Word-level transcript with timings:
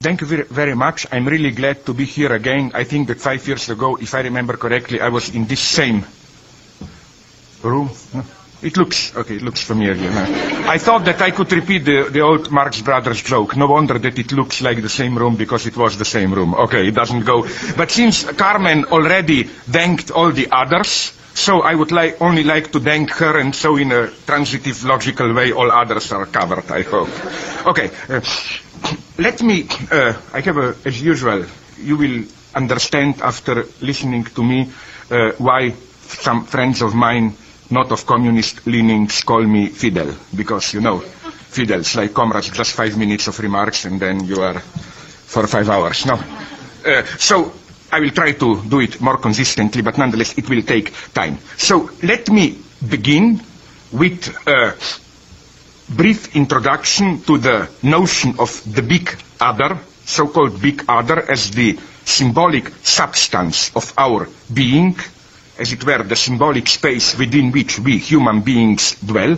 Thank 0.00 0.20
you 0.20 0.44
very, 0.44 0.76
much. 0.76 1.08
I'm 1.10 1.26
really 1.26 1.50
glad 1.50 1.84
to 1.86 1.92
be 1.92 2.04
here 2.04 2.32
again. 2.32 2.70
I 2.72 2.84
think 2.84 3.08
that 3.08 3.20
five 3.20 3.44
years 3.48 3.68
ago, 3.68 3.96
if 3.96 4.14
I 4.14 4.20
remember 4.20 4.56
correctly, 4.56 5.00
I 5.00 5.08
was 5.08 5.34
in 5.34 5.46
this 5.46 5.58
same 5.58 6.04
room. 7.64 7.90
It 8.62 8.76
looks, 8.76 9.16
okay, 9.16 9.34
it 9.34 9.42
looks 9.42 9.60
familiar. 9.60 10.08
I 10.68 10.78
thought 10.78 11.04
that 11.06 11.20
I 11.20 11.32
could 11.32 11.50
repeat 11.50 11.80
the, 11.84 12.10
the 12.12 12.20
old 12.20 12.52
Marx 12.52 12.80
Brothers 12.80 13.20
joke. 13.24 13.56
No 13.56 13.66
wonder 13.66 13.98
that 13.98 14.16
it 14.16 14.30
looks 14.30 14.62
like 14.62 14.80
the 14.82 14.88
same 14.88 15.18
room 15.18 15.34
because 15.34 15.66
it 15.66 15.76
was 15.76 15.98
the 15.98 16.04
same 16.04 16.32
room. 16.32 16.54
Okay, 16.54 16.86
it 16.86 16.94
doesn't 16.94 17.24
go. 17.24 17.42
But 17.76 17.90
since 17.90 18.22
Carmen 18.22 18.84
already 18.84 19.42
thanked 19.42 20.12
all 20.12 20.30
the 20.30 20.46
others, 20.52 21.12
so 21.34 21.62
I 21.62 21.74
would 21.74 21.90
like, 21.90 22.22
only 22.22 22.44
like 22.44 22.70
to 22.70 22.78
thank 22.78 23.10
her, 23.14 23.36
and 23.36 23.52
so 23.52 23.76
in 23.76 23.90
a 23.90 24.08
transitive, 24.26 24.84
logical 24.84 25.34
way, 25.34 25.50
all 25.50 25.72
others 25.72 26.12
are 26.12 26.26
covered, 26.26 26.70
I 26.70 26.82
hope. 26.82 27.08
Okay, 27.66 27.90
uh, 28.08 28.20
let 29.18 29.42
me, 29.42 29.66
uh, 29.90 30.14
I 30.32 30.40
have 30.40 30.56
a, 30.56 30.76
as 30.84 31.02
usual, 31.02 31.44
you 31.78 31.96
will 31.96 32.24
understand 32.54 33.20
after 33.20 33.64
listening 33.80 34.24
to 34.24 34.42
me 34.42 34.70
uh, 35.10 35.32
why 35.38 35.70
some 35.70 36.44
friends 36.46 36.82
of 36.82 36.94
mine, 36.94 37.34
not 37.70 37.90
of 37.92 38.06
communist 38.06 38.66
leanings, 38.66 39.22
call 39.24 39.42
me 39.42 39.66
Fidel, 39.68 40.14
because, 40.34 40.72
you 40.72 40.80
know, 40.80 41.00
Fidels, 41.00 41.96
like 41.96 42.14
comrades, 42.14 42.50
just 42.50 42.72
five 42.74 42.96
minutes 42.96 43.26
of 43.26 43.38
remarks, 43.40 43.84
and 43.84 44.00
then 44.00 44.24
you 44.24 44.40
are 44.40 44.60
for 44.60 45.46
five 45.46 45.68
hours. 45.68 46.06
No. 46.06 46.14
Uh, 46.14 47.02
so 47.18 47.52
I 47.90 48.00
will 48.00 48.10
try 48.10 48.32
to 48.32 48.62
do 48.68 48.80
it 48.80 49.00
more 49.00 49.18
consistently, 49.18 49.82
but 49.82 49.98
nonetheless 49.98 50.38
it 50.38 50.48
will 50.48 50.62
take 50.62 50.92
time. 51.12 51.38
So 51.56 51.90
let 52.02 52.30
me 52.30 52.58
begin 52.86 53.40
with 53.92 54.28
a 54.46 54.74
brief 55.88 56.36
introduction 56.36 57.20
to 57.22 57.38
the 57.38 57.68
notion 57.82 58.36
of 58.38 58.62
the 58.72 58.82
big 58.82 59.16
other, 59.40 59.78
so-called 60.04 60.60
big 60.60 60.84
other, 60.88 61.30
as 61.30 61.50
the 61.50 61.78
symbolic 62.04 62.68
substance 62.82 63.74
of 63.74 63.92
our 63.96 64.28
being, 64.52 64.96
as 65.58 65.72
it 65.72 65.84
were, 65.84 66.02
the 66.02 66.16
symbolic 66.16 66.68
space 66.68 67.16
within 67.16 67.52
which 67.52 67.78
we 67.78 67.98
human 67.98 68.42
beings 68.42 68.96
dwell. 69.00 69.36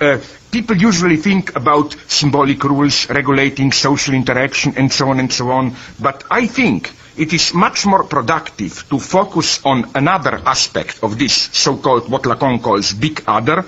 Uh, 0.00 0.18
people 0.50 0.76
usually 0.76 1.16
think 1.16 1.54
about 1.56 1.94
symbolic 2.08 2.62
rules 2.64 3.08
regulating 3.10 3.72
social 3.72 4.14
interaction 4.14 4.74
and 4.76 4.92
so 4.92 5.10
on 5.10 5.20
and 5.20 5.32
so 5.32 5.50
on, 5.50 5.74
but 6.00 6.24
I 6.30 6.46
think 6.46 6.92
it 7.16 7.32
is 7.32 7.52
much 7.52 7.84
more 7.84 8.04
productive 8.04 8.88
to 8.88 8.98
focus 8.98 9.64
on 9.66 9.90
another 9.94 10.40
aspect 10.46 11.00
of 11.02 11.18
this 11.18 11.34
so-called 11.34 12.08
what 12.10 12.22
Lacan 12.22 12.62
calls 12.62 12.92
big 12.92 13.22
other, 13.26 13.64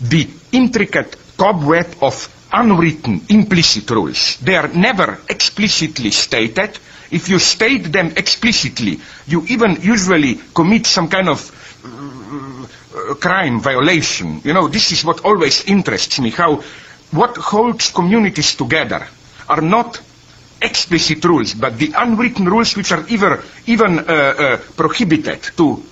the 0.00 0.28
intricate 0.52 1.16
cobweb 1.36 1.86
of 2.02 2.28
unwritten 2.52 3.22
implicit 3.28 3.90
rules. 3.90 4.36
They 4.38 4.56
are 4.56 4.68
never 4.68 5.18
explicitly 5.28 6.10
stated. 6.10 6.78
If 7.10 7.28
you 7.28 7.38
state 7.38 7.92
them 7.92 8.12
explicitly, 8.16 9.00
you 9.26 9.44
even 9.48 9.78
usually 9.82 10.36
commit 10.54 10.86
some 10.86 11.08
kind 11.08 11.28
of 11.28 11.40
uh, 11.84 13.14
crime 13.14 13.60
violation. 13.60 14.40
You 14.44 14.52
know, 14.54 14.68
this 14.68 14.92
is 14.92 15.04
what 15.04 15.24
always 15.24 15.64
interests 15.64 16.18
me, 16.20 16.30
how 16.30 16.62
what 17.10 17.36
holds 17.36 17.90
communities 17.90 18.54
together 18.54 19.06
are 19.48 19.60
not 19.60 20.00
explicit 20.62 21.24
rules, 21.24 21.54
but 21.54 21.78
the 21.78 21.92
unwritten 21.96 22.46
rules 22.46 22.76
which 22.76 22.90
are 22.92 23.04
either, 23.08 23.42
even 23.66 23.98
uh, 23.98 24.02
uh, 24.02 24.56
prohibited 24.76 25.42
to 25.56 25.82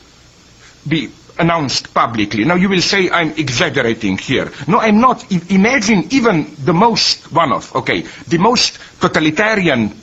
be 0.88 1.10
announced 1.38 1.92
publicly. 1.94 2.44
Now 2.44 2.54
you 2.54 2.68
will 2.68 2.82
say 2.82 3.10
I'm 3.10 3.32
exaggerating 3.32 4.18
here. 4.18 4.50
No, 4.68 4.78
I'm 4.78 5.00
not. 5.00 5.24
I- 5.32 5.40
imagine 5.50 6.08
even 6.10 6.54
the 6.64 6.72
most 6.74 7.32
one 7.32 7.52
of, 7.52 7.74
okay, 7.76 8.02
the 8.28 8.38
most 8.38 8.78
totalitarian 9.00 9.94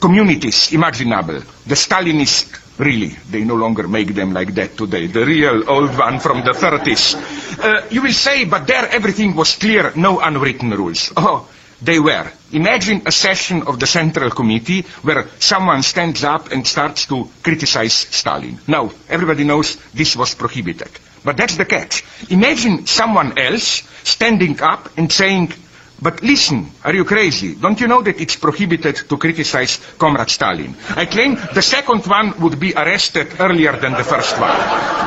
communities 0.00 0.72
imaginable. 0.72 1.40
The 1.66 1.74
Stalinist, 1.74 2.78
really, 2.78 3.08
they 3.30 3.44
no 3.44 3.54
longer 3.54 3.88
make 3.88 4.14
them 4.14 4.32
like 4.32 4.54
that 4.54 4.76
today. 4.76 5.06
The 5.06 5.24
real 5.24 5.68
old 5.68 5.96
one 5.98 6.18
from 6.20 6.44
the 6.44 6.52
30s. 6.52 7.16
Uh, 7.58 7.86
you 7.90 8.02
will 8.02 8.12
say, 8.12 8.44
but 8.44 8.66
there 8.66 8.88
everything 8.88 9.34
was 9.34 9.56
clear, 9.56 9.92
no 9.96 10.20
unwritten 10.20 10.70
rules. 10.70 11.12
Oh, 11.16 11.48
they 11.82 11.98
were. 11.98 12.30
Imagine 12.52 13.02
a 13.06 13.12
session 13.12 13.62
of 13.62 13.78
the 13.78 13.86
Central 13.86 14.30
Committee 14.30 14.82
where 15.02 15.26
someone 15.38 15.82
stands 15.82 16.24
up 16.24 16.52
and 16.52 16.66
starts 16.66 17.06
to 17.06 17.28
criticize 17.42 17.92
Stalin. 17.92 18.58
Now, 18.66 18.90
everybody 19.08 19.44
knows 19.44 19.76
this 19.92 20.16
was 20.16 20.34
prohibited. 20.34 20.90
But 21.24 21.36
that's 21.36 21.56
the 21.56 21.64
catch. 21.64 22.04
Imagine 22.30 22.86
someone 22.86 23.36
else 23.38 23.82
standing 24.04 24.60
up 24.62 24.96
and 24.96 25.10
saying, 25.10 25.52
but 26.00 26.22
listen, 26.22 26.70
are 26.84 26.94
you 26.94 27.04
crazy? 27.04 27.54
Don't 27.54 27.80
you 27.80 27.88
know 27.88 28.02
that 28.02 28.20
it's 28.20 28.36
prohibited 28.36 28.96
to 29.08 29.16
criticize 29.16 29.80
Comrade 29.98 30.28
Stalin? 30.28 30.74
I 30.90 31.06
claim 31.06 31.36
the 31.54 31.62
second 31.62 32.06
one 32.06 32.38
would 32.40 32.60
be 32.60 32.74
arrested 32.74 33.28
earlier 33.40 33.72
than 33.76 33.92
the 33.92 34.04
first 34.04 34.38
one. 34.38 34.56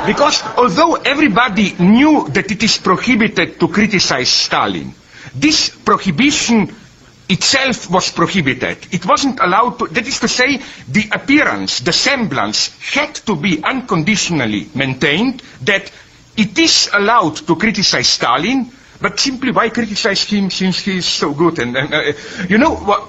Because 0.08 0.42
although 0.58 0.96
everybody 0.96 1.76
knew 1.78 2.28
that 2.30 2.52
it 2.52 2.64
is 2.64 2.80
prohibited 2.80 3.60
to 3.60 3.68
criticize 3.68 4.30
Stalin, 4.30 4.94
this 5.36 5.70
prohibition 5.70 6.74
itself 7.30 7.90
was 7.92 8.12
prohibited. 8.12 8.88
It 8.92 9.06
wasn't 9.06 9.40
allowed 9.40 9.78
to, 9.80 9.88
that 9.88 10.08
is 10.08 10.20
to 10.22 10.28
say, 10.28 10.60
the 10.88 11.10
appearance, 11.12 11.80
the 11.82 11.94
semblance 11.94 12.76
had 12.92 13.14
to 13.28 13.36
be 13.36 13.64
unconditionally 13.64 14.68
maintained 14.74 15.44
that 15.62 15.92
it 16.36 16.58
is 16.58 16.90
allowed 16.92 17.36
to 17.38 17.56
criticize 17.56 18.08
Stalin, 18.10 18.72
but 19.00 19.20
simply 19.20 19.52
why 19.52 19.70
criticize 19.70 20.24
him 20.24 20.50
since 20.50 20.80
he 20.80 20.98
is 20.98 21.06
so 21.06 21.34
good? 21.34 21.60
And, 21.60 21.78
and 21.78 21.94
uh, 21.94 22.14
you 22.50 22.58
know 22.58 22.76
what? 22.76 23.08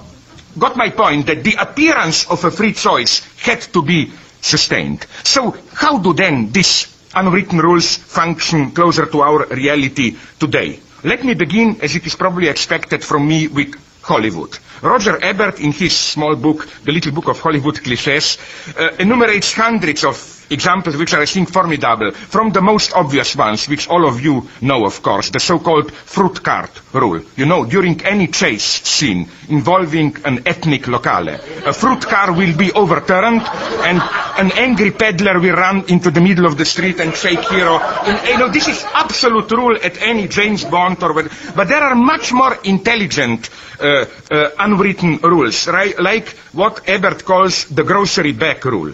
Got 0.59 0.75
my 0.75 0.89
point 0.89 1.27
that 1.27 1.43
the 1.43 1.55
appearance 1.55 2.29
of 2.29 2.43
a 2.43 2.51
free 2.51 2.73
choice 2.73 3.21
had 3.41 3.61
to 3.73 3.81
be 3.81 4.11
sustained. 4.41 5.05
So 5.23 5.55
how 5.73 5.97
do 5.97 6.13
then 6.13 6.51
these 6.51 6.87
unwritten 7.15 7.59
rules 7.59 7.95
function 7.95 8.71
closer 8.71 9.05
to 9.05 9.21
our 9.21 9.45
reality 9.47 10.17
today? 10.39 10.79
Let 11.03 11.23
me 11.23 11.33
begin, 11.33 11.79
as 11.81 11.95
it 11.95 12.05
is 12.05 12.15
probably 12.15 12.47
expected 12.47 13.03
from 13.03 13.27
me, 13.27 13.47
with 13.47 13.75
Hollywood. 14.03 14.57
Roger 14.81 15.17
Ebert, 15.23 15.59
in 15.59 15.71
his 15.71 15.97
small 15.97 16.35
book, 16.35 16.67
The 16.83 16.91
Little 16.91 17.11
Book 17.11 17.27
of 17.27 17.39
Hollywood 17.39 17.75
Clichés, 17.75 18.37
uh, 18.77 18.95
enumerates 18.97 19.53
hundreds 19.53 20.03
of 20.03 20.40
examples 20.51 20.97
which 20.97 21.13
are, 21.13 21.21
I 21.21 21.25
think, 21.25 21.49
formidable. 21.49 22.11
From 22.11 22.51
the 22.51 22.61
most 22.61 22.93
obvious 22.93 23.35
ones, 23.35 23.67
which 23.67 23.87
all 23.87 24.07
of 24.07 24.21
you 24.21 24.47
know, 24.61 24.85
of 24.85 25.01
course, 25.01 25.29
the 25.29 25.39
so-called 25.39 25.91
fruit 25.93 26.43
cart 26.43 26.71
rule. 26.93 27.21
You 27.35 27.45
know, 27.45 27.65
during 27.65 28.03
any 28.05 28.27
chase 28.27 28.63
scene 28.63 29.29
involving 29.49 30.17
an 30.25 30.43
ethnic 30.45 30.87
locale, 30.87 31.29
a 31.65 31.73
fruit 31.73 32.01
car 32.01 32.33
will 32.33 32.55
be 32.55 32.71
overturned 32.71 33.41
and 33.41 34.01
an 34.37 34.51
angry 34.53 34.91
peddler 34.91 35.39
will 35.39 35.55
run 35.55 35.85
into 35.89 36.11
the 36.11 36.21
middle 36.21 36.45
of 36.45 36.57
the 36.57 36.65
street 36.65 36.99
and 36.99 37.15
shake 37.15 37.39
hero. 37.49 37.79
And, 37.79 38.27
you 38.27 38.37
know, 38.37 38.49
this 38.49 38.67
is 38.67 38.83
absolute 38.93 39.49
rule 39.51 39.77
at 39.81 40.01
any 40.01 40.27
James 40.27 40.65
Bond 40.65 41.01
or 41.03 41.13
what, 41.13 41.31
but 41.55 41.67
there 41.67 41.81
are 41.83 41.95
much 41.95 42.31
more 42.33 42.57
intelligent 42.63 43.49
uh, 43.79 44.05
uh, 44.29 44.49
unwritten 44.59 45.17
rules, 45.17 45.67
right? 45.67 45.97
like 46.01 46.29
what 46.53 46.81
Ebert 46.89 47.23
calls 47.25 47.65
the 47.65 47.83
grocery 47.83 48.31
bag 48.33 48.65
rule. 48.65 48.91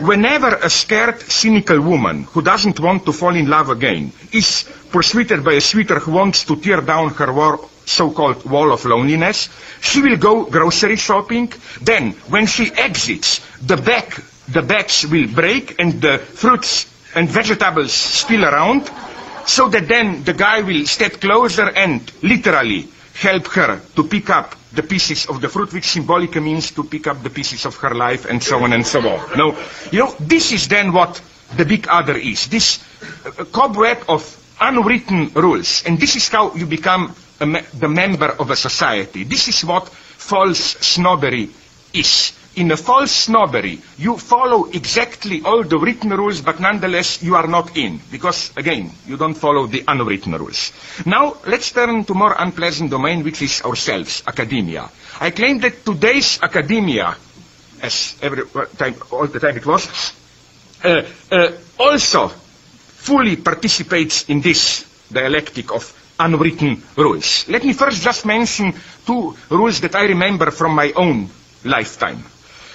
Whenever 0.00 0.48
a 0.56 0.70
scared, 0.92 1.22
cynical 1.22 1.80
woman 1.80 2.24
who 2.24 2.42
doesn't 2.42 2.78
want 2.78 3.06
to 3.06 3.12
fall 3.12 3.34
in 3.34 3.48
love 3.48 3.70
again 3.70 4.12
is 4.30 4.68
persuaded 4.90 5.42
by 5.42 5.54
a 5.54 5.60
suitor 5.60 5.98
who 5.98 6.12
wants 6.12 6.44
to 6.44 6.54
tear 6.56 6.82
down 6.82 7.08
her 7.14 7.56
so-called 7.86 8.44
wall 8.44 8.70
of 8.70 8.84
loneliness, 8.84 9.48
she 9.80 10.02
will 10.02 10.18
go 10.18 10.44
grocery 10.44 10.96
shopping. 10.96 11.50
Then, 11.80 12.12
when 12.28 12.44
she 12.46 12.70
exits, 12.74 13.40
the 13.62 13.78
bag, 13.78 14.22
the 14.48 14.60
bags 14.60 15.06
will 15.06 15.28
break 15.28 15.80
and 15.80 15.98
the 16.02 16.18
fruits 16.18 16.84
and 17.14 17.26
vegetables 17.26 17.92
spill 17.94 18.44
around, 18.44 18.90
so 19.46 19.68
that 19.70 19.88
then 19.88 20.22
the 20.24 20.34
guy 20.34 20.60
will 20.60 20.84
step 20.84 21.12
closer 21.22 21.70
and 21.70 22.02
literally 22.22 22.86
help 23.14 23.46
her 23.48 23.80
to 23.96 24.04
pick 24.04 24.30
up 24.30 24.54
the 24.72 24.82
pieces 24.82 25.26
of 25.26 25.40
the 25.40 25.48
fruit, 25.48 25.72
which 25.72 25.84
symbolically 25.84 26.40
means 26.40 26.70
to 26.72 26.84
pick 26.84 27.06
up 27.06 27.22
the 27.22 27.30
pieces 27.30 27.66
of 27.66 27.76
her 27.76 27.94
life 27.94 28.24
and 28.24 28.42
so 28.42 28.62
on 28.62 28.72
and 28.72 28.86
so 28.86 29.00
on. 29.00 29.38
Now, 29.38 29.56
you 29.90 29.98
know, 30.00 30.14
this 30.20 30.52
is 30.52 30.68
then 30.68 30.92
what 30.92 31.20
the 31.56 31.64
big 31.64 31.86
other 31.88 32.16
is. 32.16 32.46
This 32.48 32.82
uh, 33.26 33.44
cobweb 33.44 34.04
of 34.08 34.22
unwritten 34.60 35.30
rules. 35.34 35.82
And 35.84 35.98
this 35.98 36.16
is 36.16 36.28
how 36.28 36.54
you 36.54 36.66
become 36.66 37.14
me- 37.40 37.60
the 37.74 37.88
member 37.88 38.26
of 38.28 38.50
a 38.50 38.56
society. 38.56 39.24
This 39.24 39.48
is 39.48 39.64
what 39.64 39.88
false 39.88 40.58
snobbery 40.80 41.50
is. 41.92 42.32
In 42.54 42.70
a 42.70 42.76
false 42.76 43.12
snobbery, 43.12 43.80
you 43.96 44.18
follow 44.18 44.66
exactly 44.70 45.40
all 45.42 45.64
the 45.64 45.78
written 45.78 46.10
rules, 46.10 46.42
but 46.42 46.60
nonetheless 46.60 47.22
you 47.22 47.34
are 47.34 47.46
not 47.46 47.76
in. 47.78 47.98
Because, 48.10 48.52
again, 48.56 48.90
you 49.06 49.16
don't 49.16 49.34
follow 49.34 49.66
the 49.66 49.84
unwritten 49.88 50.34
rules. 50.34 50.70
Now, 51.06 51.38
let's 51.46 51.72
turn 51.72 52.04
to 52.04 52.14
more 52.14 52.36
unpleasant 52.38 52.90
domain, 52.90 53.24
which 53.24 53.40
is 53.40 53.62
ourselves, 53.62 54.22
academia. 54.26 54.90
I 55.18 55.30
claim 55.30 55.60
that 55.60 55.82
today's 55.84 56.40
academia, 56.42 57.16
as 57.80 58.16
every 58.20 58.44
time, 58.76 58.96
all 59.10 59.26
the 59.26 59.40
time 59.40 59.56
it 59.56 59.64
was, 59.64 60.12
uh, 60.84 61.02
uh, 61.30 61.52
also 61.78 62.28
fully 62.28 63.36
participates 63.36 64.28
in 64.28 64.42
this 64.42 64.84
dialectic 65.10 65.72
of 65.72 65.88
unwritten 66.20 66.82
rules. 66.96 67.48
Let 67.48 67.64
me 67.64 67.72
first 67.72 68.02
just 68.02 68.26
mention 68.26 68.74
two 69.06 69.34
rules 69.48 69.80
that 69.80 69.94
I 69.94 70.04
remember 70.04 70.50
from 70.50 70.74
my 70.74 70.92
own 70.94 71.30
lifetime. 71.64 72.24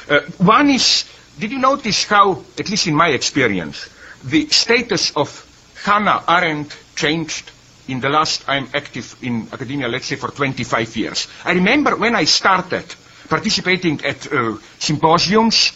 Uh, 0.10 0.22
one 0.38 0.70
is, 0.70 1.06
did 1.40 1.52
you 1.52 1.60
notice 1.60 2.06
how, 2.06 2.44
at 2.58 2.70
least 2.70 2.88
in 2.88 2.96
my 2.96 3.10
experience, 3.10 3.90
the 4.24 4.48
status 4.50 5.12
of 5.16 5.44
Hannah 5.84 6.24
Arendt 6.28 6.76
changed 6.96 7.52
in 7.88 8.00
the 8.02 8.10
last, 8.10 8.44
I'm 8.48 8.68
active 8.74 9.16
in 9.22 9.48
academia, 9.52 9.88
let's 9.88 10.06
say, 10.08 10.16
for 10.16 10.30
25 10.30 10.96
years. 10.98 11.28
I 11.46 11.54
remember 11.54 11.96
when 11.96 12.16
I 12.16 12.26
started 12.26 12.84
participating 13.30 14.04
at 14.06 14.32
uh, 14.32 14.58
symposiums, 14.80 15.72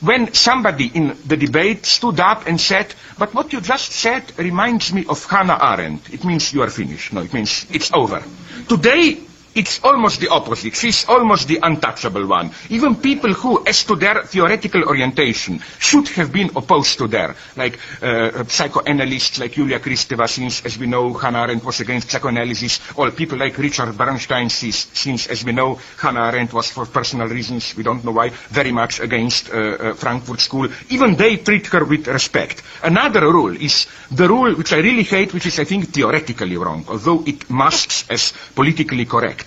when 0.00 0.32
somebody 0.34 0.88
in 0.92 1.16
the 1.26 1.36
debate 1.36 1.86
stood 1.86 2.20
up 2.20 2.46
and 2.46 2.60
said, 2.60 2.94
but 3.18 3.32
what 3.32 3.52
you 3.52 3.60
just 3.60 3.92
said 3.92 4.24
reminds 4.38 4.92
me 4.92 5.06
of 5.08 5.24
Hannah 5.24 5.58
Arendt. 5.60 6.12
It 6.12 6.24
means 6.24 6.52
you 6.52 6.62
are 6.62 6.70
finished. 6.70 7.12
No, 7.12 7.22
it 7.22 7.32
means 7.32 7.66
it's 7.70 7.92
over. 7.92 8.22
Today, 8.68 9.18
it's 9.56 9.82
almost 9.82 10.20
the 10.20 10.28
opposite. 10.28 10.76
She's 10.76 11.08
almost 11.08 11.48
the 11.48 11.58
untouchable 11.62 12.26
one. 12.26 12.50
Even 12.68 12.94
people 12.96 13.32
who, 13.32 13.66
as 13.66 13.84
to 13.84 13.96
their 13.96 14.22
theoretical 14.22 14.84
orientation, 14.84 15.60
should 15.78 16.08
have 16.08 16.30
been 16.30 16.50
opposed 16.54 16.98
to 16.98 17.08
their, 17.08 17.34
like 17.56 17.78
uh, 18.02 18.44
psychoanalysts 18.44 19.38
like 19.40 19.52
Julia 19.52 19.80
Kristeva, 19.80 20.28
since, 20.28 20.64
as 20.64 20.78
we 20.78 20.86
know, 20.86 21.14
Hannah 21.14 21.40
Arendt 21.40 21.64
was 21.64 21.80
against 21.80 22.10
psychoanalysis, 22.10 22.80
or 22.96 23.10
people 23.10 23.38
like 23.38 23.56
Richard 23.56 23.96
Bernstein, 23.96 24.50
since, 24.50 25.26
as 25.26 25.42
we 25.42 25.52
know, 25.52 25.80
Hannah 25.98 26.26
Arendt 26.30 26.52
was, 26.52 26.70
for 26.70 26.84
personal 26.84 27.26
reasons, 27.26 27.74
we 27.74 27.82
don't 27.82 28.04
know 28.04 28.12
why, 28.12 28.28
very 28.50 28.72
much 28.72 29.00
against 29.00 29.48
uh, 29.50 29.54
uh, 29.54 29.94
Frankfurt 29.94 30.40
School. 30.40 30.68
Even 30.90 31.16
they 31.16 31.38
treat 31.38 31.66
her 31.68 31.82
with 31.84 32.06
respect. 32.08 32.62
Another 32.82 33.22
rule 33.22 33.56
is 33.56 33.86
the 34.10 34.28
rule 34.28 34.54
which 34.54 34.74
I 34.74 34.78
really 34.78 35.02
hate, 35.02 35.32
which 35.32 35.46
is, 35.46 35.58
I 35.58 35.64
think, 35.64 35.94
theoretically 35.94 36.58
wrong, 36.58 36.84
although 36.88 37.24
it 37.26 37.48
masks 37.48 38.04
as 38.10 38.34
politically 38.54 39.06
correct. 39.06 39.45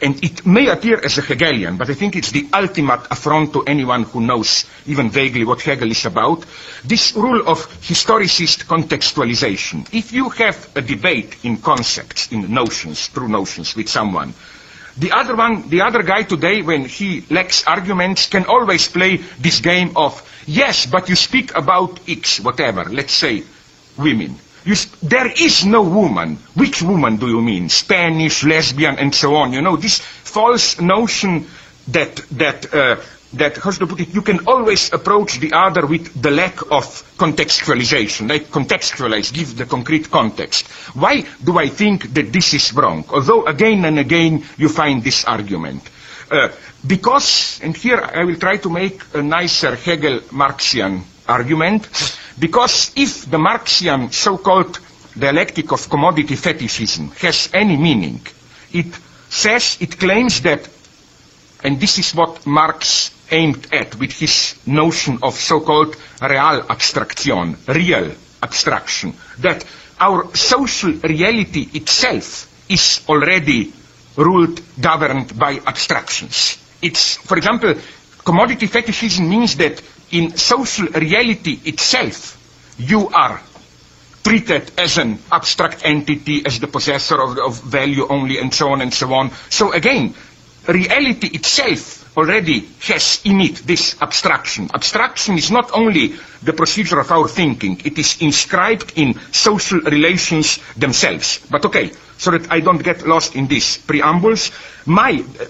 And 0.00 0.22
it 0.22 0.46
may 0.46 0.68
appear 0.68 1.00
as 1.04 1.18
a 1.18 1.22
Hegelian, 1.22 1.76
but 1.76 1.90
I 1.90 1.94
think 1.94 2.14
it's 2.14 2.30
the 2.30 2.48
ultimate 2.52 3.00
affront 3.10 3.52
to 3.54 3.64
anyone 3.64 4.04
who 4.04 4.20
knows 4.20 4.64
even 4.86 5.10
vaguely 5.10 5.44
what 5.44 5.60
Hegel 5.60 5.90
is 5.90 6.04
about. 6.06 6.44
This 6.84 7.14
rule 7.16 7.48
of 7.48 7.66
historicist 7.82 8.66
contextualization. 8.66 9.92
If 9.92 10.12
you 10.12 10.28
have 10.30 10.68
a 10.76 10.82
debate 10.82 11.36
in 11.42 11.56
concepts, 11.58 12.30
in 12.30 12.52
notions, 12.54 13.08
true 13.08 13.28
notions 13.28 13.74
with 13.74 13.88
someone, 13.88 14.34
the 14.98 15.12
other 15.12 15.34
one, 15.36 15.68
the 15.68 15.82
other 15.82 16.02
guy 16.02 16.22
today, 16.22 16.62
when 16.62 16.84
he 16.84 17.24
lacks 17.30 17.64
arguments, 17.66 18.26
can 18.28 18.46
always 18.46 18.88
play 18.88 19.16
this 19.38 19.60
game 19.60 19.96
of, 19.96 20.22
yes, 20.46 20.86
but 20.86 21.08
you 21.08 21.14
speak 21.16 21.54
about 21.56 22.00
X, 22.08 22.40
whatever, 22.40 22.84
let's 22.84 23.12
say, 23.12 23.44
women. 23.96 24.36
There 25.02 25.30
is 25.30 25.64
no 25.64 25.82
woman. 25.82 26.36
Which 26.54 26.82
woman 26.82 27.16
do 27.16 27.28
you 27.28 27.40
mean? 27.40 27.68
Spanish, 27.68 28.44
lesbian, 28.44 28.98
and 28.98 29.14
so 29.14 29.34
on. 29.36 29.52
You 29.52 29.62
know, 29.62 29.76
this 29.76 29.98
false 30.00 30.80
notion 30.80 31.46
that, 31.88 32.16
that, 32.32 32.74
uh, 32.74 32.96
that, 33.34 33.56
how 33.56 33.70
I 33.70 33.86
put 33.86 34.00
it, 34.00 34.14
you 34.14 34.20
can 34.22 34.46
always 34.46 34.92
approach 34.92 35.38
the 35.38 35.52
other 35.54 35.86
with 35.86 36.20
the 36.20 36.30
lack 36.30 36.60
of 36.70 36.84
contextualization, 37.16 38.28
like 38.28 38.48
contextualize, 38.48 39.32
give 39.32 39.56
the 39.56 39.64
concrete 39.64 40.10
context. 40.10 40.66
Why 40.94 41.24
do 41.42 41.58
I 41.58 41.68
think 41.68 42.12
that 42.14 42.32
this 42.32 42.52
is 42.52 42.72
wrong? 42.74 43.04
Although 43.10 43.46
again 43.46 43.84
and 43.86 43.98
again 43.98 44.44
you 44.58 44.68
find 44.68 45.02
this 45.02 45.24
argument. 45.24 45.82
Uh, 46.30 46.48
because, 46.86 47.58
and 47.62 47.74
here 47.74 48.00
I 48.02 48.24
will 48.24 48.36
try 48.36 48.58
to 48.58 48.68
make 48.70 49.00
a 49.14 49.22
nicer 49.22 49.74
Hegel-Marxian 49.76 51.02
argument, 51.26 51.88
because 52.38 52.92
if 52.96 53.30
the 53.30 53.38
Marxian 53.38 54.12
so-called 54.12 54.78
dialectic 55.18 55.72
of 55.72 55.88
commodity 55.90 56.36
fetishism 56.36 57.10
has 57.20 57.48
any 57.52 57.76
meaning, 57.76 58.20
it 58.72 58.86
says, 59.28 59.76
it 59.80 59.98
claims 59.98 60.40
that, 60.42 60.68
and 61.64 61.80
this 61.80 61.98
is 61.98 62.14
what 62.14 62.46
Marx 62.46 63.10
aimed 63.30 63.66
at 63.72 63.94
with 63.96 64.12
his 64.12 64.54
notion 64.66 65.18
of 65.22 65.34
so-called 65.34 65.96
real 66.22 66.64
abstraction, 66.70 67.56
real 67.66 68.12
abstraction, 68.42 69.12
that 69.38 69.64
our 70.00 70.34
social 70.34 70.92
reality 70.92 71.68
itself 71.74 72.46
is 72.70 73.04
already 73.08 73.72
ruled, 74.16 74.60
governed 74.80 75.38
by 75.38 75.58
abstractions. 75.66 76.58
It's, 76.80 77.16
for 77.16 77.36
example, 77.36 77.74
commodity 78.24 78.66
fetishism 78.66 79.28
means 79.28 79.56
that 79.56 79.82
in 80.10 80.36
social 80.36 80.88
reality 80.88 81.58
itself, 81.64 82.36
you 82.78 83.08
are 83.08 83.40
treated 84.22 84.70
as 84.78 84.98
an 84.98 85.18
abstract 85.32 85.82
entity, 85.84 86.44
as 86.44 86.60
the 86.60 86.66
possessor 86.66 87.20
of, 87.20 87.38
of, 87.38 87.62
value 87.62 88.06
only, 88.08 88.38
and 88.38 88.52
so 88.52 88.70
on 88.70 88.80
and 88.80 88.92
so 88.92 89.12
on. 89.14 89.30
So 89.48 89.72
again, 89.72 90.14
reality 90.66 91.28
itself 91.28 92.16
already 92.16 92.68
has 92.82 93.20
in 93.24 93.40
it 93.40 93.56
this 93.66 93.96
abstraction. 94.02 94.68
Abstraction 94.74 95.38
is 95.38 95.50
not 95.50 95.70
only 95.72 96.14
the 96.42 96.52
procedure 96.52 96.98
of 96.98 97.10
our 97.10 97.28
thinking, 97.28 97.80
it 97.84 97.98
is 97.98 98.20
inscribed 98.20 98.92
in 98.96 99.14
social 99.32 99.80
relations 99.80 100.58
themselves. 100.76 101.40
But 101.50 101.64
okay, 101.66 101.92
so 102.18 102.32
that 102.32 102.50
I 102.50 102.60
don't 102.60 102.82
get 102.82 103.06
lost 103.06 103.36
in 103.36 103.46
these 103.46 103.78
preambles, 103.78 104.50
my 104.84 105.24
uh, 105.40 105.44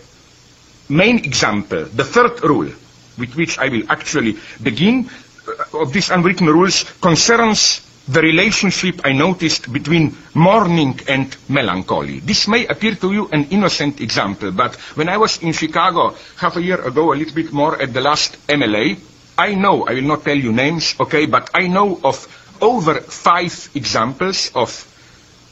main 0.89 1.19
example, 1.25 1.85
the 1.87 2.05
third 2.05 2.45
rule, 2.45 2.71
with 3.19 3.35
which 3.37 3.59
I 3.59 3.69
will 3.69 3.83
actually 3.91 4.37
begin, 4.63 5.11
uh, 5.47 5.81
of 5.83 5.93
these 5.93 6.11
unwritten 6.11 6.47
rules 6.47 6.85
concerns 7.01 7.83
the 8.09 8.23
relationship 8.23 9.03
I 9.05 9.13
noticed 9.13 9.71
between 9.71 10.17
mourning 10.33 10.99
and 11.09 11.37
melancholy. 11.49 12.21
This 12.21 12.49
may 12.49 12.67
appear 12.67 12.95
to 12.97 13.13
you 13.13 13.29
an 13.31 13.45
innocent 13.51 14.01
example, 14.01 14.51
but 14.51 14.77
when 14.97 15.11
I 15.11 15.19
was 15.19 15.43
in 15.43 15.53
Chicago 15.53 16.15
half 16.39 16.57
a 16.57 16.63
year 16.63 16.81
ago, 16.81 17.13
a 17.13 17.17
little 17.17 17.35
bit 17.35 17.53
more 17.53 17.81
at 17.81 17.93
the 17.93 18.01
last 18.01 18.39
MLA, 18.49 18.99
I 19.37 19.55
know, 19.55 19.87
I 19.87 19.93
will 19.95 20.03
not 20.09 20.25
tell 20.25 20.37
you 20.37 20.53
names, 20.53 20.95
okay, 20.99 21.27
but 21.27 21.51
I 21.55 21.69
know 21.69 22.01
of 22.03 22.27
over 22.63 22.95
five 23.01 23.69
examples 23.75 24.51
of 24.55 24.71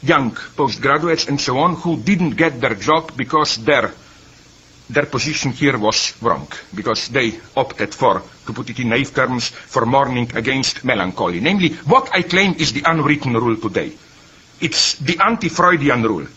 young 0.01 0.31
postgraduates 0.55 1.27
and 1.27 1.39
so 1.39 1.59
on 1.59 1.75
who 1.75 1.97
didn't 1.97 2.31
get 2.31 2.59
their 2.59 2.75
job 2.75 3.15
because 3.15 3.57
their 3.57 3.91
their 4.89 5.05
position 5.05 5.51
here 5.51 5.77
was 5.77 6.13
wrong 6.21 6.47
because 6.73 7.09
they 7.09 7.39
opted 7.55 7.93
for, 7.93 8.21
to 8.45 8.53
put 8.53 8.69
it 8.69 8.79
in 8.79 8.89
naive 8.89 9.13
terms, 9.13 9.49
for 9.49 9.85
mourning 9.85 10.31
against 10.35 10.83
melancholy. 10.85 11.39
Namely, 11.39 11.69
what 11.85 12.09
I 12.13 12.21
claim 12.21 12.55
is 12.57 12.71
the 12.73 12.83
unwritten 12.85 13.33
rule 13.33 13.57
today. 13.57 13.91
It's 14.61 14.95
the 14.95 15.19
anti-Freudian 15.23 16.03
rule. 16.03 16.27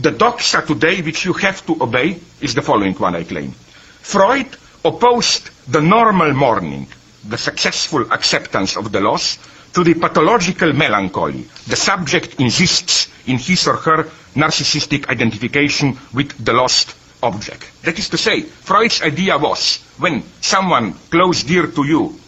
The 0.00 0.10
doxa 0.12 0.66
today 0.66 1.00
which 1.02 1.24
you 1.24 1.32
have 1.34 1.64
to 1.66 1.82
obey 1.82 2.18
is 2.40 2.54
the 2.54 2.62
following 2.62 2.94
one 2.94 3.14
I 3.16 3.24
claim. 3.24 3.52
Freud 3.52 4.48
opposed 4.84 5.50
the 5.70 5.80
normal 5.80 6.32
mourning, 6.34 6.86
the 7.24 7.38
successful 7.38 8.12
acceptance 8.12 8.76
of 8.76 8.92
the 8.92 9.00
loss, 9.00 9.38
to 9.72 9.84
the 9.84 9.94
pathological 9.94 10.72
melancholy. 10.72 11.46
The 11.66 11.76
subject 11.76 12.38
insists 12.40 13.08
in 13.26 13.38
his 13.38 13.66
or 13.66 13.76
her 13.76 14.04
narcissistic 14.34 15.08
identification 15.08 15.96
with 16.12 16.32
the 16.44 16.52
lost 16.52 16.94
object. 17.22 17.70
That 17.82 17.98
is 17.98 18.08
to 18.10 18.18
say, 18.18 18.42
Freud's 18.42 19.02
idea 19.02 19.38
was 19.38 19.78
when 19.98 20.22
someone 20.40 20.94
close 21.10 21.42
dear 21.44 21.66
to 21.66 21.84
you 21.86 22.18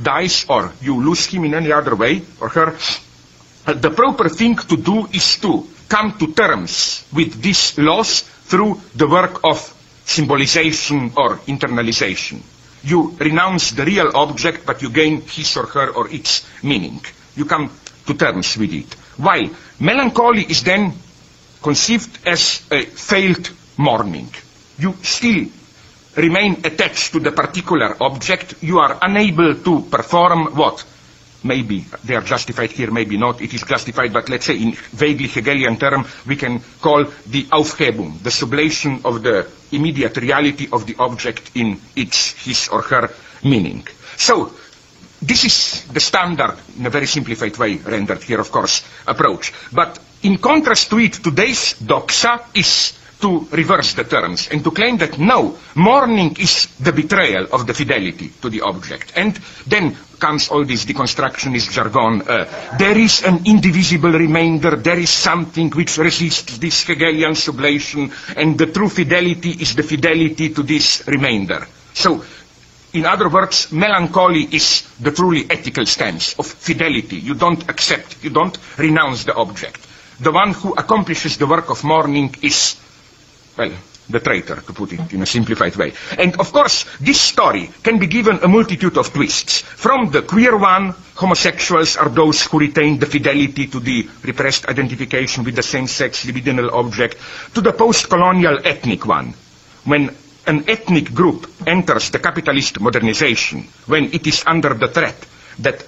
dies 0.00 0.46
or 0.48 0.72
you 0.82 1.02
lose 1.02 1.26
him 1.26 1.44
in 1.44 1.54
any 1.54 1.72
other 1.72 1.94
way 1.94 2.22
or 2.40 2.48
her, 2.48 2.76
the 3.66 3.90
proper 3.90 4.28
thing 4.28 4.56
to 4.56 4.76
do 4.76 5.06
is 5.12 5.38
to 5.38 5.66
come 5.88 6.18
to 6.18 6.32
terms 6.32 7.06
with 7.12 7.40
this 7.42 7.78
loss 7.78 8.20
through 8.20 8.80
the 8.94 9.06
work 9.08 9.40
of 9.44 9.58
symbolization 10.04 11.12
or 11.16 11.36
internalization. 11.46 12.42
You 12.82 13.16
renounce 13.18 13.70
the 13.70 13.84
real 13.84 14.10
object, 14.14 14.66
but 14.66 14.82
you 14.82 14.90
gain 14.90 15.22
his 15.22 15.56
or 15.56 15.66
her 15.66 15.90
or 15.90 16.08
its 16.10 16.44
meaning. 16.62 17.00
You 17.36 17.46
come 17.46 17.70
to 18.06 18.14
terms 18.14 18.56
with 18.58 18.72
it. 18.72 18.92
Why? 19.16 19.48
melancholy 19.80 20.42
is 20.42 20.62
then 20.62 20.92
conceived 21.62 22.18
as 22.26 22.62
a 22.70 22.82
failed 22.84 23.50
mourning. 23.76 24.28
You 24.78 24.94
still 25.02 25.46
remain 26.16 26.60
attached 26.64 27.12
to 27.12 27.20
the 27.20 27.32
particular 27.32 27.96
object. 28.02 28.62
You 28.62 28.78
are 28.78 28.98
unable 29.02 29.54
to 29.54 29.82
perform 29.82 30.54
what? 30.56 30.84
Maybe 31.42 31.84
they 32.04 32.14
are 32.14 32.22
justified 32.22 32.72
here, 32.72 32.90
maybe 32.90 33.18
not. 33.18 33.42
It 33.42 33.52
is 33.52 33.62
justified, 33.62 34.12
but 34.14 34.30
let's 34.30 34.46
say 34.46 34.56
in 34.56 34.72
vaguely 34.72 35.28
Hegelian 35.28 35.76
term, 35.76 36.06
we 36.26 36.36
can 36.36 36.60
call 36.80 37.04
the 37.26 37.44
Aufhebung, 37.52 38.22
the 38.22 38.30
sublation 38.30 39.04
of 39.04 39.22
the 39.22 39.46
immediate 39.70 40.16
reality 40.16 40.68
of 40.72 40.86
the 40.86 40.96
object 40.98 41.50
in 41.54 41.78
its, 41.94 42.32
his 42.44 42.68
or 42.68 42.80
her 42.82 43.10
meaning. 43.44 43.86
So, 44.16 44.54
this 45.20 45.44
is 45.44 45.84
the 45.92 46.00
standard, 46.00 46.56
in 46.78 46.86
a 46.86 46.90
very 46.90 47.06
simplified 47.06 47.56
way, 47.58 47.76
rendered 47.76 48.22
here, 48.22 48.40
of 48.40 48.50
course, 48.50 48.82
approach. 49.06 49.52
But 49.72 49.98
in 50.22 50.38
contrast 50.38 50.88
to 50.90 50.98
it, 50.98 51.12
today's 51.14 51.74
doxa 51.74 52.40
is 52.54 52.92
to 53.24 53.48
reverse 53.56 53.94
the 53.94 54.04
terms 54.04 54.48
and 54.52 54.62
to 54.62 54.70
claim 54.70 54.98
that 54.98 55.18
no, 55.18 55.56
mourning 55.74 56.36
is 56.38 56.66
the 56.78 56.92
betrayal 56.92 57.46
of 57.52 57.66
the 57.66 57.72
fidelity 57.72 58.28
to 58.42 58.50
the 58.50 58.60
object. 58.60 59.14
And 59.16 59.32
then 59.66 59.96
comes 60.18 60.48
all 60.50 60.62
this 60.66 60.84
deconstructionist 60.84 61.72
jargon. 61.72 62.20
Uh, 62.20 62.76
there 62.78 62.98
is 62.98 63.22
an 63.24 63.46
indivisible 63.46 64.12
remainder, 64.12 64.76
there 64.76 64.98
is 64.98 65.08
something 65.08 65.70
which 65.70 65.96
resists 65.96 66.58
this 66.58 66.82
Hegelian 66.84 67.32
sublation, 67.32 68.12
and 68.36 68.58
the 68.58 68.66
true 68.66 68.90
fidelity 68.90 69.52
is 69.52 69.74
the 69.74 69.82
fidelity 69.82 70.50
to 70.52 70.62
this 70.62 71.02
remainder. 71.06 71.66
So, 71.94 72.22
in 72.92 73.06
other 73.06 73.30
words, 73.30 73.72
melancholy 73.72 74.42
is 74.52 74.86
the 75.00 75.12
truly 75.12 75.46
ethical 75.48 75.86
stance 75.86 76.38
of 76.38 76.46
fidelity. 76.46 77.16
You 77.16 77.34
don't 77.34 77.68
accept, 77.70 78.22
you 78.22 78.28
don't 78.28 78.56
renounce 78.76 79.24
the 79.24 79.34
object. 79.34 79.80
The 80.20 80.30
one 80.30 80.52
who 80.52 80.74
accomplishes 80.74 81.38
the 81.38 81.46
work 81.46 81.70
of 81.70 81.82
mourning 81.82 82.34
is, 82.42 82.76
well, 83.56 83.72
the 84.08 84.20
traitor, 84.20 84.56
to 84.56 84.72
put 84.72 84.92
it 84.92 85.12
in 85.12 85.22
a 85.22 85.26
simplified 85.26 85.74
way. 85.76 85.92
And 86.18 86.38
of 86.38 86.52
course, 86.52 86.84
this 87.00 87.20
story 87.20 87.70
can 87.82 87.98
be 87.98 88.06
given 88.06 88.38
a 88.42 88.48
multitude 88.48 88.98
of 88.98 89.12
twists. 89.12 89.60
From 89.60 90.10
the 90.10 90.22
queer 90.22 90.56
one, 90.56 90.94
homosexuals 91.14 91.96
are 91.96 92.08
those 92.08 92.42
who 92.44 92.58
retain 92.58 92.98
the 92.98 93.06
fidelity 93.06 93.66
to 93.68 93.80
the 93.80 94.08
repressed 94.22 94.66
identification 94.66 95.44
with 95.44 95.56
the 95.56 95.62
same-sex 95.62 96.26
libidinal 96.26 96.72
object, 96.72 97.16
to 97.54 97.60
the 97.60 97.72
post-colonial 97.72 98.58
ethnic 98.66 99.06
one, 99.06 99.34
when 99.84 100.14
an 100.46 100.68
ethnic 100.68 101.14
group 101.14 101.50
enters 101.66 102.10
the 102.10 102.18
capitalist 102.18 102.80
modernization, 102.80 103.62
when 103.86 104.12
it 104.12 104.26
is 104.26 104.44
under 104.46 104.74
the 104.74 104.88
threat 104.88 105.16
that 105.60 105.84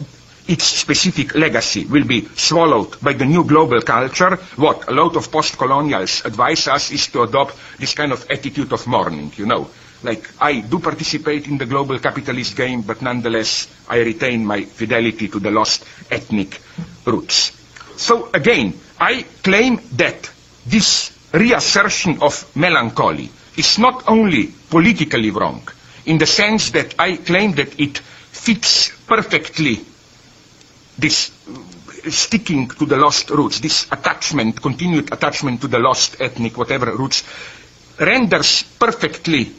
its 0.48 0.64
specific 0.64 1.34
legacy 1.34 1.84
will 1.86 2.04
be 2.04 2.22
swallowed 2.36 3.00
by 3.00 3.12
the 3.12 3.24
new 3.24 3.44
global 3.44 3.80
culture, 3.82 4.36
what 4.56 4.88
a 4.88 4.92
lot 4.92 5.16
of 5.16 5.30
post-colonials 5.30 6.24
advise 6.24 6.68
us 6.68 6.90
is 6.90 7.06
to 7.08 7.22
adopt 7.22 7.54
this 7.78 7.94
kind 7.94 8.12
of 8.12 8.24
attitude 8.30 8.72
of 8.72 8.86
mourning, 8.86 9.32
you 9.36 9.46
know. 9.46 9.68
Like, 10.02 10.28
I 10.40 10.60
do 10.60 10.78
participate 10.78 11.48
in 11.48 11.58
the 11.58 11.66
global 11.66 11.98
capitalist 11.98 12.56
game, 12.56 12.82
but 12.82 13.02
nonetheless, 13.02 13.66
I 13.88 13.98
retain 13.98 14.44
my 14.44 14.64
fidelity 14.64 15.28
to 15.28 15.40
the 15.40 15.50
lost 15.50 15.84
ethnic 16.10 16.60
roots. 17.04 17.52
So 17.96 18.28
again, 18.32 18.78
I 19.00 19.22
claim 19.42 19.80
that 19.92 20.30
this 20.66 21.16
reassertion 21.32 22.18
of 22.22 22.54
melancholy 22.56 23.30
is 23.56 23.78
not 23.78 24.04
only 24.06 24.48
politically 24.70 25.30
wrong, 25.30 25.66
in 26.04 26.18
the 26.18 26.26
sense 26.26 26.70
that 26.70 26.94
I 26.98 27.16
claim 27.16 27.52
that 27.52 27.80
it 27.80 27.98
fits 27.98 28.92
perfectly 29.06 29.80
this 30.98 31.30
sticking 32.08 32.68
to 32.68 32.86
the 32.86 32.96
lost 32.96 33.30
roots, 33.30 33.60
this 33.60 33.86
attachment, 33.90 34.60
continued 34.60 35.12
attachment 35.12 35.60
to 35.60 35.68
the 35.68 35.78
lost 35.78 36.20
ethnic, 36.20 36.56
whatever 36.56 36.94
roots, 36.96 37.24
renders 37.98 38.62
perfectly 38.78 39.52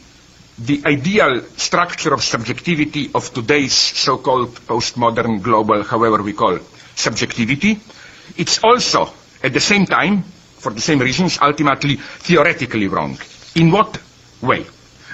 the 0.58 0.82
ideal 0.86 1.42
structure 1.56 2.12
of 2.12 2.22
subjectivity 2.22 3.10
of 3.14 3.32
today's 3.32 3.72
so-called 3.74 4.54
postmodern 4.66 5.40
global, 5.42 5.84
however 5.84 6.22
we 6.22 6.32
call 6.32 6.58
subjectivity. 6.96 7.78
It's 8.36 8.62
also, 8.64 9.12
at 9.42 9.52
the 9.52 9.60
same 9.60 9.86
time, 9.86 10.22
for 10.22 10.72
the 10.72 10.80
same 10.80 10.98
reasons, 10.98 11.38
ultimately 11.40 11.96
theoretically 11.96 12.88
wrong. 12.88 13.18
In 13.54 13.70
what 13.70 14.00
way? 14.42 14.66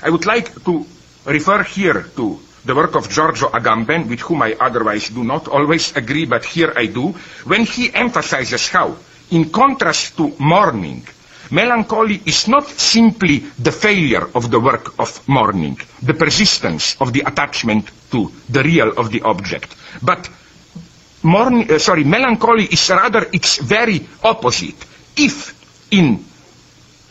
I 0.03 0.09
would 0.11 0.25
like 0.25 0.65
to 0.65 0.87
refer 1.27 1.63
here 1.63 2.03
to 2.17 2.41
the 2.65 2.75
work 2.75 2.95
of 2.95 3.09
Giorgio 3.09 3.49
Agamben, 3.51 4.09
with 4.09 4.21
whom 4.21 4.43
I 4.43 4.57
otherwise 4.59 5.09
do 5.11 5.23
not 5.25 5.49
always 5.49 5.95
agree, 5.97 6.25
but 6.25 6.45
here 6.45 6.73
I 6.77 6.87
do, 6.87 7.13
when 7.45 7.65
he 7.65 7.93
emphasizes 7.93 8.69
how, 8.69 8.97
in 9.31 9.51
contrast 9.51 10.17
to 10.17 10.33
mourning, 10.39 11.07
melancholy 11.51 12.21
is 12.25 12.49
not 12.49 12.67
simply 12.67 13.39
the 13.59 13.73
failure 13.73 14.29
of 14.35 14.51
the 14.51 14.59
work 14.61 14.99
of 14.99 15.27
mourning, 15.29 15.79
the 16.03 16.15
persistence 16.15 16.97
of 17.01 17.13
the 17.13 17.21
attachment 17.21 17.91
to 18.11 18.33
the 18.49 18.63
real 18.63 18.91
of 18.97 19.11
the 19.13 19.21
object, 19.23 19.75
but 20.03 20.29
mourning, 21.23 21.71
uh, 21.71 21.79
sorry, 21.79 22.05
melancholy 22.05 22.65
is 22.65 22.89
rather 22.91 23.27
its 23.33 23.59
very 23.59 24.07
opposite. 24.23 24.77
If 25.17 25.53
in, 25.91 26.25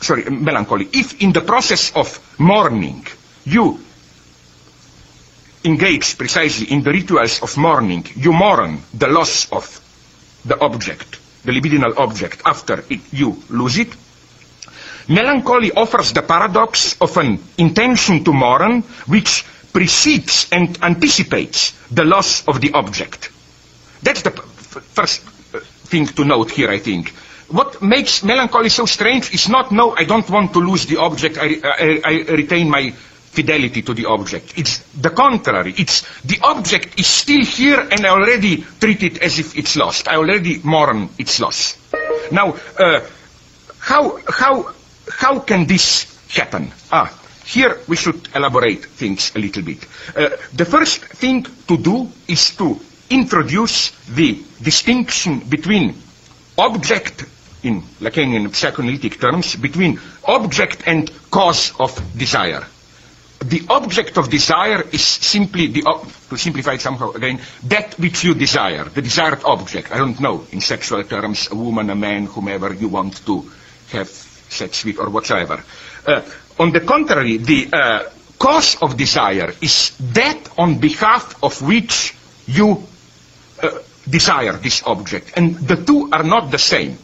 sorry, 0.02 0.24
melancholy, 0.30 0.90
if 0.94 1.22
in 1.22 1.32
the 1.32 1.42
process 1.42 1.92
of 1.96 2.20
mourning 2.40 3.06
you 3.46 3.80
engage 5.64 6.18
precisely 6.18 6.72
in 6.72 6.84
the 6.84 6.92
rituals 6.92 7.42
of 7.42 7.56
mourning, 7.58 8.06
you 8.16 8.34
mourn 8.34 8.82
the 8.94 9.08
loss 9.08 9.52
of 9.52 9.80
the 10.46 10.60
object, 10.60 11.20
the 11.46 11.52
libidinal 11.52 11.96
object, 11.98 12.42
after 12.46 12.84
it, 12.90 13.02
you 13.14 13.42
lose 13.50 13.78
it. 13.78 13.96
Melancholy 15.08 15.72
offers 15.72 16.14
the 16.14 16.22
paradox 16.22 16.96
of 17.02 17.16
an 17.18 17.40
intention 17.58 18.24
to 18.24 18.34
mourn 18.34 18.82
which 19.08 19.44
precedes 19.74 20.48
and 20.52 20.82
anticipates 20.84 21.74
the 21.92 22.06
loss 22.06 22.48
of 22.48 22.62
the 22.62 22.72
object. 22.74 23.32
That's 24.02 24.22
the 24.22 24.32
first 24.32 25.26
uh, 25.54 25.60
thing 25.60 26.06
to 26.08 26.24
note 26.26 26.52
here, 26.52 26.70
I 26.70 26.78
think. 26.78 27.10
What 27.50 27.82
makes 27.82 28.24
melancholy 28.24 28.70
so 28.70 28.86
strange 28.86 29.34
is 29.34 29.50
not, 29.50 29.72
no, 29.72 29.96
I 29.96 30.06
don't 30.06 30.30
want 30.30 30.54
to 30.54 30.60
lose 30.60 30.86
the 30.86 30.98
object, 30.98 31.38
I, 31.38 31.56
I, 31.64 32.02
I 32.06 32.14
retain 32.32 32.70
my 32.70 32.94
fidelity 33.34 33.82
to 33.82 33.94
the 33.94 34.06
object. 34.06 34.54
It's 34.58 34.80
the 34.94 35.10
contrary. 35.10 35.74
It's 35.78 36.02
the 36.22 36.40
object 36.44 37.00
is 37.00 37.08
still 37.08 37.44
here 37.44 37.80
and 37.80 38.06
I 38.06 38.10
already 38.10 38.58
treat 38.80 39.02
it 39.02 39.18
as 39.24 39.40
if 39.40 39.58
it's 39.58 39.76
lost. 39.76 40.08
I 40.08 40.18
already 40.18 40.60
mourn 40.64 41.10
its 41.18 41.40
loss. 41.40 41.78
Now, 42.32 42.56
uh, 42.78 43.02
how, 43.80 44.20
how, 44.30 44.72
how 45.10 45.40
can 45.40 45.66
this 45.66 46.06
happen? 46.30 46.72
Ah, 46.92 47.10
here 47.46 47.80
we 47.88 47.96
should 47.96 48.30
elaborate 48.36 48.86
things 48.86 49.32
a 49.36 49.40
little 49.40 49.64
bit. 49.64 49.84
Uh, 50.16 50.30
the 50.54 50.66
first 50.66 51.04
thing 51.04 51.44
to 51.68 51.78
do 51.78 52.08
is 52.28 52.56
to 52.58 52.80
introduce 53.10 53.90
the 54.14 54.42
distinction 54.62 55.40
between 55.40 55.96
object 56.58 57.26
in 57.64 57.82
Lacanian 58.00 58.54
psychoanalytic 58.54 59.20
terms, 59.20 59.56
between 59.56 60.00
object 60.26 60.84
and 60.86 61.12
cause 61.32 61.74
of 61.80 62.00
desire 62.16 62.64
the 63.44 63.66
object 63.70 64.18
of 64.18 64.30
desire 64.30 64.84
is 64.92 65.06
simply, 65.06 65.68
the, 65.68 65.82
to 66.30 66.38
simplify 66.38 66.74
it 66.74 66.82
somehow 66.82 67.12
again, 67.12 67.40
that 67.64 67.94
which 68.00 68.24
you 68.24 68.34
desire, 68.34 68.86
the 68.86 69.02
desired 69.02 69.44
object. 69.46 69.92
I 69.92 69.98
don't 69.98 70.20
know, 70.20 70.46
in 70.52 70.62
sexual 70.62 71.04
terms, 71.04 71.50
a 71.52 71.56
woman, 71.56 71.90
a 71.90 71.96
man, 71.96 72.26
whomever 72.26 72.74
you 72.74 72.88
want 72.88 73.26
to 73.26 73.52
have 73.92 74.08
sex 74.10 74.86
with 74.86 75.00
or 75.00 75.10
whatsoever. 75.10 75.64
Uh, 76.06 76.22
on 76.60 76.72
the 76.72 76.82
contrary, 76.82 77.38
the 77.38 77.70
uh, 77.74 78.10
cause 78.40 78.78
of 78.82 78.98
desire 78.98 79.54
is 79.62 79.96
that 80.14 80.50
on 80.58 80.80
behalf 80.80 81.42
of 81.44 81.62
which 81.62 82.16
you 82.46 82.84
uh, 83.62 83.70
desire 84.10 84.54
this 84.54 84.84
object. 84.86 85.34
And 85.36 85.56
the 85.58 85.78
two 85.78 86.10
are 86.12 86.24
not 86.24 86.52
the 86.52 86.60
same. 86.60 86.98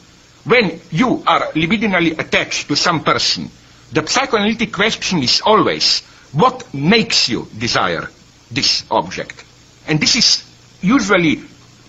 When 0.46 0.80
you 0.92 1.24
are 1.28 1.52
libidinally 1.54 2.18
attached 2.18 2.68
to 2.70 2.76
some 2.76 3.04
person, 3.04 3.50
the 3.92 4.06
psychoanalytic 4.06 4.72
question 4.72 5.24
is 5.24 5.42
always, 5.42 6.04
what 6.34 6.74
makes 6.74 7.30
you 7.30 7.48
desire 7.58 8.10
this 8.52 8.84
object? 8.92 9.44
And 9.88 10.00
this 10.00 10.16
is 10.16 10.44
usually, 10.82 11.42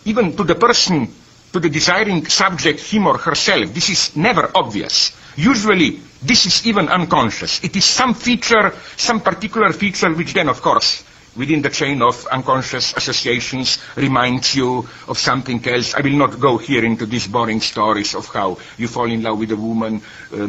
even 0.05 0.37
to 0.37 0.45
the 0.45 0.55
person, 0.55 1.13
to 1.53 1.61
the 1.61 1.69
desiring 1.69 2.27
subject, 2.27 2.81
him 2.81 3.07
or 3.07 3.19
herself, 3.19 3.73
this 3.75 3.91
is 3.91 4.17
never 4.17 4.51
obvious. 4.55 5.13
Usually, 5.37 6.01
this 6.23 6.47
is 6.47 6.67
even 6.67 6.89
unconscious. 6.89 7.63
It 7.65 7.77
is 7.77 7.85
some 7.85 8.15
feature, 8.15 8.75
some 8.97 9.21
particular 9.21 9.73
feature, 9.73 10.13
which 10.13 10.33
then, 10.33 10.49
of 10.49 10.63
course, 10.63 11.05
within 11.37 11.63
the 11.63 11.69
chain 11.71 12.03
of 12.03 12.27
unconscious 12.27 12.93
associations 12.97 13.79
reminds 13.97 14.55
you 14.55 14.87
of 15.09 15.19
something 15.19 15.67
else. 15.69 15.95
I 15.95 16.01
will 16.01 16.17
not 16.17 16.41
go 16.41 16.59
here 16.59 16.85
into 16.85 17.07
these 17.07 17.27
boring 17.29 17.61
stories 17.61 18.15
of 18.15 18.27
how 18.29 18.59
you 18.77 18.89
fall 18.89 19.11
in 19.11 19.23
love 19.23 19.39
with 19.39 19.53
a 19.53 19.57
woman 19.57 20.03
uh, 20.33 20.45
uh, 20.45 20.49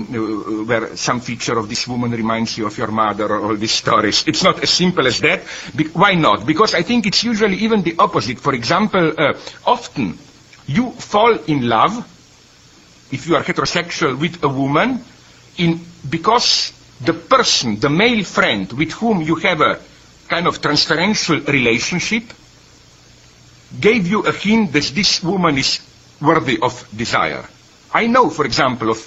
where 0.66 0.96
some 0.98 1.20
feature 1.22 1.58
of 1.58 1.70
this 1.70 1.88
woman 1.88 2.12
reminds 2.12 2.58
you 2.58 2.66
of 2.66 2.78
your 2.78 2.88
mother 2.92 3.26
or 3.28 3.42
all 3.46 3.56
these 3.56 3.72
stories. 3.72 4.24
It's 4.28 4.44
not 4.44 4.62
as 4.64 4.70
simple 4.70 5.06
as 5.08 5.20
that. 5.20 5.42
Be- 5.76 5.86
why 5.90 6.16
not? 6.16 6.46
Because 6.46 6.74
I 6.74 6.82
think 6.82 7.06
it's 7.06 7.24
usually 7.24 7.58
even 7.58 7.84
the 7.84 7.96
opposite. 8.00 8.40
For 8.40 8.54
example, 8.54 9.14
uh, 9.18 9.34
often 9.66 10.18
you 10.68 10.92
fall 10.92 11.34
in 11.46 11.68
love, 11.70 11.98
if 13.12 13.28
you 13.28 13.36
are 13.36 13.44
heterosexual, 13.44 14.20
with 14.20 14.44
a 14.44 14.48
woman 14.50 15.04
in, 15.58 15.80
because 16.10 16.74
the 17.02 17.14
person, 17.14 17.80
the 17.80 17.90
male 17.90 18.24
friend 18.24 18.72
with 18.74 18.92
whom 18.94 19.22
you 19.22 19.36
have 19.36 19.62
a 19.62 19.80
kind 20.32 20.48
of 20.48 20.62
transferential 20.62 21.46
relationship 21.46 22.24
gave 23.80 24.08
you 24.08 24.24
a 24.24 24.32
hint 24.32 24.72
that 24.72 24.88
this 24.96 25.22
woman 25.22 25.58
is 25.58 25.80
worthy 26.22 26.58
of 26.62 26.74
desire. 26.96 27.44
I 27.94 28.08
know, 28.08 28.30
for 28.30 28.46
example, 28.46 28.92
of, 28.92 29.00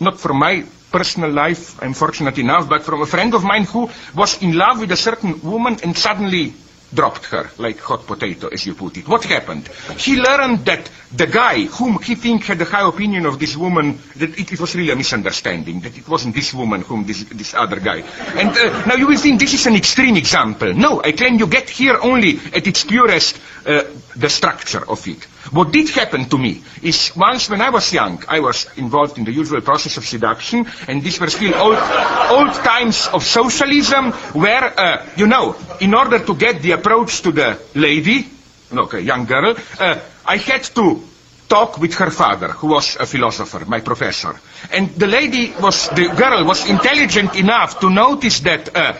not 0.00 0.18
from 0.18 0.38
my 0.38 0.64
personal 0.90 1.30
life, 1.30 1.82
I'm 1.82 1.92
fortunate 1.92 2.38
enough, 2.38 2.66
but 2.66 2.82
from 2.82 3.02
a 3.02 3.06
friend 3.06 3.34
of 3.34 3.44
mine 3.44 3.64
who 3.64 3.90
was 4.16 4.40
in 4.42 4.52
love 4.56 4.80
with 4.80 4.90
a 4.92 4.96
certain 4.96 5.40
woman 5.42 5.76
and 5.82 5.96
suddenly 5.96 6.54
dropped 6.94 7.26
her 7.26 7.50
like 7.58 7.78
hot 7.78 8.06
potato, 8.06 8.48
as 8.48 8.66
you 8.66 8.74
put 8.74 8.96
it. 8.96 9.08
What 9.08 9.24
happened? 9.24 9.68
He 9.96 10.16
learned 10.16 10.64
that 10.66 10.90
the 11.12 11.26
guy 11.26 11.64
whom 11.64 12.00
he 12.02 12.14
think 12.14 12.44
had 12.44 12.60
a 12.60 12.64
high 12.64 12.86
opinion 12.86 13.26
of 13.26 13.38
this 13.38 13.56
woman, 13.56 13.98
that 14.16 14.38
it, 14.38 14.52
it 14.52 14.60
was 14.60 14.74
really 14.74 14.90
a 14.90 14.96
misunderstanding, 14.96 15.80
that 15.80 15.96
it 15.96 16.08
wasn't 16.08 16.34
this 16.34 16.54
woman 16.54 16.82
whom 16.82 17.04
this, 17.04 17.24
this 17.24 17.54
other 17.54 17.80
guy. 17.80 18.00
And 18.34 18.50
uh, 18.50 18.86
now 18.86 18.94
you 18.94 19.06
will 19.06 19.18
think 19.18 19.40
this 19.40 19.54
is 19.54 19.66
an 19.66 19.76
extreme 19.76 20.16
example. 20.16 20.72
No, 20.74 21.02
I 21.02 21.12
claim 21.12 21.38
you 21.38 21.46
get 21.46 21.68
here 21.68 21.98
only 22.00 22.38
at 22.54 22.66
its 22.66 22.84
purest 22.84 23.40
uh, 23.66 23.84
the 24.16 24.28
structure 24.28 24.88
of 24.88 25.06
it. 25.08 25.26
What 25.52 25.70
did 25.70 25.90
happen 25.90 26.24
to 26.30 26.38
me 26.38 26.62
is 26.82 27.14
once 27.14 27.50
when 27.50 27.60
I 27.60 27.68
was 27.68 27.92
young, 27.92 28.24
I 28.26 28.40
was 28.40 28.66
involved 28.76 29.18
in 29.18 29.24
the 29.24 29.32
usual 29.32 29.60
process 29.60 29.98
of 29.98 30.06
seduction, 30.06 30.66
and 30.88 31.02
these 31.02 31.20
were 31.20 31.28
still 31.28 31.54
old, 31.54 31.76
old 31.76 32.54
times 32.64 33.06
of 33.08 33.22
socialism, 33.22 34.12
where, 34.32 34.64
uh, 34.80 35.06
you 35.16 35.26
know, 35.26 35.54
in 35.80 35.92
order 35.92 36.18
to 36.20 36.34
get 36.34 36.62
the 36.62 36.72
approach 36.72 37.20
to 37.22 37.32
the 37.32 37.60
lady, 37.74 38.26
okay, 38.72 39.00
young 39.00 39.26
girl, 39.26 39.54
uh, 39.78 40.00
I 40.24 40.38
had 40.38 40.64
to 40.74 41.02
talk 41.50 41.76
with 41.76 41.92
her 41.96 42.10
father, 42.10 42.48
who 42.48 42.68
was 42.68 42.96
a 42.96 43.04
philosopher, 43.04 43.66
my 43.66 43.80
professor. 43.80 44.40
And 44.72 44.88
the 44.94 45.06
lady 45.06 45.52
was, 45.60 45.90
the 45.90 46.08
girl 46.16 46.46
was 46.46 46.66
intelligent 46.66 47.36
enough 47.36 47.78
to 47.80 47.90
notice 47.90 48.40
that, 48.40 48.74
uh, 48.74 48.96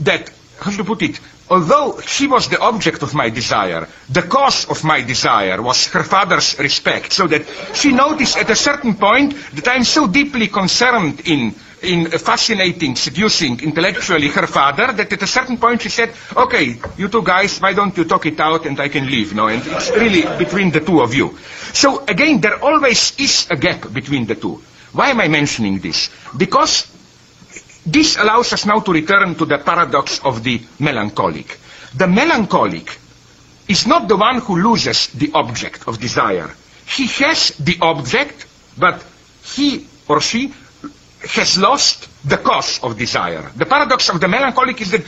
that, 0.00 0.30
how 0.60 0.70
to 0.70 0.84
put 0.84 1.02
it, 1.02 1.18
although 1.48 2.00
she 2.00 2.26
was 2.26 2.48
the 2.48 2.58
object 2.60 3.02
of 3.02 3.14
my 3.14 3.30
desire, 3.30 3.88
the 4.08 4.22
cause 4.22 4.68
of 4.68 4.84
my 4.84 5.00
desire 5.02 5.60
was 5.62 5.86
her 5.88 6.02
father's 6.02 6.58
respect, 6.58 7.12
so 7.12 7.26
that 7.26 7.44
she 7.74 7.92
noticed 7.92 8.36
at 8.36 8.50
a 8.50 8.56
certain 8.56 8.94
point 8.94 9.34
that 9.54 9.68
I'm 9.68 9.84
so 9.84 10.06
deeply 10.06 10.48
concerned 10.48 11.20
in, 11.26 11.54
in 11.82 12.06
fascinating, 12.10 12.96
seducing 12.96 13.60
intellectually 13.60 14.28
her 14.28 14.46
father, 14.46 14.92
that 14.92 15.12
at 15.12 15.22
a 15.22 15.26
certain 15.26 15.58
point 15.58 15.82
she 15.82 15.88
said, 15.88 16.10
okay, 16.36 16.76
you 16.96 17.08
two 17.08 17.22
guys, 17.22 17.60
why 17.60 17.72
don't 17.72 17.96
you 17.96 18.04
talk 18.04 18.26
it 18.26 18.40
out 18.40 18.66
and 18.66 18.78
I 18.80 18.88
can 18.88 19.06
leave 19.06 19.34
now? 19.34 19.48
And 19.48 19.62
it's 19.66 19.90
really 19.90 20.22
between 20.38 20.70
the 20.70 20.80
two 20.80 21.00
of 21.00 21.14
you. 21.14 21.36
So 21.72 22.04
again, 22.06 22.40
there 22.40 22.62
always 22.62 23.18
is 23.20 23.46
a 23.50 23.56
gap 23.56 23.92
between 23.92 24.26
the 24.26 24.34
two. 24.34 24.62
Why 24.92 25.10
am 25.10 25.20
I 25.20 25.28
mentioning 25.28 25.78
this? 25.80 26.08
Because 26.36 26.86
this 27.86 28.16
allows 28.16 28.52
us 28.52 28.66
now 28.66 28.80
to 28.80 28.92
return 28.92 29.34
to 29.36 29.44
the 29.46 29.58
paradox 29.58 30.20
of 30.24 30.42
the 30.42 30.60
melancholic. 30.80 31.58
The 31.94 32.08
melancholic 32.08 32.98
is 33.68 33.86
not 33.86 34.08
the 34.08 34.16
one 34.16 34.40
who 34.40 34.60
loses 34.60 35.06
the 35.08 35.30
object 35.34 35.88
of 35.88 36.00
desire. 36.00 36.50
He 36.86 37.06
has 37.24 37.50
the 37.58 37.78
object, 37.80 38.46
but 38.76 39.04
he 39.42 39.86
or 40.08 40.20
she 40.20 40.52
has 41.34 41.58
lost 41.58 42.08
the 42.28 42.36
cause 42.36 42.80
of 42.82 42.98
desire. 42.98 43.50
The 43.56 43.66
paradox 43.66 44.08
of 44.08 44.20
the 44.20 44.28
melancholic 44.28 44.80
is 44.80 44.90
that 44.90 45.04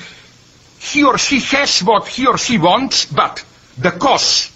he 0.78 1.04
or 1.04 1.18
she 1.18 1.40
has 1.40 1.82
what 1.82 2.06
he 2.08 2.26
or 2.26 2.38
she 2.38 2.58
wants, 2.58 3.06
but 3.06 3.44
the 3.76 3.90
cause 3.90 4.50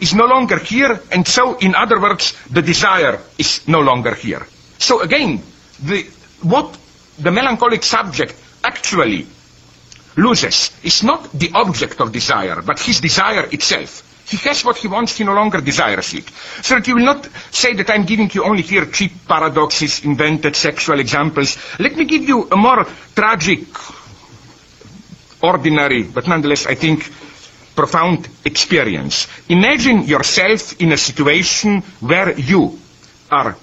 is 0.00 0.14
no 0.14 0.24
longer 0.24 0.58
here, 0.58 1.00
and 1.12 1.26
so, 1.28 1.58
in 1.58 1.74
other 1.74 2.00
words, 2.00 2.32
the 2.50 2.62
desire 2.62 3.20
is 3.38 3.66
no 3.68 3.80
longer 3.80 4.14
here. 4.14 4.46
So 4.78 5.02
again, 5.02 5.42
the, 5.82 6.02
what 6.42 6.76
the 7.22 7.30
melancholic 7.30 7.82
subject 7.82 8.34
actually 8.64 9.26
loses 10.16 10.70
is 10.82 11.02
not 11.02 11.30
the 11.32 11.50
object 11.54 12.00
of 12.00 12.12
desire, 12.12 12.62
but 12.62 12.78
his 12.80 13.00
desire 13.00 13.46
itself. 13.50 14.06
He 14.28 14.36
has 14.48 14.64
what 14.64 14.76
he 14.76 14.86
wants, 14.86 15.16
he 15.16 15.24
no 15.24 15.34
longer 15.34 15.60
desires 15.60 16.14
it. 16.14 16.28
So 16.62 16.76
that 16.76 16.86
you 16.86 16.94
will 16.94 17.04
not 17.04 17.28
say 17.50 17.74
that 17.74 17.90
I'm 17.90 18.04
giving 18.04 18.30
you 18.32 18.44
only 18.44 18.62
here 18.62 18.86
cheap 18.86 19.12
paradoxes, 19.26 20.04
invented 20.04 20.54
sexual 20.54 21.00
examples. 21.00 21.56
Let 21.80 21.96
me 21.96 22.04
give 22.04 22.28
you 22.28 22.48
a 22.50 22.56
more 22.56 22.86
tragic, 23.14 23.66
ordinary, 25.42 26.04
but 26.04 26.28
nonetheless, 26.28 26.66
I 26.66 26.74
think, 26.76 27.10
profound 27.74 28.28
experience. 28.44 29.26
Imagine 29.48 30.02
yourself 30.02 30.80
in 30.80 30.92
a 30.92 30.96
situation 30.96 31.80
where 32.00 32.38
you 32.38 32.78
are 33.32 33.56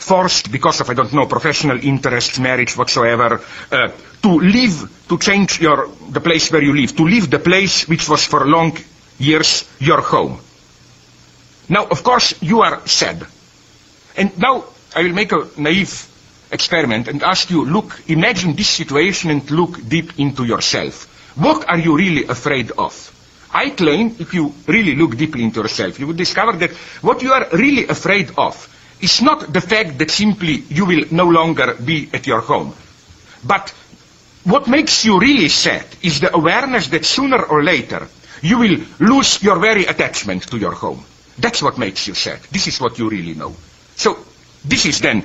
forced 0.00 0.50
because 0.50 0.80
of, 0.80 0.90
I 0.90 0.94
don't 0.94 1.12
know, 1.12 1.26
professional 1.26 1.78
interests, 1.82 2.38
marriage, 2.38 2.76
whatsoever, 2.76 3.40
uh, 3.70 3.88
to 4.22 4.28
leave, 4.40 5.06
to 5.08 5.18
change 5.18 5.60
your, 5.60 5.88
the 6.08 6.20
place 6.20 6.50
where 6.50 6.62
you 6.62 6.74
live, 6.74 6.96
to 6.96 7.04
leave 7.04 7.30
the 7.30 7.38
place 7.38 7.86
which 7.88 8.08
was 8.08 8.24
for 8.24 8.46
long 8.46 8.76
years 9.18 9.68
your 9.78 10.00
home. 10.00 10.40
Now, 11.68 11.86
of 11.86 12.02
course, 12.02 12.34
you 12.42 12.62
are 12.62 12.86
sad. 12.86 13.24
And 14.16 14.36
now 14.38 14.64
I 14.96 15.02
will 15.02 15.12
make 15.12 15.32
a 15.32 15.46
naive 15.56 16.06
experiment 16.50 17.06
and 17.06 17.22
ask 17.22 17.50
you, 17.50 17.64
look, 17.64 18.02
imagine 18.08 18.56
this 18.56 18.68
situation 18.68 19.30
and 19.30 19.48
look 19.50 19.86
deep 19.86 20.18
into 20.18 20.44
yourself. 20.44 21.06
What 21.36 21.68
are 21.68 21.78
you 21.78 21.96
really 21.96 22.26
afraid 22.26 22.72
of? 22.72 23.16
I 23.52 23.70
claim, 23.70 24.16
if 24.18 24.32
you 24.34 24.54
really 24.66 24.94
look 24.94 25.16
deeply 25.16 25.44
into 25.44 25.60
yourself, 25.60 25.98
you 26.00 26.06
would 26.06 26.16
discover 26.16 26.52
that 26.58 26.70
what 27.02 27.22
you 27.22 27.32
are 27.32 27.48
really 27.52 27.86
afraid 27.86 28.32
of 28.36 28.66
is 29.00 29.22
not 29.22 29.52
the 29.52 29.60
fact 29.60 29.98
that 29.98 30.10
simply 30.10 30.62
you 30.68 30.84
will 30.84 31.04
no 31.10 31.24
longer 31.28 31.74
be 31.74 32.08
at 32.12 32.26
your 32.26 32.40
home. 32.40 32.74
But 33.44 33.70
what 34.44 34.68
makes 34.68 35.04
you 35.04 35.18
really 35.18 35.48
sad 35.48 35.86
is 36.02 36.20
the 36.20 36.34
awareness 36.34 36.88
that 36.88 37.04
sooner 37.04 37.42
or 37.42 37.62
later 37.62 38.08
you 38.42 38.58
will 38.58 38.78
lose 39.00 39.42
your 39.42 39.58
very 39.58 39.84
attachment 39.84 40.48
to 40.50 40.58
your 40.58 40.72
home. 40.72 41.04
That's 41.38 41.62
what 41.62 41.78
makes 41.78 42.06
you 42.08 42.14
sad. 42.14 42.40
This 42.50 42.66
is 42.66 42.80
what 42.80 42.98
you 42.98 43.08
really 43.08 43.34
know. 43.34 43.54
So 43.96 44.18
this 44.64 44.86
is 44.86 45.00
then, 45.00 45.24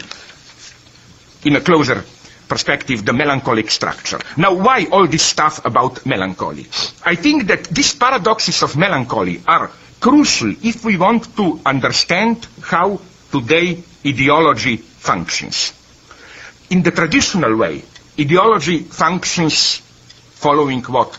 in 1.44 1.56
a 1.56 1.62
closer 1.62 2.04
perspective, 2.48 3.06
the 3.06 3.14
melancholic 3.14 3.72
structure. 3.72 4.20
Now, 4.38 4.54
why 4.54 4.86
all 4.92 5.08
this 5.08 5.24
stuff 5.24 5.66
about 5.66 6.06
melancholy? 6.06 6.68
I 7.06 7.16
think 7.16 7.48
that 7.48 7.66
these 7.66 7.96
paradoxes 7.96 8.64
of 8.64 8.78
melancholy 8.78 9.42
are 9.48 9.72
crucial 10.00 10.54
if 10.62 10.86
we 10.86 10.98
want 10.98 11.36
to 11.38 11.60
understand 11.66 12.48
how 12.62 13.00
today 13.36 13.84
ideology 14.06 14.78
functions. 14.78 15.74
In 16.70 16.84
the 16.84 16.92
traditional 16.92 17.56
way, 17.58 17.84
ideology 18.18 18.80
functions 18.80 19.80
following 20.40 20.82
what 20.84 21.18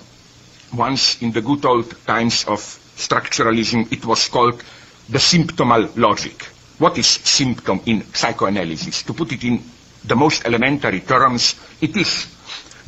once 0.75 1.21
in 1.21 1.31
the 1.33 1.43
good 1.43 1.65
old 1.67 1.91
times 2.07 2.45
of 2.47 2.61
structuralism 2.97 3.93
it 3.93 4.05
was 4.07 4.29
called 4.29 4.63
the 5.11 5.19
symptomal 5.19 5.95
logic. 5.97 6.43
What 6.79 6.97
is 6.97 7.07
symptom 7.07 7.81
in 7.85 8.03
psychoanalysis? 8.15 9.03
To 9.05 9.13
put 9.13 9.33
it 9.33 9.45
in 9.45 9.63
the 10.05 10.17
most 10.17 10.47
elementary 10.47 11.01
terms, 11.01 11.55
it 11.83 11.97
is 11.99 12.27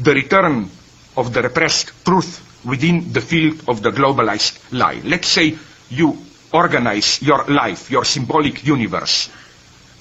the 0.01 0.15
return 0.15 0.71
of 1.19 1.35
the 1.35 1.43
repressed 1.43 1.93
truth 2.05 2.65
within 2.65 3.13
the 3.13 3.21
field 3.21 3.63
of 3.69 3.83
the 3.83 3.91
globalized 3.91 4.59
lie. 4.73 5.01
Let's 5.05 5.29
say 5.29 5.57
you 5.91 6.17
organize 6.53 7.21
your 7.23 7.45
life, 7.45 7.91
your 7.91 8.05
symbolic 8.05 8.67
universe, 8.67 9.29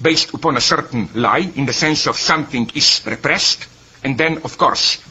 based 0.01 0.33
upon 0.33 0.57
a 0.57 0.61
certain 0.61 1.09
lie, 1.15 1.51
in 1.55 1.65
the 1.65 1.73
sense 1.73 2.07
of 2.07 2.17
something 2.17 2.69
is 2.75 3.01
repressed, 3.05 3.67
and 4.03 4.17
then, 4.17 4.37
of 4.43 4.57
course, 4.57 5.01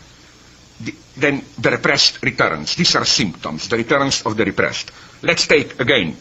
the, 0.81 0.95
then 1.17 1.43
the 1.59 1.71
repressed 1.71 2.23
returns. 2.23 2.77
These 2.77 2.95
are 2.97 3.05
symptoms, 3.05 3.69
the 3.69 3.77
returns 3.77 4.23
of 4.23 4.37
the 4.37 4.45
repressed. 4.45 4.91
Let's 5.23 5.47
take 5.47 5.81
again 5.81 6.17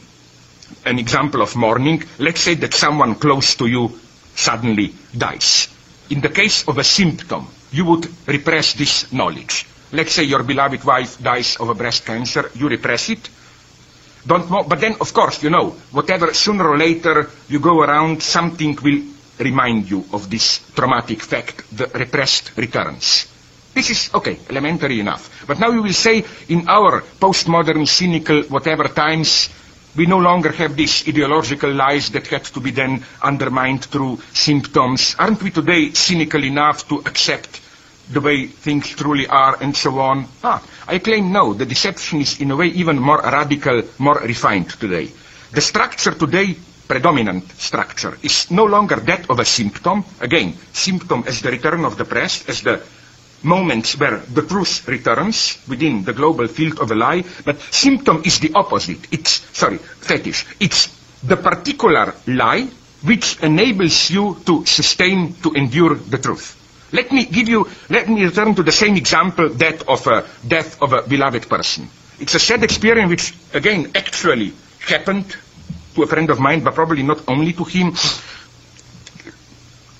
an 0.86 1.00
example 1.00 1.42
of 1.42 1.56
mourning. 1.56 2.04
Let's 2.20 2.42
say 2.42 2.56
that 2.56 2.74
someone 2.74 3.16
close 3.16 3.56
to 3.56 3.68
you 3.68 4.00
suddenly 4.36 4.94
dies. 5.16 5.68
In 6.10 6.22
the 6.22 6.30
case 6.30 6.68
of 6.68 6.78
a 6.78 6.84
symptom, 6.84 7.48
you 7.72 7.86
would 7.86 8.08
repress 8.28 8.74
this 8.74 9.12
knowledge. 9.12 9.66
Let's 9.92 10.14
say 10.14 10.24
your 10.24 10.44
beloved 10.44 10.84
wife 10.84 11.22
dies 11.22 11.56
of 11.58 11.70
a 11.70 11.74
breast 11.74 12.06
cancer, 12.06 12.50
you 12.56 12.68
repress 12.68 13.10
it, 13.10 13.30
don't 14.28 14.50
know. 14.50 14.64
But 14.64 14.82
then, 14.82 14.96
of 15.00 15.14
course, 15.14 15.44
you 15.44 15.50
know, 15.50 15.72
whatever, 15.92 16.34
sooner 16.34 16.68
or 16.68 16.78
later 16.78 17.30
you 17.48 17.60
go 17.60 17.82
around, 17.82 18.22
something 18.24 18.78
will 18.82 19.02
remind 19.40 19.90
you 19.90 20.06
of 20.14 20.30
this 20.30 20.60
traumatic 20.76 21.22
fact, 21.22 21.64
the 21.76 21.88
repressed 21.88 22.52
returns. 22.58 23.28
This 23.74 23.90
is, 23.90 24.10
okay, 24.14 24.40
elementary 24.50 25.00
enough. 25.02 25.46
But 25.46 25.60
now 25.60 25.70
you 25.72 25.82
will 25.84 25.94
say, 25.94 26.24
in 26.48 26.70
our 26.70 27.02
postmodern, 27.02 27.86
cynical, 27.88 28.44
whatever 28.44 28.86
times, 28.88 29.50
we 29.98 30.06
no 30.06 30.20
longer 30.20 30.52
have 30.52 30.76
these 30.76 31.08
ideological 31.08 31.72
lies 31.74 32.10
that 32.12 32.28
had 32.28 32.46
to 32.46 32.60
be 32.62 32.72
then 32.72 33.04
undermined 33.22 33.84
through 33.86 34.20
symptoms. 34.34 35.16
Aren't 35.20 35.44
we 35.44 35.52
today 35.52 35.92
cynical 35.92 36.44
enough 36.44 36.88
to 36.90 37.00
accept 37.00 37.60
the 38.10 38.22
way 38.22 38.48
things 38.48 38.90
truly 38.90 39.28
are 39.28 39.58
and 39.62 39.76
so 39.76 40.00
on? 40.00 40.28
Ah, 40.44 40.62
I 40.88 41.00
claim 41.00 41.32
no. 41.32 41.54
The 41.54 41.66
deception 41.66 42.22
is 42.22 42.40
in 42.42 42.52
a 42.52 42.56
way 42.56 42.68
even 42.68 43.00
more 43.00 43.22
radical, 43.22 43.84
more 43.98 44.20
refined 44.20 44.70
today. 44.70 45.12
The 45.52 45.62
structure 45.62 46.12
today, 46.12 46.56
predominant 46.88 47.52
structure, 47.54 48.18
is 48.22 48.52
no 48.52 48.66
longer 48.66 48.98
that 48.98 49.30
of 49.30 49.40
a 49.40 49.46
symptom. 49.46 50.04
Again, 50.20 50.54
symptom 50.74 51.24
as 51.28 51.42
the 51.42 51.52
return 51.52 51.86
of 51.86 51.98
the 51.98 52.06
press, 52.06 52.48
as 52.48 52.62
the 52.62 52.82
moments 53.44 53.98
where 53.98 54.18
the 54.20 54.42
truth 54.42 54.88
returns 54.88 55.58
within 55.68 56.04
the 56.04 56.14
global 56.14 56.48
field 56.48 56.80
of 56.80 56.92
a 56.92 56.96
lie, 56.96 57.24
but 57.46 57.62
symptom 57.62 58.22
is 58.26 58.40
the 58.40 58.52
opposite. 58.56 59.08
It's, 59.12 59.42
sorry, 59.58 59.78
fetish. 59.78 60.46
It's 60.60 60.88
the 61.24 61.38
particular 61.38 62.14
lie 62.28 62.68
which 63.04 63.38
enables 63.44 64.10
you 64.10 64.38
to 64.46 64.66
sustain, 64.66 65.34
to 65.44 65.54
endure 65.54 65.96
the 65.96 66.18
truth. 66.18 66.58
Let 66.96 67.12
me 67.12 67.26
give 67.26 67.50
you, 67.50 67.68
let 67.90 68.08
me 68.08 68.24
return 68.24 68.56
to 68.56 68.64
the 68.64 68.72
same 68.72 68.96
example, 68.96 69.50
that 69.50 69.86
of 69.88 70.08
a 70.08 70.26
death 70.48 70.82
of 70.82 70.94
a 70.94 71.02
beloved 71.02 71.50
person. 71.50 71.90
It's 72.20 72.36
a 72.36 72.40
sad 72.40 72.64
experience 72.64 73.10
which, 73.10 73.34
again, 73.54 73.92
actually 73.96 74.54
happened 74.80 75.36
to 75.96 76.04
a 76.04 76.08
friend 76.08 76.30
of 76.30 76.40
mine, 76.40 76.64
but 76.64 76.74
probably 76.74 77.04
not 77.04 77.22
only 77.28 77.52
to 77.52 77.66
him. 77.66 77.92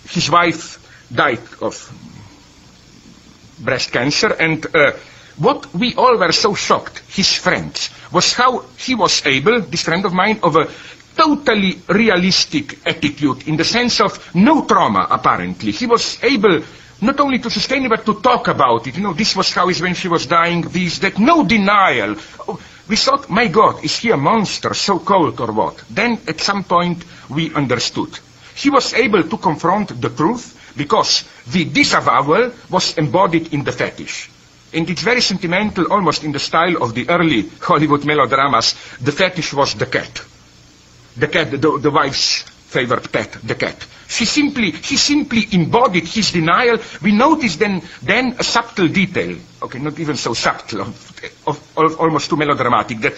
His 0.10 0.30
wife 0.32 0.80
died 1.14 1.42
of 1.62 1.76
breast 3.60 3.92
cancer, 3.92 4.32
and 4.32 4.66
uh, 4.74 4.94
what 5.38 5.74
we 5.74 5.96
all 5.96 6.18
were 6.18 6.32
so 6.32 6.56
shocked, 6.56 7.00
his 7.10 7.34
friends, 7.36 7.90
was 8.14 8.32
how 8.34 8.64
he 8.78 8.96
was 8.96 9.26
able, 9.26 9.60
this 9.60 9.84
friend 9.84 10.06
of 10.06 10.14
mine, 10.14 10.40
of 10.44 10.56
a 10.56 10.70
totally 11.18 11.82
realistic 11.90 12.80
attitude 12.88 13.48
in 13.48 13.58
the 13.58 13.64
sense 13.66 14.00
of 14.00 14.36
no 14.36 14.66
trauma, 14.66 15.08
apparently. 15.10 15.72
He 15.72 15.86
was 15.88 16.24
able 16.24 16.62
not 17.02 17.20
only 17.20 17.40
to 17.40 17.50
sustain 17.50 17.86
it, 17.86 17.90
but 17.90 18.06
to 18.06 18.22
talk 18.22 18.48
about 18.48 18.88
it. 18.88 18.96
You 18.96 19.04
know, 19.04 19.14
this 19.14 19.36
was 19.36 19.52
how 19.52 19.70
is 19.70 19.82
when 19.82 19.94
she 19.94 20.08
was 20.08 20.26
dying, 20.26 20.62
this, 20.62 21.00
that, 21.00 21.20
no 21.20 21.46
denial. 21.46 22.16
Oh, 22.48 22.60
we 22.88 22.96
thought, 22.96 23.30
my 23.30 23.48
God, 23.48 23.84
is 23.84 23.98
he 23.98 24.12
a 24.12 24.18
monster, 24.18 24.74
so 24.74 25.00
cold 25.00 25.40
or 25.42 25.52
what? 25.52 25.84
Then 25.90 26.20
at 26.28 26.40
some 26.40 26.64
point 26.64 27.04
we 27.30 27.54
understood. 27.54 28.20
He 28.56 28.70
was 28.70 28.94
able 28.94 29.24
to 29.24 29.38
confront 29.38 30.00
the 30.00 30.10
truth 30.10 30.74
because 30.78 31.26
the 31.48 31.66
disavowal 31.66 32.52
was 32.70 32.98
embodied 32.98 33.54
in 33.54 33.64
the 33.64 33.72
fetish. 33.72 34.30
And 34.74 34.90
it's 34.90 35.02
very 35.02 35.22
sentimental, 35.22 35.92
almost 35.92 36.24
in 36.24 36.32
the 36.32 36.40
style 36.40 36.82
of 36.84 36.94
the 36.94 37.10
early 37.10 37.50
Hollywood 37.62 38.06
melodramas. 38.06 38.76
The 39.02 39.12
fetish 39.12 39.54
was 39.54 39.74
the 39.74 39.86
cat. 39.86 40.22
The 41.18 41.28
cat, 41.28 41.52
the, 41.52 41.80
the 41.80 41.92
wife's 41.92 42.44
favorite 42.76 43.10
pet, 43.12 43.32
the 43.44 43.56
cat. 43.56 43.78
She 44.08 44.26
simply, 44.26 44.72
he 44.72 44.98
simply 44.98 45.48
embodied 45.52 46.06
his 46.08 46.32
denial. 46.32 46.78
We 47.02 47.12
noticed 47.14 47.60
then, 47.60 47.82
then 48.04 48.36
a 48.38 48.44
subtle 48.44 48.90
detail, 48.90 49.38
okay, 49.64 49.80
not 49.80 49.98
even 49.98 50.18
so 50.18 50.34
subtle, 50.34 50.82
of, 50.82 51.22
of, 51.48 51.78
of 51.78 52.00
almost 52.00 52.30
too 52.30 52.36
melodramatic, 52.36 53.00
that 53.00 53.14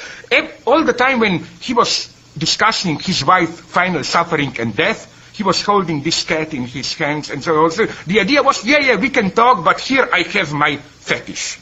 all 0.65 0.83
the 0.83 0.93
time 0.93 1.19
when 1.19 1.39
he 1.59 1.73
was 1.73 2.13
discussing 2.37 2.99
his 2.99 3.25
wife's 3.25 3.59
final 3.59 4.03
suffering 4.03 4.55
and 4.59 4.75
death, 4.75 5.33
he 5.33 5.43
was 5.43 5.61
holding 5.61 6.03
this 6.03 6.23
cat 6.23 6.53
in 6.53 6.63
his 6.65 6.93
hands 6.93 7.29
and 7.31 7.43
so 7.43 7.63
on. 7.63 7.71
So 7.71 7.85
the 8.05 8.19
idea 8.19 8.43
was, 8.43 8.63
yeah, 8.63 8.79
yeah, 8.79 8.95
we 8.95 9.09
can 9.09 9.31
talk, 9.31 9.63
but 9.65 9.79
here 9.79 10.07
I 10.13 10.21
have 10.21 10.53
my 10.53 10.77
fetish. 10.77 11.59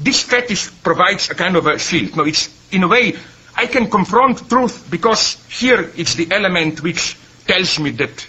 This 0.00 0.22
fetish 0.22 0.82
provides 0.82 1.30
a 1.30 1.34
kind 1.34 1.56
of 1.56 1.66
a 1.66 1.78
shield. 1.78 2.16
No, 2.16 2.24
it's 2.24 2.48
in 2.72 2.82
a 2.84 2.88
way 2.88 3.14
I 3.58 3.66
can 3.66 3.90
confront 3.90 4.48
truth 4.48 4.86
because 4.88 5.36
here 5.50 5.90
it's 5.96 6.14
the 6.14 6.28
element 6.30 6.80
which 6.80 7.16
tells 7.44 7.80
me 7.80 7.90
that, 7.90 8.22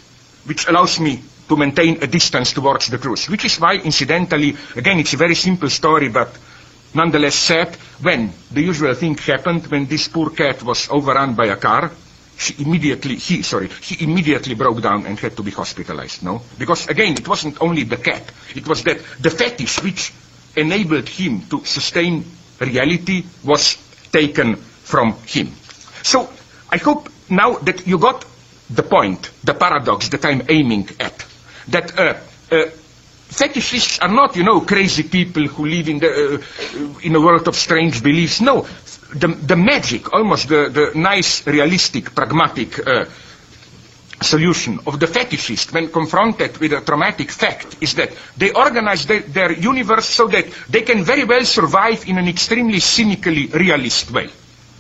which 0.46 0.68
allows 0.68 1.00
me 1.00 1.22
to 1.48 1.56
maintain 1.56 2.02
a 2.02 2.08
distance 2.08 2.52
towards 2.52 2.88
the 2.88 2.98
truth. 2.98 3.30
Which 3.30 3.46
is 3.46 3.60
why, 3.60 3.76
incidentally, 3.76 4.58
again, 4.76 4.98
it's 4.98 5.14
a 5.14 5.18
very 5.18 5.36
simple 5.36 5.70
story, 5.70 6.10
but 6.10 6.36
nonetheless 6.96 7.36
sad, 7.36 7.76
when 8.02 8.34
the 8.52 8.62
usual 8.64 8.96
thing 8.96 9.16
happened, 9.18 9.68
when 9.68 9.86
this 9.86 10.08
poor 10.08 10.32
cat 10.32 10.64
was 10.64 10.90
overrun 10.90 11.36
by 11.36 11.46
a 11.46 11.58
car, 11.58 11.92
she 12.36 12.56
immediately, 12.64 13.16
he, 13.18 13.44
sorry, 13.44 13.68
he 13.84 14.04
immediately 14.04 14.56
broke 14.56 14.82
down 14.82 15.06
and 15.06 15.20
had 15.20 15.38
to 15.38 15.44
be 15.44 15.52
hospitalized, 15.52 16.24
no? 16.24 16.42
Because 16.58 16.88
again, 16.88 17.14
it 17.14 17.28
wasn't 17.28 17.62
only 17.62 17.84
the 17.84 17.98
cat, 17.98 18.24
it 18.56 18.68
was 18.68 18.82
that 18.86 18.98
the 19.20 19.30
fetish 19.30 19.84
which 19.84 20.12
enabled 20.56 21.08
him 21.08 21.42
to 21.52 21.64
sustain 21.66 22.26
reality 22.60 23.24
was 23.44 23.78
taken 24.12 24.58
from 24.90 25.14
him. 25.28 25.54
So 26.04 26.30
I 26.72 26.78
hope 26.78 27.10
now 27.30 27.54
that 27.60 27.86
you 27.86 28.00
got 28.00 28.26
the 28.70 28.82
point, 28.84 29.30
the 29.44 29.54
paradox 29.54 30.10
that 30.10 30.26
I'm 30.26 30.42
aiming 30.50 30.90
at. 31.00 31.26
That 31.70 31.98
uh, 32.00 32.04
uh, 32.52 32.66
fetishists 33.30 34.02
are 34.02 34.10
not, 34.14 34.36
you 34.36 34.44
know, 34.44 34.62
crazy 34.62 35.04
people 35.04 35.46
who 35.48 35.66
live 35.68 35.90
in, 35.90 36.00
the, 36.00 36.10
uh, 36.42 37.00
in 37.04 37.16
a 37.16 37.22
world 37.22 37.48
of 37.48 37.56
strange 37.56 38.02
beliefs. 38.04 38.42
No, 38.42 38.68
the, 39.14 39.28
the 39.28 39.56
magic, 39.56 40.12
almost 40.14 40.50
the, 40.50 40.70
the 40.70 40.98
nice, 41.00 41.46
realistic, 41.46 42.14
pragmatic 42.16 42.86
uh, 42.88 43.06
solution 44.22 44.80
of 44.86 45.00
the 45.00 45.06
fetishist 45.06 45.72
when 45.74 45.90
confronted 45.92 46.58
with 46.58 46.74
a 46.74 46.82
traumatic 46.82 47.32
fact 47.32 47.78
is 47.82 47.94
that 47.96 48.12
they 48.38 48.52
organize 48.52 49.06
their, 49.06 49.22
their 49.22 49.52
universe 49.54 50.06
so 50.08 50.28
that 50.28 50.46
they 50.70 50.82
can 50.82 51.04
very 51.04 51.24
well 51.24 51.46
survive 51.46 52.08
in 52.08 52.18
an 52.18 52.28
extremely 52.28 52.80
cynically 52.80 53.48
realist 53.48 54.12
way. 54.12 54.30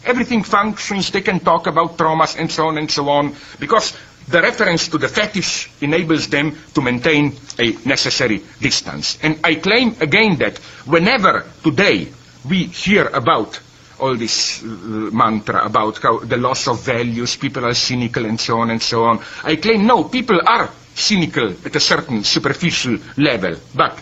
Everything 0.05 0.43
functions, 0.43 1.11
they 1.11 1.21
can 1.21 1.39
talk 1.39 1.67
about 1.67 1.97
traumas 1.97 2.37
and 2.39 2.51
so 2.51 2.67
on 2.67 2.77
and 2.77 2.89
so 2.89 3.09
on, 3.09 3.35
because 3.59 3.95
the 4.27 4.41
reference 4.41 4.87
to 4.89 4.97
the 4.97 5.07
fetish 5.07 5.69
enables 5.81 6.27
them 6.27 6.55
to 6.73 6.81
maintain 6.81 7.33
a 7.57 7.71
necessary 7.87 8.41
distance. 8.61 9.17
And 9.23 9.39
I 9.43 9.55
claim 9.55 9.95
again 10.01 10.37
that 10.37 10.57
whenever 10.85 11.45
today 11.63 12.07
we 12.47 12.65
hear 12.65 13.07
about 13.07 13.59
all 13.99 14.15
this 14.15 14.63
uh, 14.63 14.67
mantra 15.11 15.65
about 15.65 15.97
how 15.97 16.19
the 16.19 16.37
loss 16.37 16.67
of 16.67 16.81
values, 16.83 17.35
people 17.35 17.65
are 17.65 17.73
cynical 17.73 18.25
and 18.25 18.39
so 18.39 18.59
on 18.59 18.69
and 18.69 18.81
so 18.81 19.03
on, 19.05 19.19
I 19.43 19.55
claim 19.57 19.85
no, 19.85 20.05
people 20.05 20.39
are 20.45 20.69
cynical 20.95 21.49
at 21.65 21.75
a 21.75 21.79
certain 21.79 22.23
superficial 22.23 22.97
level, 23.17 23.55
but 23.75 23.99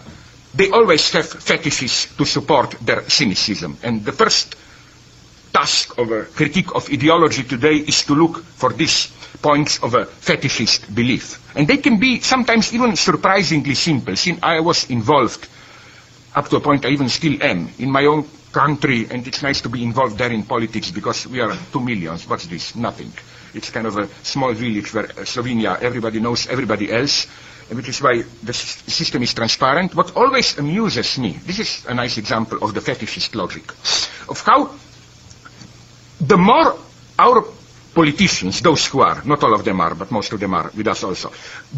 they 0.53 0.69
always 0.71 1.09
have 1.11 1.27
fetishes 1.27 2.07
to 2.17 2.25
support 2.25 2.71
their 2.81 3.07
cynicism. 3.09 3.77
And 3.83 4.03
the 4.03 4.11
first 4.11 4.55
task 5.57 5.97
of 5.97 6.11
a 6.11 6.23
critique 6.37 6.69
of 6.75 6.87
ideology 6.93 7.41
today 7.41 7.77
is 7.77 8.03
to 8.05 8.13
look 8.13 8.43
for 8.43 8.71
these 8.73 9.07
points 9.41 9.81
of 9.81 9.95
a 9.95 10.05
fetishist 10.05 10.93
belief. 10.93 11.41
And 11.57 11.67
they 11.67 11.77
can 11.77 11.97
be 11.97 12.21
sometimes 12.21 12.73
even 12.73 12.95
surprisingly 12.95 13.73
simple. 13.73 14.15
Since 14.15 14.39
I 14.43 14.59
was 14.59 14.87
involved, 14.91 15.47
up 16.35 16.47
to 16.49 16.57
a 16.57 16.59
point 16.59 16.85
I 16.85 16.89
even 16.89 17.09
still 17.09 17.41
am, 17.41 17.69
in 17.79 17.89
my 17.89 18.05
own 18.05 18.29
country, 18.51 19.07
and 19.09 19.25
it's 19.27 19.41
nice 19.41 19.61
to 19.61 19.69
be 19.69 19.83
involved 19.83 20.19
there 20.19 20.31
in 20.31 20.43
politics 20.43 20.91
because 20.91 21.25
we 21.25 21.41
are 21.41 21.53
two 21.73 21.81
millions. 21.81 22.29
What's 22.29 22.45
this? 22.45 22.75
Nothing. 22.75 23.11
It's 23.55 23.71
kind 23.71 23.87
of 23.87 23.97
a 23.97 24.07
small 24.21 24.53
village 24.53 24.93
where 24.93 25.05
uh, 25.05 25.25
Slovenia, 25.25 25.81
everybody 25.81 26.19
knows 26.19 26.45
everybody 26.47 26.91
else, 26.93 27.25
which 27.71 27.89
is 27.89 27.99
why 27.99 28.21
the 28.43 28.53
system 28.53 29.23
is 29.23 29.33
transparent. 29.33 29.95
What 29.95 30.15
always 30.15 30.57
amuses 30.59 31.17
me, 31.17 31.39
this 31.45 31.59
is 31.59 31.85
a 31.87 31.95
nice 31.95 32.17
example 32.19 32.59
of 32.61 32.75
the 32.75 32.79
fetishist 32.79 33.33
logic, 33.33 33.65
of 34.29 34.39
how 34.41 34.69
the 36.19 36.37
more 36.37 36.77
our 37.19 37.45
politicians, 37.93 38.61
those 38.61 38.85
who 38.87 39.01
are, 39.01 39.23
not 39.25 39.43
all 39.43 39.53
of 39.53 39.63
them 39.63 39.81
are, 39.81 39.95
but 39.95 40.11
most 40.11 40.31
of 40.33 40.39
them 40.39 40.53
are 40.53 40.71
with 40.75 40.87
us 40.87 41.03
also, 41.03 41.31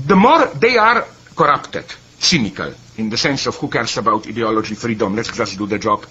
the 0.05 0.15
more 0.15 0.47
they 0.47 0.77
are 0.77 1.05
corrupted, 1.35 1.85
cynical, 2.19 2.73
in 2.97 3.09
the 3.09 3.17
sense 3.17 3.47
of 3.47 3.55
who 3.55 3.69
cares 3.69 3.97
about 3.97 4.27
ideology, 4.27 4.75
freedom, 4.75 5.15
let's 5.15 5.31
just 5.35 5.57
do 5.57 5.65
the 5.65 5.79
job, 5.79 6.05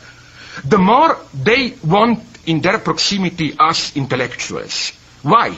the 0.64 0.78
more 0.78 1.18
they 1.34 1.74
want 1.84 2.24
in 2.46 2.60
their 2.60 2.78
proximity 2.78 3.54
us 3.58 3.94
intellectuals. 3.96 4.92
Why? 5.22 5.54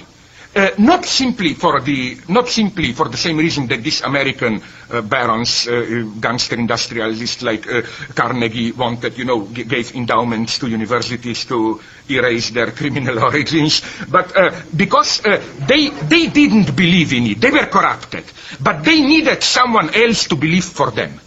Uh, 0.52 0.70
not 0.78 1.04
simply 1.04 1.54
for 1.54 1.80
the 1.80 2.18
not 2.26 2.48
simply 2.48 2.92
for 2.92 3.08
the 3.08 3.16
same 3.16 3.36
reason 3.36 3.68
that 3.68 3.84
these 3.84 4.00
American 4.00 4.60
uh, 4.90 5.00
barons, 5.00 5.68
uh, 5.68 6.04
gangster 6.18 6.56
industrialists 6.56 7.40
like 7.42 7.68
uh, 7.70 7.82
Carnegie 8.16 8.72
wanted, 8.72 9.16
you 9.16 9.24
know, 9.24 9.42
gave 9.42 9.94
endowments 9.94 10.58
to 10.58 10.66
universities 10.68 11.44
to 11.44 11.80
erase 12.08 12.50
their 12.50 12.70
criminal 12.80 13.20
origins, 13.20 13.80
but 14.10 14.36
uh, 14.36 14.50
because 14.74 15.24
uh, 15.24 15.40
they 15.68 15.88
they 15.90 16.26
didn't 16.26 16.74
believe 16.74 17.12
in 17.12 17.26
it, 17.28 17.40
they 17.40 17.52
were 17.52 17.66
corrupted, 17.66 18.24
but 18.60 18.82
they 18.82 19.00
needed 19.00 19.44
someone 19.44 19.94
else 19.94 20.26
to 20.26 20.34
believe 20.34 20.64
for 20.64 20.90
them. 20.90 21.20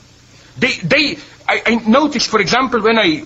They 0.57 0.73
they 0.83 1.17
I, 1.47 1.62
I 1.65 1.75
noticed, 1.88 2.27
for 2.29 2.41
example, 2.41 2.81
when 2.81 2.99
I 2.99 3.23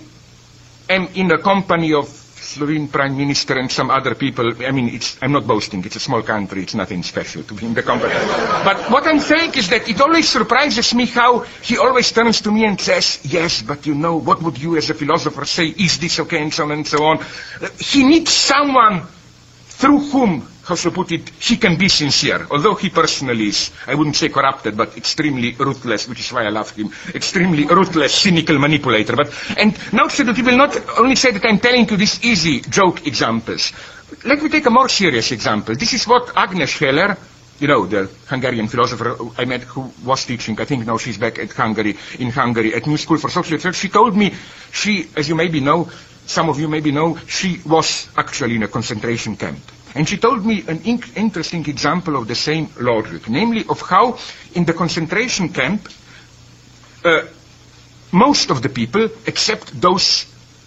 am 0.88 1.08
in 1.16 1.32
a 1.32 1.38
company 1.42 1.92
of 1.92 2.08
Slovene 2.48 2.88
Prime 2.88 3.14
Minister 3.14 3.58
and 3.58 3.70
some 3.70 3.90
other 3.90 4.14
people. 4.14 4.64
I 4.64 4.70
mean, 4.70 4.88
it's, 4.88 5.18
I'm 5.20 5.32
not 5.32 5.46
boasting. 5.46 5.84
It's 5.84 5.96
a 5.96 6.00
small 6.00 6.22
country. 6.22 6.62
It's 6.62 6.74
nothing 6.74 7.02
special 7.02 7.42
to 7.42 7.52
be 7.52 7.66
in 7.66 7.74
the 7.74 7.82
company. 7.82 8.14
but 8.64 8.90
what 8.90 9.06
I'm 9.06 9.20
saying 9.20 9.52
is 9.54 9.68
that 9.68 9.86
it 9.86 10.00
always 10.00 10.26
surprises 10.26 10.94
me 10.94 11.04
how 11.04 11.40
he 11.60 11.76
always 11.76 12.10
turns 12.10 12.40
to 12.42 12.50
me 12.50 12.64
and 12.64 12.80
says, 12.80 13.20
yes, 13.24 13.60
but 13.60 13.84
you 13.86 13.94
know, 13.94 14.16
what 14.16 14.40
would 14.42 14.56
you 14.58 14.78
as 14.78 14.88
a 14.88 14.94
philosopher 14.94 15.44
say? 15.44 15.66
Is 15.66 15.98
this 15.98 16.20
okay? 16.20 16.40
And 16.40 16.52
so 16.54 16.64
on 16.64 16.72
and 16.72 16.86
so 16.86 17.04
on. 17.04 17.18
He 17.78 18.02
needs 18.02 18.32
someone 18.32 19.02
through 19.66 19.98
whom 20.08 20.48
how 20.68 20.74
to 20.76 20.90
put 20.90 21.10
it, 21.12 21.28
he 21.40 21.56
can 21.56 21.76
be 21.76 21.88
sincere. 21.88 22.46
Although 22.50 22.74
he 22.74 22.90
personally 22.90 23.48
is, 23.48 23.70
I 23.86 23.94
wouldn't 23.94 24.16
say 24.16 24.28
corrupted, 24.28 24.76
but 24.76 24.96
extremely 24.96 25.52
ruthless, 25.52 26.06
which 26.08 26.20
is 26.20 26.32
why 26.32 26.44
I 26.44 26.50
love 26.50 26.70
him. 26.76 26.90
Extremely 27.14 27.64
ruthless, 27.64 28.14
cynical 28.14 28.58
manipulator. 28.58 29.16
But, 29.16 29.32
and 29.56 29.74
so 30.10 30.24
that 30.24 30.36
he 30.36 30.42
will 30.42 30.56
not 30.56 30.76
only 30.98 31.16
say 31.16 31.30
that 31.32 31.44
I'm 31.44 31.58
telling 31.58 31.88
you 31.88 31.96
these 31.96 32.22
easy 32.24 32.60
joke 32.60 33.06
examples. 33.06 33.72
Let 34.24 34.42
me 34.42 34.48
take 34.48 34.66
a 34.66 34.70
more 34.70 34.88
serious 34.88 35.32
example. 35.32 35.74
This 35.74 35.92
is 35.94 36.06
what 36.06 36.36
Agnes 36.36 36.78
Heller, 36.78 37.16
you 37.60 37.68
know, 37.68 37.86
the 37.86 38.10
Hungarian 38.26 38.68
philosopher 38.68 39.16
I 39.38 39.44
met 39.46 39.62
who 39.62 39.90
was 40.04 40.24
teaching, 40.24 40.60
I 40.60 40.64
think 40.64 40.86
now 40.86 40.98
she's 40.98 41.18
back 41.18 41.38
at 41.38 41.52
Hungary, 41.52 41.96
in 42.18 42.30
Hungary, 42.30 42.74
at 42.74 42.86
New 42.86 42.96
School 42.96 43.18
for 43.18 43.30
Social 43.30 43.54
Research. 43.56 43.76
She 43.76 43.88
told 43.88 44.16
me, 44.16 44.34
she, 44.70 45.08
as 45.16 45.28
you 45.28 45.34
maybe 45.34 45.60
know, 45.60 45.88
some 46.26 46.50
of 46.50 46.60
you 46.60 46.68
maybe 46.68 46.92
know, 46.92 47.16
she 47.26 47.58
was 47.64 48.08
actually 48.16 48.56
in 48.56 48.62
a 48.62 48.68
concentration 48.68 49.36
camp. 49.36 49.58
And 49.98 50.08
she 50.08 50.16
told 50.16 50.46
me 50.46 50.62
an 50.68 50.80
in 50.84 51.02
interesting 51.16 51.66
example 51.68 52.14
of 52.14 52.28
the 52.28 52.36
same 52.36 52.68
logic, 52.78 53.28
namely 53.28 53.64
of 53.68 53.80
how 53.80 54.16
in 54.54 54.64
the 54.64 54.72
concentration 54.72 55.48
camp 55.48 55.88
uh, 57.04 57.22
most 58.12 58.50
of 58.50 58.62
the 58.62 58.68
people, 58.68 59.08
except 59.26 59.80
those 59.80 60.24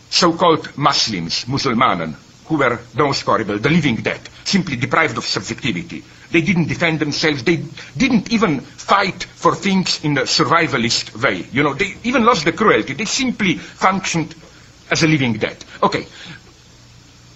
so-called 0.10 0.78
Muslims, 0.78 1.46
Musulmanen, 1.46 2.14
who 2.48 2.58
were 2.58 2.78
the 2.94 3.04
most 3.04 3.22
horrible, 3.22 3.58
the 3.58 3.70
living 3.70 3.96
dead, 3.96 4.20
simply 4.44 4.76
deprived 4.76 5.18
of 5.18 5.24
subjectivity. 5.24 6.04
They 6.32 6.42
didn't 6.42 6.68
defend 6.68 7.00
themselves. 7.00 7.42
They 7.46 7.64
didn't 7.96 8.34
even 8.34 8.60
fight 8.60 9.24
for 9.24 9.56
things 9.56 10.04
in 10.04 10.18
a 10.18 10.24
survivalist 10.24 11.16
way. 11.24 11.46
You 11.54 11.64
know, 11.64 11.74
they 11.74 11.96
even 12.04 12.26
lost 12.26 12.44
the 12.44 12.52
cruelty. 12.52 12.96
They 12.96 13.06
simply 13.06 13.56
functioned 13.56 14.36
as 14.92 15.04
a 15.04 15.08
living 15.08 15.34
dead. 15.38 15.64
Okay. 15.82 16.06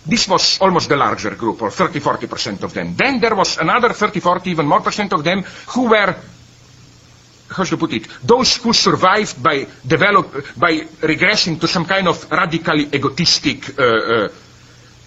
This 0.05 0.27
was 0.27 0.59
almost 0.61 0.89
the 0.89 0.95
larger 0.95 1.31
group, 1.35 1.61
or 1.61 1.71
30, 1.71 1.99
40% 1.99 2.63
of 2.63 2.73
them. 2.73 2.95
Then 2.95 3.19
there 3.19 3.35
was 3.35 3.57
another 3.57 3.89
30, 3.93 4.19
40, 4.19 4.49
even 4.51 4.67
more 4.67 4.81
percent 4.81 5.13
of 5.13 5.23
them 5.23 5.43
who 5.67 5.89
were 5.89 6.15
how 7.49 7.63
I 7.63 7.75
put 7.75 7.93
it, 7.93 8.07
those 8.23 8.57
who 8.57 8.73
survived 8.73 9.41
by 9.41 9.67
develop, 9.85 10.31
by 10.57 10.79
regressing 11.01 11.59
to 11.61 11.67
some 11.67 11.85
kind 11.85 12.07
of 12.07 12.29
radically 12.31 12.85
egotistic 12.93 13.77
uh, 13.79 13.83
uh, 13.83 14.29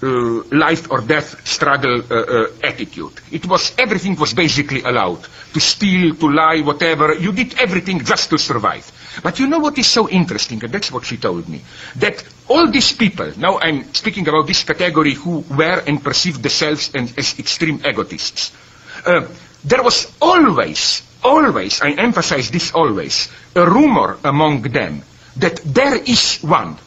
uh, 0.02 0.42
life 0.52 0.90
or 0.90 1.00
death 1.00 1.46
struggle 1.46 2.02
uh, 2.10 2.14
uh, 2.14 2.46
attitude. 2.62 3.12
It 3.30 3.46
was, 3.46 3.72
everything 3.78 4.16
was 4.16 4.34
basically 4.34 4.82
allowed. 4.82 5.26
To 5.54 5.60
steal, 5.60 6.14
to 6.16 6.30
lie, 6.30 6.60
whatever. 6.60 7.14
You 7.14 7.32
did 7.32 7.58
everything 7.58 8.04
just 8.04 8.30
to 8.30 8.38
survive. 8.38 8.90
But 9.22 9.38
you 9.38 9.46
know 9.46 9.58
what 9.58 9.78
is 9.78 9.86
so 9.86 10.08
interesting, 10.08 10.62
and 10.62 10.72
that's 10.72 10.92
what 10.92 11.04
she 11.04 11.16
told 11.16 11.48
me, 11.48 11.62
that 11.96 12.22
all 12.48 12.70
these 12.70 12.92
people, 12.92 13.32
now 13.36 13.58
I'm 13.58 13.92
speaking 13.94 14.28
about 14.28 14.46
this 14.46 14.62
category 14.62 15.14
who 15.14 15.44
were 15.50 15.82
and 15.86 16.02
perceived 16.02 16.42
themselves 16.42 16.94
as 16.94 17.38
extreme 17.38 17.80
egotists, 17.84 18.52
uh, 19.06 19.26
there 19.64 19.82
was 19.82 20.12
always 20.20 21.02
always, 21.22 21.80
I 21.82 21.90
emphasize 21.92 22.50
this 22.50 22.72
always, 22.72 23.28
a 23.54 23.68
rumor 23.68 24.18
among 24.24 24.62
them 24.62 25.02
that 25.36 25.56
there 25.64 25.96
is 25.96 26.38
one. 26.42 26.78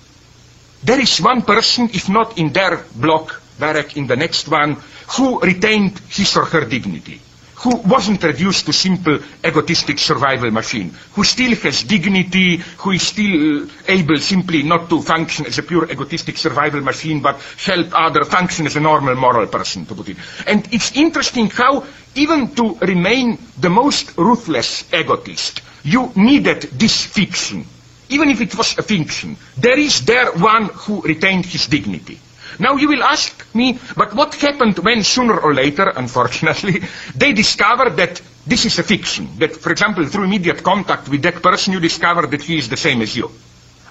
There 0.83 0.99
is 0.99 1.21
one 1.21 1.41
person, 1.43 1.89
if 1.93 2.09
not 2.09 2.37
in 2.37 2.51
their 2.53 2.83
block, 2.95 3.41
barrack, 3.59 3.95
in 3.97 4.07
the 4.07 4.15
next 4.15 4.47
one, 4.47 4.77
who 5.17 5.39
retained 5.39 5.99
his 6.09 6.35
or 6.37 6.45
her 6.45 6.65
dignity 6.65 7.21
who 7.63 7.75
wasn't 7.87 8.23
reduced 8.23 8.65
to 8.65 8.73
simple 8.73 9.19
egotistic 9.43 9.99
survival 9.99 10.49
machine, 10.49 10.91
who 11.13 11.23
still 11.23 11.55
has 11.55 11.83
dignity, 11.83 12.57
who 12.79 12.91
is 12.91 13.03
still 13.03 13.63
uh, 13.63 13.67
able 13.87 14.17
simply 14.17 14.63
not 14.63 14.89
to 14.89 14.99
function 15.01 15.45
as 15.45 15.59
a 15.59 15.63
pure 15.63 15.85
egotistic 15.91 16.37
survival 16.37 16.81
machine, 16.81 17.21
but 17.21 17.39
help 17.63 17.87
other 17.93 18.23
function 18.25 18.65
as 18.65 18.75
a 18.75 18.79
normal 18.79 19.15
moral 19.15 19.45
person, 19.45 19.85
to 19.85 19.93
put 19.93 20.09
it. 20.09 20.17
And 20.47 20.67
it's 20.73 20.91
interesting 20.97 21.49
how 21.51 21.85
even 22.15 22.55
to 22.55 22.75
remain 22.81 23.37
the 23.59 23.69
most 23.69 24.17
ruthless 24.17 24.91
egotist, 24.91 25.61
you 25.83 26.11
needed 26.15 26.61
this 26.63 27.05
fiction. 27.05 27.65
Even 28.12 28.30
if 28.30 28.41
it 28.41 28.56
was 28.56 28.78
a 28.78 28.84
fiction, 28.84 29.38
there 29.58 29.80
is 29.80 30.06
there 30.06 30.32
one 30.34 30.65
who 30.65 31.02
retained 31.02 31.45
his 31.45 31.67
dignity. 31.67 32.19
Now 32.60 32.76
you 32.76 32.89
will 32.89 33.04
ask 33.04 33.32
me, 33.56 33.80
but 33.95 34.13
what 34.13 34.36
happened 34.36 34.78
when 34.80 35.04
sooner 35.04 35.39
or 35.39 35.54
later, 35.54 35.89
unfortunately, 35.95 36.84
they 37.15 37.32
discovered 37.34 37.95
that 37.95 38.21
this 38.45 38.65
is 38.65 38.78
a 38.80 38.84
fiction, 38.84 39.30
that, 39.39 39.56
for 39.56 39.71
example, 39.71 40.06
through 40.06 40.26
immediate 40.26 40.62
contact 40.62 41.08
with 41.08 41.21
that 41.24 41.41
person, 41.41 41.74
you 41.74 41.80
discover 41.80 42.28
that 42.28 42.41
he 42.41 42.58
is 42.58 42.67
the 42.69 42.78
same 42.78 43.02
as 43.02 43.15
you. 43.15 43.32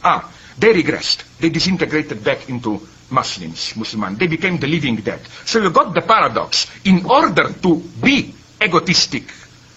Ah, 0.05 0.31
they 0.59 0.75
regressed. 0.75 1.25
They 1.39 1.49
disintegrated 1.49 2.23
back 2.23 2.49
into 2.49 2.87
Muslims, 3.11 3.75
Muslims. 3.77 4.19
They 4.19 4.27
became 4.27 4.59
the 4.59 4.67
living 4.67 4.97
dead. 4.97 5.21
So 5.47 5.63
you 5.63 5.71
got 5.71 5.95
the 5.95 6.03
paradox. 6.03 6.67
In 6.85 7.07
order 7.07 7.53
to 7.53 7.77
be 8.03 8.35
egotistic 8.61 9.25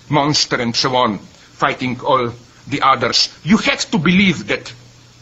monster 0.10 0.60
and 0.60 0.76
so 0.76 0.96
on, 0.96 1.20
fighting 1.20 2.00
all 2.02 2.34
the 2.68 2.82
others, 2.82 3.30
you 3.44 3.58
had 3.58 3.80
to 3.80 3.98
believe 3.98 4.48
that 4.48 4.72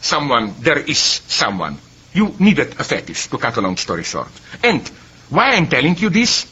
someone, 0.00 0.54
there 0.60 0.78
is 0.78 0.98
someone 0.98 1.78
you 2.14 2.34
needed 2.38 2.78
a 2.78 2.84
fetish, 2.84 3.28
to 3.28 3.38
cut 3.38 3.56
a 3.56 3.60
long 3.60 3.76
story 3.76 4.04
short. 4.04 4.28
And 4.62 4.86
why 5.30 5.50
I'm 5.52 5.66
telling 5.68 5.96
you 5.96 6.10
this? 6.10 6.46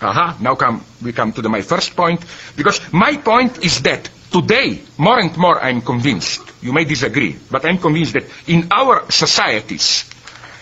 Aha, 0.00 0.38
now 0.40 0.54
come, 0.54 0.82
we 1.02 1.12
come 1.12 1.32
to 1.32 1.42
the, 1.42 1.48
my 1.48 1.60
first 1.62 1.94
point, 1.96 2.24
because 2.56 2.80
my 2.92 3.16
point 3.16 3.64
is 3.64 3.82
that 3.82 4.08
today, 4.30 4.80
more 4.96 5.18
and 5.18 5.36
more 5.36 5.60
I'm 5.60 5.80
convinced, 5.82 6.40
you 6.62 6.72
may 6.72 6.84
disagree, 6.84 7.36
but 7.50 7.64
I'm 7.64 7.78
convinced 7.78 8.12
that 8.14 8.24
in 8.46 8.68
our 8.70 9.10
societies, 9.10 10.08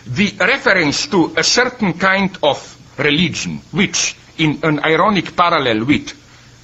the 0.07 0.35
reference 0.41 1.07
to 1.09 1.35
a 1.37 1.45
certain 1.45 1.93
kind 1.95 2.37
of 2.43 2.59
religion, 2.99 3.59
which 3.73 4.17
in 4.39 4.61
an 4.63 4.81
ironic 4.81 5.37
parallel 5.37 5.85
with 5.85 6.13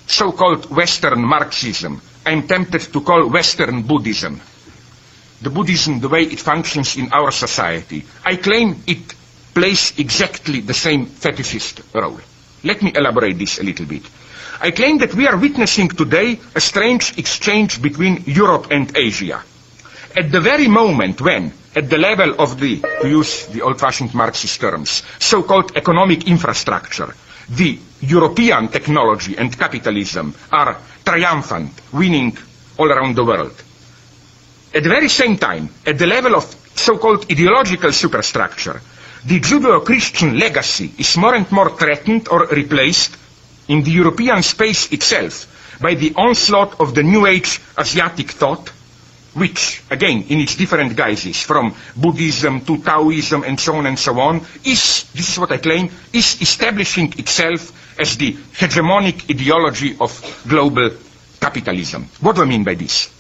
so-called 0.06 0.70
Western 0.70 1.22
Marxism, 1.22 2.00
I'm 2.24 2.46
tempted 2.46 2.92
to 2.92 3.00
call 3.00 3.28
Western 3.28 3.82
Buddhism, 3.82 4.40
the 5.40 5.50
Buddhism, 5.50 6.00
the 6.00 6.08
way 6.08 6.22
it 6.22 6.38
functions 6.40 6.96
in 6.96 7.12
our 7.12 7.30
society, 7.32 8.04
I 8.24 8.36
claim 8.36 8.82
it 8.86 9.14
plays 9.54 9.92
exactly 9.98 10.60
the 10.60 10.74
same 10.74 11.06
fetishist 11.06 11.82
role. 11.94 12.20
Let 12.64 12.82
me 12.82 12.92
elaborate 12.94 13.38
this 13.38 13.58
a 13.58 13.64
little 13.64 13.86
bit. 13.86 14.02
I 14.60 14.70
claim 14.70 14.98
that 14.98 15.14
we 15.14 15.26
are 15.26 15.36
witnessing 15.36 15.88
today 15.88 16.38
a 16.54 16.60
strange 16.60 17.18
exchange 17.18 17.82
between 17.82 18.22
Europe 18.26 18.68
and 18.70 18.96
Asia. 18.96 19.42
At 20.16 20.30
the 20.30 20.40
very 20.40 20.68
moment 20.68 21.20
when, 21.20 21.52
at 21.74 21.90
the 21.90 21.98
level 21.98 22.34
of 22.40 22.60
the, 22.60 22.80
to 23.00 23.08
use 23.08 23.46
the 23.46 23.62
old-fashioned 23.62 24.14
Marxist 24.14 24.60
terms, 24.60 25.02
so-called 25.18 25.76
economic 25.76 26.28
infrastructure, 26.28 27.12
the 27.48 27.78
European 28.00 28.68
technology 28.68 29.36
and 29.36 29.58
capitalism 29.58 30.34
are 30.52 30.76
triumphant, 31.04 31.72
winning 31.92 32.36
all 32.78 32.90
around 32.90 33.16
the 33.16 33.24
world. 33.24 33.54
At 34.74 34.82
the 34.82 34.88
very 34.88 35.08
same 35.08 35.36
time, 35.36 35.68
at 35.86 35.98
the 35.98 36.06
level 36.06 36.34
of 36.34 36.44
so-called 36.74 37.30
ideological 37.30 37.92
superstructure, 37.92 38.80
the 39.24 39.38
Judeo-Christian 39.40 40.38
legacy 40.38 40.92
is 40.98 41.16
more 41.16 41.34
and 41.34 41.50
more 41.52 41.70
threatened 41.70 42.28
or 42.28 42.46
replaced 42.48 43.16
in 43.68 43.82
the 43.82 43.90
European 43.90 44.42
space 44.42 44.90
itself 44.92 45.78
by 45.80 45.94
the 45.94 46.12
onslaught 46.16 46.80
of 46.80 46.94
the 46.94 47.02
New 47.02 47.26
Age 47.26 47.60
Asiatic 47.78 48.30
thought, 48.30 48.70
which, 49.34 49.82
again, 49.90 50.24
in 50.28 50.40
its 50.40 50.56
different 50.56 50.94
guises, 50.96 51.42
from 51.42 51.74
Buddhism 51.96 52.60
to 52.62 52.78
Taoism 52.78 53.44
and 53.44 53.58
so 53.58 53.74
on 53.76 53.86
and 53.86 53.98
so 53.98 54.18
on, 54.20 54.36
is, 54.64 55.04
this 55.14 55.30
is 55.32 55.38
what 55.38 55.52
I 55.52 55.58
claim, 55.58 55.90
is 56.12 56.40
establishing 56.42 57.12
itself 57.18 57.72
as 57.98 58.16
the 58.16 58.32
hegemonic 58.32 59.30
ideology 59.30 59.96
of 60.00 60.12
global 60.46 60.90
capitalism. 61.40 62.08
What 62.20 62.36
do 62.36 62.42
I 62.42 62.46
mean 62.46 62.64
by 62.64 62.74
this? 62.74 63.10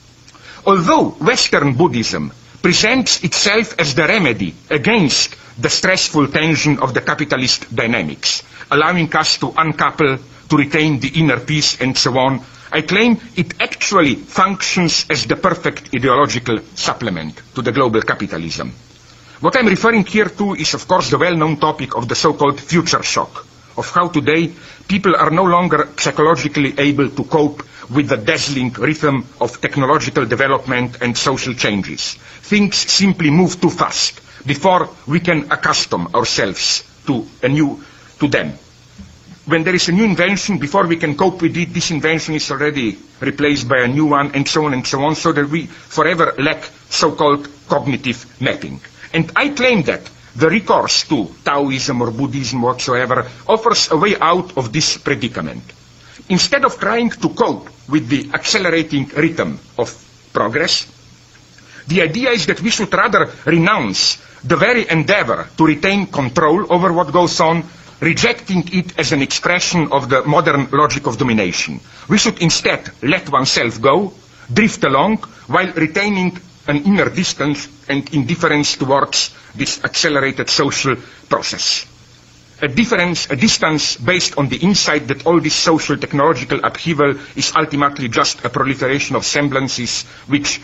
Although 0.66 1.10
Western 1.18 1.74
Buddhism 1.74 2.32
presents 2.62 3.24
itself 3.24 3.74
as 3.80 3.94
the 3.94 4.06
remedy 4.06 4.54
against 4.70 5.34
the 5.60 5.68
stressful 5.68 6.28
tension 6.28 6.78
of 6.78 6.94
the 6.94 7.00
capitalist 7.00 7.74
dynamics, 7.74 8.42
allowing 8.70 9.14
us 9.16 9.38
to 9.38 9.52
uncouple, 9.56 10.18
to 10.48 10.56
retain 10.56 11.00
the 11.00 11.08
inner 11.20 11.40
peace 11.40 11.80
and 11.80 11.96
so 11.96 12.16
on, 12.18 12.40
I 12.74 12.80
claim 12.80 13.20
it 13.36 13.52
actually 13.60 14.14
functions 14.14 15.04
as 15.10 15.26
the 15.26 15.36
perfect 15.36 15.94
ideological 15.94 16.58
supplement 16.74 17.40
to 17.54 17.60
the 17.60 17.70
global 17.70 18.00
capitalism. 18.00 18.72
What 19.40 19.56
I'm 19.58 19.66
referring 19.66 20.06
here 20.06 20.30
to 20.30 20.54
is 20.54 20.72
of 20.72 20.88
course 20.88 21.10
the 21.10 21.18
well-known 21.18 21.58
topic 21.58 21.94
of 21.96 22.08
the 22.08 22.14
so-called 22.14 22.58
future 22.58 23.02
shock, 23.02 23.44
of 23.76 23.90
how 23.90 24.08
today 24.08 24.52
people 24.88 25.14
are 25.16 25.30
no 25.30 25.44
longer 25.44 25.90
psychologically 25.98 26.72
able 26.78 27.10
to 27.10 27.24
cope 27.24 27.62
with 27.90 28.08
the 28.08 28.16
dazzling 28.16 28.72
rhythm 28.72 29.26
of 29.38 29.60
technological 29.60 30.24
development 30.24 30.96
and 31.02 31.16
social 31.18 31.52
changes. 31.52 32.14
Things 32.40 32.76
simply 32.76 33.28
move 33.30 33.60
too 33.60 33.68
fast 33.70 34.20
before 34.46 34.88
we 35.06 35.20
can 35.20 35.52
accustom 35.52 36.08
ourselves 36.14 36.84
to 37.06 37.26
a 37.42 37.48
new, 37.48 37.84
to 38.18 38.28
them. 38.28 38.54
When 39.44 39.64
there 39.64 39.74
is 39.74 39.88
a 39.88 39.92
new 39.92 40.04
invention, 40.04 40.58
before 40.58 40.86
we 40.86 40.96
can 40.96 41.16
cope 41.16 41.42
with 41.42 41.56
it, 41.56 41.74
this 41.74 41.90
invention 41.90 42.34
is 42.34 42.48
already 42.50 42.96
replaced 43.20 43.68
by 43.68 43.78
a 43.80 43.88
new 43.88 44.06
one, 44.06 44.30
and 44.34 44.46
so 44.46 44.64
on 44.66 44.72
and 44.72 44.86
so 44.86 45.02
on, 45.02 45.16
so 45.16 45.32
that 45.32 45.48
we 45.48 45.66
forever 45.66 46.32
lack 46.38 46.62
so-called 46.88 47.48
cognitive 47.68 48.24
mapping. 48.40 48.80
And 49.12 49.32
I 49.34 49.48
claim 49.48 49.82
that 49.82 50.08
the 50.36 50.48
recourse 50.48 51.04
to 51.08 51.26
Taoism 51.44 52.00
or 52.00 52.10
Buddhism 52.12 52.62
whatsoever 52.62 53.26
offers 53.48 53.90
a 53.90 53.96
way 53.96 54.16
out 54.20 54.56
of 54.56 54.72
this 54.72 54.96
predicament. 54.96 55.64
Instead 56.28 56.64
of 56.64 56.78
trying 56.78 57.10
to 57.10 57.28
cope 57.30 57.68
with 57.88 58.08
the 58.08 58.30
accelerating 58.32 59.08
rhythm 59.08 59.58
of 59.76 59.90
progress, 60.32 60.86
the 61.88 62.00
idea 62.02 62.30
is 62.30 62.46
that 62.46 62.60
we 62.60 62.70
should 62.70 62.92
rather 62.94 63.28
renounce 63.44 64.16
the 64.44 64.56
very 64.56 64.88
endeavor 64.88 65.48
to 65.56 65.66
retain 65.66 66.06
control 66.06 66.72
over 66.72 66.92
what 66.92 67.12
goes 67.12 67.38
on, 67.40 67.64
rejecting 68.02 68.68
it 68.72 68.98
as 68.98 69.12
an 69.12 69.22
expression 69.22 69.92
of 69.92 70.08
the 70.10 70.24
modern 70.24 70.68
logic 70.72 71.06
of 71.06 71.16
domination. 71.18 71.80
We 72.08 72.18
should 72.18 72.42
instead 72.42 72.90
let 73.00 73.30
oneself 73.30 73.80
go, 73.80 74.12
drift 74.52 74.82
along, 74.84 75.18
while 75.46 75.72
retaining 75.72 76.36
an 76.66 76.78
inner 76.84 77.08
distance 77.08 77.68
and 77.88 78.12
indifference 78.12 78.76
towards 78.76 79.30
this 79.54 79.82
accelerated 79.84 80.50
social 80.50 80.96
process. 81.28 81.86
a 82.62 82.68
difference, 82.68 83.28
a 83.28 83.34
distance 83.36 83.96
based 83.96 84.38
on 84.38 84.48
the 84.48 84.56
insight 84.58 85.08
that 85.08 85.26
all 85.26 85.40
this 85.40 85.54
social 85.54 85.96
technological 85.96 86.60
upheaval 86.62 87.14
is 87.34 87.52
ultimately 87.56 88.08
just 88.08 88.44
a 88.44 88.48
proliferation 88.48 89.16
of 89.16 89.24
semblances 89.26 90.04
which 90.28 90.60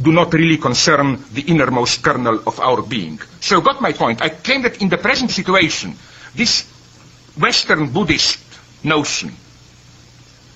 do 0.00 0.10
not 0.10 0.32
really 0.32 0.56
concern 0.56 1.22
the 1.34 1.42
innermost 1.42 2.02
kernel 2.02 2.40
of 2.46 2.58
our 2.60 2.80
being. 2.82 3.20
So 3.40 3.60
got 3.60 3.82
my 3.82 3.92
point. 3.92 4.22
I 4.22 4.30
claim 4.30 4.62
that 4.62 4.80
in 4.80 4.88
the 4.88 4.96
present 4.96 5.30
situation, 5.30 5.94
this 6.34 6.64
Western 7.38 7.90
Buddhist 7.90 8.38
notion 8.84 9.32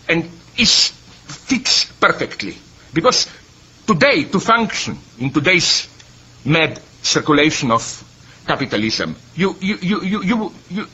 and 0.08 0.28
is 0.56 0.88
fits 1.26 1.84
perfectly. 2.00 2.56
Because 2.92 3.28
today, 3.86 4.24
to 4.24 4.40
function 4.40 4.98
in 5.18 5.30
today's 5.30 5.88
mad 6.44 6.80
circulation 7.02 7.70
of 7.70 7.82
capitalism, 8.46 9.14
you, 9.34 9.56
you, 9.60 9.76
you, 9.80 10.02
you, 10.02 10.22
you, 10.22 10.52
you, 10.70 10.86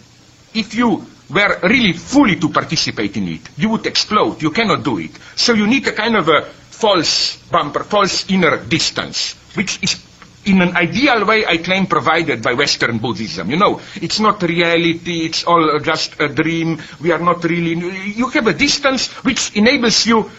if 0.55 0.75
you 0.75 1.07
were 1.31 1.59
really 1.63 1.93
fully 1.93 2.37
to 2.37 2.49
participate 2.51 3.17
in 3.17 3.29
it, 3.29 3.41
you 3.57 3.69
would 3.71 3.87
explode. 3.87 4.43
You 4.43 4.51
cannot 4.51 4.83
do 4.85 4.99
it. 4.99 5.13
So 5.37 5.53
you 5.55 5.67
need 5.67 5.87
a 5.87 5.93
kind 5.93 6.17
of 6.17 6.29
a 6.29 6.43
false 6.43 7.37
bumper, 7.51 7.85
false 7.85 8.29
inner 8.31 8.57
distance, 8.65 9.35
which 9.55 9.83
is 9.83 9.95
in 10.47 10.61
an 10.63 10.77
ideal 10.77 11.25
way, 11.27 11.45
I 11.47 11.59
claim, 11.59 11.87
provided 11.87 12.43
by 12.43 12.55
Western 12.55 12.99
Buddhism. 12.99 13.51
You 13.51 13.57
know, 13.57 13.81
it's 13.97 14.21
not 14.21 14.43
reality, 14.43 15.25
it's 15.25 15.45
all 15.45 15.79
just 15.81 16.21
a 16.21 16.29
dream, 16.29 16.81
we 17.01 17.13
are 17.13 17.19
not 17.19 17.45
really... 17.45 17.73
You 18.15 18.29
have 18.29 18.47
a 18.47 18.55
distance 18.55 19.09
which 19.25 19.55
enables 19.57 20.07
you 20.07 20.31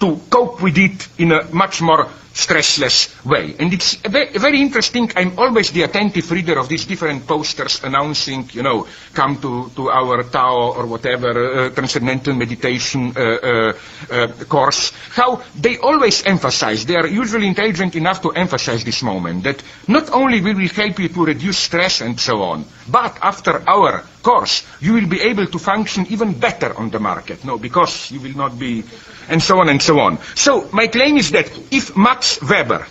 to 0.00 0.20
cope 0.30 0.62
with 0.62 0.78
it 0.78 1.08
in 1.18 1.32
a 1.32 1.44
much 1.54 1.80
more 1.80 2.08
stressless 2.32 3.24
way. 3.24 3.54
And 3.58 3.72
it's 3.72 3.94
very 3.94 4.60
interesting. 4.60 5.10
I'm 5.16 5.38
always 5.38 5.70
the 5.70 5.82
attentive 5.82 6.30
reader 6.30 6.58
of 6.58 6.68
these 6.68 6.84
different 6.86 7.26
posters 7.26 7.82
announcing, 7.84 8.48
you 8.52 8.62
know, 8.62 8.86
come 9.14 9.40
to, 9.42 9.70
to 9.76 9.90
our 9.90 10.22
Tao 10.24 10.72
or 10.72 10.86
whatever, 10.86 11.30
uh, 11.66 11.70
transcendental 11.70 12.34
meditation 12.34 13.12
uh, 13.16 13.20
uh, 13.20 13.72
uh, 14.10 14.28
course. 14.48 14.92
How 15.10 15.42
they 15.58 15.78
always 15.78 16.24
emphasize, 16.24 16.86
they 16.86 16.96
are 16.96 17.06
usually 17.06 17.46
intelligent 17.46 17.94
enough 17.96 18.22
to 18.22 18.30
emphasize 18.32 18.84
this 18.84 19.02
moment, 19.02 19.44
that 19.44 19.62
not 19.88 20.10
only 20.10 20.40
will 20.40 20.54
we 20.56 20.68
help 20.68 20.98
you 20.98 21.08
to 21.08 21.24
reduce 21.24 21.58
stress 21.58 22.00
and 22.00 22.18
so 22.18 22.42
on, 22.42 22.64
but 22.88 23.18
after 23.22 23.62
our 23.68 24.04
course, 24.22 24.64
you 24.80 24.94
will 24.94 25.06
be 25.06 25.20
able 25.20 25.46
to 25.46 25.58
function 25.58 26.06
even 26.08 26.32
better 26.38 26.74
on 26.78 26.90
the 26.90 26.98
market. 26.98 27.44
No, 27.44 27.58
because 27.58 28.10
you 28.10 28.20
will 28.20 28.36
not 28.36 28.58
be, 28.58 28.84
and 29.28 29.42
so 29.42 29.58
on 29.58 29.68
and 29.68 29.80
so 29.82 29.98
on. 30.00 30.18
So 30.34 30.68
my 30.72 30.86
claim 30.86 31.16
is 31.16 31.30
that 31.32 31.50
if 31.70 31.96
Max 31.96 32.40
Weber 32.42 32.86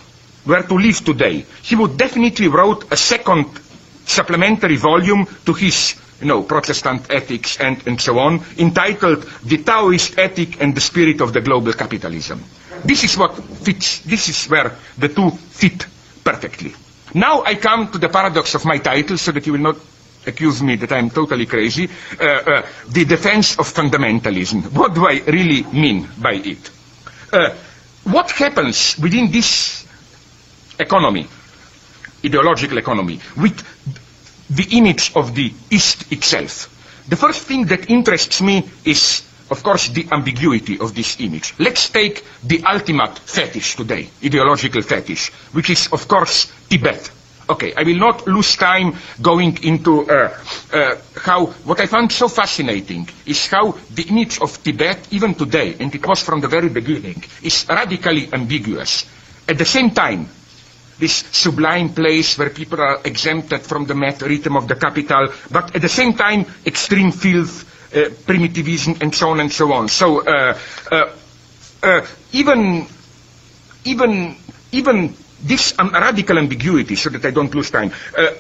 were 0.45 0.63
to 0.63 0.73
live 0.75 1.03
today, 1.03 1.45
he 1.61 1.75
would 1.75 1.97
definitely 1.97 2.47
wrote 2.47 2.91
a 2.91 2.97
second 2.97 3.45
supplementary 4.05 4.75
volume 4.77 5.25
to 5.45 5.53
his 5.53 5.95
you 6.19 6.27
know, 6.27 6.43
Protestant 6.43 7.09
ethics 7.09 7.59
and, 7.59 7.85
and 7.87 7.99
so 7.99 8.19
on, 8.19 8.41
entitled 8.57 9.23
The 9.43 9.57
Taoist 9.63 10.17
Ethic 10.17 10.61
and 10.61 10.75
the 10.75 10.81
Spirit 10.81 11.19
of 11.21 11.33
the 11.33 11.41
Global 11.41 11.73
Capitalism. 11.73 12.43
This 12.85 13.03
is 13.03 13.17
what 13.17 13.35
fits, 13.35 13.99
this 14.01 14.29
is 14.29 14.45
where 14.49 14.75
the 14.97 15.09
two 15.09 15.31
fit 15.31 15.85
perfectly. 16.23 16.73
Now 17.13 17.43
I 17.43 17.55
come 17.55 17.91
to 17.91 17.97
the 17.97 18.09
paradox 18.09 18.55
of 18.55 18.65
my 18.65 18.77
title 18.77 19.17
so 19.17 19.31
that 19.31 19.45
you 19.45 19.53
will 19.53 19.59
not 19.59 19.77
accuse 20.25 20.61
me 20.61 20.75
that 20.77 20.91
I'm 20.91 21.09
totally 21.09 21.45
crazy, 21.45 21.89
uh, 22.19 22.23
uh, 22.23 22.67
the 22.89 23.05
defense 23.05 23.57
of 23.57 23.71
fundamentalism. 23.73 24.71
What 24.71 24.93
do 24.93 25.07
I 25.07 25.21
really 25.25 25.63
mean 25.63 26.07
by 26.19 26.33
it? 26.33 26.69
Uh, 27.31 27.49
what 28.03 28.31
happens 28.31 28.97
within 28.97 29.31
this 29.31 29.85
economy, 30.79 31.27
ideological 32.25 32.77
economy, 32.77 33.19
with 33.37 33.63
the 34.49 34.77
image 34.77 35.11
of 35.15 35.33
the 35.35 35.53
East 35.69 36.11
itself? 36.11 36.67
The 37.07 37.15
first 37.15 37.43
thing 37.43 37.65
that 37.65 37.89
interests 37.89 38.41
me 38.41 38.69
is, 38.85 39.23
of 39.49 39.63
course, 39.63 39.89
the 39.89 40.07
ambiguity 40.11 40.79
of 40.79 40.93
this 40.95 41.19
image. 41.19 41.53
Let's 41.59 41.89
take 41.89 42.23
the 42.43 42.63
ultimate 42.65 43.17
fetish 43.19 43.75
today, 43.75 44.09
ideological 44.23 44.81
fetish, 44.81 45.29
which 45.53 45.69
is, 45.69 45.87
of 45.91 46.07
course, 46.07 46.51
Tibet. 46.69 47.11
Okay, 47.49 47.73
I 47.75 47.83
will 47.83 47.97
not 47.97 48.27
lose 48.27 48.55
time 48.55 48.95
going 49.21 49.63
into 49.63 50.09
uh, 50.09 50.37
uh, 50.73 50.95
how, 51.17 51.47
what 51.67 51.79
I 51.79 51.85
found 51.87 52.11
so 52.11 52.27
fascinating 52.27 53.09
is 53.25 53.47
how 53.47 53.73
the 53.93 54.03
image 54.03 54.39
of 54.39 54.61
Tibet, 54.63 55.07
even 55.11 55.33
today, 55.35 55.75
and 55.79 55.93
it 55.93 56.05
was 56.05 56.23
from 56.23 56.39
the 56.41 56.47
very 56.47 56.69
beginning, 56.69 57.23
is 57.43 57.65
radically 57.67 58.31
ambiguous. 58.31 59.05
At 59.49 59.57
the 59.57 59.65
same 59.65 59.91
time, 59.91 60.29
this 60.99 61.15
sublime 61.31 61.89
place 61.89 62.37
where 62.37 62.49
people 62.51 62.79
are 62.79 63.01
exempted 63.03 63.61
from 63.63 63.85
the 63.85 63.95
mad 63.95 64.21
rhythm 64.21 64.55
of 64.55 64.67
the 64.67 64.75
capital, 64.75 65.29
but 65.49 65.75
at 65.75 65.81
the 65.81 65.89
same 65.89 66.13
time, 66.13 66.45
extreme 66.65 67.11
filth, 67.11 67.65
uh, 67.95 68.09
primitivism, 68.25 68.95
and 69.01 69.13
so 69.13 69.31
on 69.31 69.39
and 69.39 69.51
so 69.51 69.73
on. 69.73 69.89
So, 69.89 70.21
uh, 70.25 70.57
uh, 70.91 71.11
uh, 71.83 72.05
even, 72.31 72.85
even, 73.83 74.35
even 74.71 75.15
this 75.43 75.73
um, 75.79 75.91
radical 75.91 76.37
ambiguity, 76.37 76.95
so 76.95 77.09
that 77.09 77.25
I 77.25 77.31
don't 77.31 77.53
lose 77.53 77.71
time, 77.71 77.91
uh, 78.17 78.31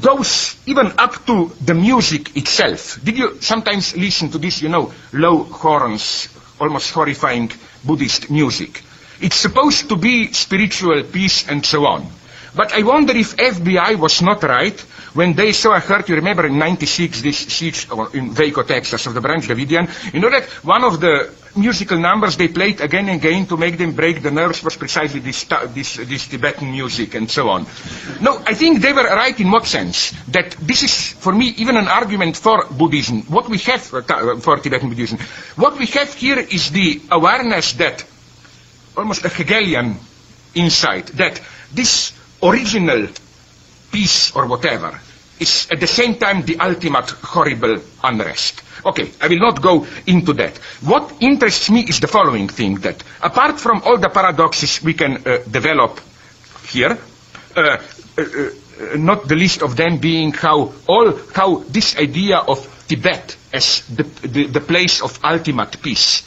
goes 0.00 0.56
even 0.66 0.92
up 0.98 1.24
to 1.26 1.52
the 1.64 1.74
music 1.74 2.36
itself. 2.36 3.02
Did 3.02 3.18
you 3.18 3.40
sometimes 3.40 3.96
listen 3.96 4.30
to 4.30 4.38
this, 4.38 4.62
you 4.62 4.68
know, 4.68 4.92
low 5.12 5.44
horns, 5.44 6.28
almost 6.60 6.92
horrifying 6.92 7.50
Buddhist 7.84 8.30
music? 8.30 8.82
It's 9.20 9.36
supposed 9.36 9.88
to 9.88 9.96
be 9.96 10.32
spiritual 10.32 11.02
peace 11.04 11.48
and 11.48 11.64
so 11.64 11.86
on. 11.86 12.06
But 12.54 12.72
I 12.72 12.82
wonder 12.82 13.16
if 13.16 13.36
FBI 13.36 13.96
was 13.98 14.22
not 14.22 14.42
right 14.42 14.78
when 15.14 15.34
they 15.34 15.52
saw, 15.52 15.72
I 15.72 15.80
heard, 15.80 16.08
you 16.08 16.14
remember 16.16 16.46
in 16.46 16.58
96, 16.58 17.22
this 17.22 17.38
siege 17.38 17.88
in 18.14 18.34
Waco, 18.34 18.62
Texas, 18.62 19.06
of 19.06 19.14
the 19.14 19.20
Branch 19.20 19.46
Davidian, 19.46 19.88
you 20.14 20.20
know 20.20 20.30
that 20.30 20.44
one 20.64 20.84
of 20.84 21.00
the 21.00 21.32
musical 21.56 21.98
numbers 21.98 22.36
they 22.36 22.48
played 22.48 22.80
again 22.80 23.08
and 23.08 23.18
again 23.18 23.46
to 23.46 23.56
make 23.56 23.78
them 23.78 23.92
break 23.92 24.22
the 24.22 24.30
nerves 24.30 24.62
was 24.62 24.76
precisely 24.76 25.20
this, 25.20 25.44
this, 25.74 25.96
this 25.96 26.28
Tibetan 26.28 26.70
music 26.70 27.14
and 27.14 27.30
so 27.30 27.48
on. 27.48 27.66
No, 28.20 28.38
I 28.46 28.54
think 28.54 28.80
they 28.80 28.92
were 28.92 29.04
right 29.04 29.38
in 29.40 29.50
what 29.50 29.66
sense? 29.66 30.12
That 30.28 30.52
this 30.52 30.82
is, 30.82 31.12
for 31.14 31.34
me, 31.34 31.48
even 31.58 31.76
an 31.76 31.88
argument 31.88 32.36
for 32.36 32.64
Buddhism. 32.66 33.22
What 33.22 33.48
we 33.48 33.58
have 33.58 33.92
uh, 33.92 34.36
for 34.36 34.58
Tibetan 34.58 34.88
Buddhism. 34.88 35.18
What 35.56 35.78
we 35.78 35.86
have 35.86 36.14
here 36.14 36.38
is 36.38 36.70
the 36.70 37.00
awareness 37.10 37.72
that, 37.74 38.04
almost 38.96 39.24
a 39.24 39.28
Hegelian 39.28 39.96
insight, 40.54 41.06
that 41.18 41.40
this 41.72 42.12
original 42.42 43.08
peace 43.90 44.34
or 44.34 44.46
whatever 44.46 45.00
is 45.40 45.68
at 45.70 45.80
the 45.80 45.86
same 45.86 46.16
time 46.16 46.42
the 46.42 46.58
ultimate 46.58 47.10
horrible 47.10 47.80
unrest. 48.02 48.62
Okay, 48.84 49.10
I 49.20 49.28
will 49.28 49.38
not 49.38 49.60
go 49.60 49.86
into 50.06 50.32
that. 50.34 50.56
What 50.82 51.14
interests 51.20 51.70
me 51.70 51.80
is 51.80 52.00
the 52.00 52.06
following 52.06 52.48
thing, 52.48 52.76
that 52.76 53.02
apart 53.22 53.58
from 53.60 53.82
all 53.84 53.98
the 53.98 54.08
paradoxes 54.08 54.82
we 54.82 54.94
can 54.94 55.26
uh, 55.26 55.38
develop 55.50 56.00
here, 56.68 56.98
uh, 57.56 57.60
uh, 57.60 57.78
uh 58.18 58.96
not 58.96 59.26
the 59.26 59.34
least 59.34 59.62
of 59.62 59.76
them 59.76 59.98
being 59.98 60.32
how 60.32 60.72
all, 60.86 61.12
how 61.34 61.58
this 61.68 61.96
idea 61.98 62.38
of 62.38 62.58
Tibet 62.88 63.36
as 63.52 63.82
the, 63.88 64.04
the, 64.26 64.46
the 64.46 64.60
place 64.60 65.02
of 65.02 65.18
ultimate 65.24 65.82
peace, 65.82 66.22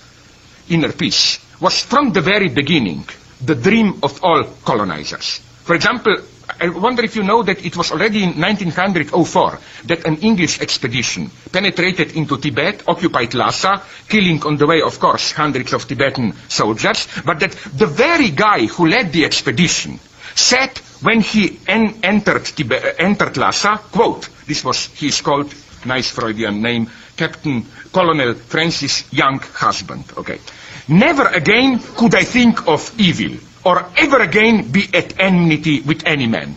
inner 0.70 0.92
peace, 0.92 1.40
was 1.60 1.82
from 1.82 2.12
the 2.12 2.22
very 2.22 2.50
beginning 2.50 3.06
the 3.44 3.56
dream 3.56 4.00
of 4.04 4.24
all 4.24 4.44
colonizers. 4.66 5.42
For 5.64 5.76
example, 5.76 6.18
I 6.60 6.70
wonder 6.70 7.04
if 7.04 7.16
you 7.16 7.24
know 7.24 7.44
that 7.44 7.64
it 7.66 7.78
was 7.78 7.92
already 7.92 8.24
in 8.24 8.40
1904 8.40 9.60
that 9.86 10.06
an 10.06 10.18
English 10.18 10.60
expedition 10.60 11.30
penetrated 11.52 12.16
into 12.16 12.38
Tibet, 12.38 12.84
occupied 12.88 13.34
Lhasa, 13.34 13.82
killing 14.10 14.44
on 14.44 14.58
the 14.58 14.68
way, 14.68 14.82
of 14.82 15.00
course, 15.00 15.32
hundreds 15.32 15.74
of 15.74 15.88
Tibetan 15.88 16.34
soldiers, 16.50 17.08
but 17.26 17.40
that 17.40 17.52
the 17.52 17.86
very 17.86 18.30
guy 18.32 18.66
who 18.66 18.88
led 18.88 19.14
the 19.14 19.26
expedition 19.26 20.00
said 20.36 20.78
when 21.02 21.22
he 21.22 21.60
en 21.68 22.00
entered, 22.04 22.48
uh, 22.72 22.94
entered 23.00 23.38
Lhasa, 23.38 23.78
quote, 23.92 24.30
this 24.48 24.64
was 24.64 24.86
his 24.88 25.22
called, 25.22 25.54
nice 25.86 26.12
Freudian 26.12 26.62
name, 26.62 26.90
Captain 27.18 27.66
Colonel 27.92 28.34
Francis 28.34 29.04
Younghusband, 29.12 30.18
okay. 30.18 30.40
Never 30.88 31.28
again 31.28 31.80
could 31.80 32.16
I 32.16 32.24
think 32.24 32.68
of 32.68 32.92
evil 33.00 33.38
or 33.64 33.86
ever 33.98 34.20
again 34.22 34.72
be 34.72 34.88
at 34.94 35.20
enmity 35.20 35.82
with 35.82 36.04
any 36.06 36.28
man. 36.28 36.56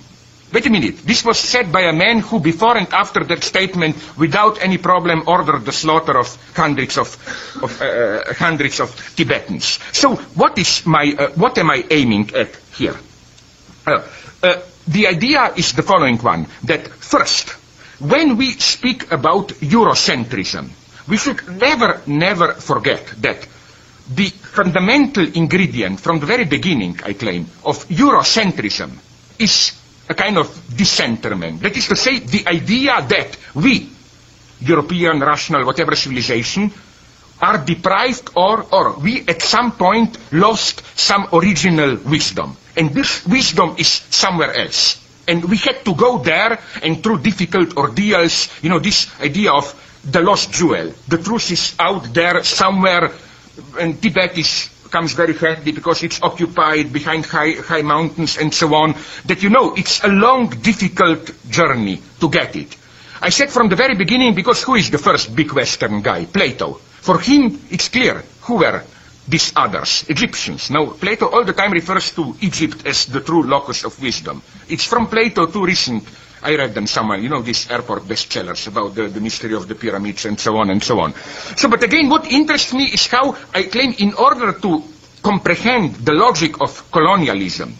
Wait 0.54 0.66
a 0.66 0.70
minute. 0.70 0.98
This 0.98 1.24
was 1.24 1.36
said 1.40 1.72
by 1.72 1.80
a 1.80 1.92
man 1.92 2.20
who, 2.20 2.38
before 2.38 2.76
and 2.76 2.86
after 2.92 3.24
that 3.24 3.42
statement, 3.42 3.96
without 4.16 4.62
any 4.62 4.78
problem, 4.78 5.24
ordered 5.26 5.64
the 5.64 5.72
slaughter 5.72 6.16
of 6.16 6.28
hundreds 6.54 6.96
of, 6.96 7.08
of 7.60 7.82
uh, 7.82 7.84
uh, 7.84 8.34
hundreds 8.34 8.78
of 8.78 8.88
Tibetans. 9.16 9.80
So, 9.92 10.14
what 10.14 10.56
is 10.56 10.86
my, 10.86 11.12
uh, 11.18 11.30
what 11.30 11.58
am 11.58 11.70
I 11.72 11.84
aiming 11.90 12.30
at 12.36 12.54
here? 12.76 12.94
Uh, 13.84 14.02
the 14.86 15.08
idea 15.08 15.52
is 15.56 15.72
the 15.72 15.82
following 15.82 16.18
one: 16.18 16.46
that 16.64 16.86
first, 16.86 17.50
when 17.98 18.36
we 18.36 18.52
speak 18.52 19.10
about 19.10 19.48
Eurocentrism, 19.48 20.70
we 21.08 21.16
should 21.16 21.48
never, 21.58 22.00
never 22.06 22.52
forget 22.54 23.04
that 23.22 23.44
the 24.08 24.26
fundamental 24.28 25.26
ingredient 25.36 26.00
from 26.00 26.18
the 26.20 26.26
very 26.26 26.44
beginning, 26.44 26.98
I 27.04 27.14
claim, 27.14 27.46
of 27.64 27.86
Eurocentrism 27.88 28.90
is 29.38 29.72
a 30.08 30.14
kind 30.14 30.36
of 30.38 30.48
decentrament. 30.76 31.60
That 31.60 31.76
is 31.76 31.88
to 31.88 31.96
say, 31.96 32.18
the 32.18 32.46
idea 32.46 33.00
that 33.08 33.36
we, 33.54 33.88
European, 34.60 35.20
rational, 35.20 35.64
whatever 35.64 35.94
civilization, 35.96 36.70
are 37.40 37.58
deprived 37.64 38.30
or, 38.36 38.62
or 38.72 38.92
we 38.98 39.24
at 39.26 39.42
some 39.42 39.72
point 39.72 40.16
lost 40.32 40.82
some 40.98 41.28
original 41.32 41.96
wisdom. 41.96 42.56
And 42.76 42.90
this 42.90 43.26
wisdom 43.26 43.76
is 43.78 43.88
somewhere 44.10 44.54
else. 44.54 45.00
And 45.26 45.44
we 45.44 45.56
had 45.56 45.84
to 45.86 45.94
go 45.94 46.18
there 46.18 46.58
and 46.82 47.02
through 47.02 47.20
difficult 47.22 47.76
ordeals, 47.76 48.48
you 48.62 48.68
know, 48.68 48.78
this 48.78 49.08
idea 49.20 49.52
of 49.52 49.72
the 50.04 50.20
lost 50.20 50.52
jewel. 50.52 50.92
The 51.08 51.18
truth 51.18 51.50
is 51.50 51.74
out 51.78 52.12
there 52.12 52.42
somewhere, 52.44 53.10
and 53.78 54.00
Tibet 54.00 54.36
is 54.38 54.70
comes 54.94 55.12
very 55.12 55.34
handy 55.34 55.72
because 55.72 56.04
it's 56.04 56.22
occupied 56.22 56.92
behind 56.92 57.26
high, 57.26 57.50
high 57.52 57.82
mountains 57.82 58.38
and 58.38 58.54
so 58.54 58.72
on, 58.76 58.94
that 59.26 59.42
you 59.42 59.50
know 59.50 59.74
it's 59.74 60.04
a 60.04 60.08
long, 60.08 60.48
difficult 60.48 61.32
journey 61.50 62.00
to 62.20 62.30
get 62.30 62.54
it. 62.54 62.76
I 63.20 63.30
said 63.30 63.50
from 63.50 63.68
the 63.68 63.74
very 63.74 63.96
beginning, 63.96 64.34
because 64.34 64.62
who 64.62 64.76
is 64.76 64.90
the 64.92 64.98
first 64.98 65.34
big 65.34 65.52
Western 65.52 66.00
guy? 66.00 66.26
Plato. 66.26 66.74
For 66.74 67.18
him, 67.18 67.58
it's 67.70 67.88
clear 67.88 68.22
who 68.42 68.58
were 68.58 68.84
these 69.26 69.52
others, 69.56 70.04
Egyptians. 70.08 70.70
Now, 70.70 70.86
Plato 70.86 71.28
all 71.28 71.44
the 71.44 71.54
time 71.54 71.72
refers 71.72 72.12
to 72.12 72.36
Egypt 72.40 72.86
as 72.86 73.06
the 73.06 73.20
true 73.20 73.42
locus 73.42 73.84
of 73.84 74.00
wisdom. 74.00 74.42
It's 74.68 74.84
from 74.84 75.08
Plato 75.08 75.46
to 75.46 75.64
recent 75.64 76.04
I 76.44 76.56
read 76.56 76.74
them 76.74 76.86
somewhere, 76.86 77.18
you 77.18 77.30
know, 77.30 77.40
these 77.42 77.70
airport 77.70 78.02
bestsellers 78.04 78.68
about 78.68 78.94
the, 78.94 79.08
the 79.08 79.20
mystery 79.20 79.54
of 79.54 79.66
the 79.66 79.74
pyramids 79.74 80.26
and 80.26 80.38
so 80.38 80.56
on 80.58 80.68
and 80.70 80.82
so 80.82 81.00
on. 81.00 81.14
So, 81.56 81.68
but 81.68 81.82
again, 81.82 82.10
what 82.10 82.30
interests 82.30 82.74
me 82.74 82.84
is 82.84 83.06
how 83.06 83.36
I 83.54 83.62
claim 83.64 83.94
in 83.98 84.12
order 84.14 84.52
to 84.52 84.82
comprehend 85.22 85.94
the 85.96 86.12
logic 86.12 86.60
of 86.60 86.90
colonialism, 86.92 87.74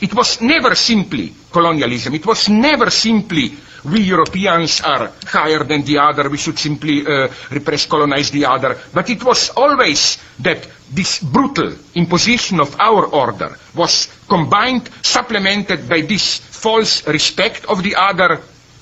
it 0.00 0.14
was 0.14 0.40
never 0.40 0.74
simply 0.74 1.32
colonialism. 1.52 2.14
It 2.14 2.24
was 2.26 2.48
never 2.48 2.90
simply 2.90 3.52
we 3.84 4.00
Europeans 4.00 4.80
are 4.80 5.12
higher 5.26 5.62
than 5.64 5.82
the 5.84 5.98
other, 5.98 6.28
we 6.28 6.38
should 6.38 6.58
simply 6.58 7.06
uh, 7.06 7.28
repress, 7.50 7.86
colonize 7.86 8.30
the 8.30 8.44
other. 8.46 8.76
But 8.92 9.10
it 9.10 9.22
was 9.22 9.50
always 9.50 10.18
that 10.40 10.66
this 10.90 11.20
brutal 11.20 11.72
imposition 11.94 12.60
of 12.60 12.78
our 12.80 13.06
order 13.06 13.56
was 13.74 14.08
combined, 14.28 14.88
supplemented 15.02 15.88
by 15.88 16.00
this 16.02 16.40
false 16.56 17.06
respect 17.06 17.64
of 17.66 17.82
the 17.82 17.94
other, 17.96 18.40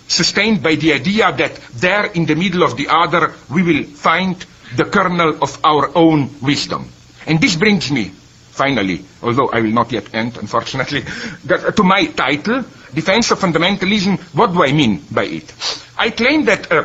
sustained 0.08 0.62
by 0.62 0.74
the 0.76 0.92
idea 0.92 1.32
that 1.32 1.54
there 1.74 2.06
in 2.06 2.26
the 2.26 2.36
middle 2.36 2.62
of 2.62 2.76
the 2.76 2.88
other 2.88 3.32
we 3.50 3.62
will 3.62 3.84
find 3.84 4.44
the 4.76 4.84
kernel 4.84 5.38
of 5.42 5.58
our 5.64 5.90
own 5.96 6.30
wisdom. 6.42 6.88
And 7.26 7.40
this 7.40 7.56
brings 7.56 7.90
me 7.90 8.12
finally, 8.54 9.04
although 9.22 9.48
I 9.48 9.60
will 9.60 9.72
not 9.72 9.90
yet 9.92 10.14
end, 10.14 10.36
unfortunately, 10.38 11.02
to 11.76 11.82
my 11.82 12.06
title, 12.06 12.64
Defense 12.94 13.30
of 13.32 13.40
Fundamentalism. 13.40 14.18
What 14.34 14.52
do 14.52 14.62
I 14.62 14.72
mean 14.72 15.02
by 15.10 15.24
it? 15.24 15.52
I 15.98 16.10
claim 16.10 16.44
that 16.44 16.70
uh, 16.70 16.84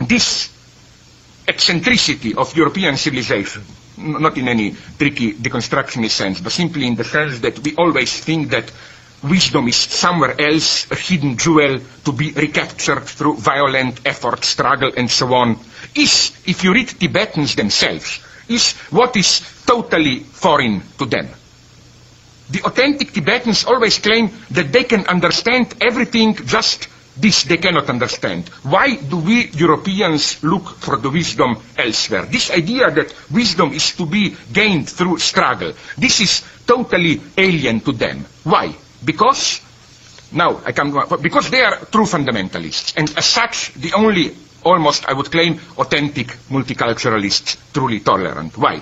this 0.00 0.48
eccentricity 1.46 2.34
of 2.34 2.56
European 2.56 2.96
civilization, 2.96 3.62
not 3.98 4.36
in 4.38 4.48
any 4.48 4.74
tricky 4.98 5.34
deconstructionist 5.34 6.10
sense, 6.12 6.40
but 6.40 6.52
simply 6.52 6.86
in 6.86 6.94
the 6.94 7.04
sense 7.04 7.40
that 7.40 7.58
we 7.58 7.74
always 7.76 8.18
think 8.20 8.50
that 8.50 8.70
wisdom 9.22 9.68
is 9.68 9.76
somewhere 9.76 10.40
else, 10.40 10.90
a 10.90 10.96
hidden 10.96 11.36
jewel 11.36 11.80
to 12.04 12.12
be 12.12 12.32
recaptured 12.32 13.04
through 13.04 13.36
violent 13.36 14.00
effort, 14.06 14.44
struggle, 14.44 14.90
and 14.96 15.10
so 15.10 15.32
on, 15.34 15.58
is, 15.94 16.32
if 16.46 16.64
you 16.64 16.72
read 16.72 16.88
Tibetans 16.88 17.54
themselves, 17.54 18.20
is 18.48 18.72
what 18.90 19.16
is 19.16 19.40
totally 19.66 20.20
foreign 20.20 20.82
to 20.98 21.04
them. 21.06 21.28
The 22.50 22.62
authentic 22.62 23.12
Tibetans 23.12 23.64
always 23.64 23.98
claim 23.98 24.30
that 24.52 24.72
they 24.72 24.84
can 24.84 25.06
understand 25.06 25.74
everything 25.80 26.34
just 26.46 26.88
this 27.20 27.42
they 27.44 27.56
cannot 27.56 27.90
understand. 27.90 28.48
Why 28.62 28.94
do 28.96 29.16
we 29.18 29.48
Europeans 29.50 30.42
look 30.44 30.68
for 30.78 30.96
the 30.96 31.10
wisdom 31.10 31.58
elsewhere? 31.76 32.26
This 32.26 32.50
idea 32.50 32.90
that 32.90 33.12
wisdom 33.30 33.72
is 33.72 33.92
to 33.96 34.06
be 34.06 34.36
gained 34.52 34.88
through 34.88 35.18
struggle, 35.18 35.72
this 35.98 36.20
is 36.20 36.42
totally 36.66 37.20
alien 37.36 37.80
to 37.80 37.92
them. 37.92 38.24
Why? 38.44 38.74
Because, 39.04 39.60
now 40.32 40.60
I 40.64 40.72
come, 40.72 40.92
because 41.22 41.50
they 41.50 41.62
are 41.62 41.76
true 41.86 42.04
fundamentalists, 42.04 42.94
and 42.96 43.08
as 43.16 43.24
such, 43.26 43.72
the 43.74 43.92
only 43.94 44.34
almost, 44.64 45.06
I 45.08 45.12
would 45.12 45.30
claim, 45.30 45.60
authentic 45.78 46.28
multiculturalists, 46.50 47.56
truly 47.72 48.00
tolerant. 48.00 48.56
Why? 48.58 48.80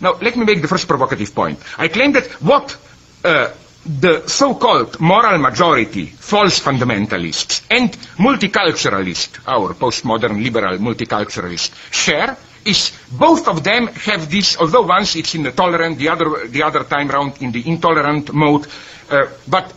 Now, 0.00 0.14
let 0.20 0.36
me 0.36 0.44
make 0.44 0.62
the 0.62 0.68
first 0.68 0.86
provocative 0.86 1.34
point. 1.34 1.58
I 1.78 1.88
claim 1.88 2.12
that 2.12 2.26
what 2.42 2.76
uh, 3.24 3.50
the 3.86 4.26
so-called 4.28 5.00
moral 5.00 5.38
majority, 5.38 6.06
false 6.06 6.60
fundamentalists, 6.60 7.62
and 7.70 7.90
multiculturalists, 8.18 9.38
our 9.46 9.74
postmodern 9.74 10.42
liberal 10.42 10.78
multiculturalists, 10.78 11.70
share 11.92 12.36
is 12.64 12.90
both 13.12 13.46
of 13.46 13.62
them 13.62 13.86
have 13.86 14.28
this, 14.30 14.56
although 14.58 14.82
once 14.82 15.14
it's 15.14 15.34
in 15.36 15.44
the 15.44 15.52
tolerant, 15.52 15.98
the 15.98 16.08
other, 16.08 16.48
the 16.48 16.62
other 16.64 16.82
time 16.82 17.08
round 17.08 17.40
in 17.40 17.52
the 17.52 17.66
intolerant 17.68 18.32
mode, 18.34 18.66
uh, 19.10 19.26
but 19.48 19.72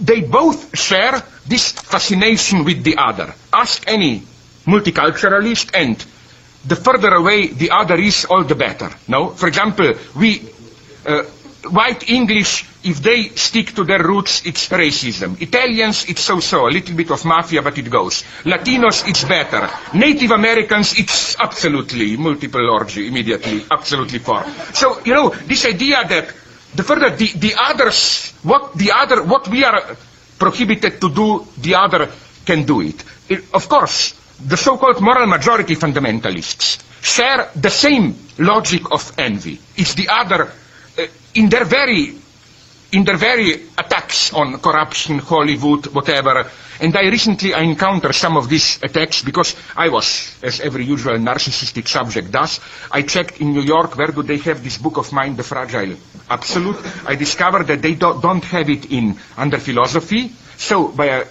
they 0.00 0.20
both 0.20 0.78
share 0.78 1.22
this 1.46 1.72
fascination 1.72 2.64
with 2.64 2.82
the 2.84 2.96
other. 2.96 3.34
Ask 3.52 3.84
any 3.86 4.22
multiculturalist 4.66 5.70
and 5.74 6.04
the 6.66 6.76
further 6.76 7.14
away 7.14 7.48
the 7.48 7.70
other 7.70 7.94
is, 7.94 8.24
all 8.26 8.44
the 8.44 8.54
better. 8.54 8.90
No? 9.06 9.30
For 9.30 9.46
example, 9.46 9.94
we, 10.16 10.48
uh, 11.06 11.22
white 11.70 12.08
English, 12.10 12.66
if 12.84 13.00
they 13.02 13.28
stick 13.30 13.74
to 13.74 13.84
their 13.84 14.02
roots, 14.02 14.44
it's 14.44 14.68
racism. 14.68 15.40
Italians, 15.40 16.04
it's 16.08 16.20
so-so, 16.22 16.66
a 16.66 16.70
little 16.70 16.94
bit 16.96 17.10
of 17.10 17.24
mafia, 17.24 17.62
but 17.62 17.78
it 17.78 17.88
goes. 17.90 18.22
Latinos, 18.44 19.08
it's 19.08 19.24
better. 19.24 19.68
Native 19.94 20.32
Americans, 20.32 20.98
it's 20.98 21.38
absolutely 21.38 22.16
multiple 22.16 22.68
orgy, 22.70 23.08
immediately, 23.08 23.64
absolutely 23.70 24.18
for. 24.18 24.44
So, 24.74 25.00
you 25.04 25.14
know, 25.14 25.30
this 25.30 25.64
idea 25.64 26.06
that 26.06 26.34
the 26.74 26.82
further 26.82 27.10
the, 27.10 27.26
the 27.38 27.54
others, 27.58 28.32
what 28.42 28.74
the 28.74 28.92
other, 28.92 29.22
what 29.22 29.48
we 29.48 29.64
are 29.64 29.96
prohibited 30.38 31.00
to 31.00 31.08
do, 31.12 31.46
the 31.58 31.74
other 31.74 32.08
can 32.44 32.64
do 32.64 32.80
it. 32.80 33.02
it 33.28 33.44
of 33.54 33.68
course, 33.68 34.14
the 34.46 34.56
so-called 34.56 35.00
moral 35.00 35.26
majority 35.26 35.74
fundamentalists 35.74 36.82
share 37.02 37.50
the 37.56 37.70
same 37.70 38.14
logic 38.38 38.82
of 38.92 39.12
envy. 39.18 39.58
It's 39.76 39.94
the 39.94 40.08
other, 40.08 40.52
uh, 40.98 41.06
in 41.34 41.48
their 41.48 41.64
very, 41.64 42.14
in 42.92 43.04
their 43.04 43.16
very 43.16 43.62
attacks 44.08 44.32
on 44.32 44.58
corruption, 44.60 45.18
Hollywood, 45.18 45.86
whatever. 45.88 46.50
And 46.80 46.96
I 46.96 47.02
recently 47.10 47.52
I 47.54 47.60
encountered 47.62 48.14
some 48.14 48.36
of 48.36 48.48
these 48.48 48.78
attacks 48.82 49.22
because 49.22 49.54
I 49.76 49.88
was, 49.88 50.34
as 50.42 50.60
every 50.60 50.84
usual 50.84 51.16
narcissistic 51.18 51.86
subject 51.88 52.30
does, 52.30 52.60
I 52.90 53.02
checked 53.02 53.40
in 53.40 53.52
New 53.52 53.62
York 53.62 53.96
where 53.96 54.08
do 54.12 54.22
they 54.22 54.38
have 54.38 54.62
this 54.62 54.78
book 54.78 54.96
of 54.96 55.12
mine, 55.12 55.36
The 55.36 55.42
Fragile 55.42 55.96
Absolute. 56.30 56.76
I 57.06 57.16
discovered 57.16 57.66
that 57.66 57.82
they 57.82 57.94
do, 57.94 58.18
don't 58.20 58.44
have 58.44 58.68
it 58.70 58.90
in 58.92 59.16
under 59.36 59.58
philosophy. 59.58 60.30
So 60.56 60.88
by 60.88 61.06
a 61.06 61.24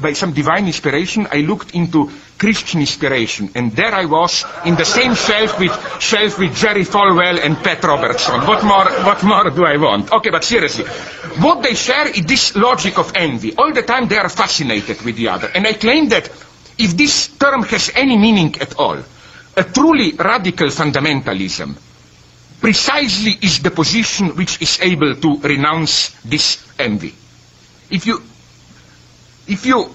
by 0.00 0.12
some 0.12 0.32
divine 0.32 0.66
inspiration, 0.66 1.26
I 1.30 1.38
looked 1.40 1.74
into 1.74 2.10
Christian 2.38 2.80
inspiration, 2.80 3.50
and 3.54 3.72
there 3.72 3.94
I 3.94 4.04
was 4.04 4.44
in 4.64 4.74
the 4.76 4.84
same 4.84 5.14
shelf 5.14 5.58
with 5.58 5.72
shelf 6.00 6.38
with 6.38 6.54
Jerry 6.56 6.84
Falwell 6.84 7.38
and 7.42 7.56
Pat 7.56 7.82
Robertson. 7.82 8.40
What 8.46 8.62
more? 8.64 8.84
What 9.04 9.22
more 9.24 9.50
do 9.50 9.64
I 9.64 9.76
want? 9.78 10.12
Okay, 10.12 10.30
but 10.30 10.44
seriously, 10.44 10.84
what 11.40 11.62
they 11.62 11.74
share 11.74 12.08
is 12.08 12.24
this 12.26 12.54
logic 12.56 12.98
of 12.98 13.12
envy. 13.14 13.54
All 13.56 13.72
the 13.72 13.82
time 13.82 14.08
they 14.08 14.18
are 14.18 14.28
fascinated 14.28 15.02
with 15.02 15.16
the 15.16 15.28
other, 15.28 15.48
and 15.54 15.66
I 15.66 15.72
claim 15.72 16.08
that 16.10 16.28
if 16.78 16.96
this 16.96 17.28
term 17.28 17.62
has 17.64 17.90
any 17.94 18.16
meaning 18.18 18.54
at 18.60 18.76
all, 18.78 18.98
a 19.56 19.64
truly 19.64 20.12
radical 20.12 20.68
fundamentalism 20.68 21.74
precisely 22.60 23.32
is 23.42 23.60
the 23.62 23.70
position 23.70 24.36
which 24.36 24.60
is 24.60 24.78
able 24.80 25.14
to 25.16 25.38
renounce 25.40 26.10
this 26.22 26.62
envy. 26.78 27.14
If 27.90 28.06
you 28.06 28.22
if 29.48 29.66
you 29.66 29.90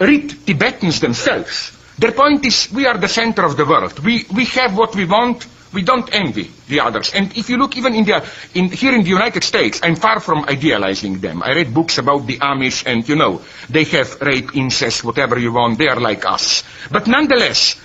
read 0.00 0.46
Tibetans 0.46 1.00
themselves, 1.00 1.72
their 1.98 2.12
point 2.12 2.44
is 2.44 2.70
we 2.72 2.86
are 2.86 2.98
the 2.98 3.08
center 3.08 3.44
of 3.44 3.56
the 3.56 3.64
world. 3.64 3.98
We, 4.00 4.26
we 4.34 4.44
have 4.46 4.76
what 4.76 4.94
we 4.94 5.04
want. 5.06 5.46
We 5.72 5.82
don't 5.82 6.08
envy 6.14 6.50
the 6.68 6.80
others. 6.80 7.12
And 7.12 7.36
if 7.36 7.50
you 7.50 7.56
look 7.56 7.76
even 7.76 7.94
in 7.94 8.04
the, 8.04 8.24
in, 8.54 8.70
here 8.70 8.94
in 8.94 9.02
the 9.02 9.08
United 9.10 9.44
States, 9.44 9.80
I'm 9.82 9.96
far 9.96 10.20
from 10.20 10.44
idealizing 10.44 11.18
them. 11.18 11.42
I 11.42 11.52
read 11.52 11.74
books 11.74 11.98
about 11.98 12.26
the 12.26 12.38
Amish 12.38 12.86
and, 12.86 13.06
you 13.08 13.16
know, 13.16 13.42
they 13.68 13.84
have 13.84 14.20
rape, 14.20 14.54
incest, 14.54 15.04
whatever 15.04 15.38
you 15.38 15.52
want. 15.52 15.78
They 15.78 15.88
are 15.88 16.00
like 16.00 16.24
us. 16.24 16.62
But 16.90 17.06
nonetheless, 17.06 17.76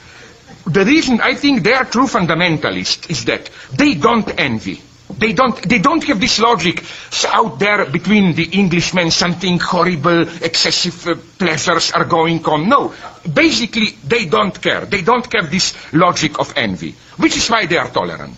the 0.65 0.85
reason 0.85 1.21
I 1.21 1.33
think 1.35 1.63
they 1.63 1.73
are 1.73 1.85
true 1.85 2.05
fundamentalists 2.05 3.09
is 3.09 3.25
that 3.25 3.49
they 3.73 3.95
don't 3.95 4.29
envy. 4.39 4.81
They 5.21 5.33
don't, 5.33 5.55
they 5.69 5.77
don't 5.77 6.03
have 6.05 6.19
this 6.19 6.39
logic 6.39 6.83
out 7.27 7.59
there 7.59 7.85
between 7.85 8.33
the 8.33 8.49
Englishmen, 8.59 9.11
something 9.11 9.59
horrible, 9.59 10.21
excessive 10.43 11.05
uh, 11.07 11.15
pleasures 11.37 11.91
are 11.91 12.05
going 12.05 12.43
on. 12.45 12.67
No. 12.67 12.91
Basically, 13.31 13.89
they 14.03 14.25
don't 14.25 14.59
care. 14.59 14.83
They 14.87 15.03
don't 15.03 15.31
have 15.31 15.51
this 15.51 15.75
logic 15.93 16.39
of 16.39 16.51
envy, 16.57 16.95
which 17.17 17.37
is 17.37 17.47
why 17.51 17.67
they 17.67 17.77
are 17.77 17.89
tolerant. 17.91 18.35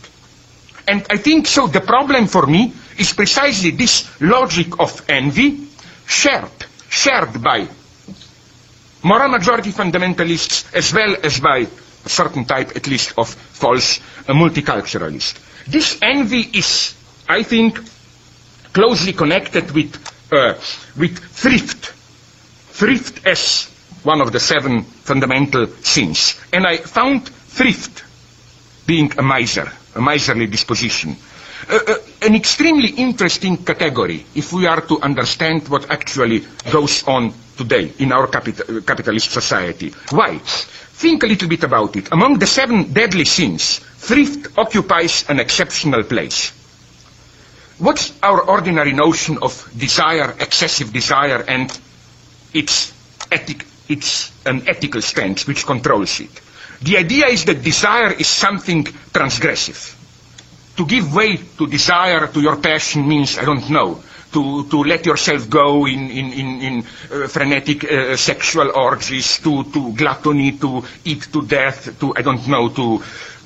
And 0.86 1.05
I 1.09 1.15
think 1.15 1.47
so 1.47 1.67
the 1.67 1.79
problem 1.79 2.27
for 2.27 2.45
me 2.45 2.73
is 2.99 3.13
precisely 3.13 3.71
this 3.71 4.03
logic 4.19 4.77
of 4.77 5.05
envy 5.07 5.65
shared, 6.05 6.51
shared 6.89 7.41
by 7.41 7.65
moral 9.03 9.29
majority 9.29 9.71
fundamentalists 9.71 10.75
as 10.75 10.93
well 10.93 11.15
as 11.23 11.39
by 11.39 11.59
a 12.05 12.09
certain 12.09 12.43
type, 12.43 12.75
at 12.75 12.88
least, 12.88 13.13
of 13.17 13.29
false 13.29 14.01
uh, 14.27 14.34
multiculturalist. 14.34 15.39
This 15.68 15.97
envy 16.01 16.41
is, 16.53 16.93
I 17.28 17.43
think, 17.43 17.80
closely 18.74 19.14
connected 19.14 19.72
with, 19.72 19.95
uh, 20.32 20.53
with 20.97 21.18
thrift. 21.20 21.93
Thrift 22.74 23.26
as 23.26 23.70
one 24.03 24.22
of 24.22 24.32
the 24.32 24.39
seven 24.39 24.84
fundamental 24.84 25.68
sins. 25.68 26.39
And 26.51 26.66
I 26.68 26.78
found 26.78 27.28
thrift 27.30 28.03
being 28.86 29.11
a 29.18 29.22
miser, 29.22 29.72
a 29.95 30.01
miserly 30.01 30.47
disposition. 30.47 31.16
Uh, 31.70 31.80
uh, 31.88 31.95
an 32.24 32.36
extremely 32.36 32.89
interesting 32.89 33.55
category 33.57 34.26
if 34.36 34.51
we 34.51 34.66
are 34.68 34.82
to 34.82 34.99
understand 35.01 35.68
what 35.70 35.89
actually 35.89 36.43
goes 36.72 37.03
on 37.07 37.34
today 37.55 37.93
in 37.99 38.11
our 38.11 38.28
capital, 38.28 38.82
capitalist 38.82 39.32
society. 39.32 39.93
Why? 40.09 40.41
Think 41.03 41.21
a 41.23 41.27
little 41.27 41.49
bit 41.49 41.63
about 41.65 41.97
it. 41.97 42.13
Among 42.13 42.39
the 42.39 42.47
seven 42.47 42.93
deadly 42.93 43.25
sins, 43.25 43.79
thrift 43.97 44.57
occupies 44.57 45.25
an 45.27 45.37
exceptional 45.37 46.03
place. 46.03 46.53
What's 47.77 48.13
our 48.23 48.39
ordinary 48.41 48.93
notion 48.93 49.37
of 49.41 49.51
desire, 49.77 50.33
excessive 50.39 50.93
desire, 50.93 51.43
and 51.45 51.77
its, 52.53 52.93
ethic, 53.29 53.65
its 53.89 54.31
an 54.45 54.63
ethical 54.65 55.01
stance 55.01 55.45
which 55.45 55.65
controls 55.65 56.21
it? 56.21 56.39
The 56.81 56.99
idea 56.99 57.27
is 57.27 57.43
that 57.45 57.61
desire 57.61 58.13
is 58.13 58.27
something 58.27 58.85
transgressive. 58.85 59.97
To 60.77 60.85
give 60.85 61.13
way 61.13 61.35
to 61.35 61.67
desire, 61.67 62.27
to 62.27 62.39
your 62.39 62.55
passion 62.55 63.05
means, 63.05 63.37
I 63.37 63.43
don't 63.43 63.69
know, 63.69 64.01
to, 64.34 64.67
to 64.69 64.84
let 64.84 65.05
yourself 65.05 65.49
go 65.49 65.86
in, 65.86 66.09
in, 66.09 66.34
in, 66.34 66.61
in 66.61 66.79
uh, 67.11 67.27
frenetic 67.27 67.84
uh, 67.86 68.17
sexual 68.17 68.71
orgies, 68.75 69.39
to, 69.39 69.63
to 69.65 69.93
gluttony, 69.93 70.53
to 70.57 70.84
eat 71.05 71.31
to 71.31 71.41
death, 71.45 71.97
to, 71.99 72.13
I 72.15 72.21
don't 72.21 72.47
know, 72.47 72.69
to 72.69 72.97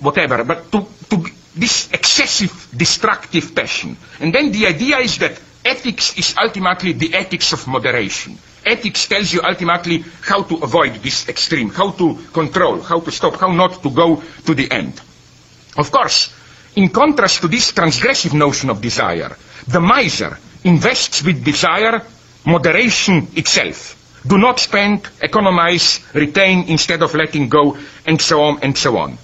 whatever, 0.01 0.43
but 0.43 0.71
to, 0.71 0.85
to 1.09 1.23
this 1.55 1.89
excessive 1.91 2.69
destructive 2.75 3.53
passion. 3.55 3.97
And 4.19 4.33
then 4.33 4.51
the 4.51 4.67
idea 4.67 4.97
is 4.99 5.17
that 5.19 5.39
ethics 5.65 6.17
is 6.17 6.35
ultimately 6.41 6.93
the 6.93 7.13
ethics 7.13 7.51
of 7.53 7.67
moderation. 7.67 8.37
Ethics 8.65 9.07
tells 9.07 9.31
you 9.33 9.41
ultimately 9.43 10.03
how 10.21 10.43
to 10.43 10.55
avoid 10.57 10.95
this 10.95 11.27
extreme, 11.29 11.69
how 11.69 11.91
to 11.91 12.15
control, 12.33 12.81
how 12.81 12.99
to 12.99 13.11
stop, 13.11 13.35
how 13.39 13.51
not 13.51 13.81
to 13.83 13.89
go 13.89 14.21
to 14.45 14.53
the 14.53 14.69
end. 14.71 14.99
Of 15.77 15.91
course, 15.91 16.33
in 16.75 16.89
contrast 16.89 17.41
to 17.41 17.47
this 17.47 17.71
transgressive 17.71 18.33
notion 18.33 18.69
of 18.69 18.81
desire, 18.81 19.35
the 19.67 19.79
miser 19.81 20.37
invests 20.63 21.23
with 21.23 21.43
desire 21.43 22.01
moderation 22.45 23.27
itself. 23.35 23.93
Do 24.25 24.37
not 24.37 24.59
spend, 24.59 25.07
economize, 25.21 25.99
retain 26.13 26.63
instead 26.67 27.01
of 27.01 27.13
letting 27.13 27.49
go, 27.49 27.77
and 28.05 28.19
so 28.21 28.41
on 28.41 28.59
and 28.63 28.77
so 28.77 28.97
on. 28.97 29.17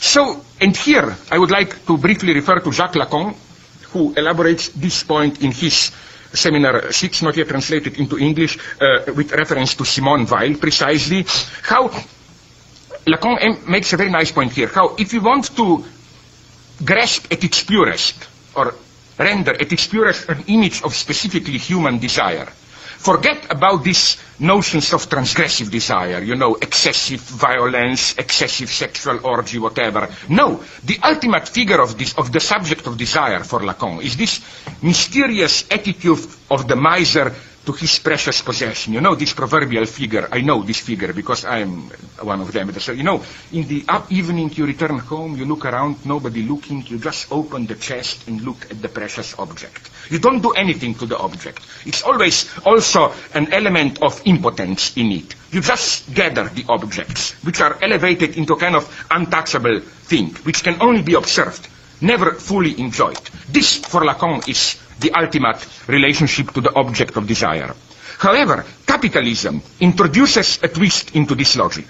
So, 0.00 0.40
and 0.60 0.76
here 0.76 1.16
I 1.30 1.38
would 1.38 1.50
like 1.50 1.84
to 1.86 1.96
briefly 1.98 2.34
refer 2.34 2.60
to 2.60 2.72
Jacques 2.72 2.94
Lacan, 2.94 3.34
who 3.92 4.14
elaborates 4.14 4.68
this 4.68 5.02
point 5.02 5.42
in 5.42 5.52
his 5.52 5.90
seminar 6.32 6.92
6, 6.92 7.22
not 7.22 7.36
yet 7.36 7.48
translated 7.48 7.98
into 7.98 8.18
English, 8.18 8.58
uh, 8.80 9.12
with 9.14 9.32
reference 9.32 9.74
to 9.74 9.84
Simone 9.84 10.26
Weil, 10.26 10.54
precisely, 10.56 11.24
how 11.62 11.88
Lacan 13.06 13.66
makes 13.68 13.92
a 13.92 13.96
very 13.96 14.10
nice 14.10 14.32
point 14.32 14.52
here, 14.52 14.68
how 14.68 14.94
if 14.96 15.12
you 15.12 15.20
want 15.20 15.54
to 15.56 15.84
grasp 16.84 17.32
at 17.32 17.42
its 17.44 17.62
purest, 17.64 18.16
or 18.54 18.74
render 19.18 19.52
at 19.54 19.72
its 19.72 19.86
purest 19.86 20.28
an 20.28 20.44
image 20.48 20.82
of 20.82 20.94
specifically 20.94 21.58
human 21.58 21.98
desire. 21.98 22.46
Forget 22.98 23.46
about 23.50 23.84
these 23.84 24.16
notions 24.40 24.92
of 24.92 25.08
transgressive 25.08 25.70
desire, 25.70 26.22
you 26.22 26.34
know, 26.34 26.54
excessive 26.56 27.20
violence, 27.20 28.16
excessive 28.18 28.68
sexual 28.70 29.20
orgy, 29.24 29.58
whatever. 29.58 30.08
No, 30.28 30.62
the 30.82 30.98
ultimate 31.04 31.46
figure 31.48 31.80
of, 31.80 31.96
this, 31.98 32.14
of 32.14 32.32
the 32.32 32.40
subject 32.40 32.86
of 32.86 32.96
desire 32.96 33.44
for 33.44 33.60
Lacan 33.60 34.02
is 34.02 34.16
this 34.16 34.40
mysterious 34.82 35.64
attitude 35.70 36.26
of 36.50 36.66
the 36.66 36.76
miser 36.76 37.34
to 37.66 37.72
his 37.72 37.98
precious 37.98 38.40
possession. 38.42 38.94
You 38.94 39.00
know 39.00 39.14
this 39.16 39.34
proverbial 39.34 39.84
figure. 39.86 40.28
I 40.30 40.40
know 40.40 40.62
this 40.62 40.78
figure 40.80 41.12
because 41.12 41.44
I 41.44 41.58
am 41.58 41.90
one 42.22 42.40
of 42.40 42.52
them. 42.52 42.72
So, 42.78 42.92
you 42.92 43.02
know, 43.02 43.22
in 43.52 43.66
the 43.66 43.84
evening 44.10 44.50
you 44.54 44.64
return 44.66 44.98
home, 44.98 45.36
you 45.36 45.44
look 45.44 45.64
around, 45.66 46.06
nobody 46.06 46.42
looking, 46.42 46.86
you 46.86 46.98
just 46.98 47.30
open 47.32 47.66
the 47.66 47.74
chest 47.74 48.28
and 48.28 48.40
look 48.40 48.70
at 48.70 48.80
the 48.80 48.88
precious 48.88 49.36
object. 49.38 49.90
You 50.08 50.20
don't 50.20 50.40
do 50.40 50.52
anything 50.52 50.94
to 50.96 51.06
the 51.06 51.18
object. 51.18 51.60
It's 51.84 52.02
always 52.02 52.46
also 52.64 53.12
an 53.34 53.52
element 53.52 54.00
of 54.02 54.22
impotence 54.24 54.96
in 54.96 55.10
it. 55.10 55.34
You 55.50 55.60
just 55.60 56.14
gather 56.14 56.48
the 56.48 56.64
objects, 56.68 57.32
which 57.44 57.60
are 57.60 57.76
elevated 57.82 58.36
into 58.36 58.54
a 58.54 58.58
kind 58.58 58.76
of 58.76 58.86
untouchable 59.10 59.80
thing, 59.80 60.30
which 60.44 60.62
can 60.62 60.80
only 60.80 61.02
be 61.02 61.14
observed, 61.14 61.66
never 62.00 62.32
fully 62.34 62.78
enjoyed. 62.80 63.18
This, 63.48 63.76
for 63.76 64.02
Lacan, 64.02 64.46
is 64.48 64.78
the 65.00 65.12
ultimate 65.12 65.66
relationship 65.88 66.52
to 66.52 66.60
the 66.60 66.74
object 66.74 67.16
of 67.16 67.26
desire. 67.26 67.74
However, 68.18 68.64
capitalism 68.86 69.60
introduces 69.80 70.58
a 70.62 70.68
twist 70.68 71.14
into 71.14 71.34
this 71.34 71.56
logic. 71.56 71.86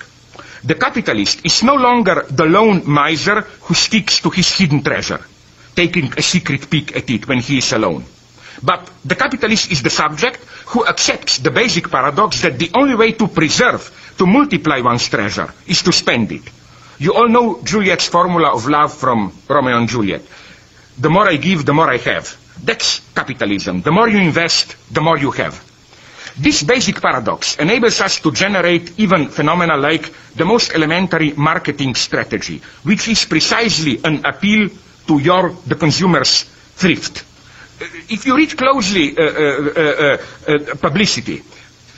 The 0.65 0.75
capitalist 0.75 1.45
is 1.45 1.63
no 1.63 1.75
longer 1.75 2.27
the 2.29 2.47
lone 2.47 2.83
miser 2.91 3.43
who 3.63 3.75
sticks 3.75 4.21
to 4.21 4.31
his 4.31 4.51
hidden 4.51 4.83
treasure, 4.83 5.21
taking 5.77 6.13
a 6.17 6.23
secret 6.23 6.69
peek 6.69 6.97
at 6.97 7.09
it 7.11 7.29
when 7.29 7.39
he 7.39 7.59
is 7.59 7.73
alone. 7.73 8.05
But 8.63 8.91
the 9.05 9.15
capitalist 9.15 9.71
is 9.71 9.83
the 9.83 9.91
subject 9.91 10.43
who 10.67 10.85
accepts 10.87 11.39
the 11.39 11.51
basic 11.51 11.91
paradox 11.91 12.43
that 12.43 12.59
the 12.59 12.71
only 12.75 12.97
way 12.97 13.13
to 13.13 13.29
preserve, 13.29 14.15
to 14.19 14.27
multiply 14.27 14.81
one's 14.81 15.09
treasure, 15.09 15.53
is 15.67 15.83
to 15.83 15.93
spend 15.93 16.33
it. 16.33 16.43
You 16.99 17.15
all 17.15 17.29
know 17.29 17.61
Juliet's 17.63 18.09
formula 18.09 18.55
of 18.55 18.67
love 18.67 18.93
from 18.95 19.33
Romeo 19.49 19.77
and 19.77 19.89
Juliet. 19.89 20.23
The 20.99 21.11
more 21.11 21.29
I 21.29 21.37
give, 21.37 21.65
the 21.67 21.75
more 21.75 21.91
I 21.91 21.99
have. 21.99 22.37
That's 22.65 23.01
capitalism. 23.15 23.83
The 23.83 23.93
more 23.93 24.09
you 24.09 24.19
invest, 24.19 24.77
the 24.93 25.03
more 25.03 25.19
you 25.19 25.31
have. 25.33 25.63
This 26.39 26.63
basic 26.63 27.01
paradox 27.01 27.57
enables 27.57 28.01
us 28.01 28.21
to 28.21 28.33
generate 28.33 28.99
even 28.99 29.29
phenomena 29.29 29.77
like 29.77 30.13
the 30.35 30.45
most 30.45 30.75
elementary 30.75 31.33
marketing 31.33 31.95
strategy, 31.95 32.61
which 32.83 33.09
is 33.09 33.25
precisely 33.25 34.01
an 34.05 34.25
appeal 34.25 34.69
to 35.07 35.19
your, 35.19 35.55
the 35.67 35.75
consumer's 35.77 36.43
thrift. 36.77 37.25
If 38.11 38.27
you 38.27 38.37
read 38.37 38.57
closely 38.57 39.17
uh, 39.17 39.23
uh, 39.23 40.19
uh, 40.49 40.75
publicity, 40.77 41.43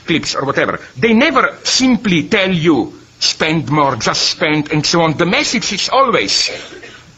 clips 0.05 0.35
or 0.35 0.45
whatever, 0.45 0.79
they 0.97 1.13
never 1.13 1.57
simply 1.63 2.27
tell 2.27 2.51
you 2.51 2.98
spend 3.19 3.69
more, 3.69 3.95
just 3.97 4.31
spend, 4.31 4.71
and 4.71 4.85
so 4.85 5.01
on. 5.01 5.17
The 5.17 5.25
message 5.25 5.73
is 5.73 5.89
always 5.89 6.49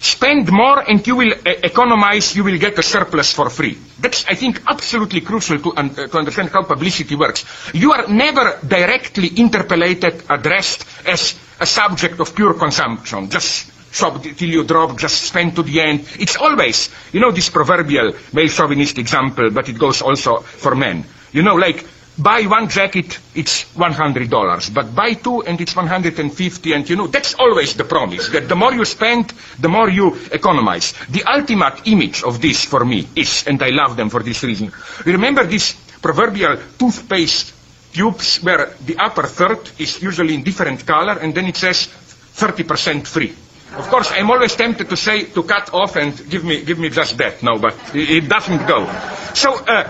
spend 0.01 0.51
more 0.51 0.79
and 0.89 1.05
you 1.05 1.15
will 1.15 1.31
uh, 1.33 1.51
economize, 1.63 2.35
you 2.35 2.43
will 2.43 2.57
get 2.57 2.77
a 2.77 2.83
surplus 2.83 3.33
for 3.33 3.49
free. 3.49 3.77
That's, 3.99 4.25
I 4.25 4.33
think, 4.33 4.61
absolutely 4.67 5.21
crucial 5.21 5.59
to, 5.59 5.73
uh, 5.73 6.07
to 6.07 6.17
understand 6.17 6.49
how 6.49 6.63
publicity 6.63 7.15
works. 7.15 7.45
You 7.73 7.93
are 7.93 8.07
never 8.07 8.59
directly 8.67 9.27
interpellated, 9.29 10.23
addressed 10.29 10.85
as 11.07 11.39
a 11.59 11.67
subject 11.67 12.19
of 12.19 12.35
pure 12.35 12.55
consumption. 12.55 13.29
Just 13.29 13.71
shop 13.93 14.23
till 14.23 14.49
you 14.49 14.63
drop, 14.63 14.97
just 14.97 15.21
spend 15.21 15.55
to 15.55 15.63
the 15.63 15.79
end. 15.81 16.07
It's 16.19 16.35
always, 16.35 16.89
you 17.11 17.19
know, 17.19 17.31
this 17.31 17.49
proverbial 17.49 18.13
male 18.33 18.47
chauvinist 18.47 18.97
example, 18.97 19.51
but 19.51 19.69
it 19.69 19.77
goes 19.77 20.01
also 20.01 20.37
for 20.39 20.73
men. 20.75 21.05
You 21.31 21.43
know, 21.43 21.55
like, 21.55 21.85
buy 22.17 22.43
one 22.43 22.69
jacket, 22.69 23.19
it's 23.35 23.65
$100. 23.75 24.73
But 24.73 24.95
buy 24.95 25.13
two 25.13 25.41
and 25.43 25.59
it's 25.59 25.75
150 25.75 26.73
and 26.73 26.89
you 26.89 26.95
know, 26.95 27.07
that's 27.07 27.33
always 27.35 27.75
the 27.75 27.83
promise, 27.83 28.29
that 28.29 28.47
the 28.47 28.55
more 28.55 28.73
you 28.73 28.85
spend, 28.85 29.29
the 29.59 29.69
more 29.69 29.89
you 29.89 30.15
economize. 30.31 30.93
The 31.09 31.23
ultimate 31.23 31.87
image 31.87 32.23
of 32.23 32.41
this 32.41 32.65
for 32.65 32.85
me 32.85 33.07
is, 33.15 33.45
and 33.47 33.61
I 33.61 33.69
love 33.69 33.97
them 33.97 34.09
for 34.09 34.23
this 34.23 34.43
reason, 34.43 34.71
remember 35.05 35.45
this 35.45 35.73
proverbial 36.01 36.57
toothpaste 36.77 37.53
tubes 37.93 38.37
where 38.43 38.73
the 38.85 38.97
upper 38.97 39.23
third 39.23 39.69
is 39.79 40.01
usually 40.01 40.33
in 40.35 40.43
different 40.43 40.85
color 40.85 41.17
and 41.19 41.33
then 41.35 41.45
it 41.45 41.57
says 41.57 41.87
30% 42.35 43.05
free. 43.07 43.33
Of 43.77 43.87
course, 43.87 44.11
I'm 44.11 44.29
always 44.29 44.53
tempted 44.55 44.89
to 44.89 44.97
say 44.97 45.25
to 45.25 45.43
cut 45.43 45.73
off 45.73 45.95
and 45.95 46.11
give 46.29 46.43
me 46.43 46.61
give 46.63 46.77
me 46.77 46.89
just 46.89 47.17
that. 47.19 47.41
No, 47.41 47.57
but 47.57 47.73
it 47.95 48.27
doesn't 48.27 48.67
go. 48.67 48.85
So 49.33 49.55
uh, 49.63 49.89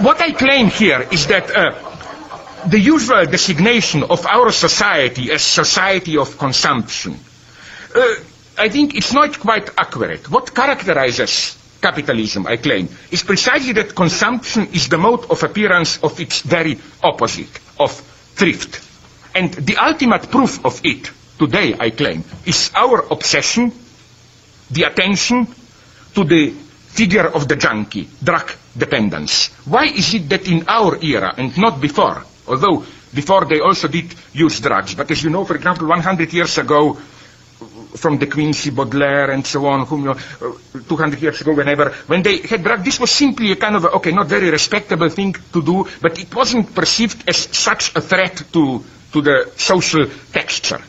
what 0.00 0.20
I 0.20 0.32
claim 0.32 0.68
here 0.68 1.06
is 1.10 1.26
that 1.28 1.50
uh, 1.54 1.74
the 2.68 2.78
usual 2.80 3.24
designation 3.26 4.02
of 4.04 4.26
our 4.26 4.50
society 4.50 5.30
as 5.30 5.42
society 5.42 6.16
of 6.16 6.38
consumption, 6.38 7.18
uh, 7.94 8.14
I 8.58 8.68
think 8.68 8.94
it's 8.94 9.12
not 9.12 9.38
quite 9.38 9.70
accurate. 9.76 10.30
What 10.30 10.54
characterizes 10.54 11.56
capitalism, 11.82 12.46
I 12.46 12.56
claim, 12.56 12.88
is 13.10 13.22
precisely 13.22 13.72
that 13.74 13.94
consumption 13.94 14.68
is 14.72 14.88
the 14.88 14.96
mode 14.98 15.30
of 15.30 15.42
appearance 15.42 15.98
of 16.02 16.18
its 16.18 16.40
very 16.40 16.78
opposite, 17.02 17.60
of 17.78 17.92
thrift. 18.34 18.80
And 19.34 19.52
the 19.52 19.76
ultimate 19.76 20.30
proof 20.30 20.64
of 20.64 20.80
it, 20.84 21.10
today, 21.38 21.74
I 21.78 21.90
claim, 21.90 22.24
is 22.46 22.70
our 22.74 23.04
obsession, 23.10 23.72
the 24.70 24.84
attention 24.84 25.46
to 26.14 26.24
the 26.24 26.50
figure 26.50 27.26
of 27.28 27.48
the 27.48 27.56
junkie, 27.56 28.08
drug 28.22 28.50
dependence. 28.76 29.48
Why 29.66 29.84
is 29.86 30.14
it 30.14 30.28
that 30.30 30.48
in 30.48 30.64
our 30.68 30.98
era 31.02 31.34
and 31.36 31.56
not 31.58 31.80
before, 31.80 32.24
although 32.46 32.84
before 33.14 33.44
they 33.46 33.60
also 33.60 33.88
did 33.88 34.12
use 34.32 34.60
drugs. 34.60 34.94
But 34.94 35.10
as 35.10 35.22
you 35.22 35.30
know, 35.30 35.44
for 35.44 35.54
example, 35.56 35.86
100 35.88 36.32
years 36.32 36.58
ago, 36.58 36.94
from 37.96 38.18
De 38.18 38.26
Quincey, 38.26 38.70
Baudelaire, 38.70 39.30
and 39.30 39.46
so 39.46 39.64
on, 39.66 39.86
whom 39.86 40.00
you 40.00 40.06
know, 40.06 40.18
uh, 40.74 40.80
200 40.88 41.22
years 41.22 41.40
ago, 41.40 41.54
whenever, 41.54 41.90
when 42.08 42.22
they 42.22 42.38
had 42.38 42.62
drugs, 42.62 42.84
this 42.84 42.98
was 42.98 43.10
simply 43.10 43.52
a 43.52 43.56
kind 43.56 43.76
of, 43.76 43.84
a, 43.84 43.90
okay, 43.92 44.10
not 44.10 44.26
very 44.26 44.50
respectable 44.50 45.08
thing 45.08 45.32
to 45.52 45.62
do, 45.62 45.86
but 46.02 46.18
it 46.18 46.34
wasn't 46.34 46.74
perceived 46.74 47.26
as 47.28 47.36
such 47.56 47.94
a 47.94 48.00
threat 48.00 48.42
to, 48.52 48.82
to 49.12 49.22
the 49.22 49.50
social 49.56 50.06
texture. 50.32 50.80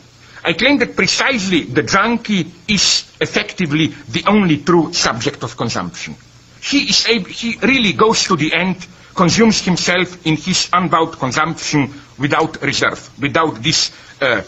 I 0.44 0.52
claim 0.54 0.78
that 0.78 0.94
precisely 0.96 1.62
the 1.62 1.82
junkie 1.84 2.50
is 2.68 3.10
effectively 3.20 3.88
the 4.08 4.24
only 4.26 4.58
true 4.58 4.92
subject 4.92 5.42
of 5.44 5.56
consumption. 5.56 6.16
He 6.68 6.88
is 6.90 7.06
able, 7.06 7.28
he 7.28 7.56
really 7.62 7.92
goes 7.92 8.24
to 8.24 8.34
the 8.36 8.52
end, 8.52 8.84
consumes 9.14 9.60
himself 9.64 10.26
in 10.26 10.36
his 10.36 10.68
unbound 10.72 11.12
consumption 11.12 11.92
without 12.18 12.60
reserve, 12.60 13.08
without 13.20 13.62
this, 13.62 13.92
uh, 14.20 14.42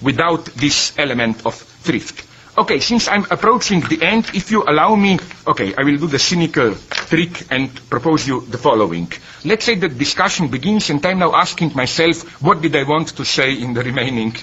without 0.00 0.44
this 0.54 0.92
element 0.96 1.44
of 1.44 1.54
thrift. 1.56 2.24
Okay, 2.56 2.78
since 2.78 3.08
I'm 3.08 3.26
approaching 3.28 3.80
the 3.80 4.00
end, 4.02 4.30
if 4.34 4.52
you 4.52 4.62
allow 4.62 4.94
me, 4.94 5.18
okay, 5.48 5.74
I 5.74 5.82
will 5.82 5.96
do 5.96 6.06
the 6.06 6.20
cynical 6.20 6.76
trick 6.90 7.44
and 7.50 7.68
propose 7.90 8.28
you 8.28 8.42
the 8.42 8.58
following. 8.58 9.10
Let's 9.44 9.64
say 9.64 9.74
the 9.74 9.88
discussion 9.88 10.46
begins 10.46 10.90
and 10.90 11.04
I'm 11.04 11.18
now 11.18 11.34
asking 11.34 11.72
myself, 11.74 12.40
what 12.40 12.62
did 12.62 12.76
I 12.76 12.84
want 12.84 13.08
to 13.16 13.24
say 13.24 13.52
in 13.60 13.74
the 13.74 13.82
remaining 13.82 14.36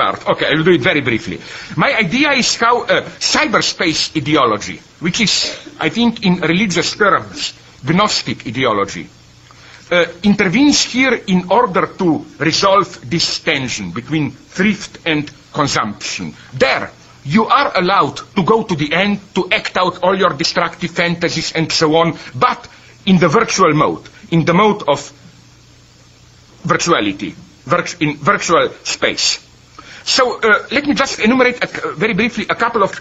part? 0.00 0.26
Okay, 0.26 0.46
I 0.46 0.54
will 0.54 0.64
do 0.64 0.72
it 0.72 0.80
very 0.80 1.00
briefly. 1.02 1.38
My 1.76 1.92
idea 1.94 2.30
is 2.32 2.56
how 2.56 2.82
uh, 2.84 3.02
cyberspace 3.20 4.16
ideology, 4.16 4.80
which 5.00 5.20
is, 5.20 5.34
I 5.78 5.90
think, 5.90 6.24
in 6.24 6.40
religious 6.40 6.96
terms, 6.96 7.52
Gnostic 7.84 8.46
ideology, 8.46 9.08
uh, 9.90 10.06
intervenes 10.22 10.82
here 10.82 11.14
in 11.26 11.50
order 11.50 11.86
to 11.98 12.24
resolve 12.38 12.88
this 13.10 13.40
tension 13.40 13.90
between 13.90 14.30
thrift 14.30 14.98
and 15.04 15.30
consumption. 15.52 16.34
There, 16.54 16.90
you 17.24 17.44
are 17.46 17.72
allowed 17.76 18.16
to 18.36 18.42
go 18.42 18.62
to 18.62 18.74
the 18.74 18.92
end, 18.94 19.20
to 19.34 19.48
act 19.52 19.76
out 19.76 20.02
all 20.02 20.16
your 20.16 20.30
destructive 20.30 20.92
fantasies 20.92 21.52
and 21.52 21.70
so 21.70 21.94
on, 21.96 22.16
but 22.34 22.68
in 23.06 23.18
the 23.18 23.28
virtual 23.28 23.72
mode, 23.74 24.08
in 24.30 24.44
the 24.44 24.54
mode 24.54 24.82
of 24.88 25.12
virtuality, 26.64 27.34
virt 27.66 28.00
in 28.00 28.16
virtual 28.16 28.68
space. 28.84 29.49
So 30.04 30.40
uh, 30.40 30.66
let 30.70 30.86
me 30.86 30.94
just 30.94 31.18
enumerate 31.20 31.62
a, 31.62 31.92
very 31.94 32.14
briefly 32.14 32.46
a 32.48 32.54
couple 32.54 32.82
of 32.82 32.92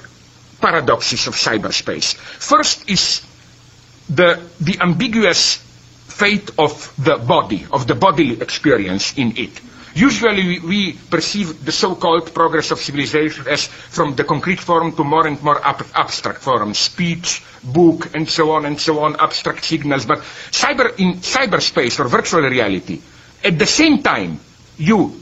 paradoxes 0.62 1.28
of 1.28 1.36
cyberspace. 1.36 2.16
First 2.16 2.90
is 2.90 3.22
the, 4.10 4.42
the 4.60 4.78
ambiguous 4.82 5.58
fate 6.08 6.52
of 6.58 6.94
the 7.04 7.18
body, 7.18 7.66
of 7.72 7.88
the 7.88 7.96
bodily 7.96 8.42
experience 8.42 9.18
in 9.18 9.38
it. 9.38 9.62
Usually 9.96 10.60
we 10.60 10.94
perceive 10.94 11.66
the 11.66 11.72
so-called 11.72 12.34
progress 12.34 12.72
of 12.72 12.80
civilization 12.80 13.48
as 13.48 13.66
from 13.66 14.16
the 14.16 14.24
concrete 14.24 14.60
form 14.60 14.94
to 14.96 15.04
more 15.04 15.26
and 15.26 15.42
more 15.42 15.60
ab 15.66 15.84
abstract 15.96 16.40
forms, 16.42 16.78
speech, 16.78 17.42
book, 17.64 18.14
and 18.14 18.30
so 18.30 18.52
on 18.52 18.66
and 18.66 18.80
so 18.80 19.00
on, 19.00 19.16
abstract 19.20 19.64
signals. 19.66 20.06
But 20.06 20.20
cyber 20.52 20.94
in 21.00 21.16
cyberspace 21.16 22.00
or 22.00 22.08
virtual 22.08 22.42
reality, 22.42 23.02
at 23.44 23.58
the 23.58 23.66
same 23.66 24.04
time, 24.04 24.40
you, 24.78 25.20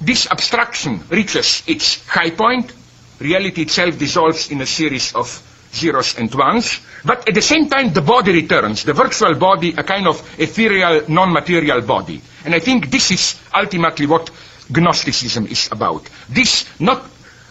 this 0.00 0.26
abstraction 0.30 1.00
reaches 1.10 1.62
its 1.66 2.06
high 2.08 2.30
point, 2.30 2.72
reality 3.18 3.62
itself 3.62 3.98
dissolves 3.98 4.50
in 4.50 4.60
a 4.60 4.66
series 4.66 5.14
of 5.14 5.42
zeros 5.72 6.18
and 6.18 6.34
ones, 6.34 6.80
but 7.04 7.28
at 7.28 7.34
the 7.34 7.42
same 7.42 7.68
time 7.68 7.92
the 7.92 8.00
body 8.02 8.32
returns, 8.32 8.84
the 8.84 8.92
virtual 8.92 9.34
body, 9.34 9.74
a 9.76 9.82
kind 9.82 10.06
of 10.06 10.20
ethereal, 10.38 11.02
non-material 11.08 11.80
body. 11.82 12.20
And 12.44 12.54
I 12.54 12.58
think 12.60 12.90
this 12.90 13.10
is 13.10 13.40
ultimately 13.54 14.06
what 14.06 14.30
Gnosticism 14.70 15.46
is 15.46 15.68
about. 15.70 16.08
This 16.28 16.66
not 16.80 17.04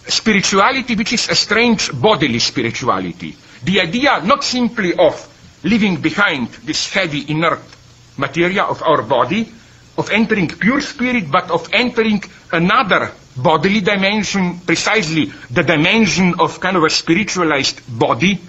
spirituality 0.07 0.95
which 0.95 1.13
is 1.13 1.29
a 1.29 1.35
strange 1.35 1.89
bodily 1.99 2.39
spirituality. 2.39 3.35
The 3.63 3.81
idea 3.81 4.21
not 4.23 4.43
simply 4.43 4.93
of 4.93 5.15
leaving 5.63 6.01
behind 6.01 6.49
this 6.65 6.91
heavy 6.93 7.25
inert 7.29 7.61
materia 8.17 8.63
of 8.63 8.83
our 8.83 9.01
body, 9.01 9.51
of 9.97 10.09
entering 10.11 10.47
pure 10.47 10.81
spirit, 10.81 11.31
but 11.31 11.49
of 11.51 11.69
entering 11.73 12.23
another 12.51 13.11
bodily 13.37 13.81
dimension, 13.81 14.59
precisely 14.59 15.25
the 15.51 15.63
dimension 15.63 16.35
of 16.39 16.59
kind 16.59 16.77
of 16.77 16.83
a 16.83 16.89
spiritualized 16.89 17.81
body, 17.87 18.39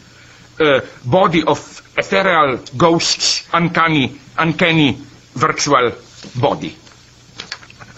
uh, 0.61 0.81
body 1.05 1.43
of 1.45 1.83
ethereal 1.97 2.59
ghosts, 2.77 3.47
uncanny, 3.53 4.19
uncanny 4.39 4.97
virtual 5.35 5.93
body. 6.41 6.77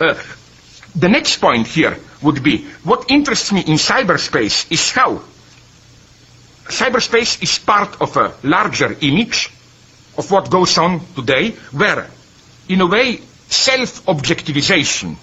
Uh, 0.00 0.14
the 0.94 1.08
next 1.08 1.36
point 1.36 1.66
here 1.66 1.96
would 2.22 2.42
be, 2.42 2.64
what 2.84 3.10
interests 3.10 3.52
me 3.52 3.60
in 3.60 3.74
cyberspace 3.74 4.70
is 4.70 4.90
how 4.92 5.22
cyberspace 6.66 7.42
is 7.42 7.58
part 7.58 8.00
of 8.00 8.16
a 8.16 8.34
larger 8.42 8.96
image 9.00 9.50
of 10.16 10.30
what 10.30 10.50
goes 10.50 10.76
on 10.78 11.00
today, 11.14 11.50
where, 11.72 12.08
in 12.68 12.80
a 12.80 12.86
way, 12.86 13.20
self-objectivization 13.48 15.16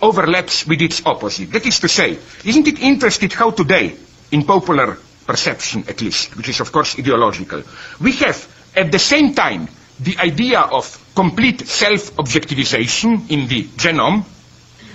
overlaps 0.00 0.66
with 0.66 0.80
its 0.82 1.04
opposite. 1.06 1.52
That 1.52 1.66
is 1.66 1.80
to 1.80 1.88
say, 1.88 2.18
isn't 2.44 2.68
it 2.68 2.80
interesting 2.80 3.30
how 3.30 3.50
today, 3.50 3.96
in 4.30 4.44
popular 4.44 4.98
perception 5.26 5.84
at 5.88 6.00
least, 6.00 6.36
which 6.36 6.48
is 6.48 6.60
of 6.60 6.72
course 6.72 6.98
ideological, 6.98 7.62
we 8.00 8.12
have 8.12 8.38
at 8.76 8.90
the 8.92 8.98
same 8.98 9.34
time 9.34 9.68
the 10.00 10.16
idea 10.18 10.60
of 10.60 10.84
complete 11.14 11.66
self-objectivization 11.66 13.28
in 13.30 13.48
the 13.48 13.64
genome. 13.64 14.24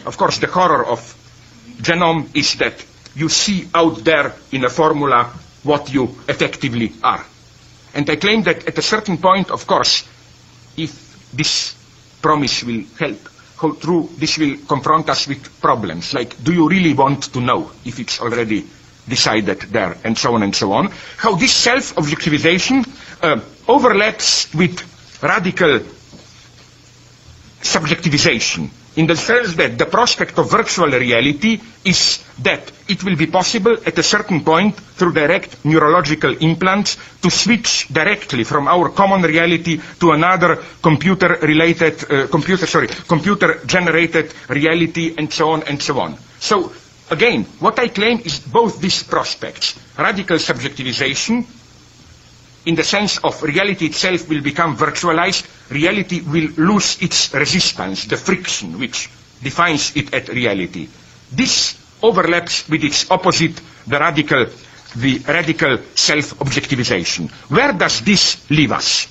Of 0.06 0.18
course, 0.18 0.40
the 0.40 0.48
horror 0.48 0.86
of 0.86 1.00
genome 1.82 2.34
is 2.36 2.56
that 2.56 2.84
you 3.16 3.30
see 3.30 3.68
out 3.74 3.98
there 4.04 4.34
in 4.52 4.64
a 4.64 4.70
formula 4.70 5.26
what 5.64 5.94
you 5.94 6.16
effectively 6.28 6.94
are. 7.04 7.26
And 7.94 8.10
I 8.10 8.16
claim 8.16 8.44
that 8.44 8.68
at 8.68 8.78
a 8.78 8.82
certain 8.82 9.18
point, 9.18 9.52
of 9.52 9.68
course, 9.68 10.08
if 10.78 11.30
this 11.34 11.76
promise 12.24 12.64
will 12.64 12.84
help 12.98 13.20
hold 13.58 13.80
true, 13.82 14.10
this 14.18 14.38
will 14.38 14.58
confront 14.68 15.10
us 15.10 15.28
with 15.28 15.62
problems, 15.62 16.14
like 16.14 16.42
do 16.44 16.52
you 16.54 16.68
really 16.68 16.94
want 16.94 17.24
to 17.34 17.40
know 17.40 17.70
if 17.86 18.00
it's 18.00 18.20
already 18.20 18.66
decided 19.08 19.60
there, 19.72 19.98
and 20.04 20.18
so 20.18 20.34
on 20.34 20.44
and 20.44 20.56
so 20.56 20.72
on. 20.74 20.90
How 21.18 21.36
this 21.36 21.54
self-objectivization 21.54 22.88
uh, 23.22 23.42
overlaps 23.68 24.54
with 24.56 24.82
radical 25.22 25.80
subjectivization 27.62 28.70
in 28.96 29.08
the 29.08 29.16
sense 29.16 29.56
that 29.56 29.78
the 29.78 29.86
prospect 29.86 30.38
of 30.38 30.50
virtual 30.52 30.90
reality 30.90 31.60
is 31.84 32.24
that 32.40 32.72
it 32.88 33.04
will 33.04 33.16
be 33.16 33.28
possible 33.28 33.76
at 33.86 33.98
a 33.98 34.04
certain 34.04 34.44
point 34.44 34.76
through 34.76 35.14
direct 35.14 35.64
neurological 35.66 36.36
implants 36.38 36.98
to 37.22 37.30
switch 37.32 37.88
directly 37.92 38.44
from 38.44 38.68
our 38.68 38.90
common 38.90 39.22
reality 39.22 39.80
to 40.00 40.12
another 40.12 40.58
computer 40.82 41.38
related 41.42 41.96
uh, 42.12 42.28
computer 42.28 42.66
sorry 42.68 42.88
computer 42.88 43.60
generated 43.66 44.34
reality 44.50 45.16
and 45.18 45.32
so 45.34 45.50
on 45.50 45.64
and 45.64 45.82
so 45.82 46.00
on. 46.00 46.16
So 46.40 46.72
again 47.12 47.44
what 47.60 47.78
i 47.80 47.88
claim 47.90 48.20
is 48.24 48.40
both 48.40 48.80
these 48.80 49.04
prospects 49.04 49.78
radical 49.98 50.38
subjectivization 50.38 51.46
in 52.66 52.76
the 52.76 52.84
sense 52.84 53.18
of 53.20 53.42
reality 53.44 53.86
itself 53.86 54.30
will 54.30 54.42
become 54.42 54.78
virtualized, 54.78 55.46
reality 55.70 56.22
will 56.22 56.50
lose 56.58 57.02
its 57.02 57.34
resistance, 57.34 58.06
the 58.06 58.18
friction 58.18 58.80
which 58.80 59.10
defines 59.42 59.96
it 59.96 60.14
as 60.14 60.28
reality. 60.30 60.88
This 61.32 61.78
overlaps 62.02 62.68
with 62.70 62.84
its 62.84 63.10
opposite, 63.12 63.60
the 63.88 64.00
radical, 64.00 64.46
the 64.96 65.20
radical 65.28 65.78
self-objectivization. 65.96 67.30
Where 67.50 67.74
does 67.74 68.02
this 68.02 68.50
leave 68.50 68.72
us? 68.72 69.08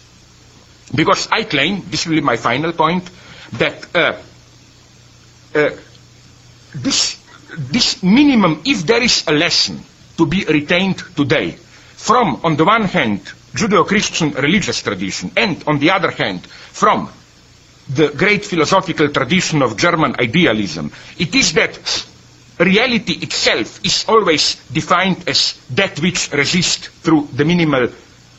Because 0.95 1.29
I 1.31 1.45
claim, 1.45 1.83
this 1.91 2.07
will 2.07 2.17
be 2.17 2.21
my 2.21 2.37
final 2.37 2.73
point, 2.73 3.09
that 3.55 3.95
uh, 3.95 4.17
uh, 5.55 5.71
this, 6.75 7.19
this 7.59 8.03
minimum, 8.03 8.63
if 8.65 8.87
there 8.87 9.03
is 9.03 9.25
a 9.27 9.33
lesson 9.33 9.81
to 10.17 10.27
be 10.27 10.45
retained 10.45 10.99
today, 11.17 11.51
from, 11.53 12.41
on 12.45 12.57
the 12.57 12.65
one 12.65 12.85
hand, 12.85 13.21
Judeo-Christian 13.55 14.33
religious 14.33 14.83
tradition, 14.83 15.31
and 15.37 15.63
on 15.67 15.79
the 15.79 15.91
other 15.91 16.11
hand, 16.11 16.47
from 16.47 17.11
the 17.89 18.09
great 18.11 18.45
philosophical 18.45 19.09
tradition 19.11 19.63
of 19.63 19.77
German 19.77 20.15
idealism, 20.19 20.91
it 21.19 21.35
is 21.35 21.53
that 21.55 21.79
reality 22.59 23.13
itself 23.21 23.85
is 23.85 24.05
always 24.09 24.57
defined 24.73 25.29
as 25.29 25.55
that 25.71 25.99
which 26.01 26.33
resists 26.33 26.87
through 26.89 27.29
the 27.33 27.45
minimal 27.45 27.89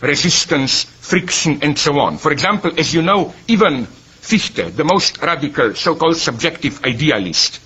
resistance, 0.01 0.84
friction, 0.84 1.59
and 1.61 1.78
so 1.78 1.97
on. 1.99 2.18
For 2.18 2.32
example, 2.32 2.72
as 2.78 2.93
you 2.93 3.01
know, 3.01 3.34
even 3.47 3.86
Fichte, 3.86 4.76
the 4.76 4.84
most 4.86 5.22
radical 5.22 5.76
so-called 5.76 6.16
subjective 6.18 6.84
idealist, 6.86 7.59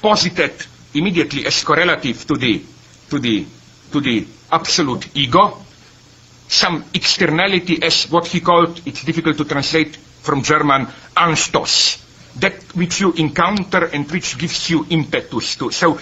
posited 0.00 0.52
immediately 0.94 1.44
as 1.46 1.62
correlative 1.64 2.24
to 2.26 2.34
the, 2.34 2.62
to 3.10 3.18
the, 3.18 3.46
to 3.92 4.00
the 4.00 4.26
absolute 4.52 5.16
ego, 5.16 5.58
some 6.48 6.84
externality 6.94 7.82
as 7.82 8.10
what 8.10 8.26
he 8.26 8.40
called, 8.40 8.80
it's 8.86 9.04
difficult 9.04 9.36
to 9.38 9.44
translate 9.44 9.96
from 9.96 10.42
German, 10.42 10.86
Anstoss. 11.16 12.04
that 12.40 12.54
which 12.76 13.00
you 13.00 13.12
encounter 13.12 13.84
and 13.86 14.10
which 14.10 14.38
gives 14.38 14.70
you 14.70 14.86
impetus 14.90 15.56
to. 15.56 15.70
So 15.70 15.98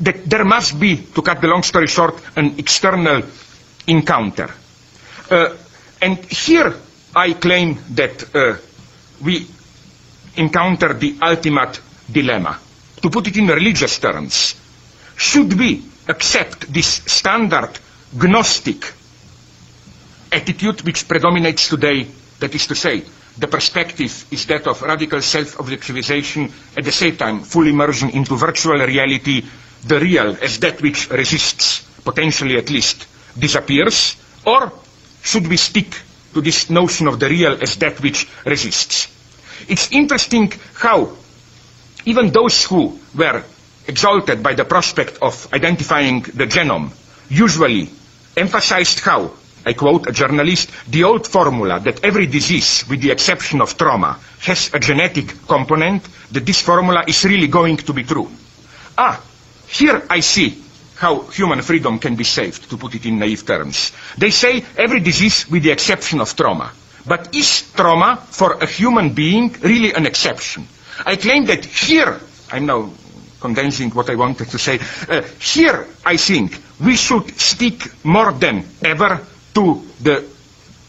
that 0.00 0.24
there 0.28 0.44
must 0.44 0.78
be, 0.80 0.96
to 0.96 1.22
cut 1.22 1.40
the 1.40 1.46
long 1.46 1.62
story 1.62 1.86
short, 1.86 2.20
an 2.36 2.54
external 2.58 3.22
encounter. 3.86 4.50
Uh, 5.30 5.56
and 6.02 6.18
here 6.24 6.74
I 7.14 7.34
claim 7.34 7.78
that 7.90 8.34
uh, 8.34 8.56
we 9.22 9.46
encounter 10.36 10.94
the 10.94 11.16
ultimate 11.20 11.80
dilemma. 12.10 12.58
To 13.02 13.10
put 13.10 13.28
it 13.28 13.36
in 13.36 13.46
religious 13.46 13.98
terms, 13.98 14.54
should 15.16 15.58
we 15.58 15.82
accept 16.08 16.72
this 16.72 16.86
standard 17.06 17.78
Gnostic 18.14 18.92
attitude 20.32 20.82
which 20.82 21.06
predominates 21.08 21.68
today, 21.68 22.06
that 22.38 22.54
is 22.54 22.66
to 22.66 22.74
say, 22.74 23.04
the 23.38 23.46
perspective 23.48 24.26
is 24.30 24.46
that 24.46 24.66
of 24.66 24.82
radical 24.82 25.20
self-objectivization, 25.22 26.50
at 26.76 26.84
the 26.84 26.92
same 26.92 27.16
time 27.16 27.40
full 27.40 27.66
immersion 27.66 28.10
into 28.10 28.34
virtual 28.36 28.78
reality, 28.78 29.42
the 29.86 29.98
real 30.00 30.36
as 30.42 30.58
that 30.60 30.80
which 30.82 31.08
resists, 31.10 31.82
potentially 32.04 32.56
at 32.56 32.70
least, 32.70 33.06
disappears, 33.38 34.16
or 34.44 34.72
should 35.22 35.46
we 35.46 35.56
stick 35.56 35.94
to 36.34 36.40
this 36.40 36.70
notion 36.70 37.08
of 37.08 37.18
the 37.18 37.28
real 37.28 37.56
as 37.62 37.76
that 37.76 38.00
which 38.00 38.28
resists? 38.44 39.08
It's 39.68 39.90
interesting 39.92 40.52
how 40.74 41.16
even 42.04 42.30
those 42.32 42.64
who 42.64 42.98
were 43.14 43.44
exalted 43.86 44.42
by 44.42 44.54
the 44.54 44.64
prospect 44.64 45.18
of 45.22 45.52
identifying 45.52 46.22
the 46.22 46.46
genome 46.46 46.90
usually 47.28 47.88
emphasized 48.36 49.00
how, 49.00 49.30
I 49.64 49.74
quote 49.74 50.06
a 50.08 50.12
journalist, 50.12 50.70
the 50.90 51.04
old 51.04 51.26
formula 51.26 51.80
that 51.80 52.04
every 52.04 52.26
disease, 52.26 52.84
with 52.88 53.00
the 53.02 53.10
exception 53.10 53.60
of 53.60 53.76
trauma, 53.76 54.18
has 54.40 54.70
a 54.72 54.78
genetic 54.78 55.46
component, 55.46 56.02
that 56.32 56.46
this 56.46 56.62
formula 56.62 57.04
is 57.06 57.24
really 57.24 57.48
going 57.48 57.76
to 57.78 57.92
be 57.92 58.04
true. 58.04 58.30
Ah, 58.96 59.20
here 59.68 60.02
I 60.08 60.20
see 60.20 60.62
how 60.96 61.20
human 61.22 61.62
freedom 61.62 61.98
can 61.98 62.16
be 62.16 62.24
saved, 62.24 62.68
to 62.70 62.76
put 62.76 62.94
it 62.94 63.06
in 63.06 63.18
naive 63.18 63.46
terms. 63.46 63.92
They 64.18 64.30
say 64.30 64.64
every 64.76 65.00
disease 65.00 65.48
with 65.50 65.62
the 65.62 65.70
exception 65.70 66.20
of 66.20 66.34
trauma. 66.36 66.72
But 67.06 67.34
is 67.34 67.72
trauma 67.72 68.16
for 68.16 68.52
a 68.54 68.66
human 68.66 69.14
being 69.14 69.52
really 69.62 69.92
an 69.94 70.06
exception? 70.06 70.68
I 71.06 71.16
claim 71.16 71.46
that 71.46 71.64
here, 71.64 72.20
I'm 72.52 72.66
now 72.66 72.90
condensing 73.40 73.90
what 73.90 74.10
I 74.10 74.16
wanted 74.16 74.48
to 74.50 74.58
say, 74.58 74.78
uh, 75.08 75.22
here 75.40 75.86
I 76.04 76.16
think 76.18 76.60
we 76.78 76.96
should 76.96 77.38
stick 77.40 77.90
more 78.04 78.32
than 78.32 78.64
ever 78.84 79.20
to 79.54 79.82
the 80.00 80.24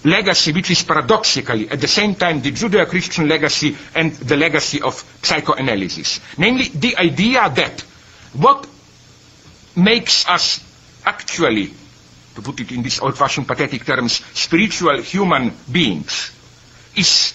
legacy 0.04 0.52
which 0.52 0.72
is 0.72 0.84
paradoxically 0.84 1.70
at 1.70 1.80
the 1.80 1.88
same 1.88 2.16
time 2.16 2.42
the 2.42 2.52
Judeo-Christian 2.52 3.28
legacy 3.28 3.78
and 3.96 4.14
the 4.14 4.36
legacy 4.36 4.82
of 4.82 4.96
psychoanalysis. 5.22 6.20
Namely, 6.38 6.66
the 6.70 6.98
idea 6.98 7.50
that 7.50 7.82
what 8.34 8.68
makes 9.76 10.28
us 10.28 10.60
actually, 11.06 11.74
to 12.36 12.42
put 12.42 12.60
it 12.60 12.72
in 12.72 12.82
these 12.84 13.00
old-fashioned 13.00 13.48
pathetic 13.48 13.86
terms, 13.86 14.14
spiritual 14.34 15.02
human 15.02 15.52
beings 15.72 16.32
is 16.96 17.34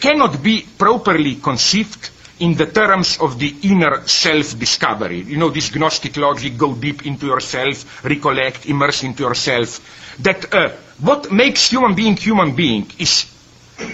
cannot 0.00 0.42
be 0.42 0.66
properly 0.76 1.36
conceived 1.36 2.10
in 2.42 2.54
the 2.54 2.66
terms 2.66 3.18
of 3.20 3.38
the 3.38 3.54
inner 3.62 4.02
self-discovery. 4.06 5.20
You 5.20 5.36
know, 5.36 5.50
this 5.50 5.72
Gnostic 5.74 6.16
logic, 6.16 6.58
go 6.58 6.74
deep 6.74 7.06
into 7.06 7.26
yourself, 7.26 8.04
recollect, 8.04 8.66
immerse 8.66 9.04
into 9.04 9.22
yourself. 9.22 9.78
That 10.20 10.52
uh, 10.52 10.70
what 11.00 11.30
makes 11.30 11.70
human 11.70 11.94
being 11.94 12.16
human 12.16 12.56
being 12.56 12.90
is 12.98 13.26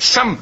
some 0.00 0.38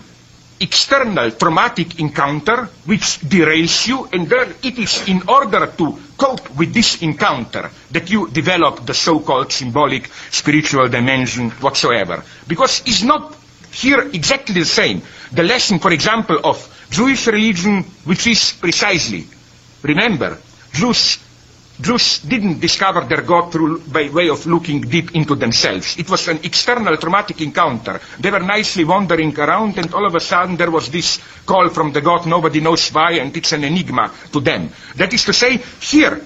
external 0.61 1.33
traumatic 1.33 1.99
encounter 1.99 2.67
which 2.85 3.19
derails 3.27 3.89
you, 3.89 4.09
and 4.13 4.29
then 4.29 4.55
it 4.63 4.79
is 4.79 5.09
in 5.09 5.23
order 5.29 5.67
to 5.67 5.99
cope 6.17 6.49
with 6.57 6.73
this 6.73 7.03
encounter 7.03 7.71
that 7.91 8.09
you 8.09 8.29
develop 8.29 8.87
the 8.87 8.95
so-called 8.95 9.51
symbolic 9.51 10.07
spiritual 10.31 10.89
dimension 10.89 11.51
whatsoever. 11.61 12.23
Because 12.47 12.83
it's 12.87 13.03
not 13.03 13.35
here 13.73 14.01
exactly 14.13 14.55
the 14.55 14.65
same. 14.65 15.03
The 15.33 15.43
lesson, 15.43 15.81
for 15.81 15.93
example, 15.93 16.39
of 16.45 16.73
Jewish 16.91 17.27
religion, 17.27 17.83
which 18.05 18.27
is 18.27 18.53
precisely, 18.53 19.27
remember, 19.83 20.39
Jews 20.73 21.19
Jews 21.79 22.21
didn't 22.21 22.61
discover 22.61 23.03
their 23.03 23.21
God 23.21 23.53
through, 23.53 23.81
by 23.81 24.09
way 24.09 24.31
of 24.31 24.47
looking 24.47 24.81
deep 24.81 25.15
into 25.15 25.35
themselves. 25.35 25.99
It 25.99 26.09
was 26.09 26.27
an 26.29 26.41
external 26.43 26.97
traumatic 26.97 27.43
encounter. 27.43 28.01
They 28.19 28.31
were 28.31 28.41
nicely 28.41 28.85
wandering 28.85 29.39
around 29.39 29.77
and 29.77 29.93
all 29.93 30.07
of 30.07 30.15
a 30.15 30.21
sudden 30.21 30.57
there 30.57 30.71
was 30.71 30.89
this 30.89 31.21
call 31.45 31.69
from 31.69 31.93
the 31.93 32.01
God, 32.01 32.27
nobody 32.27 32.61
knows 32.61 32.89
why, 32.89 33.13
and 33.13 33.37
it's 33.37 33.53
an 33.53 33.65
enigma 33.65 34.11
to 34.33 34.41
them. 34.41 34.71
That 34.95 35.13
is 35.13 35.25
to 35.25 35.35
say, 35.35 35.59
here 35.81 36.19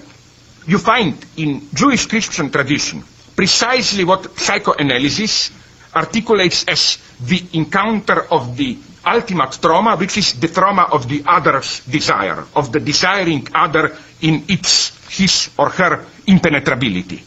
you 0.67 0.77
find 0.77 1.17
in 1.35 1.67
Jewish 1.73 2.05
Christian 2.05 2.49
tradition 2.49 3.03
precisely 3.35 4.05
what 4.05 4.37
psychoanalysis 4.39 5.51
articulates 5.93 6.63
as 6.65 6.97
the 7.19 7.43
encounter 7.53 8.23
of 8.31 8.55
the 8.55 8.77
ultimate 9.05 9.57
trauma, 9.61 9.95
which 9.97 10.17
is 10.17 10.33
the 10.39 10.47
trauma 10.47 10.83
of 10.91 11.07
the 11.07 11.23
other's 11.25 11.81
desire, 11.85 12.43
of 12.55 12.71
the 12.71 12.79
desiring 12.79 13.47
other 13.53 13.95
in 14.21 14.43
its 14.47 14.91
his 15.17 15.49
or 15.57 15.69
her 15.69 16.05
impenetrability. 16.27 17.23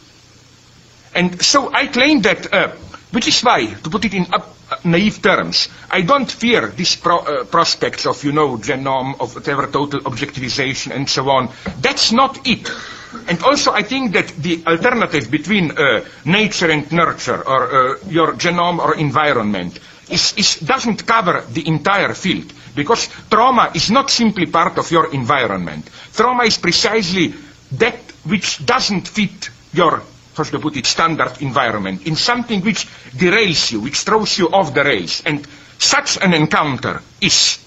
And 1.13 1.41
so 1.41 1.71
I 1.73 1.87
claim 1.87 2.21
that, 2.23 2.51
uh, 2.53 2.69
which 3.11 3.27
is 3.27 3.41
why, 3.41 3.65
to 3.67 3.89
put 3.89 4.03
it 4.05 4.13
in 4.13 4.25
uh, 4.33 4.39
naive 4.83 5.21
terms, 5.21 5.69
I 5.89 6.01
don't 6.01 6.29
fear 6.29 6.67
these 6.67 6.95
pro 6.95 7.19
uh, 7.19 7.43
prospects 7.45 8.05
of, 8.05 8.23
you 8.23 8.31
know, 8.33 8.57
genome, 8.57 9.19
of 9.21 9.35
whatever 9.35 9.67
total 9.67 10.01
objectivization 10.01 10.91
and 10.93 11.09
so 11.09 11.29
on. 11.29 11.49
That's 11.79 12.11
not 12.11 12.45
it. 12.47 12.69
And 13.29 13.41
also 13.43 13.71
I 13.71 13.83
think 13.83 14.11
that 14.13 14.27
the 14.27 14.63
alternative 14.67 15.31
between 15.31 15.71
uh, 15.71 16.03
nature 16.25 16.69
and 16.69 16.91
nurture, 16.91 17.41
or 17.47 17.61
uh, 17.95 17.97
your 18.09 18.33
genome 18.33 18.79
or 18.79 18.95
environment, 18.95 19.79
is, 20.09 20.59
doesn't 20.59 21.05
cover 21.05 21.41
the 21.49 21.67
entire 21.67 22.13
field. 22.13 22.51
Because 22.75 23.07
trauma 23.29 23.71
is 23.73 23.89
not 23.91 24.09
simply 24.09 24.45
part 24.45 24.77
of 24.77 24.91
your 24.91 25.13
environment. 25.13 25.89
Trauma 26.13 26.43
is 26.43 26.57
precisely 26.57 27.33
that 27.73 27.95
which 28.25 28.65
doesn't 28.65 29.07
fit 29.07 29.49
your, 29.73 30.01
how 30.35 30.43
I 30.43 30.57
put 30.57 30.77
it, 30.77 30.85
standard 30.85 31.41
environment, 31.41 32.05
in 32.07 32.15
something 32.15 32.61
which 32.61 32.85
derails 33.15 33.71
you, 33.71 33.79
which 33.81 33.99
throws 33.99 34.37
you 34.37 34.49
off 34.49 34.73
the 34.73 34.83
rails. 34.83 35.23
And 35.25 35.47
such 35.77 36.17
an 36.21 36.33
encounter 36.33 37.01
is 37.21 37.59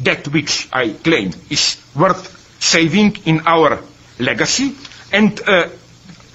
that 0.00 0.28
which 0.28 0.68
I 0.72 0.90
claim 0.90 1.32
is 1.50 1.76
worth 1.94 2.32
saving 2.62 3.18
in 3.24 3.46
our 3.46 3.80
legacy. 4.18 4.74
And 5.12 5.40
uh, 5.46 5.68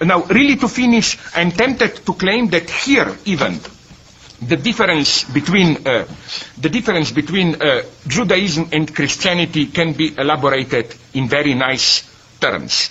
now, 0.01 0.23
really 0.23 0.55
to 0.57 0.67
finish, 0.67 1.17
I'm 1.35 1.51
tempted 1.51 2.05
to 2.05 2.13
claim 2.13 2.47
that 2.49 2.69
here 2.69 3.15
even 3.25 3.59
the 4.41 4.57
difference 4.57 5.23
between 5.25 5.87
uh, 5.87 6.05
the 6.57 6.69
difference 6.69 7.11
between 7.11 7.61
uh, 7.61 7.81
Judaism 8.07 8.69
and 8.71 8.93
Christianity 8.93 9.67
can 9.67 9.93
be 9.93 10.15
elaborated 10.17 10.93
in 11.13 11.27
very 11.29 11.53
nice 11.53 12.03
terms 12.39 12.89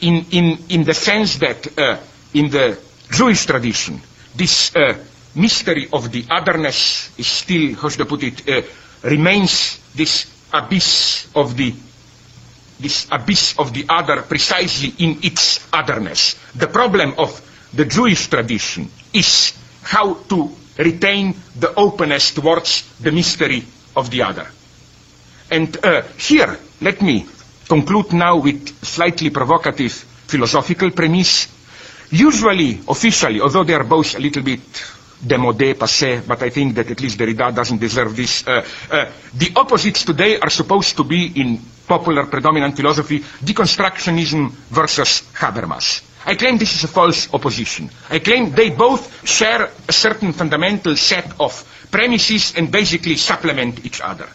in, 0.00 0.26
in, 0.30 0.58
in 0.68 0.84
the 0.84 0.94
sense 0.94 1.36
that 1.38 1.78
uh, 1.78 1.98
in 2.34 2.50
the 2.50 2.78
Jewish 3.10 3.46
tradition, 3.46 4.00
this 4.34 4.74
uh, 4.74 4.96
mystery 5.34 5.88
of 5.92 6.10
the 6.10 6.24
otherness 6.30 7.10
is 7.18 7.26
still, 7.26 7.74
how 7.74 7.88
should 7.88 8.02
I 8.02 8.04
put 8.08 8.22
it, 8.22 8.48
uh, 8.48 8.62
remains 9.08 9.78
this 9.94 10.26
abyss 10.52 11.28
of 11.34 11.56
the 11.56 11.74
this 12.80 13.06
abyss 13.12 13.56
of 13.60 13.72
the 13.72 13.86
other 13.88 14.22
precisely 14.22 14.92
in 15.06 15.20
its 15.22 15.60
otherness. 15.72 16.34
The 16.56 16.66
problem 16.66 17.14
of 17.16 17.30
the 17.72 17.84
Jewish 17.84 18.26
tradition 18.26 18.90
is 19.12 19.52
how 19.84 20.14
to 20.14 20.50
retain 20.78 21.34
the 21.58 21.74
openness 21.74 22.32
towards 22.32 22.82
the 23.00 23.10
mystery 23.12 23.64
of 23.96 24.10
the 24.10 24.22
other. 24.22 24.46
And 25.50 25.76
uh, 25.84 26.02
here, 26.18 26.58
let 26.80 27.02
me 27.02 27.26
conclude 27.68 28.12
now 28.12 28.38
with 28.38 28.84
slightly 28.84 29.30
provocative 29.30 29.92
philosophical 29.92 30.90
premise. 30.90 31.48
Usually, 32.10 32.80
officially, 32.88 33.40
although 33.40 33.64
they 33.64 33.74
are 33.74 33.84
both 33.84 34.14
a 34.16 34.18
little 34.18 34.42
bit 34.42 34.60
démodé, 35.24 35.74
passé, 35.74 36.20
but 36.26 36.42
I 36.42 36.50
think 36.50 36.74
that 36.74 36.90
at 36.90 37.00
least 37.00 37.18
Derrida 37.18 37.52
doesn't 37.54 37.78
deserve 37.78 38.16
this. 38.16 38.46
Uh, 38.46 38.64
uh, 38.90 39.06
the 39.34 39.52
opposites 39.56 40.04
today 40.04 40.38
are 40.38 40.50
supposed 40.50 40.96
to 40.96 41.04
be, 41.04 41.32
in 41.40 41.60
popular 41.86 42.26
predominant 42.26 42.76
philosophy, 42.76 43.20
deconstructionism 43.20 44.50
versus 44.70 45.22
Habermas. 45.34 46.02
I 46.26 46.34
claim 46.36 46.58
this 46.58 46.74
is 46.74 46.84
a 46.84 46.88
false 46.88 47.32
opposition. 47.34 47.90
I 48.10 48.18
claim 48.20 48.52
they 48.52 48.70
both 48.70 49.28
share 49.28 49.70
a 49.88 49.92
certain 49.92 50.32
fundamental 50.32 50.96
set 50.96 51.32
of 51.40 51.52
premises 51.90 52.54
and 52.56 52.70
basically 52.70 53.16
supplement 53.16 53.84
each 53.84 54.00
other. 54.00 54.28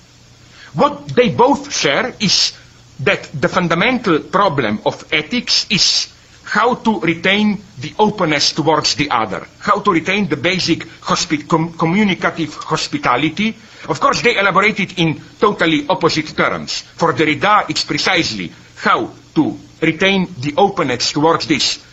What 0.73 1.07
they 1.09 1.29
both 1.29 1.73
share 1.73 2.13
is 2.19 2.53
that 2.99 3.23
the 3.33 3.47
fundamental 3.47 4.19
problem 4.19 4.79
of 4.85 5.05
ethics 5.13 5.65
is 5.69 6.13
how 6.43 6.75
to 6.75 6.99
retain 7.01 7.61
the 7.79 7.93
openness 7.99 8.53
towards 8.53 8.95
the 8.95 9.09
other, 9.11 9.45
how 9.59 9.79
to 9.81 9.91
retain 9.91 10.29
the 10.29 10.37
basic 10.37 10.79
hospi- 11.03 11.47
com- 11.47 11.73
communicative 11.73 12.53
hospitality. 12.55 13.55
Of 13.89 13.99
course, 13.99 14.21
they 14.21 14.37
elaborate 14.37 14.79
it 14.79 14.97
in 14.97 15.21
totally 15.39 15.85
opposite 15.89 16.35
terms. 16.37 16.81
For 16.81 17.11
Derrida, 17.13 17.69
it's 17.69 17.83
precisely 17.83 18.51
how 18.77 19.11
to 19.37 19.57
retain 19.81 20.27
the 20.41 20.53
openness 20.57 21.11
towards 21.13 21.45
this 21.47 21.85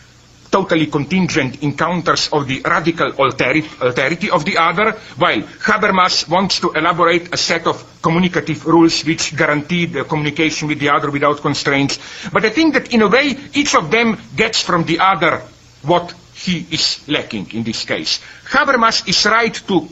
totally 0.51 0.87
contingent 0.87 1.63
encounters 1.65 2.29
of 2.33 2.47
the 2.47 2.63
radical 2.65 3.11
alterity 3.13 4.31
of 4.31 4.45
the 4.45 4.57
other, 4.57 4.93
while 5.19 5.43
Habermas 5.67 6.29
wants 6.29 6.61
to 6.61 6.71
elaborate 6.71 7.35
a 7.35 7.37
set 7.37 7.67
of 7.67 7.83
communicative 8.01 8.65
rules 8.65 9.05
which 9.05 9.37
guarantee 9.37 9.87
the 9.87 10.05
communication 10.05 10.69
with 10.69 10.79
the 10.79 10.91
other 10.91 11.11
without 11.11 11.41
constraints. 11.43 11.99
But 12.33 12.45
I 12.45 12.51
think 12.51 12.75
that 12.75 12.95
in 12.95 13.03
a 13.03 13.09
way, 13.09 13.37
each 13.53 13.75
of 13.75 13.91
them 13.91 14.17
gets 14.37 14.63
from 14.63 14.85
the 14.85 15.01
other 15.01 15.43
what 15.83 16.15
he 16.35 16.65
is 16.71 17.03
lacking 17.09 17.51
in 17.53 17.65
this 17.65 17.85
case. 17.85 18.21
Habermas 18.47 19.09
is 19.09 19.27
right 19.27 19.55
to 19.67 19.89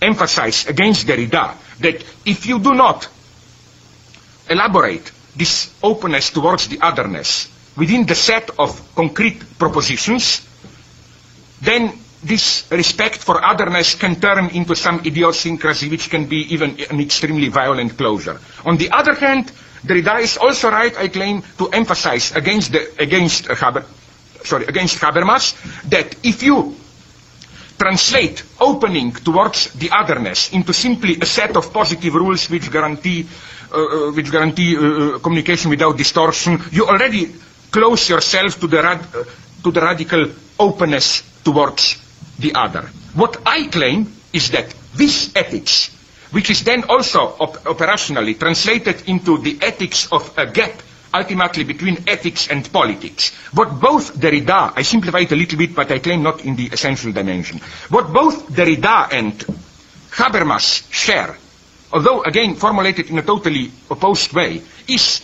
emphasize 0.00 0.68
against 0.68 1.08
Derrida 1.08 1.56
that 1.80 2.04
if 2.24 2.46
you 2.46 2.60
do 2.60 2.72
not 2.72 3.08
elaborate 4.48 5.10
this 5.36 5.72
openness 5.82 6.30
towards 6.30 6.68
the 6.68 6.78
otherness 6.80 7.48
within 7.76 8.06
the 8.06 8.14
set 8.14 8.50
of 8.58 8.94
concrete 8.94 9.58
propositions, 9.58 10.46
then 11.60 11.92
this 12.22 12.66
respect 12.70 13.16
for 13.16 13.44
otherness 13.44 13.94
can 13.94 14.16
turn 14.20 14.46
into 14.50 14.74
some 14.74 15.00
idiosyncrasy 15.04 15.88
which 15.90 16.08
can 16.08 16.26
be 16.26 16.52
even 16.54 16.78
an 16.90 17.00
extremely 17.00 17.48
violent 17.48 17.96
closure. 17.98 18.40
On 18.64 18.76
the 18.76 18.90
other 18.90 19.14
hand, 19.14 19.52
Derrida 19.84 20.20
is 20.20 20.38
also 20.38 20.70
right, 20.70 20.96
I 20.96 21.08
claim, 21.08 21.42
to 21.58 21.68
emphasize 21.68 22.32
against, 22.34 22.72
the, 22.72 22.90
against, 22.98 23.46
Haber, 23.48 23.84
sorry, 24.44 24.64
against 24.66 24.98
Habermas 25.00 25.52
that 25.90 26.16
if 26.24 26.42
you 26.42 26.74
translate 27.78 28.42
opening 28.60 29.12
towards 29.12 29.72
the 29.74 29.90
otherness 29.90 30.52
into 30.52 30.72
simply 30.72 31.18
a 31.20 31.26
set 31.26 31.56
of 31.56 31.72
positive 31.72 32.14
rules 32.14 32.48
which 32.48 32.70
guarantee, 32.70 33.26
uh, 33.74 34.08
uh 34.08 34.12
which 34.12 34.30
guarantee 34.30 34.76
uh, 34.76 35.18
communication 35.18 35.70
without 35.70 35.96
distortion, 35.96 36.60
you 36.70 36.86
already 36.86 37.32
close 37.70 38.08
yourself 38.08 38.60
to 38.60 38.66
the, 38.66 38.78
uh, 38.80 38.98
to 39.62 39.70
the 39.70 39.80
radical 39.80 40.26
openness 40.58 41.22
towards 41.42 41.98
the 42.38 42.54
other. 42.54 42.82
What 43.14 43.42
I 43.46 43.66
claim 43.66 44.12
is 44.32 44.50
that 44.50 44.72
this 44.94 45.34
ethics, 45.36 45.90
which 46.30 46.50
is 46.50 46.62
then 46.64 46.84
also 46.84 47.20
op- 47.40 47.62
operationally 47.64 48.38
translated 48.38 49.08
into 49.08 49.38
the 49.38 49.58
ethics 49.60 50.10
of 50.12 50.36
a 50.38 50.46
gap 50.46 50.72
ultimately 51.14 51.62
between 51.64 52.04
ethics 52.08 52.48
and 52.48 52.70
politics. 52.72 53.32
What 53.52 53.80
both 53.80 54.14
Derrida, 54.18 54.72
I 54.76 54.82
simplify 54.82 55.20
it 55.20 55.32
a 55.32 55.36
little 55.36 55.56
bit, 55.58 55.74
but 55.74 55.90
I 55.92 56.00
claim 56.00 56.22
not 56.22 56.44
in 56.44 56.56
the 56.56 56.66
essential 56.66 57.12
dimension. 57.12 57.60
What 57.88 58.12
both 58.12 58.48
Derrida 58.48 59.12
and 59.12 59.32
Habermas 60.10 60.90
share, 60.92 61.36
although 61.94 62.22
again 62.22 62.56
formulated 62.56 63.08
in 63.08 63.18
a 63.18 63.22
totally 63.22 63.70
opposed 63.88 64.32
way, 64.34 64.60
is 64.88 65.22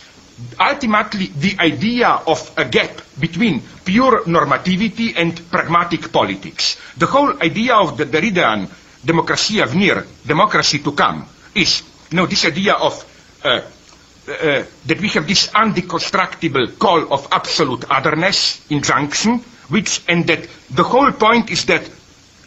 ultimately 0.59 1.27
the 1.27 1.57
idea 1.59 2.07
of 2.25 2.39
a 2.57 2.65
gap 2.65 3.01
between 3.19 3.61
pure 3.83 4.23
normativity 4.25 5.13
and 5.15 5.35
pragmatic 5.51 6.11
politics. 6.11 6.77
The 6.97 7.05
whole 7.07 7.37
idea 7.43 7.75
of 7.75 7.97
the 7.97 8.05
Derridean 8.05 8.67
démocratie 9.05 9.61
à 9.61 9.65
venir, 9.67 10.05
democracy 10.25 10.79
to 10.79 10.93
come, 10.93 11.25
is 11.53 11.83
you 12.09 12.17
know, 12.17 12.25
this 12.25 12.45
idea 12.45 12.73
of 12.73 12.93
uh, 13.43 13.61
uh, 14.27 14.63
that 14.85 15.01
we 15.01 15.09
have 15.09 15.27
this 15.27 15.47
undeconstructible 15.49 16.77
call 16.79 17.11
of 17.13 17.27
absolute 17.31 17.83
otherness, 17.89 18.61
injunction, 18.69 19.39
which, 19.69 20.01
and 20.07 20.25
that 20.27 20.47
the 20.69 20.83
whole 20.83 21.11
point 21.11 21.49
is 21.51 21.65
that 21.65 21.89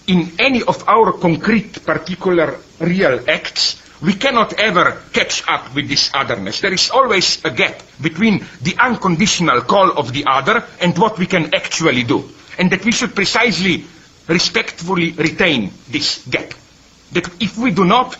in 0.06 0.32
any 0.38 0.62
of 0.62 0.86
our 0.88 1.12
concrete, 1.12 1.84
particular, 1.84 2.56
real 2.80 3.20
acts, 3.28 3.83
we 4.04 4.12
cannot 4.14 4.52
ever 4.60 5.00
catch 5.12 5.42
up 5.48 5.74
with 5.74 5.88
this 5.88 6.10
otherness. 6.12 6.60
There 6.60 6.72
is 6.72 6.90
always 6.90 7.42
a 7.44 7.50
gap 7.50 7.80
between 8.00 8.44
the 8.60 8.76
unconditional 8.78 9.62
call 9.62 9.92
of 9.96 10.12
the 10.12 10.24
other 10.26 10.62
and 10.80 10.96
what 10.98 11.18
we 11.18 11.26
can 11.26 11.54
actually 11.54 12.02
do. 12.02 12.28
And 12.58 12.70
that 12.70 12.84
we 12.84 12.92
should 12.92 13.14
precisely, 13.14 13.84
respectfully 14.28 15.12
retain 15.12 15.72
this 15.88 16.24
gap. 16.28 16.52
That 17.12 17.28
if 17.42 17.56
we 17.56 17.70
do 17.70 17.84
not, 17.84 18.16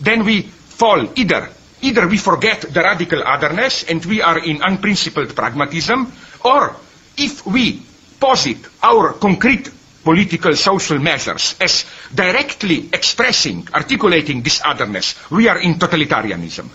then 0.00 0.24
we 0.24 0.42
fall 0.42 1.06
either. 1.16 1.50
Either 1.82 2.08
we 2.08 2.16
forget 2.16 2.62
the 2.62 2.80
radical 2.80 3.22
otherness 3.22 3.84
and 3.84 4.04
we 4.06 4.22
are 4.22 4.38
in 4.38 4.62
unprincipled 4.62 5.36
pragmatism, 5.36 6.10
or 6.42 6.74
if 7.18 7.44
we 7.46 7.82
posit 8.18 8.56
our 8.82 9.12
concrete 9.12 9.68
political 10.06 10.54
social 10.54 11.00
measures 11.00 11.56
as 11.60 11.84
directly 12.14 12.88
expressing, 12.92 13.66
articulating 13.74 14.40
this 14.40 14.62
otherness, 14.64 15.16
we 15.32 15.48
are 15.48 15.58
in 15.58 15.74
totalitarianism. 15.74 16.70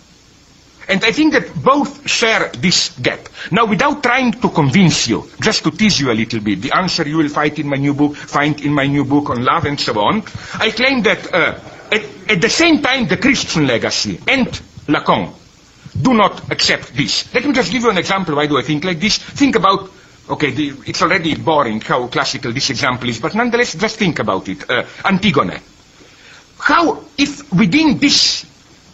And 0.90 1.02
I 1.06 1.14
think 1.14 1.32
that 1.32 1.48
both 1.64 2.10
share 2.10 2.50
this 2.60 2.90
gap. 3.00 3.30
Now, 3.50 3.64
without 3.66 4.04
trying 4.04 4.34
to 4.34 4.50
convince 4.50 5.08
you, 5.08 5.30
just 5.40 5.64
to 5.64 5.72
tease 5.72 5.98
you 6.02 6.12
a 6.12 6.18
little 6.22 6.42
bit, 6.42 6.62
the 6.62 6.76
answer 6.76 7.08
you 7.08 7.16
will 7.18 7.30
find 7.30 7.58
in 7.58 7.70
my 7.70 7.78
new 7.78 7.94
book, 7.94 8.18
find 8.18 8.60
in 8.60 8.74
my 8.74 8.86
new 8.88 9.06
book 9.06 9.30
on 9.30 9.46
love 9.46 9.64
and 9.64 9.80
so 9.80 9.98
on, 10.02 10.24
I 10.56 10.72
claim 10.72 11.02
that 11.04 11.34
uh, 11.34 11.58
at, 11.90 12.04
at 12.36 12.42
the 12.42 12.50
same 12.50 12.82
time 12.82 13.08
the 13.08 13.16
Christian 13.16 13.66
legacy 13.66 14.20
and 14.28 14.48
Lacan 14.92 15.32
do 16.02 16.14
not 16.14 16.52
accept 16.52 16.94
this. 16.98 17.34
Let 17.34 17.46
me 17.46 17.54
just 17.54 17.72
give 17.72 17.84
you 17.84 17.90
an 17.92 17.98
example. 17.98 18.36
Why 18.36 18.48
do 18.48 18.58
I 18.58 18.64
think 18.64 18.84
like 18.84 19.00
this? 19.00 19.18
Think 19.18 19.56
about 19.56 19.90
Okay, 20.30 20.52
the, 20.52 20.74
it's 20.86 21.02
already 21.02 21.36
boring 21.36 21.82
how 21.82 22.08
classical 22.08 22.52
this 22.54 22.70
example 22.70 23.10
is, 23.10 23.20
but 23.20 23.36
nonetheless, 23.36 23.74
just 23.76 23.98
think 23.98 24.20
about 24.20 24.48
it. 24.48 24.70
Uh, 24.70 24.86
Antigone. 25.04 25.60
How, 26.60 27.04
if 27.18 27.52
within 27.52 27.98
this 27.98 28.46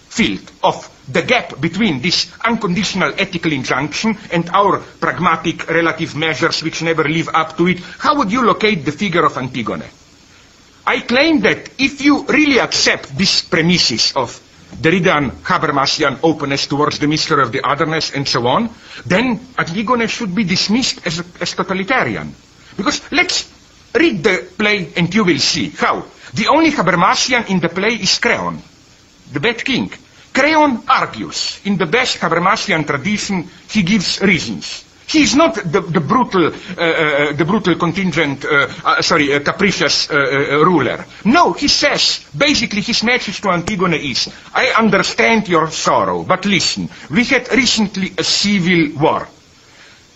field 0.09 0.51
of 0.63 0.89
the 1.11 1.21
gap 1.21 1.59
between 1.61 2.01
this 2.01 2.31
unconditional 2.43 3.13
ethical 3.17 3.51
injunction 3.53 4.17
and 4.31 4.49
our 4.49 4.79
pragmatic 4.79 5.67
relative 5.69 6.15
measures 6.15 6.63
which 6.63 6.81
never 6.81 7.03
live 7.03 7.29
up 7.33 7.57
to 7.57 7.67
it, 7.67 7.79
how 7.79 8.15
would 8.17 8.31
you 8.31 8.45
locate 8.45 8.83
the 8.85 8.91
figure 8.91 9.25
of 9.25 9.37
Antigone? 9.37 9.85
I 10.85 11.01
claim 11.01 11.41
that 11.41 11.69
if 11.77 12.01
you 12.01 12.23
really 12.25 12.59
accept 12.59 13.15
these 13.17 13.41
premises 13.41 14.13
of 14.15 14.39
Derridean 14.75 15.31
Habermasian 15.43 16.19
openness 16.23 16.67
towards 16.67 16.99
the 16.99 17.07
mystery 17.07 17.41
of 17.41 17.51
the 17.51 17.61
otherness 17.67 18.11
and 18.13 18.27
so 18.27 18.45
on, 18.47 18.69
then 19.05 19.39
Antigone 19.57 20.07
should 20.07 20.35
be 20.35 20.43
dismissed 20.43 21.05
as, 21.05 21.23
as 21.41 21.53
totalitarian. 21.53 22.33
Because 22.75 23.01
let's 23.11 23.51
read 23.95 24.23
the 24.23 24.47
play 24.57 24.93
and 24.95 25.13
you 25.13 25.23
will 25.23 25.39
see 25.39 25.69
how. 25.69 26.05
The 26.33 26.47
only 26.47 26.71
Habermasian 26.71 27.49
in 27.49 27.59
the 27.59 27.69
play 27.69 27.95
is 27.95 28.19
Creon, 28.19 28.61
the 29.31 29.39
bad 29.39 29.63
king. 29.63 29.91
Creon 30.33 30.83
argues. 30.87 31.59
In 31.65 31.77
the 31.77 31.87
best 31.87 32.17
Habermasian 32.19 32.85
tradition, 32.85 33.49
he 33.69 33.81
gives 33.81 34.21
reasons. 34.21 34.83
He 35.07 35.23
is 35.23 35.35
not 35.35 35.55
the, 35.55 35.79
the 35.79 36.01
brutal, 36.01 36.47
uh, 36.47 36.49
uh, 36.49 37.31
the 37.31 37.45
brutal 37.45 37.75
contingent, 37.75 38.43
uh, 38.43 38.67
uh 38.83 39.01
sorry, 39.01 39.33
uh, 39.33 39.39
capricious 39.39 40.09
uh, 40.09 40.15
ruler. 40.65 41.05
No, 41.23 41.53
he 41.53 41.69
says, 41.69 42.25
basically 42.37 42.81
his 42.81 43.03
message 43.03 43.39
to 43.41 43.49
Antigone 43.49 43.95
is, 44.11 44.29
I 44.53 44.67
understand 44.77 45.47
your 45.47 45.71
sorrow, 45.71 46.23
but 46.23 46.45
listen, 46.45 46.89
we 47.09 47.23
had 47.23 47.49
recently 47.53 48.11
a 48.17 48.23
civil 48.23 48.99
war. 48.99 49.29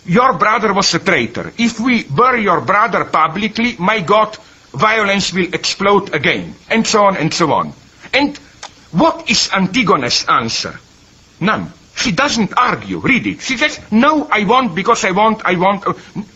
Your 0.04 0.34
brother 0.34 0.74
was 0.74 0.92
a 0.92 0.98
traitor. 0.98 1.54
If 1.56 1.80
we 1.80 2.02
bury 2.02 2.42
your 2.42 2.60
brother 2.60 3.06
publicly, 3.06 3.76
my 3.78 4.00
God, 4.00 4.36
violence 4.72 5.32
will 5.32 5.54
explode 5.54 6.14
again. 6.14 6.54
And 6.68 6.86
so 6.86 7.04
on 7.04 7.16
and 7.16 7.32
so 7.32 7.50
on. 7.52 7.72
And 8.12 8.36
what 8.90 9.30
is 9.30 9.48
Antigone's 9.54 10.26
answer? 10.28 10.78
None. 11.40 11.72
She 11.94 12.12
doesn't 12.12 12.54
argue, 12.56 12.98
read 12.98 13.26
it. 13.26 13.40
She 13.42 13.56
says, 13.56 13.78
no, 13.90 14.26
I 14.30 14.44
want 14.44 14.74
because 14.74 15.04
I 15.04 15.12
want, 15.12 15.42
I 15.44 15.56
want. 15.56 15.84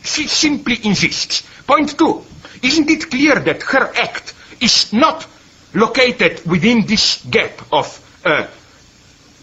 She 0.04 0.26
simply 0.26 0.78
insists. 0.84 1.42
Point 1.66 1.98
two, 1.98 2.24
isn't 2.62 2.90
it 2.90 3.10
clear 3.10 3.40
that 3.40 3.62
her 3.62 3.92
act 3.96 4.34
is 4.60 4.92
not 4.92 5.26
located 5.74 6.46
within 6.46 6.86
this 6.86 7.24
gap 7.24 7.60
of 7.72 8.20
uh, 8.24 8.46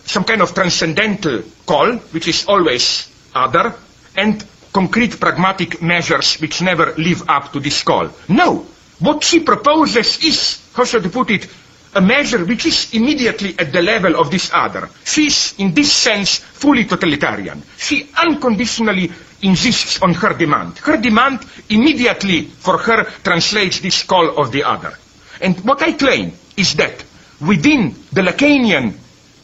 some 0.06 0.24
kind 0.24 0.42
of 0.42 0.54
transcendental 0.54 1.44
call, 1.66 1.98
which 2.12 2.28
is 2.28 2.46
always 2.48 3.10
other, 3.34 3.76
and 4.16 4.44
concrete 4.72 5.20
pragmatic 5.20 5.82
measures 5.82 6.38
which 6.38 6.62
never 6.62 6.94
live 6.96 7.30
up 7.30 7.54
to 7.54 7.60
this 7.60 7.84
call. 7.84 8.10
No. 8.28 8.66
What 9.00 9.24
she 9.24 9.42
proposes 9.42 10.24
is, 10.24 10.62
how 10.74 10.86
should 10.86 11.06
I 11.06 11.10
put 11.10 11.30
it, 11.30 11.48
a 11.96 12.02
measure 12.02 12.44
which 12.46 12.66
is 12.66 12.94
immediately 12.94 13.56
at 13.58 13.72
the 13.72 13.82
level 13.82 14.16
of 14.16 14.32
this 14.32 14.52
other. 14.54 14.90
She 15.06 15.28
is, 15.28 15.54
in 15.58 15.74
this 15.74 15.92
sense, 15.92 16.38
fully 16.38 16.86
totalitarian. 16.86 17.62
She 17.78 18.10
unconditionally 18.18 19.12
insists 19.42 20.02
on 20.02 20.14
her 20.16 20.34
demand. 20.34 20.78
Her 20.80 20.98
demand 20.98 21.42
immediately 21.70 22.44
for 22.46 22.78
her 22.78 23.04
translates 23.24 23.80
this 23.80 24.04
call 24.04 24.38
of 24.40 24.52
the 24.52 24.64
other. 24.64 24.94
And 25.42 25.60
what 25.66 25.82
I 25.82 25.94
claim 25.94 26.32
is 26.58 26.76
that 26.76 27.04
within 27.42 27.96
the 28.12 28.22
Lacanian 28.22 28.94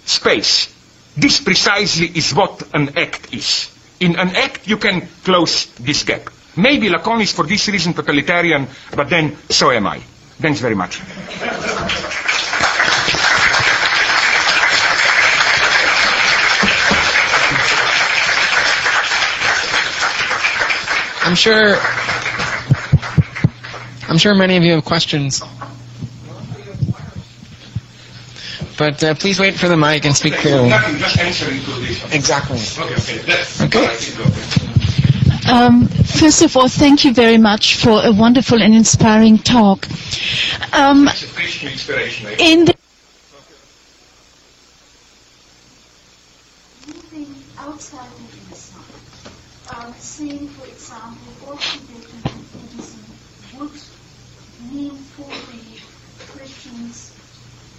space, 0.05 0.73
this 1.17 1.41
precisely 1.41 2.07
is 2.07 2.33
what 2.33 2.63
an 2.73 2.97
act 2.97 3.33
is. 3.33 3.69
In 3.99 4.17
an 4.17 4.35
act, 4.35 4.67
you 4.67 4.77
can 4.77 5.07
close 5.23 5.65
this 5.75 6.03
gap. 6.03 6.29
Maybe 6.55 6.89
Lacan 6.89 7.21
is 7.21 7.31
for 7.33 7.45
this 7.45 7.67
reason 7.67 7.93
totalitarian, 7.93 8.67
but 8.95 9.09
then 9.09 9.37
so 9.49 9.71
am 9.71 9.87
I. 9.87 9.99
Thanks 10.39 10.61
very 10.61 10.75
much. 10.75 10.99
I'm 21.29 21.35
sure. 21.35 21.75
I'm 24.09 24.17
sure 24.17 24.33
many 24.33 24.57
of 24.57 24.63
you 24.63 24.71
have 24.71 24.83
questions. 24.83 25.43
But 28.79 29.03
uh, 29.03 29.13
please 29.13 29.39
wait 29.39 29.53
for 29.53 29.67
the 29.67 29.77
mic 29.77 30.05
and 30.05 30.15
speak 30.15 30.33
clearly. 30.33 30.69
Nothing, 30.69 30.97
just 30.97 31.19
answering 31.19 31.59
to 31.61 31.71
this. 31.81 32.13
Exactly. 32.15 32.57
Okay, 32.57 32.95
okay. 32.95 33.17
That's 33.27 33.61
Okay. 33.61 33.77
all 33.79 33.85
I 33.85 33.95
think, 33.95 35.45
okay. 35.45 35.51
Um, 35.51 35.87
first 35.87 36.41
of 36.41 36.57
all, 36.57 36.67
thank 36.67 37.05
you 37.05 37.13
very 37.13 37.37
much 37.37 37.75
for 37.75 38.03
a 38.03 38.11
wonderful 38.11 38.59
and 38.63 38.73
inspiring 38.73 39.37
talk. 39.37 39.85
Um, 40.73 41.07
It's 41.09 41.21
a 41.21 41.27
Christian 41.27 41.69
inspiration. 41.69 42.25
I 42.25 42.37
in 42.39 42.65
the 42.65 42.73
moving 46.87 47.35
outside 47.59 48.09
and 48.17 48.49
inside. 48.49 48.79
Um, 49.71 49.93
saying, 49.99 50.47
for 50.57 50.65
example, 50.67 51.29
what 51.45 51.61
Tibetan 51.61 52.21
Buddhism 52.25 53.05
would 53.59 54.73
mean 54.73 54.97
for 55.13 55.29
the 55.29 56.25
Christians, 56.33 57.13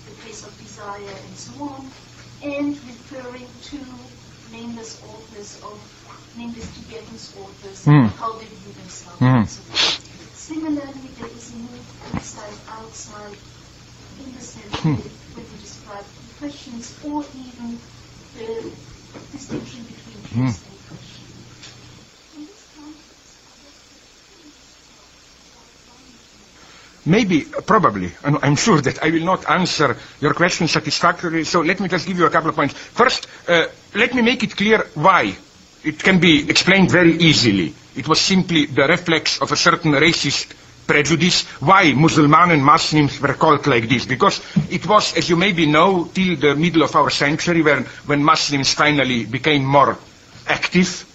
the 0.07 0.14
place 0.22 0.46
of 0.46 0.57
desire 0.62 1.03
and 1.26 1.36
so 1.36 1.64
on, 1.64 1.90
and 2.44 2.68
referring 2.86 3.48
to 3.74 3.78
nameless 4.53 5.03
authors 5.03 5.49
of 5.62 5.78
Tibetan 6.36 7.18
authors, 7.42 7.84
Hmm. 7.84 8.06
how 8.18 8.32
they 8.38 8.46
view 8.46 8.72
themselves 8.72 9.20
and 9.20 9.48
so. 9.48 9.62
Similarly, 10.34 11.08
there 11.18 11.28
is 11.28 11.52
a 11.54 12.16
inside, 12.16 12.58
outside, 12.70 13.36
in 14.24 14.34
the 14.34 14.40
sense 14.40 14.70
that 14.70 14.82
when 14.82 15.44
you 15.46 15.58
describe 15.61 16.04
questions 16.38 16.94
or 17.04 17.24
even 17.36 17.78
the 18.36 18.70
distinction 19.32 19.84
between. 19.84 20.22
Jews 20.22 20.58
and 20.64 20.78
Christians. 20.88 21.34
In 22.36 22.46
this 22.46 22.66
context, 22.74 23.36
Maybe, 27.06 27.42
probably, 27.66 28.12
and 28.24 28.38
I'm 28.42 28.56
sure 28.56 28.80
that 28.80 29.02
I 29.02 29.11
will 29.11 29.24
not 29.24 29.48
answer 29.50 29.96
your 30.20 30.34
question 30.34 30.68
satisfactorily, 30.68 31.44
so 31.44 31.61
let 31.61 31.80
me 31.80 31.88
just 31.88 32.06
give 32.06 32.18
you 32.18 32.26
a 32.26 32.30
couple 32.30 32.50
of 32.50 32.56
points. 32.56 32.74
First, 32.74 33.26
uh, 33.48 33.66
let 33.94 34.14
me 34.14 34.22
make 34.22 34.42
it 34.42 34.56
clear 34.56 34.86
why. 34.94 35.36
It 35.85 35.99
can 35.99 36.20
be 36.20 36.49
explained 36.49 36.91
very 36.91 37.12
easily. 37.16 37.74
It 37.97 38.07
was 38.09 38.20
simply 38.20 38.66
the 38.66 38.87
reflex 38.87 39.41
of 39.41 39.53
a 39.53 39.57
certain 39.57 39.93
racist 39.93 40.55
prejudice 40.87 41.45
why 41.61 41.93
Muslims 41.93 42.35
and 42.35 42.64
Muslims 42.64 43.20
were 43.20 43.35
called 43.35 43.66
like 43.66 43.89
this. 43.89 44.07
Because 44.07 44.41
it 44.70 44.87
was, 44.87 45.16
as 45.16 45.28
you 45.31 45.37
maybe 45.37 45.66
know, 45.66 46.05
till 46.12 46.37
the 46.37 46.55
middle 46.57 46.83
of 46.83 46.95
our 46.97 47.11
century 47.11 47.62
when, 47.62 47.85
when 48.07 48.22
Muslims 48.24 48.74
finally 48.74 49.24
became 49.24 49.64
more 49.64 49.97
active 50.49 51.07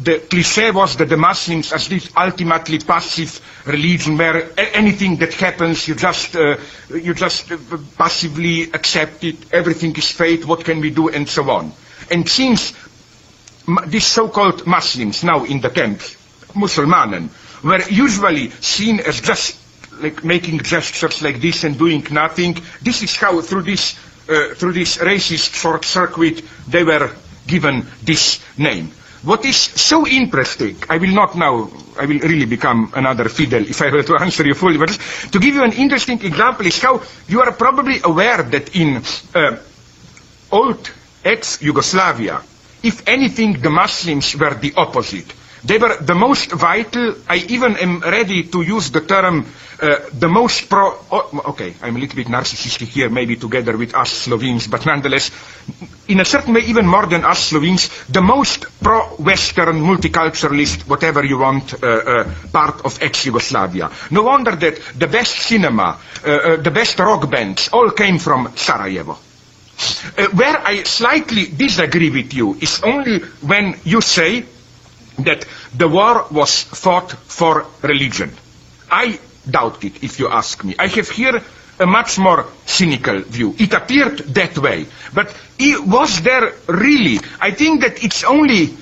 the 0.00 0.18
cliché 0.20 0.72
was 0.72 0.96
that 0.96 1.08
the 1.08 1.16
Muslims 1.16 1.72
as 1.72 1.88
this 1.88 2.10
ultimately 2.16 2.78
passive 2.78 3.40
religion 3.66 4.16
where 4.16 4.48
anything 4.74 5.16
that 5.16 5.34
happens 5.34 5.86
you 5.86 5.94
just 5.94 6.34
uh, 6.34 6.56
you 6.90 7.12
just 7.12 7.52
uh, 7.52 7.58
passively 7.98 8.62
accept 8.72 9.22
it 9.24 9.36
everything 9.52 9.94
is 9.96 10.10
fate 10.10 10.46
what 10.46 10.64
can 10.64 10.80
we 10.80 10.90
do 10.90 11.08
and 11.10 11.28
so 11.28 11.48
on 11.50 11.72
and 12.10 12.26
since 12.28 12.72
these 13.86 14.06
so-called 14.06 14.66
Muslims 14.66 15.22
now 15.24 15.44
in 15.44 15.60
the 15.60 15.70
camps 15.70 16.16
Musulmanen 16.54 17.28
were 17.62 17.82
usually 17.88 18.50
seen 18.50 19.00
as 19.00 19.20
just 19.20 19.58
like 20.00 20.24
making 20.24 20.60
gestures 20.60 21.22
like 21.22 21.40
this 21.40 21.64
and 21.64 21.78
doing 21.78 22.04
nothing. 22.10 22.56
This 22.82 23.02
is 23.02 23.16
how 23.16 23.40
through 23.40 23.62
this 23.62 23.96
uh, 24.28 24.54
through 24.54 24.72
this 24.72 24.98
racist 24.98 25.54
short 25.54 25.84
circuit 25.84 26.42
they 26.68 26.84
were 26.84 27.10
given 27.46 27.86
this 28.02 28.40
name. 28.58 28.90
What 29.22 29.44
is 29.44 29.56
so 29.56 30.06
interesting, 30.06 30.76
I 30.90 30.98
will 30.98 31.14
not 31.14 31.36
now, 31.36 31.70
I 31.98 32.06
will 32.06 32.18
really 32.18 32.44
become 32.44 32.92
another 32.96 33.28
Fidel 33.28 33.62
if 33.62 33.80
I 33.80 33.90
were 33.92 34.02
to 34.02 34.16
answer 34.20 34.44
you 34.44 34.54
fully, 34.54 34.78
but 34.78 34.90
to 35.30 35.38
give 35.38 35.54
you 35.54 35.62
an 35.62 35.72
interesting 35.72 36.20
example 36.24 36.66
is 36.66 36.80
how 36.80 37.02
you 37.28 37.40
are 37.40 37.52
probably 37.52 38.00
aware 38.02 38.42
that 38.42 38.74
in 38.74 39.02
uh, 39.34 39.58
old 40.50 40.90
ex-Yugoslavia, 41.24 42.42
if 42.82 43.06
anything, 43.08 43.60
the 43.60 43.70
Muslims 43.70 44.36
were 44.36 44.54
the 44.54 44.72
opposite. 44.76 45.32
They 45.64 45.78
were 45.78 45.96
the 45.96 46.14
most 46.16 46.50
vital, 46.50 47.14
I 47.28 47.36
even 47.36 47.76
am 47.76 48.00
ready 48.00 48.42
to 48.44 48.62
use 48.62 48.90
the 48.90 49.00
term, 49.00 49.46
uh, 49.80 49.96
the 50.12 50.26
most 50.28 50.68
pro, 50.68 50.98
okay, 51.50 51.74
I'm 51.80 51.94
a 51.94 52.00
little 52.00 52.16
bit 52.16 52.26
narcissistic 52.26 52.88
here, 52.88 53.08
maybe 53.08 53.36
together 53.36 53.76
with 53.76 53.94
us 53.94 54.10
Slovenes, 54.10 54.66
but 54.66 54.84
nonetheless, 54.84 55.30
in 56.08 56.18
a 56.18 56.24
certain 56.24 56.54
way, 56.54 56.62
even 56.62 56.84
more 56.88 57.06
than 57.06 57.24
us 57.24 57.50
Slovenes, 57.50 57.88
the 58.08 58.20
most 58.20 58.66
pro-Western, 58.82 59.80
multiculturalist, 59.80 60.88
whatever 60.88 61.24
you 61.24 61.38
want, 61.38 61.74
uh, 61.74 61.86
uh, 61.86 62.34
part 62.52 62.84
of 62.84 63.00
ex-Yugoslavia. 63.00 63.88
No 64.10 64.24
wonder 64.24 64.56
that 64.56 64.80
the 64.98 65.06
best 65.06 65.36
cinema, 65.36 65.96
uh, 66.26 66.28
uh, 66.28 66.56
the 66.56 66.72
best 66.72 66.98
rock 66.98 67.30
bands, 67.30 67.68
all 67.72 67.90
came 67.92 68.18
from 68.18 68.50
Sarajevo. 68.56 69.16
Uh, 70.18 70.28
where 70.28 70.58
I 70.58 70.82
slightly 70.82 71.46
disagree 71.46 72.10
with 72.10 72.34
you 72.34 72.54
is 72.60 72.82
only 72.82 73.20
when 73.40 73.78
you 73.84 74.00
say 74.00 74.44
that 75.18 75.44
the 75.74 75.88
war 75.88 76.26
was 76.30 76.62
fought 76.62 77.12
for 77.12 77.66
religion. 77.82 78.32
I 78.90 79.18
doubt 79.48 79.84
it, 79.84 80.02
if 80.02 80.18
you 80.18 80.28
ask 80.28 80.62
me. 80.64 80.74
I 80.78 80.86
have 80.88 81.08
here 81.08 81.42
a 81.80 81.86
much 81.86 82.18
more 82.18 82.46
cynical 82.66 83.20
view. 83.20 83.54
It 83.58 83.72
appeared 83.72 84.18
that 84.18 84.58
way. 84.58 84.86
But 85.12 85.34
was 85.86 86.20
there 86.22 86.52
really? 86.66 87.18
I 87.40 87.50
think 87.50 87.80
that 87.82 88.04
it's 88.04 88.24
only 88.24 88.76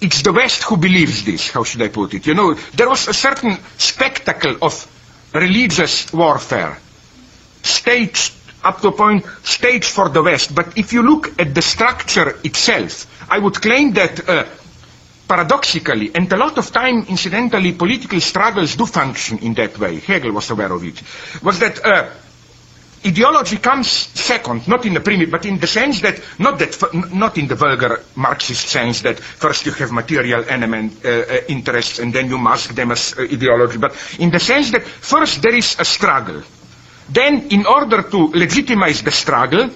it's 0.00 0.22
the 0.22 0.32
West 0.32 0.62
who 0.64 0.76
believes 0.76 1.24
this, 1.24 1.50
how 1.50 1.64
should 1.64 1.82
I 1.82 1.88
put 1.88 2.12
it? 2.14 2.26
You 2.26 2.34
know, 2.34 2.54
there 2.74 2.88
was 2.88 3.08
a 3.08 3.14
certain 3.14 3.58
spectacle 3.78 4.56
of 4.60 4.86
religious 5.32 6.12
warfare, 6.12 6.78
staged 7.62 8.35
up 8.66 8.80
to 8.80 8.88
a 8.88 8.92
point, 8.92 9.24
staged 9.44 9.90
for 9.90 10.08
the 10.08 10.22
West. 10.22 10.54
But 10.54 10.76
if 10.76 10.92
you 10.92 11.02
look 11.02 11.40
at 11.40 11.54
the 11.54 11.62
structure 11.62 12.36
itself, 12.44 13.06
I 13.30 13.38
would 13.38 13.54
claim 13.62 13.92
that 13.94 14.28
uh, 14.28 14.44
paradoxically, 15.28 16.10
and 16.14 16.32
a 16.32 16.36
lot 16.36 16.58
of 16.58 16.70
time, 16.72 17.06
incidentally, 17.08 17.72
political 17.72 18.20
struggles 18.20 18.76
do 18.76 18.86
function 18.86 19.38
in 19.38 19.54
that 19.54 19.78
way. 19.78 19.98
Hegel 20.00 20.32
was 20.32 20.50
aware 20.50 20.72
of 20.72 20.84
it. 20.84 21.02
Was 21.42 21.58
that 21.60 21.84
uh, 21.84 22.10
ideology 23.04 23.56
comes 23.58 23.88
second, 23.88 24.66
not 24.68 24.84
in 24.86 24.94
the 24.94 25.00
primitive, 25.00 25.30
but 25.30 25.44
in 25.46 25.58
the 25.58 25.66
sense 25.66 26.00
that 26.00 26.20
not 26.38 26.58
that 26.58 26.76
not 27.12 27.38
in 27.38 27.46
the 27.46 27.54
vulgar 27.54 28.02
Marxist 28.16 28.68
sense 28.68 29.02
that 29.02 29.18
first 29.20 29.66
you 29.66 29.72
have 29.72 29.92
material 29.92 30.44
element 30.48 31.04
uh, 31.04 31.08
uh, 31.08 31.40
interests 31.48 31.98
and 31.98 32.12
then 32.12 32.28
you 32.28 32.38
mask 32.38 32.74
them 32.74 32.90
as 32.90 33.14
uh, 33.18 33.22
ideology, 33.22 33.78
but 33.78 33.94
in 34.18 34.30
the 34.30 34.40
sense 34.40 34.70
that 34.72 34.82
first 34.84 35.42
there 35.42 35.54
is 35.54 35.76
a 35.78 35.84
struggle. 35.84 36.42
Then, 37.08 37.48
in 37.50 37.66
order 37.66 38.02
to 38.02 38.18
legitimize 38.28 39.02
the 39.02 39.12
struggle, 39.12 39.70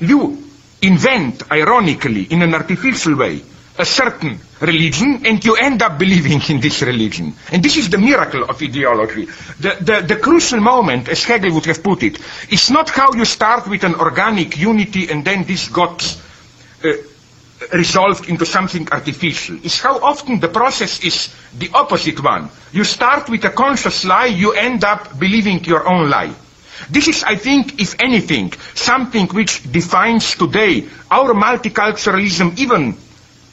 you 0.00 0.44
invent, 0.82 1.50
ironically, 1.50 2.24
in 2.24 2.42
an 2.42 2.54
artificial 2.54 3.16
way, 3.16 3.42
a 3.78 3.84
certain 3.84 4.38
religion, 4.60 5.22
and 5.24 5.44
you 5.44 5.56
end 5.56 5.82
up 5.82 5.98
believing 5.98 6.40
in 6.48 6.60
this 6.60 6.82
religion. 6.82 7.34
And 7.50 7.62
this 7.62 7.76
is 7.76 7.90
the 7.90 7.98
miracle 7.98 8.44
of 8.44 8.62
ideology. 8.62 9.24
The, 9.60 9.76
the, 9.80 10.14
the 10.14 10.16
crucial 10.16 10.60
moment, 10.60 11.08
as 11.08 11.24
Hegel 11.24 11.52
would 11.54 11.66
have 11.66 11.82
put 11.82 12.02
it, 12.02 12.18
is 12.50 12.70
not 12.70 12.90
how 12.90 13.12
you 13.14 13.24
start 13.24 13.68
with 13.68 13.82
an 13.84 13.96
organic 13.96 14.56
unity 14.56 15.10
and 15.10 15.24
then 15.24 15.44
this 15.44 15.68
got 15.68 16.02
uh, 16.84 16.92
resolved 17.72 18.28
into 18.28 18.46
something 18.46 18.88
artificial. 18.92 19.58
It's 19.62 19.80
how 19.80 19.98
often 19.98 20.38
the 20.38 20.48
process 20.48 21.02
is 21.02 21.34
the 21.56 21.70
opposite 21.74 22.22
one. 22.22 22.50
You 22.72 22.84
start 22.84 23.28
with 23.28 23.44
a 23.44 23.50
conscious 23.50 24.04
lie, 24.04 24.26
you 24.26 24.52
end 24.52 24.84
up 24.84 25.18
believing 25.18 25.64
your 25.64 25.88
own 25.88 26.10
lie. 26.10 26.34
This 26.90 27.08
is, 27.08 27.24
I 27.24 27.36
think, 27.36 27.80
if 27.80 28.00
anything, 28.00 28.52
something 28.74 29.26
which 29.28 29.70
defines 29.70 30.34
today 30.34 30.86
our 31.10 31.32
multiculturalism, 31.34 32.58
even 32.58 32.96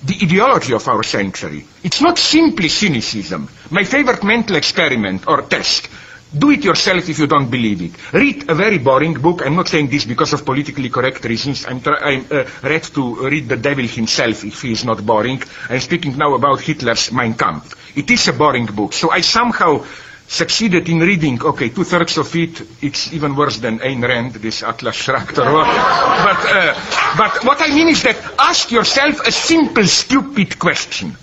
the 0.03 0.17
ideology 0.23 0.73
of 0.73 0.87
our 0.87 1.03
century. 1.03 1.65
It's 1.83 2.01
not 2.01 2.17
simply 2.17 2.69
cynicism. 2.69 3.47
My 3.69 3.83
favorite 3.83 4.23
mental 4.23 4.55
experiment 4.55 5.27
or 5.27 5.43
test. 5.43 5.89
Do 6.35 6.49
it 6.49 6.63
yourself 6.63 7.09
if 7.09 7.19
you 7.19 7.27
don't 7.27 7.51
believe 7.51 7.81
it. 7.81 8.13
Read 8.13 8.49
a 8.49 8.55
very 8.55 8.77
boring 8.77 9.15
book. 9.15 9.45
I'm 9.45 9.55
not 9.57 9.67
saying 9.67 9.89
this 9.89 10.05
because 10.05 10.31
of 10.31 10.45
politically 10.45 10.89
correct 10.89 11.25
reasons. 11.25 11.65
I'm, 11.65 11.81
I'm 11.85 12.25
uh, 12.31 12.45
read 12.63 12.83
to 12.83 13.27
read 13.27 13.49
the 13.49 13.57
devil 13.57 13.85
himself 13.85 14.45
if 14.45 14.61
he 14.61 14.71
is 14.71 14.85
not 14.85 15.05
boring. 15.05 15.43
I'm 15.69 15.81
speaking 15.81 16.17
now 16.17 16.33
about 16.33 16.61
Hitler's 16.61 17.11
Mein 17.11 17.33
Kampf. 17.33 17.75
It 17.97 18.09
is 18.09 18.29
a 18.29 18.33
boring 18.33 18.67
book. 18.67 18.93
So 18.93 19.11
I 19.11 19.19
somehow 19.19 19.83
succeeded 20.31 20.87
in 20.87 20.99
reading, 21.01 21.41
okay, 21.43 21.67
two-thirds 21.69 22.17
of 22.17 22.33
it, 22.37 22.61
it's 22.81 23.11
even 23.11 23.35
worse 23.35 23.57
than 23.57 23.79
Ayn 23.79 24.01
Rand, 24.01 24.33
this 24.35 24.63
Atlas 24.63 24.95
Shrugged. 24.95 25.37
or 25.37 25.51
what. 25.51 25.65
but, 25.67 26.55
uh, 26.55 27.15
but 27.17 27.43
what 27.43 27.61
I 27.61 27.67
mean 27.75 27.89
is 27.89 28.01
that 28.03 28.15
ask 28.39 28.71
yourself 28.71 29.19
a 29.27 29.31
simple, 29.31 29.85
stupid 29.85 30.57
question. 30.57 31.17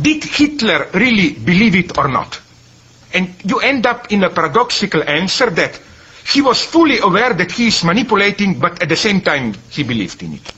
Did 0.00 0.24
Hitler 0.24 0.88
really 0.94 1.34
believe 1.34 1.76
it 1.76 1.98
or 1.98 2.08
not? 2.08 2.40
And 3.12 3.34
you 3.44 3.58
end 3.60 3.84
up 3.86 4.10
in 4.10 4.24
a 4.24 4.30
paradoxical 4.30 5.02
answer 5.02 5.50
that 5.50 5.78
he 6.26 6.40
was 6.40 6.64
fully 6.64 6.98
aware 7.00 7.34
that 7.34 7.52
he 7.52 7.66
is 7.68 7.84
manipulating, 7.84 8.58
but 8.58 8.82
at 8.82 8.88
the 8.88 8.96
same 8.96 9.20
time 9.20 9.52
he 9.68 9.82
believed 9.82 10.22
in 10.22 10.32
it. 10.32 10.52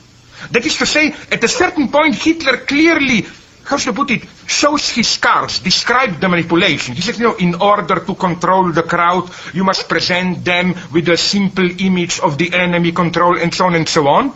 That 0.53 0.65
is 0.65 0.77
to 0.77 0.87
say, 0.87 1.13
at 1.33 1.43
a 1.43 1.49
certain 1.49 1.89
point, 1.89 2.15
Hitler 2.15 2.59
clearly, 2.59 3.27
how 3.69 3.77
should 3.77 3.93
I 3.93 3.97
put 3.97 4.11
it, 4.11 4.23
shows 4.47 4.89
his 4.89 5.19
cards, 5.19 5.59
described 5.61 6.23
the 6.23 6.29
manipulation. 6.29 6.95
He 6.95 7.03
said, 7.03 7.19
you 7.19 7.25
know, 7.25 7.37
in 7.37 7.55
order 7.57 8.01
to 8.01 8.15
control 8.15 8.73
the 8.73 8.83
crowd, 8.83 9.29
you 9.53 9.63
must 9.63 9.87
present 9.87 10.43
them 10.43 10.75
with 10.91 11.07
a 11.11 11.19
simple 11.19 11.69
image 11.79 12.19
of 12.21 12.39
the 12.39 12.55
enemy 12.55 12.93
control 12.93 13.37
and 13.37 13.53
so 13.53 13.67
on 13.67 13.75
and 13.75 13.87
so 13.87 14.09
on. 14.09 14.33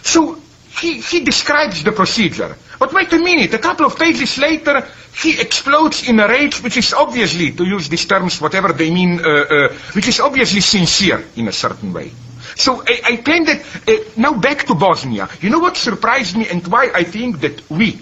So 0.00 0.40
he, 0.80 0.98
he 1.02 1.20
describes 1.20 1.84
the 1.84 1.92
procedure. 1.92 2.56
But 2.78 2.94
wait 2.94 3.12
a 3.12 3.18
minute, 3.18 3.52
a 3.52 3.58
couple 3.58 3.84
of 3.84 3.98
pages 3.98 4.38
later, 4.38 4.88
he 5.14 5.38
explodes 5.38 6.08
in 6.08 6.18
a 6.18 6.26
rage 6.26 6.62
which 6.62 6.78
is 6.78 6.94
obviously, 6.94 7.52
to 7.52 7.64
use 7.64 7.90
these 7.90 8.06
terms, 8.06 8.40
whatever 8.40 8.72
they 8.72 8.90
mean, 8.90 9.20
uh, 9.20 9.28
uh, 9.28 9.68
which 9.92 10.08
is 10.08 10.20
obviously 10.20 10.62
sincere 10.62 11.22
in 11.36 11.48
a 11.48 11.52
certain 11.52 11.92
way. 11.92 12.10
So 12.56 12.82
I, 12.88 13.00
I 13.04 13.16
claim 13.16 13.44
that, 13.44 13.60
uh, 13.86 14.10
now 14.16 14.32
back 14.40 14.64
to 14.68 14.74
Bosnia. 14.74 15.28
You 15.42 15.50
know 15.50 15.58
what 15.58 15.76
surprised 15.76 16.34
me 16.34 16.48
and 16.48 16.66
why 16.66 16.90
I 16.94 17.04
think 17.04 17.40
that 17.40 17.68
we, 17.70 18.00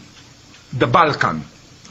the 0.73 0.87
Balkan, 0.87 1.45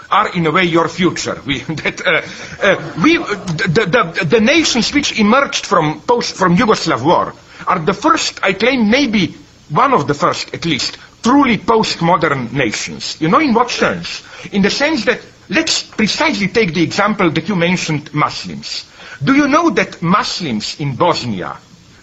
are 0.10 0.34
in 0.36 0.46
a 0.46 0.52
way 0.52 0.64
your 0.64 0.88
future. 0.88 1.42
We, 1.46 1.60
that, 1.84 2.02
uh, 2.06 2.66
uh, 2.66 3.02
we, 3.04 3.18
the, 3.18 4.14
the, 4.16 4.26
the 4.26 4.42
nations 4.42 4.94
which 4.94 5.20
emerged 5.20 5.66
from 5.66 6.02
post, 6.02 6.36
from 6.36 6.56
Yugoslav 6.56 7.04
war 7.04 7.34
are 7.68 7.80
the 7.80 7.94
first, 7.94 8.40
I 8.44 8.54
claim, 8.54 8.90
maybe 8.90 9.36
one 9.70 9.94
of 9.94 10.08
the 10.08 10.14
first 10.14 10.54
at 10.54 10.66
least, 10.66 10.98
truly 11.24 11.58
postmodern 11.58 12.54
nations. 12.54 13.20
You 13.20 13.28
know 13.30 13.40
in 13.40 13.54
what 13.54 13.70
sense? 13.70 14.24
In 14.54 14.62
the 14.62 14.70
sense 14.70 15.06
that, 15.06 15.20
let's 15.50 15.84
precisely 15.84 16.48
take 16.48 16.74
the 16.74 16.84
example 16.84 17.30
that 17.32 17.50
you 17.50 17.56
mentioned, 17.56 18.14
Muslims. 18.14 18.86
Do 19.24 19.36
you 19.36 19.48
know 19.48 19.70
that 19.72 20.02
Muslims 20.02 20.80
in 20.80 20.96
Bosnia 20.96 21.58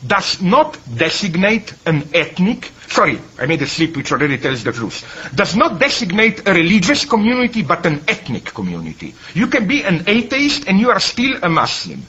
does 0.07 0.41
not 0.43 0.79
designate 0.97 1.73
an 1.87 2.09
ethnic, 2.13 2.71
sorry, 2.89 3.19
I 3.39 3.47
made 3.47 3.63
a 3.63 3.67
slip 3.67 3.97
which 3.97 4.13
already 4.13 4.39
tells 4.39 4.65
the 4.65 4.73
truth, 4.73 5.31
does 5.35 5.57
not 5.57 5.79
designate 5.79 6.47
a 6.47 6.53
religious 6.53 7.05
community 7.05 7.63
but 7.63 7.87
an 7.87 8.03
ethnic 8.09 8.45
community. 8.47 9.15
You 9.35 9.47
can 9.47 9.67
be 9.67 9.83
an 9.83 10.05
atheist 10.07 10.67
and 10.69 10.79
you 10.79 10.91
are 10.91 11.01
still 11.01 11.39
a 11.43 11.49
Muslim. 11.49 12.03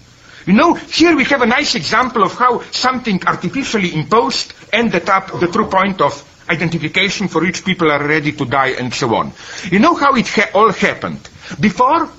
You 0.46 0.54
know, 0.54 0.74
here 0.76 1.16
we 1.16 1.24
have 1.26 1.42
a 1.42 1.48
nice 1.48 1.74
example 1.76 2.24
of 2.24 2.34
how 2.36 2.62
something 2.72 3.20
artificially 3.26 3.96
imposed 3.96 4.54
ended 4.72 5.10
up 5.10 5.40
the 5.40 5.48
true 5.48 5.68
point 5.68 6.02
of 6.02 6.14
identification 6.50 7.28
for 7.28 7.42
which 7.42 7.66
people 7.66 7.92
are 7.92 8.06
ready 8.06 8.32
to 8.34 8.46
die 8.46 8.70
and 8.78 8.94
so 8.94 9.16
on. 9.16 9.32
You 9.72 9.80
know 9.80 9.96
how 9.96 10.14
it 10.16 10.28
ha- 10.28 10.52
all 10.54 10.72
happened? 10.72 11.28
Before, 11.60 12.10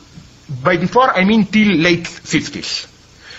by 0.65 0.77
before 0.77 1.11
I 1.17 1.25
mean 1.25 1.47
till 1.47 1.69
late 1.77 2.05
50s. 2.05 2.96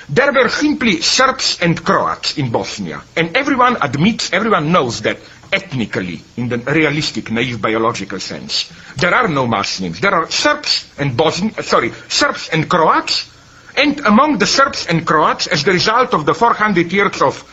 There 0.09 0.31
were 0.31 0.47
simply 0.47 1.01
Serbs 1.01 1.59
and 1.61 1.83
Croats 1.83 2.37
in 2.37 2.49
Bosnia. 2.49 3.01
And 3.15 3.35
everyone 3.35 3.77
admits, 3.81 4.31
everyone 4.31 4.71
knows 4.71 5.01
that 5.01 5.17
ethnically, 5.51 6.21
in 6.37 6.47
the 6.47 6.57
realistic, 6.59 7.29
naive 7.29 7.61
biological 7.61 8.19
sense, 8.19 8.71
there 8.95 9.13
are 9.13 9.27
no 9.27 9.47
Muslims. 9.47 9.99
There 9.99 10.13
are 10.13 10.31
Serbs 10.31 10.89
and 10.97 11.17
Bosnia, 11.17 11.61
sorry, 11.63 11.91
Serbs 12.07 12.49
and 12.49 12.69
Croats, 12.69 13.29
and 13.75 13.99
among 13.99 14.37
the 14.37 14.47
Serbs 14.47 14.87
and 14.87 15.05
Croats, 15.05 15.47
as 15.47 15.63
the 15.63 15.71
result 15.73 16.13
of 16.13 16.25
the 16.25 16.33
400 16.33 16.91
years 16.91 17.21
of 17.21 17.43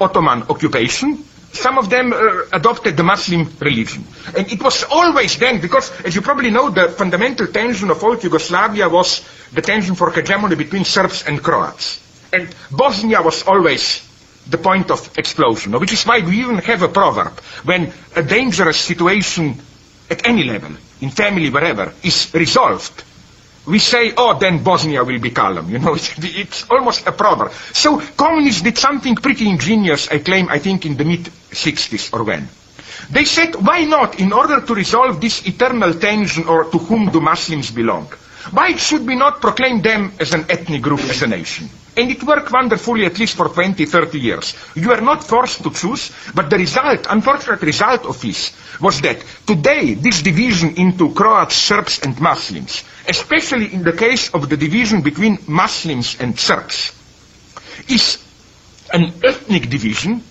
Ottoman 0.00 0.42
occupation, 0.50 1.24
some 1.56 1.78
of 1.78 1.90
them 1.90 2.12
uh, 2.12 2.42
adopted 2.52 2.96
the 2.96 3.02
Muslim 3.02 3.50
religion. 3.60 4.04
And 4.36 4.50
it 4.50 4.62
was 4.62 4.84
always 4.84 5.36
then, 5.38 5.60
because 5.60 5.90
as 6.02 6.14
you 6.14 6.20
probably 6.22 6.50
know, 6.50 6.70
the 6.70 6.88
fundamental 6.88 7.46
tension 7.46 7.90
of 7.90 8.02
old 8.02 8.22
Yugoslavia 8.22 8.88
was 8.88 9.26
the 9.52 9.62
tension 9.62 9.94
for 9.94 10.10
hegemony 10.10 10.56
between 10.56 10.84
Serbs 10.84 11.24
and 11.26 11.42
Croats. 11.42 12.00
And 12.32 12.54
Bosnia 12.70 13.22
was 13.22 13.42
always 13.44 14.02
the 14.48 14.58
point 14.58 14.90
of 14.90 15.18
explosion, 15.18 15.72
which 15.72 15.92
is 15.92 16.04
why 16.04 16.20
we 16.20 16.40
even 16.40 16.58
have 16.58 16.82
a 16.82 16.88
proverb. 16.88 17.38
When 17.64 17.92
a 18.14 18.22
dangerous 18.22 18.78
situation 18.78 19.60
at 20.10 20.26
any 20.26 20.44
level, 20.44 20.72
in 21.00 21.10
family, 21.10 21.50
wherever, 21.50 21.92
is 22.02 22.32
resolved, 22.32 23.02
we 23.66 23.78
say, 23.78 24.12
oh, 24.16 24.38
then 24.38 24.62
Bosnia 24.62 25.04
will 25.04 25.18
be 25.18 25.30
calm. 25.30 25.68
You 25.70 25.78
know, 25.78 25.94
it's, 25.98 26.14
it's 26.18 26.70
almost 26.70 27.06
a 27.06 27.12
proverb. 27.12 27.52
So 27.72 28.00
communists 28.00 28.62
did 28.62 28.78
something 28.78 29.16
pretty 29.16 29.48
ingenious, 29.48 30.08
I 30.08 30.18
claim, 30.18 30.48
I 30.48 30.58
think 30.58 30.86
in 30.86 30.96
the 30.96 31.04
mid-60s 31.04 32.12
or 32.12 32.24
when. 32.24 32.48
They 33.10 33.24
said, 33.24 33.54
why 33.56 33.84
not, 33.84 34.20
in 34.20 34.32
order 34.32 34.60
to 34.60 34.74
resolve 34.74 35.20
this 35.20 35.46
eternal 35.46 35.94
tension, 35.94 36.48
or 36.48 36.64
to 36.64 36.78
whom 36.78 37.10
do 37.10 37.20
Muslims 37.20 37.70
belong? 37.70 38.06
Why 38.52 38.76
should 38.76 39.06
we 39.06 39.16
not 39.16 39.40
proclaim 39.40 39.82
them 39.82 40.12
as 40.20 40.32
an 40.32 40.46
ethnic 40.48 40.82
group, 40.82 41.00
as 41.00 41.22
a 41.22 41.26
nation? 41.26 41.68
And 41.96 42.10
it 42.10 42.22
worked 42.22 42.52
wonderfully 42.52 43.06
at 43.06 43.18
least 43.18 43.36
for 43.36 43.48
20, 43.48 43.86
30 43.86 44.20
years. 44.20 44.54
You 44.74 44.92
are 44.92 45.00
not 45.00 45.24
forced 45.24 45.62
to 45.62 45.70
choose, 45.70 46.12
but 46.34 46.50
the 46.50 46.58
result, 46.58 47.06
unfortunate 47.08 47.62
result 47.62 48.04
of 48.04 48.20
this, 48.20 48.52
was 48.80 49.00
that 49.00 49.24
today 49.46 49.94
this 49.94 50.20
division 50.20 50.74
into 50.76 51.14
Croats, 51.14 51.56
Serbs 51.56 52.00
and 52.02 52.20
Muslims, 52.20 52.84
especially 53.08 53.72
in 53.72 53.82
the 53.82 53.94
case 53.94 54.28
of 54.34 54.48
the 54.50 54.58
division 54.58 55.00
between 55.00 55.38
Muslims 55.46 56.20
and 56.20 56.38
Serbs, 56.38 56.92
is 57.88 58.18
an 58.92 59.12
ethnic 59.24 59.70
division. 59.70 60.22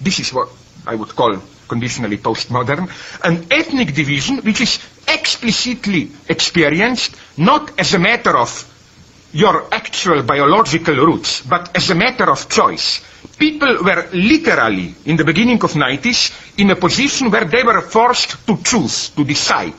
This 0.00 0.18
is 0.18 0.32
what 0.32 0.48
I 0.86 0.96
would 0.96 1.14
call 1.14 1.40
conditionally 1.68 2.18
postmodern, 2.18 2.90
an 3.24 3.46
ethnic 3.50 3.94
division 3.94 4.38
which 4.38 4.60
is 4.60 4.78
explicitly 5.06 6.10
experienced 6.28 7.14
not 7.36 7.78
as 7.78 7.94
a 7.94 7.98
matter 7.98 8.36
of 8.36 8.71
your 9.32 9.72
actual 9.72 10.22
biological 10.22 10.94
roots, 10.94 11.40
but 11.40 11.74
as 11.76 11.90
a 11.90 11.94
matter 11.94 12.30
of 12.30 12.48
choice. 12.48 13.02
People 13.38 13.82
were 13.82 14.08
literally, 14.12 14.94
in 15.06 15.16
the 15.16 15.24
beginning 15.24 15.62
of 15.64 15.72
90s, 15.72 16.58
in 16.58 16.70
a 16.70 16.76
position 16.76 17.30
where 17.30 17.44
they 17.44 17.62
were 17.62 17.80
forced 17.80 18.46
to 18.46 18.56
choose, 18.62 19.10
to 19.10 19.24
decide, 19.24 19.74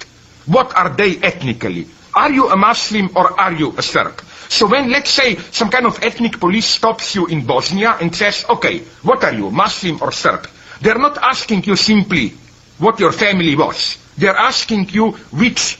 what 0.46 0.76
are 0.76 0.90
they 0.90 1.18
ethnically? 1.18 1.88
Are 2.16 2.32
you 2.32 2.50
a 2.50 2.58
Muslim 2.58 3.10
or 3.16 3.40
are 3.40 3.54
you 3.54 3.74
a 3.78 3.82
Serb? 3.82 4.20
So 4.50 4.68
when, 4.68 4.92
let's 4.92 5.10
say, 5.10 5.36
some 5.36 5.70
kind 5.70 5.86
of 5.86 6.04
ethnic 6.04 6.40
police 6.40 6.66
stops 6.66 7.16
you 7.16 7.28
in 7.28 7.46
Bosnia 7.46 7.98
and 8.00 8.16
says, 8.16 8.46
okay, 8.50 8.80
what 9.02 9.24
are 9.24 9.34
you, 9.34 9.50
Muslim 9.50 10.00
or 10.02 10.12
Serb? 10.12 10.48
They're 10.82 11.00
not 11.00 11.18
asking 11.18 11.64
you 11.64 11.76
simply 11.76 12.34
what 12.78 13.00
your 13.00 13.12
family 13.12 13.56
was. 13.56 13.98
They're 14.18 14.36
asking 14.36 14.90
you 14.90 15.12
which 15.32 15.80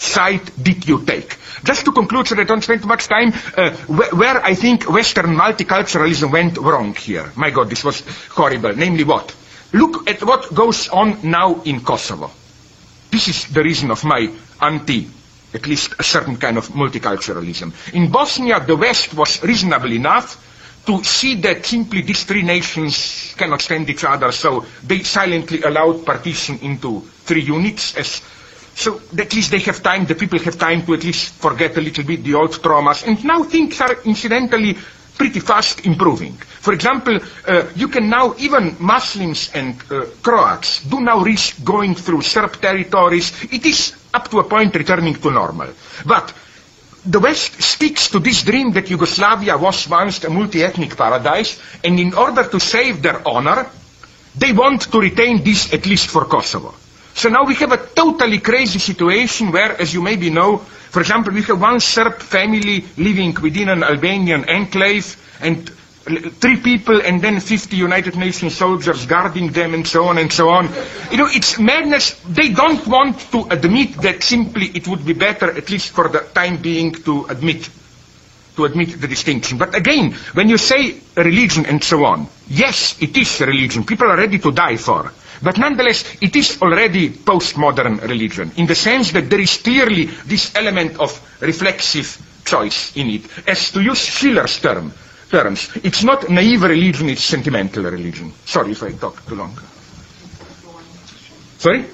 side 0.00 0.40
did 0.62 0.86
you 0.88 1.04
take. 1.04 1.36
Just 1.62 1.84
to 1.84 1.92
conclude 1.92 2.26
so 2.26 2.34
that 2.34 2.42
I 2.42 2.44
don't 2.44 2.62
spend 2.62 2.82
too 2.82 2.88
much 2.88 3.06
time, 3.06 3.32
uh, 3.56 3.70
wh- 3.86 4.12
where 4.18 4.42
I 4.42 4.54
think 4.54 4.88
Western 4.90 5.36
multiculturalism 5.36 6.32
went 6.32 6.56
wrong 6.58 6.94
here. 6.94 7.30
My 7.36 7.50
God, 7.50 7.68
this 7.68 7.84
was 7.84 8.02
horrible. 8.30 8.74
Namely 8.74 9.04
what? 9.04 9.34
Look 9.72 10.08
at 10.08 10.22
what 10.22 10.52
goes 10.54 10.88
on 10.88 11.18
now 11.22 11.62
in 11.62 11.80
Kosovo. 11.84 12.30
This 13.10 13.28
is 13.28 13.46
the 13.52 13.62
reason 13.62 13.90
of 13.90 14.02
my 14.04 14.30
anti, 14.60 15.06
at 15.52 15.66
least 15.66 15.94
a 15.98 16.02
certain 16.02 16.36
kind 16.36 16.56
of 16.56 16.68
multiculturalism. 16.68 17.72
In 17.94 18.10
Bosnia, 18.10 18.60
the 18.60 18.76
West 18.76 19.14
was 19.14 19.42
reasonable 19.42 19.92
enough 19.92 20.46
to 20.86 21.04
see 21.04 21.34
that 21.42 21.66
simply 21.66 22.00
these 22.02 22.24
three 22.24 22.42
nations 22.42 23.34
cannot 23.36 23.60
stand 23.60 23.88
each 23.90 24.04
other, 24.04 24.32
so 24.32 24.64
they 24.82 25.02
silently 25.02 25.60
allowed 25.62 26.06
partition 26.06 26.58
into 26.62 27.00
three 27.24 27.42
units 27.42 27.96
as 27.96 28.22
so 28.80 29.00
at 29.18 29.34
least 29.34 29.50
they 29.50 29.58
have 29.60 29.82
time, 29.82 30.06
the 30.06 30.14
people 30.14 30.38
have 30.38 30.58
time 30.58 30.84
to 30.86 30.94
at 30.94 31.04
least 31.04 31.34
forget 31.34 31.76
a 31.76 31.80
little 31.80 32.04
bit 32.04 32.24
the 32.24 32.34
old 32.34 32.52
traumas. 32.52 33.06
And 33.06 33.22
now 33.24 33.42
things 33.42 33.80
are 33.80 33.94
incidentally 34.04 34.74
pretty 35.18 35.40
fast 35.40 35.84
improving. 35.84 36.32
For 36.32 36.72
example, 36.72 37.18
uh, 37.46 37.66
you 37.76 37.88
can 37.88 38.08
now, 38.08 38.34
even 38.38 38.76
Muslims 38.80 39.50
and 39.54 39.76
uh, 39.90 40.06
Croats 40.22 40.82
do 40.84 40.98
now 41.00 41.20
risk 41.20 41.62
going 41.62 41.94
through 41.94 42.22
Serb 42.22 42.56
territories. 42.60 43.32
It 43.52 43.66
is 43.66 43.94
up 44.14 44.30
to 44.30 44.38
a 44.38 44.44
point 44.44 44.74
returning 44.74 45.14
to 45.16 45.30
normal. 45.30 45.68
But 46.06 46.32
the 47.04 47.20
West 47.20 47.60
sticks 47.60 48.08
to 48.08 48.18
this 48.18 48.42
dream 48.42 48.72
that 48.72 48.88
Yugoslavia 48.88 49.58
was 49.58 49.88
once 49.88 50.24
a 50.24 50.30
multi-ethnic 50.30 50.96
paradise, 50.96 51.60
and 51.84 52.00
in 52.00 52.14
order 52.14 52.48
to 52.48 52.58
save 52.58 53.02
their 53.02 53.26
honor, 53.28 53.66
they 54.36 54.52
want 54.52 54.82
to 54.90 55.00
retain 55.00 55.44
this 55.44 55.72
at 55.74 55.84
least 55.84 56.08
for 56.08 56.24
Kosovo. 56.24 56.74
So 57.14 57.28
now 57.28 57.44
we 57.44 57.54
have 57.56 57.72
a 57.72 57.76
totally 57.76 58.38
crazy 58.38 58.78
situation 58.78 59.52
where, 59.52 59.80
as 59.80 59.92
you 59.92 60.02
maybe 60.02 60.30
know, 60.30 60.58
for 60.58 61.00
example, 61.00 61.32
we 61.32 61.42
have 61.42 61.60
one 61.60 61.80
Serb 61.80 62.20
family 62.20 62.84
living 62.96 63.34
within 63.42 63.68
an 63.68 63.82
Albanian 63.82 64.48
enclave, 64.48 65.16
and 65.40 65.70
three 66.40 66.56
people 66.56 67.00
and 67.02 67.20
then 67.22 67.40
50 67.40 67.76
United 67.76 68.16
Nations 68.16 68.56
soldiers 68.56 69.06
guarding 69.06 69.52
them 69.52 69.74
and 69.74 69.86
so 69.86 70.04
on 70.06 70.18
and 70.18 70.32
so 70.32 70.48
on. 70.48 70.68
You 71.10 71.18
know, 71.18 71.28
it's 71.30 71.58
madness. 71.58 72.18
They 72.26 72.50
don't 72.50 72.84
want 72.86 73.20
to 73.32 73.46
admit 73.50 73.94
that 74.02 74.22
simply 74.22 74.66
it 74.74 74.88
would 74.88 75.04
be 75.04 75.12
better, 75.12 75.50
at 75.50 75.70
least 75.70 75.90
for 75.90 76.08
the 76.08 76.20
time 76.34 76.56
being, 76.62 76.92
to 77.04 77.26
admit 77.26 77.68
to 78.56 78.64
admit 78.64 79.00
the 79.00 79.06
distinction. 79.06 79.58
But 79.58 79.74
again, 79.76 80.12
when 80.34 80.48
you 80.48 80.58
say 80.58 81.00
religion 81.16 81.66
and 81.66 81.82
so 81.82 82.04
on, 82.04 82.26
yes, 82.48 83.00
it 83.00 83.16
is 83.16 83.40
religion. 83.40 83.84
People 83.84 84.08
are 84.10 84.16
ready 84.16 84.38
to 84.40 84.50
die 84.50 84.76
for. 84.76 85.12
But 85.42 85.56
nonetheless, 85.58 86.04
it 86.20 86.36
is 86.36 86.60
already 86.60 87.10
postmodern 87.10 88.00
religion 88.06 88.52
in 88.56 88.66
the 88.66 88.74
sense 88.74 89.12
that 89.12 89.30
there 89.30 89.40
is 89.40 89.56
clearly 89.56 90.04
this 90.26 90.54
element 90.54 90.98
of 91.00 91.10
reflexive 91.40 92.20
choice 92.44 92.94
in 92.96 93.08
it. 93.08 93.22
As 93.48 93.70
to 93.72 93.80
use 93.82 94.04
Schiller's 94.04 94.58
term, 94.60 94.92
terms, 95.30 95.70
it's 95.82 96.02
not 96.02 96.28
naive 96.28 96.62
religion, 96.62 97.08
it's 97.08 97.22
sentimental 97.24 97.84
religion. 97.84 98.32
Sorry 98.44 98.72
if 98.72 98.82
I 98.82 98.92
talk 98.92 99.24
too 99.26 99.36
long. 99.36 99.58
Sorry? 101.58 101.86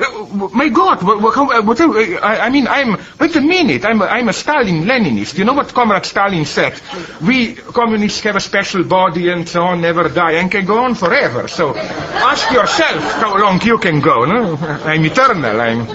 Uh, 0.00 0.48
My 0.54 0.68
God, 0.70 1.02
uh, 1.04 1.28
uh, 1.28 2.20
I, 2.22 2.46
I 2.46 2.50
mean, 2.50 2.66
I'm, 2.66 2.96
wait 3.18 3.36
a 3.36 3.40
minute, 3.40 3.84
I'm 3.84 4.00
a, 4.00 4.06
I'm 4.06 4.28
a 4.28 4.32
Stalin 4.32 4.84
Leninist. 4.84 5.36
You 5.36 5.44
know 5.44 5.52
what 5.52 5.74
Comrade 5.74 6.06
Stalin 6.06 6.44
said? 6.46 6.80
We 7.20 7.54
communists 7.54 8.20
have 8.20 8.36
a 8.36 8.40
special 8.40 8.82
body 8.84 9.28
and 9.30 9.46
so 9.48 9.62
on, 9.62 9.80
never 9.82 10.08
die, 10.08 10.32
and 10.32 10.50
can 10.50 10.64
go 10.64 10.78
on 10.84 10.94
forever. 10.94 11.48
So 11.48 11.76
ask 11.76 12.50
yourself 12.50 13.02
how 13.20 13.36
long 13.36 13.60
you 13.62 13.76
can 13.78 14.00
go, 14.00 14.24
no? 14.24 14.56
I'm 14.84 15.04
eternal, 15.04 15.60
I'm, 15.60 15.86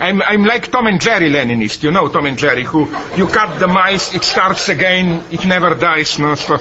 I'm, 0.00 0.22
I'm 0.22 0.44
like 0.44 0.70
Tom 0.70 0.86
and 0.86 1.00
Jerry 1.00 1.28
Leninist, 1.30 1.82
you 1.82 1.90
know 1.90 2.08
Tom 2.08 2.26
and 2.26 2.38
Jerry, 2.38 2.64
who, 2.64 2.86
you 3.16 3.26
cut 3.26 3.58
the 3.58 3.66
mice, 3.68 4.14
it 4.14 4.24
starts 4.24 4.68
again, 4.70 5.22
it 5.30 5.44
never 5.44 5.74
dies, 5.74 6.18
no? 6.18 6.34
So, 6.34 6.56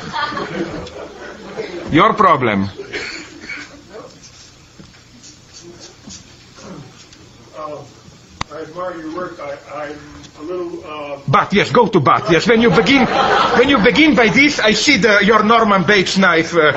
your 1.92 2.14
problem. 2.14 2.70
Uh, 7.68 7.84
I 8.50 8.62
admire 8.62 8.96
your 8.98 9.14
work. 9.14 9.40
I, 9.42 9.58
I'm 9.76 10.00
a 10.40 10.42
little. 10.42 10.80
Uh, 10.86 11.20
But 11.28 11.52
yes, 11.52 11.70
go 11.70 11.88
to 11.88 12.00
but 12.00 12.32
yes. 12.32 12.48
When 12.48 12.62
you 12.62 12.70
begin, 12.72 13.06
when 13.60 13.68
you 13.68 13.78
begin 13.84 14.16
by 14.16 14.30
this, 14.30 14.60
I 14.60 14.72
see 14.72 14.96
the, 14.96 15.20
your 15.22 15.44
Norman 15.44 15.84
Bates 15.84 16.18
knife 16.18 16.56
uh, 16.56 16.72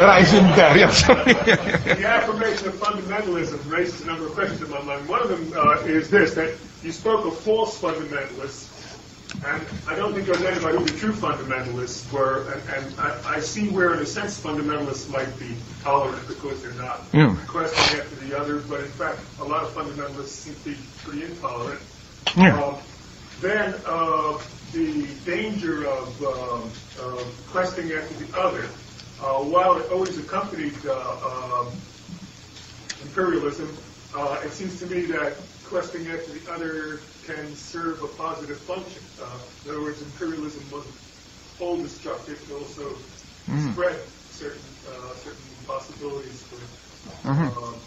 rising 0.00 0.44
there. 0.54 0.78
Yes. 0.78 1.02
the 1.06 2.06
affirmation 2.06 2.68
of 2.68 2.74
fundamentalism 2.74 3.68
raises 3.68 4.02
a 4.02 4.06
number 4.06 4.26
of 4.26 4.34
questions 4.34 4.62
in 4.62 4.70
my 4.70 4.80
mind. 4.82 5.08
One 5.08 5.22
of 5.22 5.28
them 5.28 5.52
uh, 5.56 5.80
is 5.82 6.10
this: 6.10 6.34
that 6.34 6.54
you 6.84 6.92
spoke 6.92 7.26
of 7.26 7.36
false 7.36 7.80
fundamentalists, 7.80 8.70
and 9.44 9.62
I 9.86 9.94
don't 9.96 10.14
think 10.14 10.28
identified 10.28 10.74
who 10.74 10.84
the 10.84 10.98
true 10.98 11.12
fundamentalists 11.12 12.10
were. 12.12 12.50
And, 12.52 12.62
and 12.70 13.00
I, 13.00 13.36
I 13.36 13.40
see 13.40 13.68
where, 13.68 13.94
in 13.94 14.00
a 14.00 14.06
sense, 14.06 14.40
fundamentalists 14.40 15.10
might 15.10 15.36
be 15.38 15.54
tolerant 15.82 16.26
because 16.28 16.62
they're 16.62 16.72
not 16.72 17.02
Yeah. 17.12 17.36
questioning 17.46 18.00
after 18.00 18.16
the 18.26 18.38
other, 18.38 18.58
But 18.60 18.80
in 18.80 18.90
fact, 18.90 19.20
a 19.40 19.44
lot 19.44 19.64
of 19.64 19.70
fundamentalists 19.74 20.28
seem 20.28 20.54
to 20.54 20.64
be 20.64 20.76
pretty 21.04 21.24
intolerant. 21.24 21.80
Yeah. 22.36 22.60
Um, 22.62 22.76
then 23.40 23.74
uh, 23.86 24.38
the 24.72 25.06
danger 25.24 25.86
of, 25.86 26.22
um, 26.24 26.70
of 27.04 27.46
questing 27.50 27.92
after 27.92 28.14
the 28.24 28.38
other, 28.38 28.64
uh, 29.20 29.42
while 29.44 29.76
it 29.78 29.90
always 29.92 30.18
accompanied 30.18 30.74
uh, 30.86 31.60
um, 31.62 31.72
imperialism, 33.02 33.74
uh, 34.16 34.40
it 34.44 34.52
seems 34.52 34.78
to 34.80 34.86
me 34.86 35.02
that 35.02 35.36
questing 35.64 36.06
after 36.08 36.32
the 36.32 36.52
other 36.52 37.00
can 37.26 37.54
serve 37.54 38.02
a 38.04 38.08
positive 38.16 38.64
function. 38.66 39.08
Uh, 39.20 39.40
in 39.64 39.70
other 39.70 39.82
words, 39.82 40.02
imperialism 40.02 40.70
wasn't 40.70 40.96
all 41.58 41.82
destructive; 41.82 42.38
it 42.42 42.52
also 42.52 43.06
spread 43.56 44.12
certain 44.28 44.76
uh, 44.88 45.14
certain 45.16 45.56
possibilities 45.66 46.44
for 46.44 46.70
uh, 47.44 47.80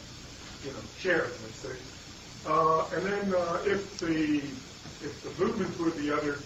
you 0.62 0.74
know 0.74 0.84
sharing, 0.94 1.44
let's 1.44 1.60
say. 1.62 1.78
Uh, 2.46 2.88
and 2.94 3.06
then 3.06 3.34
uh, 3.36 3.64
if 3.66 4.00
the 4.00 4.62
if 5.02 5.24
the 5.24 5.32
movement 5.32 5.76
toward 5.76 5.96
the 5.98 6.12
other 6.14 6.46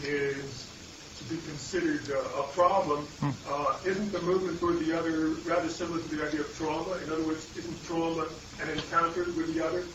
is 0.00 0.74
to 1.16 1.24
be 1.24 1.40
considered 1.42 2.10
uh, 2.10 2.42
a 2.44 2.52
problem, 2.52 3.14
uh, 3.46 3.80
isn't 3.86 4.12
the 4.12 4.22
movement 4.22 4.60
toward 4.60 4.80
the 4.80 4.96
other 4.98 5.36
rather 5.44 5.68
similar 5.68 6.02
to 6.02 6.08
the 6.08 6.22
idea 6.22 6.42
of 6.42 6.52
trauma? 6.54 6.98
In 7.02 7.10
other 7.12 7.26
words, 7.26 7.50
isn't 7.56 7.82
trauma 7.82 8.38
an 8.60 8.70
encounter 8.70 9.32
with 9.36 9.54
the 9.54 9.64
other? 9.64 9.94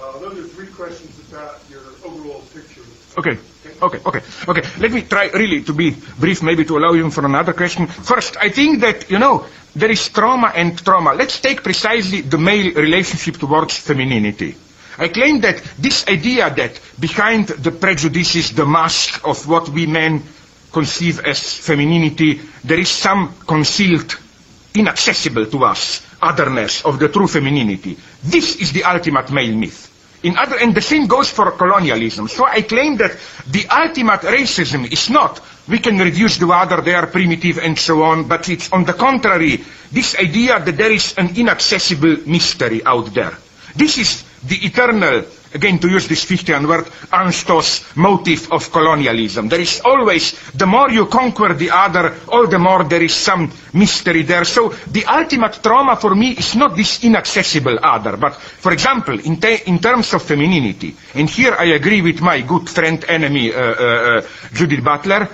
Uh, 0.00 0.18
those 0.18 0.38
are 0.38 0.48
three 0.48 0.66
questions 0.68 1.18
about 1.30 1.58
your 1.70 1.80
overall 2.04 2.42
picture. 2.52 2.82
Okay, 3.16 3.38
okay, 3.80 3.98
okay, 4.04 4.20
okay. 4.46 4.62
Let 4.78 4.92
me 4.92 5.02
try 5.02 5.28
really 5.32 5.62
to 5.64 5.72
be 5.72 5.96
brief, 6.18 6.42
maybe 6.42 6.64
to 6.66 6.76
allow 6.76 6.92
you 6.92 7.10
for 7.10 7.24
another 7.24 7.54
question. 7.54 7.86
First, 7.86 8.36
I 8.36 8.50
think 8.50 8.80
that, 8.80 9.10
you 9.10 9.18
know, 9.18 9.46
there 9.74 9.90
is 9.90 10.08
trauma 10.10 10.52
and 10.54 10.76
trauma. 10.84 11.14
Let's 11.14 11.40
take 11.40 11.62
precisely 11.62 12.20
the 12.20 12.36
male 12.36 12.74
relationship 12.74 13.38
towards 13.38 13.78
femininity. 13.78 14.54
I 14.98 15.08
claim 15.08 15.40
that 15.40 15.62
this 15.78 16.06
idea 16.08 16.50
that 16.50 16.80
behind 17.00 17.48
the 17.48 17.70
prejudices, 17.70 18.52
the 18.52 18.66
mask 18.66 19.26
of 19.26 19.46
what 19.48 19.68
we 19.70 19.86
men 19.86 20.22
conceive 20.72 21.20
as 21.20 21.40
femininity, 21.58 22.40
there 22.64 22.78
is 22.78 22.88
some 22.90 23.34
concealed 23.46 24.14
inaccessible 24.74 25.46
to 25.46 25.64
us 25.64 26.02
otherness 26.20 26.84
of 26.84 26.98
the 26.98 27.08
true 27.08 27.26
femininity. 27.28 27.96
This 28.22 28.56
is 28.56 28.72
the 28.72 28.84
ultimate 28.84 29.30
male 29.30 29.54
myth. 29.56 29.85
In 30.22 30.36
other, 30.36 30.56
and 30.58 30.74
the 30.74 30.80
same 30.80 31.06
goes 31.06 31.30
for 31.30 31.50
colonialism. 31.52 32.28
So 32.28 32.46
I 32.46 32.62
claim 32.62 32.96
that 32.98 33.16
the 33.46 33.66
ultimate 33.68 34.20
racism 34.22 34.90
is 34.90 35.10
not 35.10 35.40
we 35.68 35.78
can 35.78 35.98
reduce 35.98 36.38
the 36.38 36.48
other, 36.48 36.80
they 36.80 36.94
are 36.94 37.06
primitive 37.06 37.58
and 37.58 37.78
so 37.78 38.02
on, 38.02 38.28
but 38.28 38.48
it's 38.48 38.72
on 38.72 38.84
the 38.84 38.92
contrary, 38.92 39.64
this 39.90 40.16
idea 40.18 40.60
that 40.60 40.76
there 40.76 40.92
is 40.92 41.14
an 41.18 41.36
inaccessible 41.36 42.16
mystery 42.26 42.84
out 42.84 43.12
there. 43.14 43.36
This 43.74 43.98
is 43.98 44.24
the 44.44 44.56
eternal, 44.64 45.24
again 45.56 45.78
to 45.80 45.88
use 45.88 46.06
this 46.06 46.24
Fichtean 46.24 46.68
word, 46.68 46.84
Anstoss 47.10 47.96
motive 47.96 48.52
of 48.52 48.70
colonialism. 48.70 49.48
There 49.48 49.60
is 49.60 49.80
always, 49.84 50.32
the 50.52 50.66
more 50.66 50.90
you 50.90 51.06
conquer 51.06 51.54
the 51.54 51.70
other, 51.70 52.14
all 52.28 52.46
the 52.46 52.58
more 52.58 52.84
there 52.84 53.02
is 53.02 53.14
some 53.14 53.50
mystery 53.72 54.22
there. 54.22 54.44
So 54.44 54.68
the 54.86 55.04
ultimate 55.06 55.60
trauma 55.62 55.96
for 55.96 56.14
me 56.14 56.32
is 56.32 56.54
not 56.54 56.76
this 56.76 57.02
inaccessible 57.04 57.78
other, 57.82 58.16
but 58.16 58.34
for 58.36 58.72
example, 58.72 59.18
in, 59.18 59.40
in 59.66 59.78
terms 59.78 60.12
of 60.12 60.22
femininity, 60.22 60.94
and 61.14 61.28
here 61.28 61.54
I 61.58 61.72
agree 61.80 62.02
with 62.02 62.20
my 62.20 62.42
good 62.42 62.68
friend, 62.68 63.02
enemy, 63.08 63.52
uh, 63.52 63.58
uh, 63.58 63.64
uh, 63.64 64.22
Judith 64.52 64.84
Butler, 64.84 65.24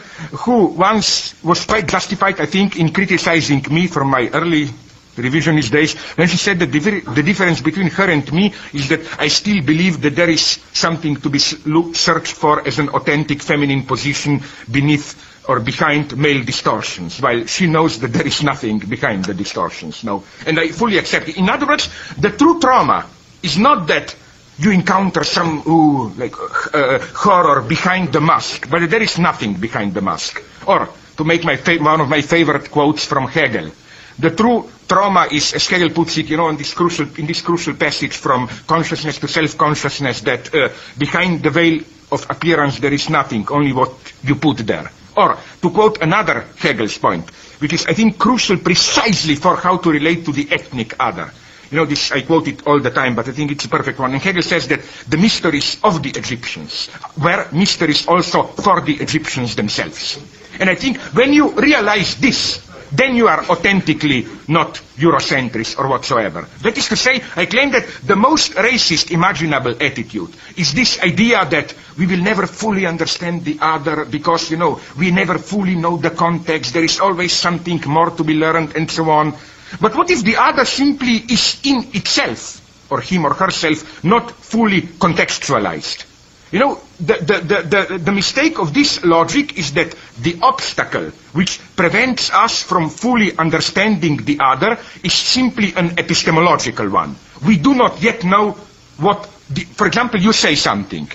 who 0.47 0.67
once 0.67 1.35
was 1.43 1.65
quite 1.65 1.89
justified, 1.89 2.41
I 2.41 2.47
think, 2.47 2.79
in 2.79 2.93
criticizing 2.93 3.65
me 3.71 3.89
from 3.89 4.09
my 4.09 4.29
early 4.33 4.71
revisionist 5.17 5.71
days, 5.71 5.95
when 6.17 6.29
she 6.29 6.37
said 6.37 6.59
that 6.61 6.73
the, 6.73 7.23
difference 7.23 7.61
between 7.61 7.89
her 7.91 8.11
and 8.11 8.31
me 8.33 8.55
is 8.73 8.89
that 8.89 9.01
I 9.21 9.29
still 9.29 9.63
believe 9.63 10.01
that 10.03 10.17
there 10.17 10.31
is 10.31 10.59
something 10.73 11.17
to 11.17 11.31
be 11.31 11.39
searched 11.39 12.33
for 12.33 12.67
as 12.67 12.79
an 12.79 12.89
authentic 12.91 13.43
feminine 13.43 13.85
position 13.85 14.43
beneath 14.71 15.31
or 15.49 15.61
behind 15.61 16.17
male 16.17 16.45
distortions, 16.45 17.21
while 17.21 17.47
she 17.47 17.67
knows 17.67 17.99
that 17.99 18.13
there 18.13 18.27
is 18.27 18.43
nothing 18.43 18.79
behind 18.79 19.25
the 19.25 19.35
distortions. 19.35 20.05
No, 20.05 20.25
and 20.47 20.59
I 20.59 20.69
fully 20.69 20.99
accept 20.99 21.29
it. 21.29 21.37
In 21.37 21.49
other 21.49 21.67
words, 21.67 21.89
the 22.17 22.31
true 22.31 22.61
trauma 22.61 23.07
is 23.43 23.59
not 23.59 23.89
that 23.89 24.15
you 24.59 24.71
encounter 24.71 25.25
some 25.25 25.63
ooh, 25.67 26.09
like 26.11 26.35
uh, 26.73 26.99
horror 27.15 27.63
behind 27.63 28.13
the 28.13 28.21
mask, 28.21 28.71
but 28.71 28.89
there 28.89 29.03
is 29.03 29.19
nothing 29.19 29.55
behind 29.55 29.95
the 29.95 30.01
mask. 30.01 30.43
Or 30.67 30.89
to 31.17 31.25
make 31.25 31.45
my 31.45 31.57
one 31.57 32.01
of 32.01 32.09
my 32.09 32.21
favorite 32.21 32.71
quotes 32.71 33.05
from 33.05 33.27
Hegel. 33.27 33.73
The 34.19 34.31
true 34.31 34.71
trauma 34.89 35.29
is, 35.31 35.55
as 35.55 35.67
Hegel 35.67 35.91
puts 35.91 36.19
it, 36.19 36.27
you 36.27 36.37
know, 36.37 36.49
in 36.49 36.57
this 36.57 36.75
crucial, 36.75 37.07
in 37.17 37.27
this 37.27 37.41
crucial 37.41 37.75
passage 37.75 38.17
from 38.17 38.49
consciousness 38.67 39.19
to 39.19 39.29
self-consciousness, 39.29 40.21
that 40.23 40.55
uh, 40.55 40.69
behind 40.99 41.43
the 41.43 41.51
veil 41.51 41.81
of 42.11 42.27
appearance 42.29 42.79
there 42.79 42.93
is 42.93 43.09
nothing, 43.09 43.47
only 43.51 43.73
what 43.73 43.93
you 44.23 44.35
put 44.37 44.59
there. 44.59 44.91
Or, 45.17 45.39
to 45.61 45.71
quote 45.71 46.03
another 46.03 46.47
Hegel's 46.59 46.97
point, 46.99 47.29
which 47.61 47.73
is, 47.73 47.87
I 47.87 47.95
think, 47.95 48.19
crucial 48.19 48.57
precisely 48.59 49.35
for 49.35 49.57
how 49.57 49.77
to 49.79 49.91
relate 49.91 50.25
to 50.27 50.33
the 50.33 50.49
ethnic 50.51 50.95
other. 51.01 51.31
You 51.71 51.79
know, 51.79 51.85
this, 51.87 52.13
I 52.13 52.21
quote 52.21 52.49
it 52.49 52.67
all 52.67 52.81
the 52.81 52.91
time, 52.91 53.15
but 53.15 53.29
I 53.29 53.33
think 53.33 53.51
it's 53.51 53.65
a 53.65 53.69
perfect 53.69 53.99
one. 53.99 54.13
And 54.13 54.23
Hegel 54.23 54.43
says 54.43 54.69
that 54.69 54.83
the 55.09 55.17
mysteries 55.17 55.79
of 55.83 56.03
the 56.03 56.11
Egyptians 56.11 56.91
were 57.17 57.49
mysteries 57.53 58.07
also 58.07 58.43
for 58.43 58.83
the 58.83 58.95
Egyptians 58.97 59.57
themselves. 59.57 60.19
And 60.61 60.69
I 60.69 60.75
think 60.75 60.99
when 61.15 61.33
you 61.33 61.51
realize 61.53 62.17
this, 62.17 62.61
then 62.93 63.17
you 63.17 63.27
are 63.29 63.43
authentically 63.49 64.27
not 64.49 64.75
Eurocentrist 64.99 65.79
or 65.79 65.89
whatsoever. 65.89 66.47
That 66.63 66.77
is 66.77 66.89
to 66.89 66.97
say, 66.97 67.23
I 67.37 67.47
claim 67.47 67.71
that 67.73 67.87
the 68.05 68.17
most 68.17 68.53
racist 68.53 69.11
imaginable 69.11 69.73
attitude 69.83 70.31
is 70.57 70.75
this 70.75 71.01
idea 71.01 71.45
that 71.47 71.75
we 71.99 72.07
will 72.07 72.21
never 72.23 72.47
fully 72.47 72.87
understand 72.87 73.45
the 73.45 73.59
other 73.61 74.05
because, 74.05 74.51
you 74.51 74.59
know, 74.59 74.81
we 74.99 75.11
never 75.11 75.39
fully 75.39 75.75
know 75.75 75.97
the 75.97 76.11
context, 76.11 76.75
there 76.75 76.85
is 76.85 77.01
always 77.01 77.33
something 77.33 77.83
more 77.87 78.11
to 78.11 78.25
be 78.25 78.35
learned 78.35 78.77
and 78.77 78.91
so 78.91 79.09
on. 79.11 79.35
But 79.81 79.97
what 79.97 80.11
if 80.11 80.23
the 80.23 80.37
other 80.37 80.67
simply 80.67 81.17
is 81.17 81.61
in 81.65 81.89
itself, 81.95 82.61
or 82.91 83.01
him 83.01 83.25
or 83.25 83.33
herself, 83.33 84.05
not 84.05 84.31
fully 84.33 84.83
contextualized? 84.83 86.12
You 86.53 86.59
know, 86.59 86.81
the, 87.01 87.15
the, 87.15 87.87
the, 87.89 87.99
the, 87.99 88.13
mistake 88.13 88.59
of 88.59 88.75
this 88.75 89.03
logic 89.05 89.59
is 89.59 89.73
that 89.73 89.95
the 90.21 90.39
obstacle 90.43 91.07
which 91.33 91.59
prevents 91.77 92.31
us 92.31 92.63
from 92.63 92.91
fully 92.91 93.35
understanding 93.37 94.19
the 94.19 94.39
other 94.41 94.79
is 95.03 95.15
simply 95.15 95.73
an 95.75 95.99
epistemological 95.99 96.91
one. 96.91 97.17
We 97.47 97.57
do 97.57 97.75
not 97.75 98.03
yet 98.03 98.23
know 98.25 98.53
what, 98.99 99.27
for 99.75 99.87
example, 99.87 100.21
you 100.21 100.35
say 100.35 100.55
something. 100.55 101.09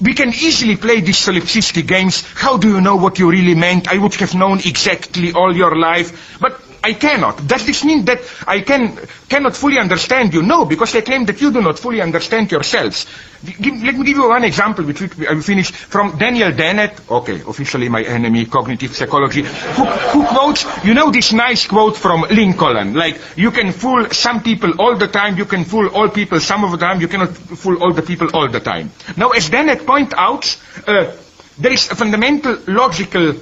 we 0.00 0.12
can 0.12 0.28
easily 0.30 0.76
play 0.76 1.00
these 1.00 1.16
solipsistic 1.18 1.86
games. 1.86 2.24
How 2.34 2.56
do 2.56 2.68
you 2.68 2.80
know 2.80 2.96
what 2.96 3.18
you 3.18 3.30
really 3.30 3.54
meant? 3.54 3.88
I 3.88 3.98
would 3.98 4.14
have 4.14 4.34
known 4.34 4.58
exactly 4.58 5.32
all 5.32 5.54
your 5.56 5.76
life. 5.76 6.38
But 6.40 6.60
I 6.84 6.92
cannot. 6.92 7.46
Does 7.46 7.64
this 7.64 7.82
mean 7.82 8.04
that 8.04 8.20
I 8.46 8.60
can, 8.60 8.98
cannot 9.30 9.56
fully 9.56 9.78
understand 9.78 10.34
you? 10.34 10.42
No, 10.42 10.66
because 10.66 10.94
I 10.94 11.00
claim 11.00 11.24
that 11.24 11.40
you 11.40 11.50
do 11.50 11.62
not 11.62 11.78
fully 11.78 12.02
understand 12.02 12.52
yourselves. 12.52 13.06
Give, 13.42 13.82
let 13.82 13.94
me 13.96 14.04
give 14.04 14.18
you 14.18 14.28
one 14.28 14.44
example, 14.44 14.84
which 14.84 15.00
I 15.00 15.32
will 15.32 15.40
finish, 15.40 15.70
from 15.70 16.18
Daniel 16.18 16.52
Dennett, 16.52 17.10
okay, 17.10 17.40
officially 17.46 17.88
my 17.88 18.02
enemy, 18.02 18.44
cognitive 18.44 18.94
psychology, 18.94 19.42
who, 19.42 19.84
who 19.84 20.26
quotes, 20.26 20.66
you 20.84 20.92
know 20.92 21.10
this 21.10 21.32
nice 21.32 21.66
quote 21.66 21.96
from 21.96 22.26
Lincoln, 22.30 22.92
like, 22.92 23.18
you 23.34 23.50
can 23.50 23.72
fool 23.72 24.10
some 24.10 24.42
people 24.42 24.72
all 24.78 24.96
the 24.96 25.08
time, 25.08 25.38
you 25.38 25.46
can 25.46 25.64
fool 25.64 25.88
all 25.88 26.10
people 26.10 26.38
some 26.38 26.64
of 26.64 26.70
the 26.72 26.76
time, 26.76 27.00
you 27.00 27.08
cannot 27.08 27.30
fool 27.30 27.82
all 27.82 27.94
the 27.94 28.02
people 28.02 28.28
all 28.34 28.48
the 28.48 28.60
time. 28.60 28.90
Now, 29.16 29.30
as 29.30 29.48
Dennett 29.48 29.86
point 29.86 30.12
out, 30.14 30.54
uh, 30.86 31.12
there 31.58 31.72
is 31.72 31.90
a 31.90 31.94
fundamental 31.94 32.58
logical 32.66 33.34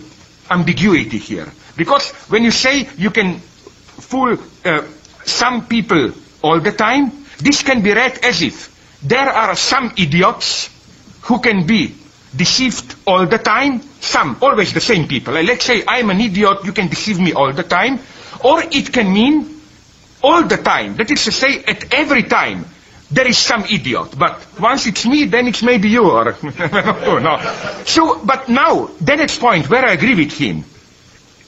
ambiguity 0.49 1.19
here. 1.19 1.53
Because 1.77 2.11
when 2.31 2.45
you 2.45 2.51
say 2.51 2.89
you 2.97 3.11
can 3.11 3.39
fool 3.39 4.37
uh, 4.65 4.83
some 5.25 5.67
people 5.67 6.13
all 6.43 6.61
the 6.61 6.73
time, 6.73 7.13
this 7.39 7.63
can 7.63 7.83
be 7.83 7.93
read 7.93 8.19
as 8.25 8.43
if 8.43 8.73
there 9.03 9.29
are 9.29 9.57
some 9.57 9.93
idiots 9.97 10.71
who 11.23 11.41
can 11.41 11.67
be 11.67 11.95
deceived 12.35 12.95
all 13.07 13.27
the 13.27 13.39
time, 13.39 13.81
some, 14.01 14.39
always 14.41 14.73
the 14.73 14.81
same 14.81 15.07
people. 15.09 15.35
Like, 15.35 15.47
let's 15.47 15.65
say 15.65 15.85
I'm 15.87 16.11
an 16.11 16.21
idiot, 16.21 16.59
you 16.65 16.73
can 16.73 16.89
deceive 16.89 17.21
me 17.21 17.33
all 17.33 17.53
the 17.53 17.63
time. 17.63 18.01
Or 18.45 18.63
it 18.63 18.93
can 18.93 19.13
mean 19.13 19.61
all 20.23 20.45
the 20.45 20.57
time, 20.57 20.97
that 20.97 21.11
is 21.11 21.25
to 21.25 21.33
say 21.33 21.63
at 21.65 21.93
every 21.93 22.23
time 22.25 22.65
there 23.11 23.27
is 23.27 23.37
some 23.39 23.65
idiot. 23.65 24.15
But 24.17 24.41
once 24.59 24.87
it's 24.87 25.05
me, 25.05 25.25
then 25.25 25.49
it's 25.49 25.63
maybe 25.63 25.89
you 25.89 26.11
or 26.11 26.25
no. 26.43 27.83
So, 27.85 28.25
but 28.25 28.49
now, 28.49 28.87
Dennett's 29.03 29.39
point, 29.39 29.69
where 29.69 29.85
I 29.85 29.93
agree 29.93 30.15
with 30.15 30.33
him, 30.33 30.65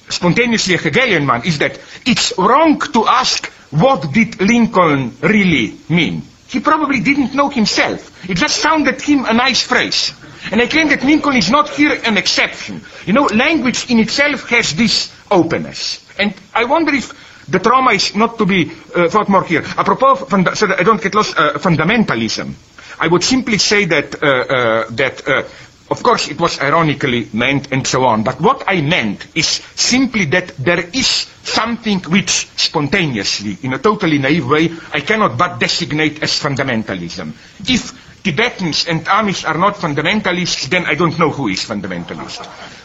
spontaneously 0.09 0.75
a 0.75 0.79
Hegelian 0.79 1.27
man, 1.27 1.43
is 1.45 1.59
that 1.59 1.79
it's 2.07 2.33
wrong 2.39 2.81
to 2.81 3.07
ask 3.07 3.47
what 3.71 4.13
did 4.13 4.41
Lincoln 4.41 5.17
really 5.21 5.75
mean. 5.89 6.23
He 6.49 6.61
probably 6.61 7.01
didn't 7.01 7.35
know 7.35 7.49
himself. 7.49 8.29
It 8.29 8.37
just 8.37 8.57
sounded 8.57 9.01
him 9.01 9.25
a 9.25 9.33
nice 9.33 9.63
phrase. 9.63 10.13
And 10.53 10.61
I 10.61 10.67
claim 10.67 10.89
that 10.89 11.03
Lincoln 11.03 11.37
is 11.37 11.51
not 11.51 11.71
here 11.71 11.99
an 12.05 12.17
exception. 12.17 12.83
You 13.07 13.13
know, 13.13 13.25
language 13.25 13.91
in 13.91 13.99
itself 13.99 14.49
has 14.51 14.75
this 14.75 15.13
openness. 15.31 16.05
And 16.19 16.35
I 16.55 16.65
wonder 16.65 16.95
if 16.95 17.13
the 17.49 17.59
trauma 17.59 17.93
is 17.93 18.15
not 18.15 18.39
to 18.39 18.47
be 18.47 18.71
uh, 18.95 19.09
thought 19.09 19.29
more 19.29 19.45
here. 19.45 19.63
Apropos, 19.77 20.27
funda- 20.27 20.55
so 20.55 20.67
that 20.67 20.81
I 20.81 20.83
don't 20.83 21.03
get 21.03 21.15
lost, 21.15 21.37
uh, 21.37 21.55
fundamentalism. 21.55 22.53
I 23.01 23.09
would 23.09 23.25
simply 23.25 23.59
say 23.59 23.87
that, 23.87 24.23
uh, 24.23 24.27
uh 24.27 24.85
that 24.91 25.27
uh, 25.27 25.43
of 25.91 26.03
course, 26.03 26.29
it 26.29 26.41
was 26.41 26.61
ironically 26.61 27.29
meant 27.33 27.71
and 27.73 27.87
so 27.87 28.05
on, 28.05 28.23
but 28.23 28.41
what 28.41 28.65
I 28.67 28.81
meant 28.81 29.27
is 29.35 29.47
simply 29.75 30.25
that 30.27 30.57
there 30.57 30.81
is 30.81 31.07
something 31.43 32.01
which 32.01 32.49
spontaneously, 32.57 33.59
in 33.63 33.75
a 33.75 33.79
totally 33.79 34.19
naive 34.19 34.49
way, 34.49 34.71
I 34.93 35.01
cannot 35.01 35.37
but 35.37 35.59
designate 35.59 36.23
as 36.23 36.41
fundamentalism. 36.41 37.33
If 37.69 38.23
Tibetans 38.23 38.87
and 38.89 39.05
Amish 39.05 39.47
are 39.47 39.59
not 39.59 39.75
fundamentalists, 39.77 40.69
then 40.71 40.87
I 40.87 40.95
don't 40.95 41.19
know 41.19 41.31
who 41.31 41.49
is 41.49 41.65
fundamentalist. 41.65 42.43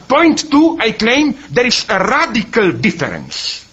Point 0.09 0.51
two, 0.51 0.77
I 0.79 0.91
claim 0.91 1.37
there 1.51 1.65
is 1.67 1.85
a 1.89 1.99
radical 1.99 2.73
difference 2.73 3.68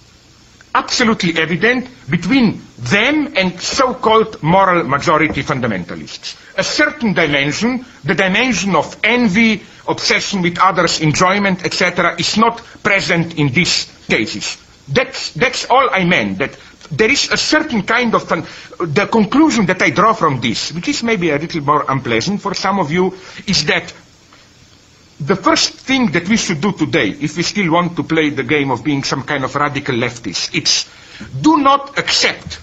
absolutely 0.76 1.32
evident 1.40 1.88
between 2.10 2.60
them 2.78 3.32
and 3.36 3.58
so-called 3.60 4.42
moral 4.42 4.84
majority 4.84 5.42
fundamentalists. 5.42 6.36
A 6.58 6.62
certain 6.64 7.14
dimension, 7.14 7.84
the 8.04 8.14
dimension 8.14 8.76
of 8.76 8.94
envy, 9.02 9.62
obsession 9.88 10.42
with 10.42 10.58
others, 10.58 11.00
enjoyment, 11.00 11.64
etc., 11.64 12.14
is 12.18 12.36
not 12.36 12.58
present 12.82 13.38
in 13.38 13.48
these 13.52 13.86
cases. 14.08 14.58
That's, 14.88 15.32
that's 15.32 15.64
all 15.70 15.88
I 15.90 16.04
meant, 16.04 16.38
that 16.38 16.56
there 16.90 17.10
is 17.10 17.30
a 17.32 17.36
certain 17.38 17.82
kind 17.82 18.14
of, 18.14 18.28
the 18.28 19.08
conclusion 19.10 19.66
that 19.66 19.80
I 19.82 19.90
draw 19.90 20.12
from 20.12 20.40
this, 20.40 20.72
which 20.72 20.88
is 20.88 21.02
maybe 21.02 21.30
a 21.30 21.38
little 21.38 21.62
more 21.62 21.84
unpleasant 21.88 22.42
for 22.42 22.54
some 22.54 22.78
of 22.78 22.92
you, 22.92 23.14
is 23.46 23.64
that 23.66 23.92
the 25.20 25.36
first 25.36 25.72
thing 25.74 26.12
that 26.12 26.28
we 26.28 26.36
should 26.36 26.60
do 26.60 26.72
today, 26.72 27.08
if 27.10 27.36
we 27.36 27.42
still 27.42 27.72
want 27.72 27.96
to 27.96 28.02
play 28.02 28.30
the 28.30 28.42
game 28.42 28.70
of 28.70 28.84
being 28.84 29.02
some 29.02 29.22
kind 29.22 29.44
of 29.44 29.54
radical 29.54 29.94
leftists, 29.94 30.54
it's 30.54 30.88
do 31.40 31.56
not 31.56 31.98
accept 31.98 32.60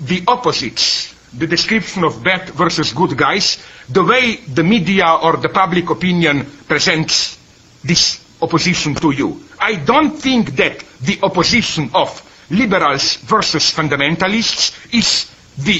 the 0.00 0.22
opposites, 0.28 1.14
the 1.32 1.46
description 1.46 2.04
of 2.04 2.22
bad 2.22 2.50
versus 2.50 2.92
good 2.92 3.16
guys, 3.16 3.58
the 3.88 4.04
way 4.04 4.36
the 4.36 4.62
media 4.62 5.06
or 5.22 5.36
the 5.38 5.48
public 5.48 5.88
opinion 5.90 6.44
presents 6.66 7.38
this 7.82 8.20
opposition 8.42 8.94
to 8.94 9.10
you. 9.10 9.42
I 9.58 9.76
don't 9.76 10.10
think 10.12 10.56
that 10.56 10.84
the 11.00 11.18
opposition 11.22 11.90
of 11.94 12.10
liberals 12.50 13.16
versus 13.16 13.72
fundamentalists 13.72 14.94
is 14.94 15.30
the, 15.56 15.78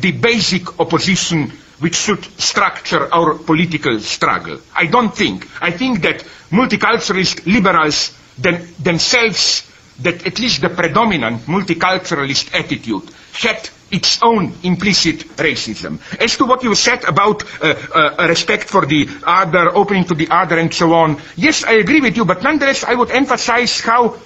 the 0.00 0.12
basic 0.12 0.80
opposition 0.80 1.52
which 1.84 1.96
should 1.96 2.24
structure 2.40 3.12
our 3.12 3.34
political 3.34 4.00
struggle. 4.00 4.58
I 4.74 4.86
don't 4.86 5.14
think. 5.14 5.46
I 5.60 5.70
think 5.70 6.00
that 6.00 6.24
multiculturalist 6.50 7.44
liberals 7.44 8.10
them, 8.38 8.56
themselves, 8.82 9.70
that 10.00 10.26
at 10.26 10.38
least 10.40 10.62
the 10.62 10.70
predominant 10.70 11.42
multiculturalist 11.42 12.54
attitude 12.54 13.04
had 13.34 13.68
its 13.90 14.18
own 14.22 14.54
implicit 14.62 15.18
racism. 15.36 16.00
As 16.18 16.38
to 16.38 16.46
what 16.46 16.62
you 16.62 16.74
said 16.74 17.04
about 17.04 17.44
uh, 17.62 17.74
uh, 17.94 18.28
respect 18.30 18.64
for 18.64 18.86
the 18.86 19.06
other, 19.22 19.68
opening 19.76 20.04
to 20.04 20.14
the 20.14 20.28
other 20.30 20.58
and 20.58 20.72
so 20.72 20.94
on, 20.94 21.20
yes, 21.36 21.64
I 21.64 21.72
agree 21.74 22.00
with 22.00 22.16
you, 22.16 22.24
but 22.24 22.42
nonetheless 22.42 22.82
I 22.84 22.94
would 22.94 23.10
emphasize 23.10 23.78
how 23.80 24.16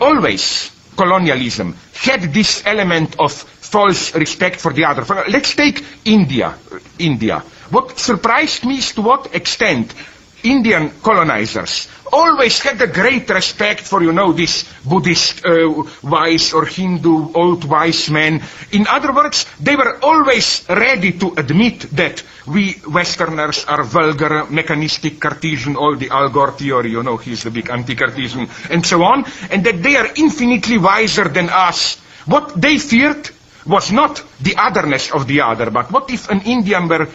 always 0.00 0.72
colonialism 0.96 1.76
had 1.94 2.34
this 2.34 2.66
element 2.66 3.14
of 3.20 3.32
false 3.68 4.14
respect 4.14 4.60
for 4.60 4.72
the 4.72 4.84
other. 4.84 5.04
Let's 5.28 5.54
take 5.54 5.84
India. 6.04 6.54
India. 6.98 7.42
What 7.70 7.98
surprised 7.98 8.64
me 8.64 8.78
is 8.78 8.92
to 8.92 9.02
what 9.02 9.34
extent 9.34 9.94
Indian 10.42 10.90
colonizers 11.02 11.88
always 12.12 12.60
had 12.60 12.80
a 12.80 12.86
great 12.86 13.28
respect 13.28 13.80
for, 13.80 14.02
you 14.02 14.12
know, 14.12 14.32
this 14.32 14.64
Buddhist 14.84 15.44
uh, 15.44 15.84
wise 16.02 16.52
or 16.52 16.64
Hindu 16.64 17.32
old 17.34 17.64
wise 17.64 18.08
men. 18.08 18.42
In 18.72 18.86
other 18.86 19.12
words, 19.12 19.46
they 19.60 19.76
were 19.76 19.98
always 20.02 20.64
ready 20.68 21.12
to 21.18 21.34
admit 21.36 21.80
that 21.96 22.22
we 22.46 22.80
Westerners 22.86 23.64
are 23.64 23.82
vulgar, 23.82 24.46
mechanistic, 24.48 25.20
Cartesian, 25.20 25.76
all 25.76 25.96
the 25.96 26.10
Al 26.10 26.30
Gore 26.30 26.52
theory, 26.52 26.92
you 26.92 27.02
know, 27.02 27.16
he's 27.16 27.42
the 27.42 27.50
big 27.50 27.68
anti-Cartesian, 27.68 28.48
and 28.70 28.86
so 28.86 29.02
on, 29.02 29.24
and 29.50 29.64
that 29.64 29.82
they 29.82 29.96
are 29.96 30.08
infinitely 30.16 30.78
wiser 30.78 31.28
than 31.28 31.48
us. 31.50 31.96
What 32.26 32.60
they 32.60 32.78
feared 32.78 33.30
was 33.68 33.92
not 33.92 34.22
the 34.40 34.56
otherness 34.56 35.10
of 35.12 35.26
the 35.26 35.42
other, 35.42 35.70
but 35.70 35.92
what 35.92 36.10
if 36.10 36.28
an 36.30 36.40
Indian 36.42 36.88
were 36.88 37.06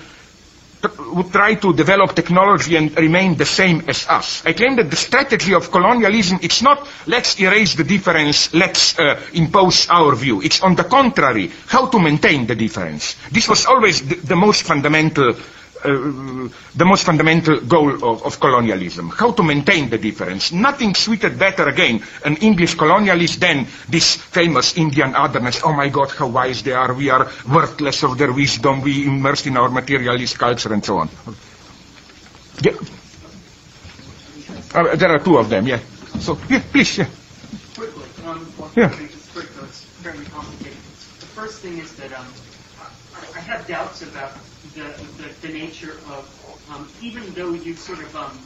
would 1.13 1.31
try 1.31 1.55
to 1.55 1.73
develop 1.73 2.13
technology 2.13 2.75
and 2.75 2.95
remain 2.97 3.35
the 3.35 3.45
same 3.45 3.83
as 3.87 4.07
us. 4.09 4.45
I 4.45 4.53
claim 4.53 4.75
that 4.75 4.89
the 4.89 4.95
strategy 4.95 5.53
of 5.53 5.71
colonialism, 5.71 6.39
it's 6.41 6.61
not 6.61 6.85
let's 7.07 7.39
erase 7.39 7.75
the 7.75 7.83
difference, 7.83 8.53
let's 8.53 8.97
uh, 8.99 9.21
impose 9.33 9.87
our 9.89 10.13
view. 10.15 10.41
It's 10.41 10.61
on 10.61 10.75
the 10.75 10.83
contrary, 10.83 11.51
how 11.67 11.87
to 11.87 11.99
maintain 11.99 12.47
the 12.47 12.55
difference. 12.55 13.15
This 13.31 13.47
was 13.47 13.65
always 13.65 14.05
the, 14.05 14.15
the 14.15 14.35
most 14.35 14.63
fundamental 14.63 15.35
the 15.83 16.85
most 16.85 17.03
fundamental 17.03 17.59
goal 17.61 17.93
of, 17.93 18.23
of, 18.23 18.39
colonialism. 18.39 19.09
How 19.09 19.31
to 19.31 19.43
maintain 19.43 19.89
the 19.89 19.97
difference. 19.97 20.51
Nothing 20.51 20.95
suited 20.95 21.37
better 21.37 21.67
again 21.67 22.03
an 22.23 22.37
English 22.37 22.75
colonialist 22.75 23.39
than 23.39 23.67
this 23.89 24.15
famous 24.15 24.77
Indian 24.77 25.15
otherness. 25.15 25.61
Oh 25.63 25.73
my 25.73 25.89
God, 25.89 26.11
how 26.11 26.27
wise 26.27 26.63
they 26.63 26.71
are. 26.71 26.93
We 26.93 27.09
are 27.09 27.29
worthless 27.49 28.03
of 28.03 28.17
their 28.17 28.31
wisdom. 28.31 28.81
We 28.81 29.05
immersed 29.05 29.47
in 29.47 29.57
our 29.57 29.69
materialist 29.69 30.39
culture 30.39 30.73
and 30.73 30.83
so 30.83 30.97
on. 30.97 31.09
Yeah. 32.61 32.73
Uh, 34.73 34.95
there 34.95 35.11
are 35.11 35.19
two 35.19 35.37
of 35.37 35.49
them, 35.49 35.67
yeah. 35.67 35.79
So, 36.19 36.37
yeah, 36.49 36.61
please, 36.71 36.97
yeah. 36.97 37.09
Quickly, 37.75 38.03
um, 38.25 38.47
yeah. 38.75 38.89
just 38.89 39.33
quick, 39.33 39.49
though, 39.53 39.65
it's 39.65 39.81
fairly 40.01 40.25
complicated. 40.25 40.77
The 41.19 41.29
first 41.35 41.61
thing 41.61 41.77
is 41.77 41.93
that 41.97 42.13
um, 42.13 42.25
I, 43.35 43.39
have 43.39 43.67
doubts 43.67 44.01
about 44.01 44.33
the, 44.75 44.93
the, 45.17 45.47
the 45.47 45.53
nature 45.53 45.97
of, 46.09 46.65
um, 46.71 46.89
even 47.01 47.33
though 47.33 47.53
you 47.53 47.75
sort 47.75 47.99
of, 47.99 48.15
um, 48.15 48.39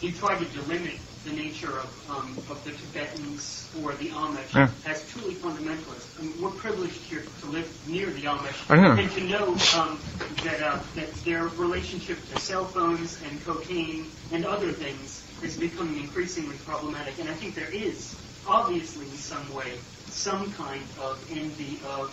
you 0.00 0.12
try 0.12 0.38
to 0.38 0.44
delimit 0.44 0.98
the 1.24 1.32
nature 1.32 1.78
of, 1.78 2.10
um, 2.10 2.36
of 2.50 2.62
the 2.64 2.72
Tibetans 2.72 3.70
or 3.82 3.92
the 3.94 4.08
Amish 4.08 4.54
Yeah. 4.54 4.68
as 4.86 5.08
truly 5.10 5.34
fundamentalist. 5.34 6.18
I 6.18 6.22
mean, 6.22 6.42
we're 6.42 6.50
privileged 6.50 7.00
here 7.02 7.22
to 7.40 7.46
live 7.46 7.88
near 7.88 8.10
the 8.10 8.22
Amish 8.22 8.98
and 8.98 9.10
to 9.12 9.20
know 9.20 9.56
um, 9.80 9.98
that, 10.44 10.60
uh, 10.62 10.78
that 10.96 11.14
their 11.24 11.44
relationship 11.46 12.18
to 12.32 12.40
cell 12.40 12.64
phones 12.66 13.20
and 13.22 13.44
cocaine 13.44 14.10
and 14.32 14.44
other 14.44 14.72
things 14.72 15.22
is 15.42 15.56
becoming 15.56 16.02
increasingly 16.02 16.56
problematic. 16.66 17.18
And 17.20 17.28
I 17.28 17.34
think 17.34 17.54
there 17.54 17.70
is, 17.72 18.16
obviously 18.46 19.06
in 19.06 19.16
some 19.16 19.52
way, 19.54 19.78
some 20.08 20.52
kind 20.52 20.82
of 21.00 21.24
envy 21.30 21.80
of 21.86 22.12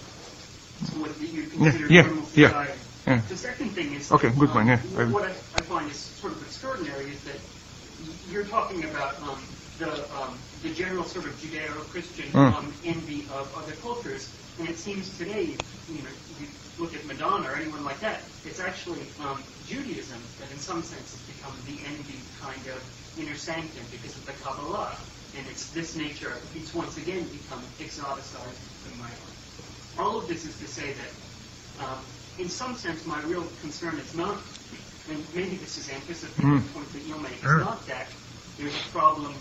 what 0.96 1.20
you 1.22 1.44
consider 1.48 1.88
yeah, 1.92 2.02
normal 2.04 2.24
yeah. 2.34 2.48
society. 2.48 2.80
Yeah. 3.08 3.22
The 3.28 3.38
second 3.38 3.76
thing 3.76 3.94
is 3.94 4.12
Okay, 4.12 4.30
good 4.30 4.50
um, 4.50 4.56
one, 4.56 4.68
yeah. 4.68 4.82
What 5.12 5.26
I, 5.26 5.36
I 5.60 5.62
find 5.62 5.90
is 5.92 5.98
sort 5.98 6.34
of 6.34 6.44
extraordinary 6.44 7.14
is 7.14 7.22
that 7.24 7.40
you're 8.32 8.46
talking 8.46 8.84
about 8.86 9.22
um, 9.22 9.42
the 9.78 9.92
um, 10.16 10.40
the 10.62 10.70
general 10.74 11.04
sort 11.04 11.26
of 11.26 11.36
Judeo-Christian 11.38 12.32
Mm. 12.32 12.54
um, 12.56 12.74
envy 12.84 13.28
of 13.30 13.54
other 13.56 13.74
cultures, 13.74 14.36
and 14.60 14.70
it 14.70 14.78
seems 14.78 15.18
today, 15.18 15.58
you 15.88 16.04
know, 16.04 16.10
you 16.40 16.48
look 16.78 16.94
at 16.94 17.06
Madonna 17.06 17.50
or 17.50 17.56
anyone 17.56 17.84
like 17.84 18.00
that, 18.02 18.24
it's 18.46 18.60
actually 18.60 19.02
um, 19.20 19.44
Judaism 19.66 20.22
that 20.40 20.52
in 20.52 20.58
some 20.60 20.84
sense 20.84 21.12
has 21.12 21.22
become 21.22 21.54
the 21.66 21.80
envy 21.86 22.20
kind 22.40 22.66
of 22.68 22.82
inner 23.18 23.36
sanctum 23.36 23.84
because 23.92 24.16
of 24.18 24.26
the 24.26 24.34
Kabbalah, 24.34 24.96
and 25.36 25.48
it's 25.48 25.72
this 25.72 25.96
nature, 25.96 26.34
it's 26.54 26.74
once 26.74 26.98
again 26.98 27.28
become 27.30 27.64
exoticized 27.80 28.62
in 28.86 28.98
my 28.98 29.10
life. 29.10 29.29
All 30.00 30.18
of 30.18 30.28
this 30.30 30.46
is 30.46 30.58
to 30.60 30.68
say 30.68 30.94
that 30.94 31.84
um, 31.86 32.00
in 32.38 32.48
some 32.48 32.76
sense, 32.76 33.06
my 33.06 33.22
real 33.24 33.44
concern 33.60 33.96
is 34.00 34.16
not, 34.16 34.38
and 35.10 35.26
maybe 35.36 35.58
this 35.58 35.78
is 35.78 35.90
anticipating 35.90 36.56
the 36.56 36.70
point 36.70 36.92
that 36.94 37.04
you'll 37.04 37.20
make, 37.20 37.34
it's 37.34 37.44
not 37.44 37.86
that 37.88 38.08
there's 38.58 38.76
a 38.76 38.90
problem 38.92 39.34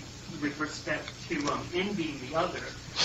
with 0.42 0.58
respect 0.58 1.08
to 1.28 1.36
um, 1.52 1.62
envying 1.74 2.18
the 2.28 2.36
other, 2.36 2.62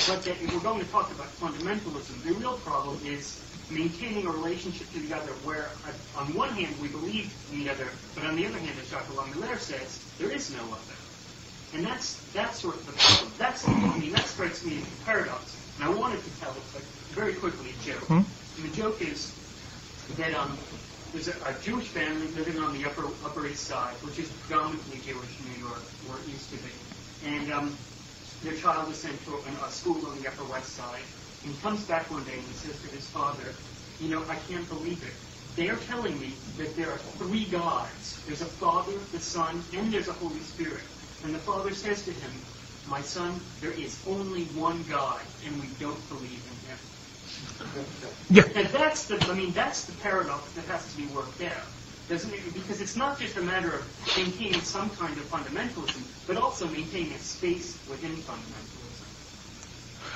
but 0.08 0.24
that 0.24 0.42
if 0.42 0.52
we're 0.52 0.62
going 0.62 0.84
to 0.84 0.92
talk 0.92 1.12
about 1.12 1.28
fundamentalism, 1.38 2.24
the 2.24 2.34
real 2.34 2.58
problem 2.60 3.00
is 3.06 3.40
maintaining 3.70 4.26
a 4.26 4.32
relationship 4.32 4.92
to 4.92 5.00
the 5.00 5.16
other 5.16 5.32
where, 5.46 5.70
uh, 5.86 6.20
on 6.20 6.34
one 6.34 6.50
hand, 6.50 6.74
we 6.82 6.88
believe 6.88 7.34
in 7.52 7.64
the 7.64 7.70
other, 7.70 7.88
but 8.16 8.26
on 8.26 8.36
the 8.36 8.48
other 8.48 8.58
hand, 8.58 8.74
as 8.82 8.90
Dr. 8.90 9.14
Lamelaire 9.14 9.60
says, 9.60 10.04
there 10.18 10.32
is 10.32 10.52
no 10.52 10.64
other. 10.64 10.98
And 11.74 11.86
that's 11.86 12.22
that's 12.34 12.60
sort 12.60 12.76
of 12.76 12.86
the 12.86 12.92
problem. 12.94 13.32
That's 13.40 13.68
I 13.68 13.98
mean 13.98 14.12
that 14.12 14.26
strikes 14.26 14.64
me 14.64 14.78
as 14.78 14.84
a 14.84 15.06
paradox. 15.06 15.58
And 15.80 15.86
I 15.86 15.90
wanted 15.90 16.24
to 16.24 16.30
tell 16.40 16.52
it, 16.52 16.62
but 16.72 16.84
very 17.14 17.34
quickly 17.34 17.70
a 17.70 17.86
joke. 17.86 18.10
And 18.58 18.72
the 18.72 18.76
joke 18.76 19.02
is 19.02 19.34
that 20.18 20.34
um, 20.34 20.58
there's 21.12 21.28
a, 21.28 21.36
a 21.46 21.54
Jewish 21.62 21.88
family 21.88 22.28
living 22.34 22.60
on 22.60 22.74
the 22.74 22.86
upper 22.86 23.06
Upper 23.24 23.46
East 23.48 23.66
Side, 23.66 23.94
which 24.02 24.20
is 24.20 24.30
predominantly 24.46 24.98
Jewish 25.06 25.30
in 25.40 25.54
New 25.54 25.68
York, 25.68 25.82
or 26.10 26.18
it 26.18 26.28
used 26.28 26.50
to 26.50 26.58
be. 26.58 26.74
And 27.26 27.52
um, 27.54 27.78
their 28.44 28.56
child 28.56 28.90
is 28.90 28.98
sent 28.98 29.24
to 29.26 29.36
a, 29.36 29.66
a 29.66 29.70
school 29.70 30.06
on 30.06 30.22
the 30.22 30.28
Upper 30.28 30.44
West 30.46 30.74
Side. 30.74 31.06
And 31.44 31.54
he 31.54 31.62
comes 31.62 31.84
back 31.86 32.10
one 32.10 32.24
day 32.26 32.34
and 32.34 32.42
he 32.42 32.54
says 32.54 32.76
to 32.82 32.88
his 32.90 33.06
father, 33.10 33.54
"You 34.02 34.10
know, 34.10 34.24
I 34.28 34.36
can't 34.50 34.68
believe 34.68 35.04
it. 35.04 35.14
They 35.56 35.70
are 35.70 35.78
telling 35.78 36.20
me 36.20 36.34
that 36.58 36.76
there 36.76 36.92
are 36.92 36.98
three 37.22 37.46
gods. 37.46 38.24
There's 38.26 38.42
a 38.42 38.46
Father, 38.46 38.98
the 39.12 39.20
Son, 39.20 39.64
and 39.74 39.94
there's 39.94 40.08
a 40.08 40.14
Holy 40.14 40.40
Spirit." 40.42 40.82
And 41.24 41.34
the 41.34 41.40
father 41.40 41.74
says 41.74 42.04
to 42.06 42.12
him, 42.12 42.32
"My 42.90 43.02
son, 43.02 43.40
there 43.62 43.72
is 43.72 44.02
only 44.08 44.46
one 44.58 44.84
God, 44.90 45.22
and 45.46 45.62
we 45.62 45.68
don't 45.80 46.10
believe 46.10 46.44
him." 46.44 46.53
Yeah. 48.30 48.44
And 48.56 48.68
that's 48.70 49.06
the, 49.06 49.18
I 49.30 49.34
mean, 49.36 49.52
that's 49.52 49.86
the 49.86 49.94
paradox 50.02 50.52
that 50.54 50.66
has 50.66 50.90
to 50.92 50.98
be 50.98 51.06
worked 51.08 51.42
out, 51.42 51.66
doesn't 52.10 52.34
it? 52.34 52.54
Because 52.54 52.82
it's 52.82 52.96
not 52.96 53.20
just 53.20 53.38
a 53.38 53.42
matter 53.42 53.74
of 53.74 54.18
maintaining 54.18 54.62
some 54.62 54.90
kind 54.92 55.16
of 55.18 55.24
fundamentalism, 55.30 56.02
but 56.28 56.38
also 56.38 56.68
maintaining 56.68 57.14
a 57.14 57.20
space 57.20 57.78
within 57.90 58.12
fundamentalism. 58.18 58.84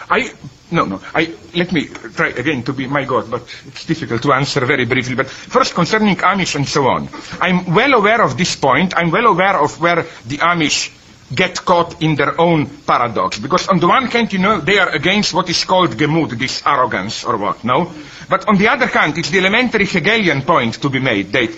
I 0.10 0.32
no 0.72 0.86
no. 0.86 1.02
I 1.16 1.34
let 1.56 1.72
me 1.72 1.86
try 1.88 2.28
again 2.30 2.64
to 2.64 2.74
be 2.74 2.88
my 2.88 3.04
God, 3.06 3.32
but 3.32 3.42
it's 3.66 3.86
difficult 3.86 4.22
to 4.24 4.34
answer 4.34 4.64
very 4.66 4.86
briefly. 4.86 5.16
But 5.16 5.28
first, 5.28 5.74
concerning 5.74 6.16
Amish 6.18 6.56
and 6.56 6.68
so 6.68 6.88
on, 6.88 7.10
I'm 7.42 7.74
well 7.74 7.94
aware 7.96 8.22
of 8.22 8.38
this 8.38 8.56
point. 8.56 8.96
I'm 8.96 9.12
well 9.12 9.26
aware 9.26 9.60
of 9.60 9.80
where 9.82 10.04
the 10.28 10.38
Amish 10.38 10.92
get 11.34 11.66
caught 11.66 12.02
in 12.02 12.16
their 12.16 12.40
own 12.40 12.66
paradox. 12.66 13.40
Because 13.40 13.68
on 13.68 13.80
the 13.80 13.88
one 13.88 14.06
hand, 14.08 14.32
you 14.32 14.40
know, 14.40 14.60
they 14.60 14.80
are 14.80 14.90
against 14.90 15.34
what 15.34 15.50
is 15.50 15.64
called 15.66 15.92
gemut, 15.92 16.38
this 16.38 16.66
arrogance 16.66 17.24
or 17.24 17.38
what, 17.38 17.64
no? 17.64 17.92
But 18.30 18.48
on 18.48 18.58
the 18.58 18.68
other 18.70 18.88
hand, 18.88 19.18
it's 19.18 19.30
the 19.30 19.40
elementary 19.40 19.86
Hegelian 19.86 20.42
point 20.44 20.82
to 20.82 20.90
be 20.90 21.00
made 21.00 21.32
that 21.34 21.50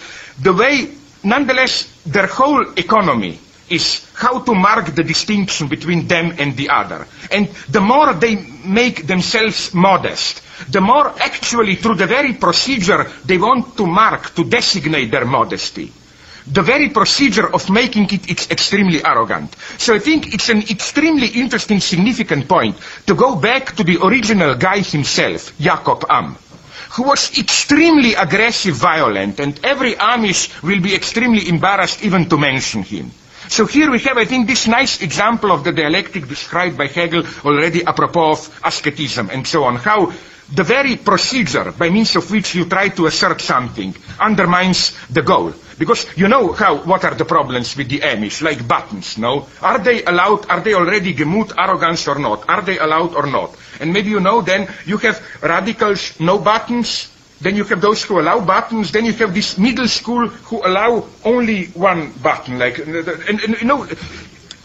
the 0.42 0.54
way, 0.54 0.90
nonetheless, 1.24 1.88
their 2.06 2.28
whole 2.28 2.74
economy 2.78 3.40
is 3.70 4.10
how 4.16 4.40
to 4.40 4.54
mark 4.56 4.96
the 4.96 5.04
distinction 5.04 5.68
between 5.68 6.08
them 6.08 6.34
and 6.40 6.56
the 6.58 6.70
other. 6.70 7.08
And 7.32 7.48
the 7.70 7.82
more 7.82 8.14
they 8.14 8.36
make 8.36 9.06
themselves 9.06 9.74
modest, 9.74 10.42
the 10.72 10.82
more 10.82 11.08
actually 11.22 11.76
through 11.76 11.96
the 11.96 12.08
very 12.08 12.34
procedure 12.34 13.10
they 13.26 13.38
want 13.38 13.78
to 13.78 13.86
mark, 13.86 14.34
to 14.36 14.44
designate 14.44 15.12
their 15.12 15.26
modesty, 15.26 15.92
the 16.52 16.62
very 16.62 16.90
procedure 16.90 17.48
of 17.54 17.70
making 17.70 18.06
it 18.12 18.30
it's 18.30 18.50
extremely 18.52 19.04
arrogant. 19.06 19.56
So 19.78 19.94
I 19.96 20.00
think 20.00 20.34
it's 20.34 20.50
an 20.50 20.64
extremely 20.70 21.28
interesting, 21.28 21.80
significant 21.80 22.48
point 22.48 22.78
to 23.08 23.16
go 23.16 23.36
back 23.36 23.76
to 23.78 23.84
the 23.84 23.98
original 24.04 24.56
guy 24.56 24.80
himself, 24.80 25.58
Jacob 25.60 26.06
Am, 26.10 26.36
who 26.92 27.04
was 27.04 27.38
extremely 27.38 28.16
aggressive, 28.16 28.76
violent, 28.76 29.40
and 29.40 29.60
every 29.64 29.94
Amish 29.94 30.62
will 30.64 30.82
be 30.82 30.96
extremely 30.96 31.48
embarrassed 31.48 32.04
even 32.04 32.28
to 32.30 32.38
mention 32.38 32.84
him. 32.84 33.12
So 33.48 33.66
here 33.66 33.90
we 33.90 34.00
have, 34.00 34.18
I 34.18 34.26
think, 34.26 34.48
this 34.48 34.68
nice 34.68 35.02
example 35.02 35.52
of 35.52 35.64
the 35.64 35.72
dialectic 35.72 36.28
described 36.28 36.78
by 36.78 36.88
Hegel 36.88 37.24
already 37.44 37.84
apropos 37.86 38.32
of 38.32 38.60
asceticism 38.64 39.30
and 39.32 39.48
so 39.48 39.64
on, 39.64 39.76
how 39.76 40.14
the 40.54 40.64
very 40.64 40.96
procedure 40.96 41.72
by 41.72 41.90
means 41.90 42.16
of 42.16 42.30
which 42.32 42.56
you 42.56 42.66
try 42.66 42.90
to 42.90 43.06
assert 43.06 43.42
something 43.42 43.96
undermines 44.20 44.98
the 45.10 45.22
goal. 45.22 45.54
Because 45.78 46.06
you 46.18 46.28
know 46.28 46.52
how, 46.54 46.84
what 46.84 47.06
are 47.06 47.16
the 47.16 47.26
problems 47.26 47.76
with 47.78 47.90
the 47.90 48.00
Amish, 48.00 48.42
like 48.42 48.68
buttons, 48.68 49.18
no? 49.18 49.48
Are 49.62 49.80
they 49.80 50.04
allowed, 50.04 50.50
are 50.50 50.60
they 50.62 50.74
already 50.74 51.14
gemut 51.14 51.54
arrogance 51.58 52.08
or 52.08 52.20
not? 52.20 52.50
Are 52.50 52.62
they 52.62 52.80
allowed 52.80 53.16
or 53.16 53.28
not? 53.28 53.56
And 53.80 53.94
maybe 53.94 54.10
you 54.10 54.20
know 54.20 54.42
then 54.42 54.68
you 54.86 54.98
have 54.98 55.22
radicals, 55.42 56.20
no 56.20 56.40
buttons, 56.40 57.10
then 57.42 57.56
you 57.56 57.64
have 57.64 57.80
those 57.80 58.04
who 58.04 58.20
allow 58.20 58.42
buttons, 58.44 58.92
then 58.92 59.06
you 59.06 59.14
have 59.14 59.34
this 59.34 59.58
middle 59.58 59.88
school 59.88 60.28
who 60.28 60.66
allow 60.66 61.06
only 61.24 61.68
one 61.68 62.12
button, 62.12 62.60
like, 62.60 62.80
and, 62.80 62.96
and 62.96 63.62
you 63.62 63.66
know, 63.68 63.88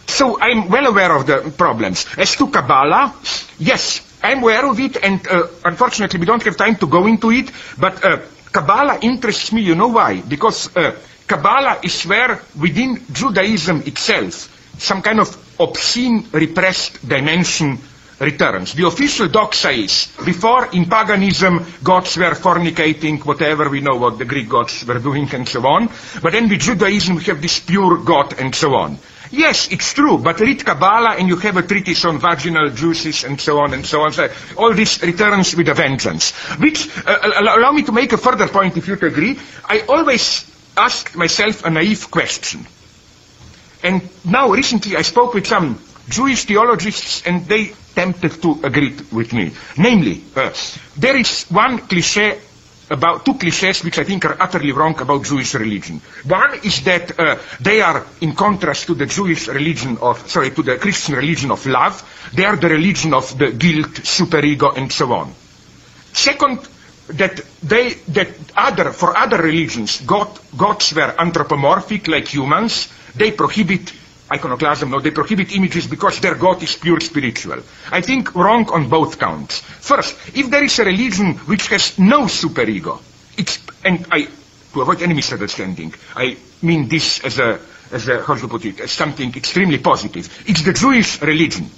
so 0.09 0.41
I'm 0.41 0.69
well 0.69 0.87
aware 0.87 1.15
of 1.15 1.27
the 1.27 1.53
problems. 1.57 2.07
As 2.19 2.35
to 2.37 2.49
Kabbalah, 2.49 3.15
yes, 3.59 4.01
I'm 4.25 4.43
aware 4.43 4.67
of 4.69 4.81
it, 4.81 4.97
and 5.03 5.27
uh, 5.29 5.47
unfortunately 5.65 6.19
we 6.21 6.27
don't 6.27 6.43
have 6.43 6.57
time 6.57 6.77
to 6.77 6.87
go 6.87 7.07
into 7.07 7.31
it, 7.31 7.51
but 7.79 8.05
uh, 8.05 8.19
Kabbalah 8.53 8.99
interests 9.03 9.53
me, 9.53 9.63
you 9.63 9.75
know 9.75 9.89
why? 9.89 10.21
Because 10.21 10.75
uh, 10.77 10.97
Kabbalah 11.27 11.81
is 11.83 12.05
where, 12.05 12.41
within 12.59 13.03
Judaism 13.13 13.83
itself, 13.87 14.51
some 14.79 15.03
kind 15.03 15.21
of 15.21 15.29
obscene, 15.61 16.29
repressed 16.33 17.07
dimension 17.07 17.79
returns. 18.21 18.75
The 18.75 18.87
official 18.87 19.29
doxa 19.29 19.77
is, 19.77 20.13
before 20.25 20.67
in 20.73 20.87
paganism, 20.87 21.65
gods 21.83 22.17
were 22.17 22.35
fornicating, 22.35 23.25
whatever 23.25 23.69
we 23.69 23.81
know 23.81 23.97
what 23.97 24.19
the 24.19 24.25
Greek 24.25 24.49
gods 24.49 24.85
were 24.87 24.99
doing 24.99 25.29
and 25.35 25.49
so 25.49 25.67
on. 25.67 25.89
But 26.23 26.33
then 26.33 26.49
with 26.49 26.61
Judaism 26.61 27.17
we 27.17 27.25
have 27.25 27.43
this 27.43 27.61
pure 27.61 27.99
God 27.99 28.39
and 28.39 28.55
so 28.55 28.75
on. 28.75 28.99
Yes, 29.35 29.67
it's 29.73 29.93
true, 29.95 30.19
but 30.19 30.39
read 30.39 30.65
Kabbalah 30.65 31.17
and 31.19 31.27
you 31.29 31.37
have 31.39 31.57
a 31.57 31.63
treatise 31.63 32.05
on 32.05 32.19
vaginal 32.21 32.71
juices 32.71 33.25
and 33.25 33.41
so 33.41 33.59
on 33.59 33.75
and 33.75 33.85
so 33.85 34.03
on. 34.03 34.13
So 34.13 34.29
all 34.57 34.73
this 34.73 35.03
returns 35.03 35.57
with 35.57 35.69
a 35.69 35.75
vengeance. 35.75 36.31
Which, 36.61 36.87
uh, 37.05 37.19
allow 37.41 37.57
allow 37.59 37.73
me 37.73 37.83
to 37.83 37.91
make 37.93 38.13
a 38.13 38.17
further 38.17 38.47
point 38.47 38.77
if 38.77 38.87
you 38.87 38.95
agree. 38.95 39.37
I 39.65 39.81
always 39.89 40.45
ask 40.77 41.17
myself 41.17 41.65
a 41.65 41.71
naive 41.71 42.13
question. 42.13 42.65
And 43.83 44.09
now 44.25 44.51
recently 44.51 44.97
I 44.97 45.03
spoke 45.03 45.35
with 45.35 45.49
some 45.49 45.81
Jewish 46.09 46.45
theologists 46.45 47.27
and 47.27 47.45
they 47.47 47.73
tempted 47.97 48.41
to 48.43 48.61
agree 48.63 48.95
with 49.11 49.33
me. 49.33 49.51
Namely, 49.77 50.23
uh, 50.37 50.53
there 50.97 51.17
is 51.17 51.45
one 51.51 51.79
cliche 51.79 52.39
about 52.91 53.25
two 53.25 53.35
cliches 53.35 53.83
which 53.83 53.99
I 53.99 54.05
think 54.05 54.25
are 54.25 54.37
utterly 54.41 54.73
wrong 54.73 54.99
about 55.01 55.25
Jewish 55.25 55.55
religion. 55.55 56.01
One 56.27 56.55
is 56.65 56.83
that 56.85 57.19
uh, 57.19 57.39
they 57.61 57.81
are 57.81 58.07
in 58.21 58.35
contrast 58.35 58.87
to 58.87 58.95
the 58.95 59.07
Jewish 59.07 59.49
religion 59.49 59.99
of, 59.99 60.29
sorry, 60.29 60.51
to 60.51 60.63
the 60.63 60.77
Christian 60.77 61.15
religion 61.15 61.51
of 61.51 61.65
love. 61.67 62.03
They 62.35 62.45
are 62.45 62.57
the 62.57 62.69
religion 62.69 63.15
of 63.15 63.37
the 63.39 63.53
guilt, 63.53 63.93
superego, 64.05 64.77
and 64.77 64.93
so 64.93 65.13
on. 65.13 65.33
Second, 66.13 66.69
that 67.09 67.41
they, 67.63 67.95
that 68.09 68.29
other, 68.57 68.91
for 68.93 69.17
other 69.17 69.39
religions, 69.39 70.01
God, 70.01 70.39
gods 70.57 70.95
were 70.95 71.15
anthropomorphic 71.19 72.09
like 72.09 72.29
humans. 72.29 72.89
They 73.15 73.33
prohibit 73.33 73.93
iconoclasm, 74.33 74.91
no, 74.91 75.01
they 75.01 75.11
prohibit 75.11 75.55
images 75.55 75.87
because 75.87 76.21
their 76.21 76.35
God 76.35 76.63
is 76.63 76.77
pure 76.77 77.01
spiritual. 77.01 77.63
I 77.91 78.01
think 78.01 78.35
wrong 78.35 78.69
on 78.71 78.89
both 78.89 79.19
counts. 79.19 79.61
First, 79.61 80.17
if 80.35 80.51
there 80.51 80.65
is 80.65 80.79
a 80.79 80.85
religion 80.85 81.35
which 81.47 81.69
has 81.69 81.99
no 81.99 82.23
superego, 82.23 83.01
it's, 83.37 83.59
and 83.85 84.07
I, 84.11 84.29
to 84.73 84.81
avoid 84.81 85.03
any 85.03 85.15
misunderstanding, 85.15 85.95
I 86.17 86.37
mean 86.63 86.89
this 86.89 87.21
as 87.25 87.39
a, 87.39 87.61
as 87.93 88.09
a, 88.09 88.23
how 88.23 88.35
to 88.35 88.49
put 88.49 88.65
it, 88.65 88.81
as 88.81 88.93
something 88.93 89.35
extremely 89.35 89.79
positive. 89.79 90.45
It's 90.49 90.63
the 90.63 90.73
Jewish 90.73 91.21
religion. 91.21 91.69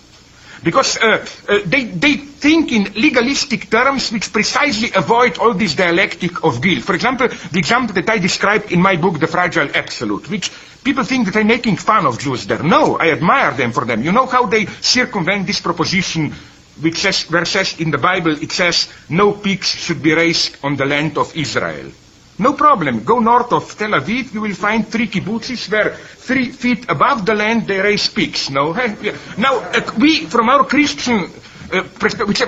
Because 0.62 0.96
uh, 0.96 1.26
uh, 1.48 1.58
they, 1.66 1.84
they 1.84 2.16
think 2.16 2.72
in 2.72 2.84
legalistic 2.94 3.70
terms 3.70 4.10
which 4.10 4.32
precisely 4.32 4.90
avoid 4.94 5.38
all 5.38 5.52
this 5.52 5.74
dialectic 5.74 6.44
of 6.44 6.62
guilt. 6.62 6.82
For 6.82 6.94
example, 6.94 7.28
the 7.28 7.58
example 7.58 7.94
that 7.94 8.08
I 8.08 8.18
described 8.18 8.72
in 8.72 8.80
my 8.80 8.96
book, 8.96 9.20
The 9.20 9.26
Fragile 9.26 9.68
Absolute, 9.74 10.30
which 10.30 10.50
people 10.86 11.02
think 11.02 11.26
that 11.26 11.36
I'm 11.36 11.48
making 11.48 11.76
fun 11.76 12.06
of 12.06 12.20
Jews 12.20 12.46
there. 12.46 12.62
No, 12.62 12.96
I 12.96 13.10
admire 13.10 13.52
them 13.52 13.72
for 13.72 13.84
them. 13.84 14.04
You 14.04 14.12
know 14.12 14.26
how 14.26 14.46
they 14.46 14.66
circumvent 14.66 15.48
this 15.48 15.60
proposition 15.60 16.32
which 16.80 16.98
says, 16.98 17.28
where 17.28 17.44
says 17.44 17.80
in 17.80 17.90
the 17.90 17.98
Bible, 17.98 18.40
it 18.40 18.52
says, 18.52 18.88
no 19.08 19.32
pigs 19.32 19.66
should 19.66 20.00
be 20.00 20.14
raised 20.14 20.56
on 20.62 20.76
the 20.76 20.84
land 20.84 21.18
of 21.18 21.34
Israel. 21.34 21.90
No 22.38 22.52
problem. 22.52 23.02
Go 23.02 23.18
north 23.18 23.52
of 23.52 23.76
Tel 23.76 23.98
Aviv, 23.98 24.32
you 24.32 24.42
will 24.42 24.54
find 24.54 24.86
three 24.86 25.08
kibbutzes 25.08 25.70
where 25.72 25.96
three 25.96 26.52
feet 26.52 26.84
above 26.88 27.26
the 27.26 27.34
land 27.34 27.66
they 27.66 27.80
raise 27.80 28.08
pigs. 28.08 28.50
No. 28.50 28.72
Now 29.38 29.58
uh, 29.58 29.90
we, 29.98 30.26
from 30.26 30.48
our 30.50 30.64
Christian 30.64 31.30
uh, 31.72 31.84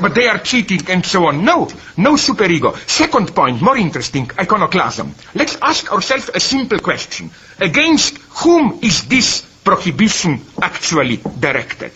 but 0.00 0.14
they 0.14 0.28
are 0.28 0.38
cheating 0.38 0.80
and 0.88 1.04
so 1.04 1.26
on. 1.26 1.44
No, 1.44 1.66
no 1.96 2.14
superego. 2.14 2.76
Second 2.88 3.34
point, 3.34 3.60
more 3.62 3.76
interesting, 3.76 4.30
iconoclasm. 4.38 5.14
Let's 5.34 5.56
ask 5.60 5.92
ourselves 5.92 6.30
a 6.34 6.40
simple 6.40 6.78
question: 6.78 7.30
Against 7.58 8.18
whom 8.42 8.80
is 8.82 9.04
this 9.08 9.42
prohibition 9.64 10.40
actually 10.62 11.16
directed? 11.38 11.92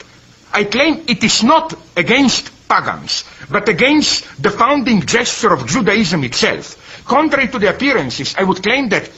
I 0.52 0.64
claim 0.64 1.04
it 1.08 1.24
is 1.24 1.42
not 1.42 1.72
against 1.96 2.50
pagans, 2.68 3.24
but 3.50 3.68
against 3.68 4.42
the 4.42 4.50
founding 4.50 5.00
gesture 5.02 5.52
of 5.52 5.66
Judaism 5.66 6.24
itself. 6.24 7.04
Contrary 7.06 7.48
to 7.48 7.58
the 7.58 7.70
appearances, 7.70 8.34
I 8.36 8.44
would 8.44 8.62
claim 8.62 8.88
that 8.90 9.08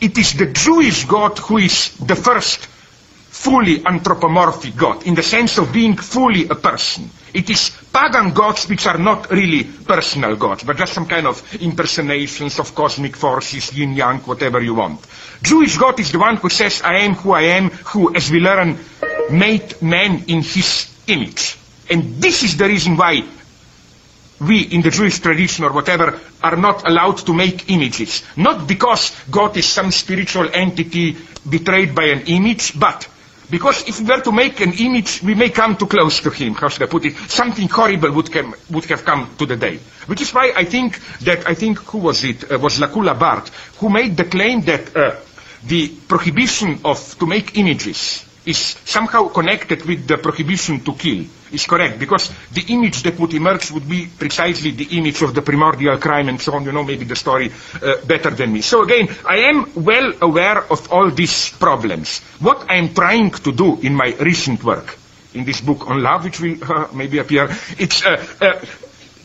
it 0.00 0.16
is 0.16 0.34
the 0.34 0.46
Jewish 0.46 1.04
God 1.04 1.38
who 1.38 1.58
is 1.58 1.90
the 1.98 2.16
first 2.16 2.68
fully 3.40 3.82
anthropomorphic 3.86 4.76
God, 4.76 5.06
in 5.06 5.14
the 5.14 5.22
sense 5.22 5.56
of 5.56 5.72
being 5.72 5.96
fully 5.96 6.46
a 6.48 6.54
person. 6.54 7.08
It 7.32 7.48
is 7.48 7.70
pagan 7.90 8.34
gods 8.34 8.68
which 8.68 8.86
are 8.86 8.98
not 8.98 9.30
really 9.30 9.64
personal 9.64 10.36
gods, 10.36 10.62
but 10.62 10.76
just 10.76 10.92
some 10.92 11.06
kind 11.06 11.26
of 11.26 11.40
impersonations 11.62 12.58
of 12.58 12.74
cosmic 12.74 13.16
forces, 13.16 13.72
yin 13.72 13.94
yang, 13.94 14.18
whatever 14.20 14.60
you 14.60 14.74
want. 14.74 15.00
Jewish 15.42 15.78
God 15.78 15.98
is 16.00 16.12
the 16.12 16.18
one 16.18 16.36
who 16.36 16.50
says, 16.50 16.82
I 16.82 16.98
am 16.98 17.14
who 17.14 17.32
I 17.32 17.56
am, 17.56 17.70
who, 17.70 18.14
as 18.14 18.30
we 18.30 18.40
learn, 18.40 18.78
made 19.30 19.80
man 19.80 20.24
in 20.26 20.42
his 20.42 20.94
image. 21.06 21.56
And 21.88 22.16
this 22.16 22.42
is 22.42 22.58
the 22.58 22.66
reason 22.66 22.98
why 22.98 23.24
we 24.38 24.60
in 24.64 24.82
the 24.82 24.90
Jewish 24.90 25.18
tradition 25.18 25.64
or 25.64 25.72
whatever 25.72 26.20
are 26.42 26.56
not 26.56 26.86
allowed 26.86 27.16
to 27.24 27.32
make 27.32 27.70
images. 27.70 28.22
Not 28.36 28.68
because 28.68 29.16
God 29.30 29.56
is 29.56 29.66
some 29.66 29.92
spiritual 29.92 30.50
entity 30.52 31.16
betrayed 31.48 31.94
by 31.94 32.04
an 32.04 32.26
image, 32.26 32.78
but 32.78 33.08
because 33.50 33.88
if 33.88 34.00
we 34.00 34.06
were 34.06 34.20
to 34.20 34.32
make 34.32 34.60
an 34.60 34.72
image, 34.72 35.22
we 35.22 35.34
may 35.34 35.50
come 35.50 35.76
too 35.76 35.86
close 35.86 36.20
to 36.20 36.30
him. 36.30 36.54
How 36.54 36.68
should 36.68 36.82
I 36.82 36.86
put 36.86 37.04
it? 37.04 37.16
Something 37.16 37.68
horrible 37.68 38.12
would, 38.12 38.30
would 38.70 38.84
have 38.86 39.04
come 39.04 39.28
to 39.38 39.46
the 39.46 39.56
day. 39.56 39.78
Which 40.06 40.20
is 40.20 40.32
why 40.32 40.52
I 40.56 40.64
think 40.64 40.98
that, 41.20 41.46
I 41.48 41.54
think, 41.54 41.78
who 41.80 41.98
was 41.98 42.22
it? 42.24 42.50
Uh, 42.50 42.58
was 42.58 42.78
Lacoue-Labarthe, 42.78 43.48
who 43.78 43.88
made 43.88 44.16
the 44.16 44.24
claim 44.24 44.62
that 44.62 44.96
uh, 44.96 45.16
the 45.64 45.88
prohibition 46.08 46.80
of, 46.84 47.18
to 47.18 47.26
make 47.26 47.56
images 47.58 48.24
is 48.46 48.76
somehow 48.84 49.28
connected 49.28 49.84
with 49.84 50.06
the 50.06 50.16
prohibition 50.18 50.80
to 50.80 50.94
kill 50.94 51.24
is 51.52 51.66
correct 51.66 51.98
because 51.98 52.30
the 52.52 52.64
image 52.68 53.02
that 53.02 53.18
would 53.18 53.34
emerge 53.34 53.70
would 53.70 53.88
be 53.88 54.06
precisely 54.06 54.70
the 54.70 54.96
image 54.96 55.20
of 55.22 55.34
the 55.34 55.42
primordial 55.42 55.98
crime 55.98 56.28
and 56.28 56.40
so 56.40 56.52
on. 56.54 56.64
You 56.64 56.72
know 56.72 56.84
maybe 56.84 57.04
the 57.04 57.16
story 57.16 57.50
uh, 57.82 57.96
better 58.06 58.30
than 58.30 58.52
me. 58.52 58.62
So 58.62 58.82
again, 58.82 59.08
I 59.28 59.38
am 59.50 59.70
well 59.74 60.12
aware 60.22 60.58
of 60.70 60.92
all 60.92 61.10
these 61.10 61.50
problems. 61.50 62.20
What 62.40 62.70
I 62.70 62.76
am 62.76 62.94
trying 62.94 63.30
to 63.30 63.52
do 63.52 63.80
in 63.80 63.94
my 63.94 64.14
recent 64.20 64.62
work, 64.64 64.96
in 65.34 65.44
this 65.44 65.60
book 65.60 65.88
on 65.88 66.02
love, 66.02 66.24
which 66.24 66.40
will 66.40 66.56
uh, 66.62 66.88
maybe 66.94 67.18
appear, 67.18 67.48
it's 67.78 68.04
uh, 68.04 68.24
uh 68.40 68.60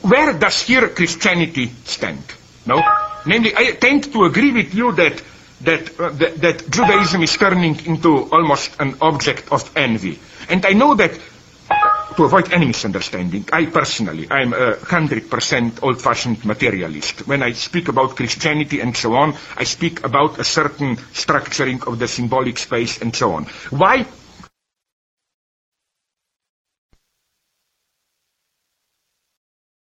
where 0.02 0.34
does 0.34 0.62
here 0.62 0.90
Christianity 0.90 1.72
stand? 1.84 2.24
No, 2.68 2.82
namely, 3.26 3.56
I 3.56 3.72
tend 3.72 4.12
to 4.14 4.26
agree 4.26 4.52
with 4.52 4.74
you 4.74 4.92
that 4.94 5.22
that, 5.62 6.00
uh, 6.00 6.10
that, 6.10 6.36
that 6.42 6.70
Judaism 6.70 7.24
is 7.24 7.36
turning 7.38 7.86
into 7.86 8.30
almost 8.32 8.80
an 8.80 8.98
object 9.02 9.52
of 9.52 9.70
envy. 9.76 10.20
And 10.50 10.66
I 10.66 10.74
know 10.74 10.96
that 10.96 11.20
to 12.16 12.24
avoid 12.24 12.52
any 12.54 12.66
misunderstanding, 12.68 13.46
I 13.52 13.66
personally, 13.66 14.28
I'm 14.30 14.54
a 14.54 14.76
100% 14.76 15.84
old-fashioned 15.84 16.46
materialist. 16.46 17.28
When 17.28 17.44
I 17.44 17.52
speak 17.54 17.88
about 17.90 18.16
Christianity 18.16 18.80
and 18.80 18.96
so 18.96 19.16
on, 19.16 19.36
I 19.58 19.64
speak 19.66 20.06
about 20.06 20.40
a 20.40 20.44
certain 20.44 20.96
structuring 20.96 21.86
of 21.88 22.00
the 22.00 22.08
symbolic 22.08 22.58
space 22.58 23.02
and 23.02 23.16
so 23.16 23.34
on. 23.34 23.46
Why? 23.70 24.06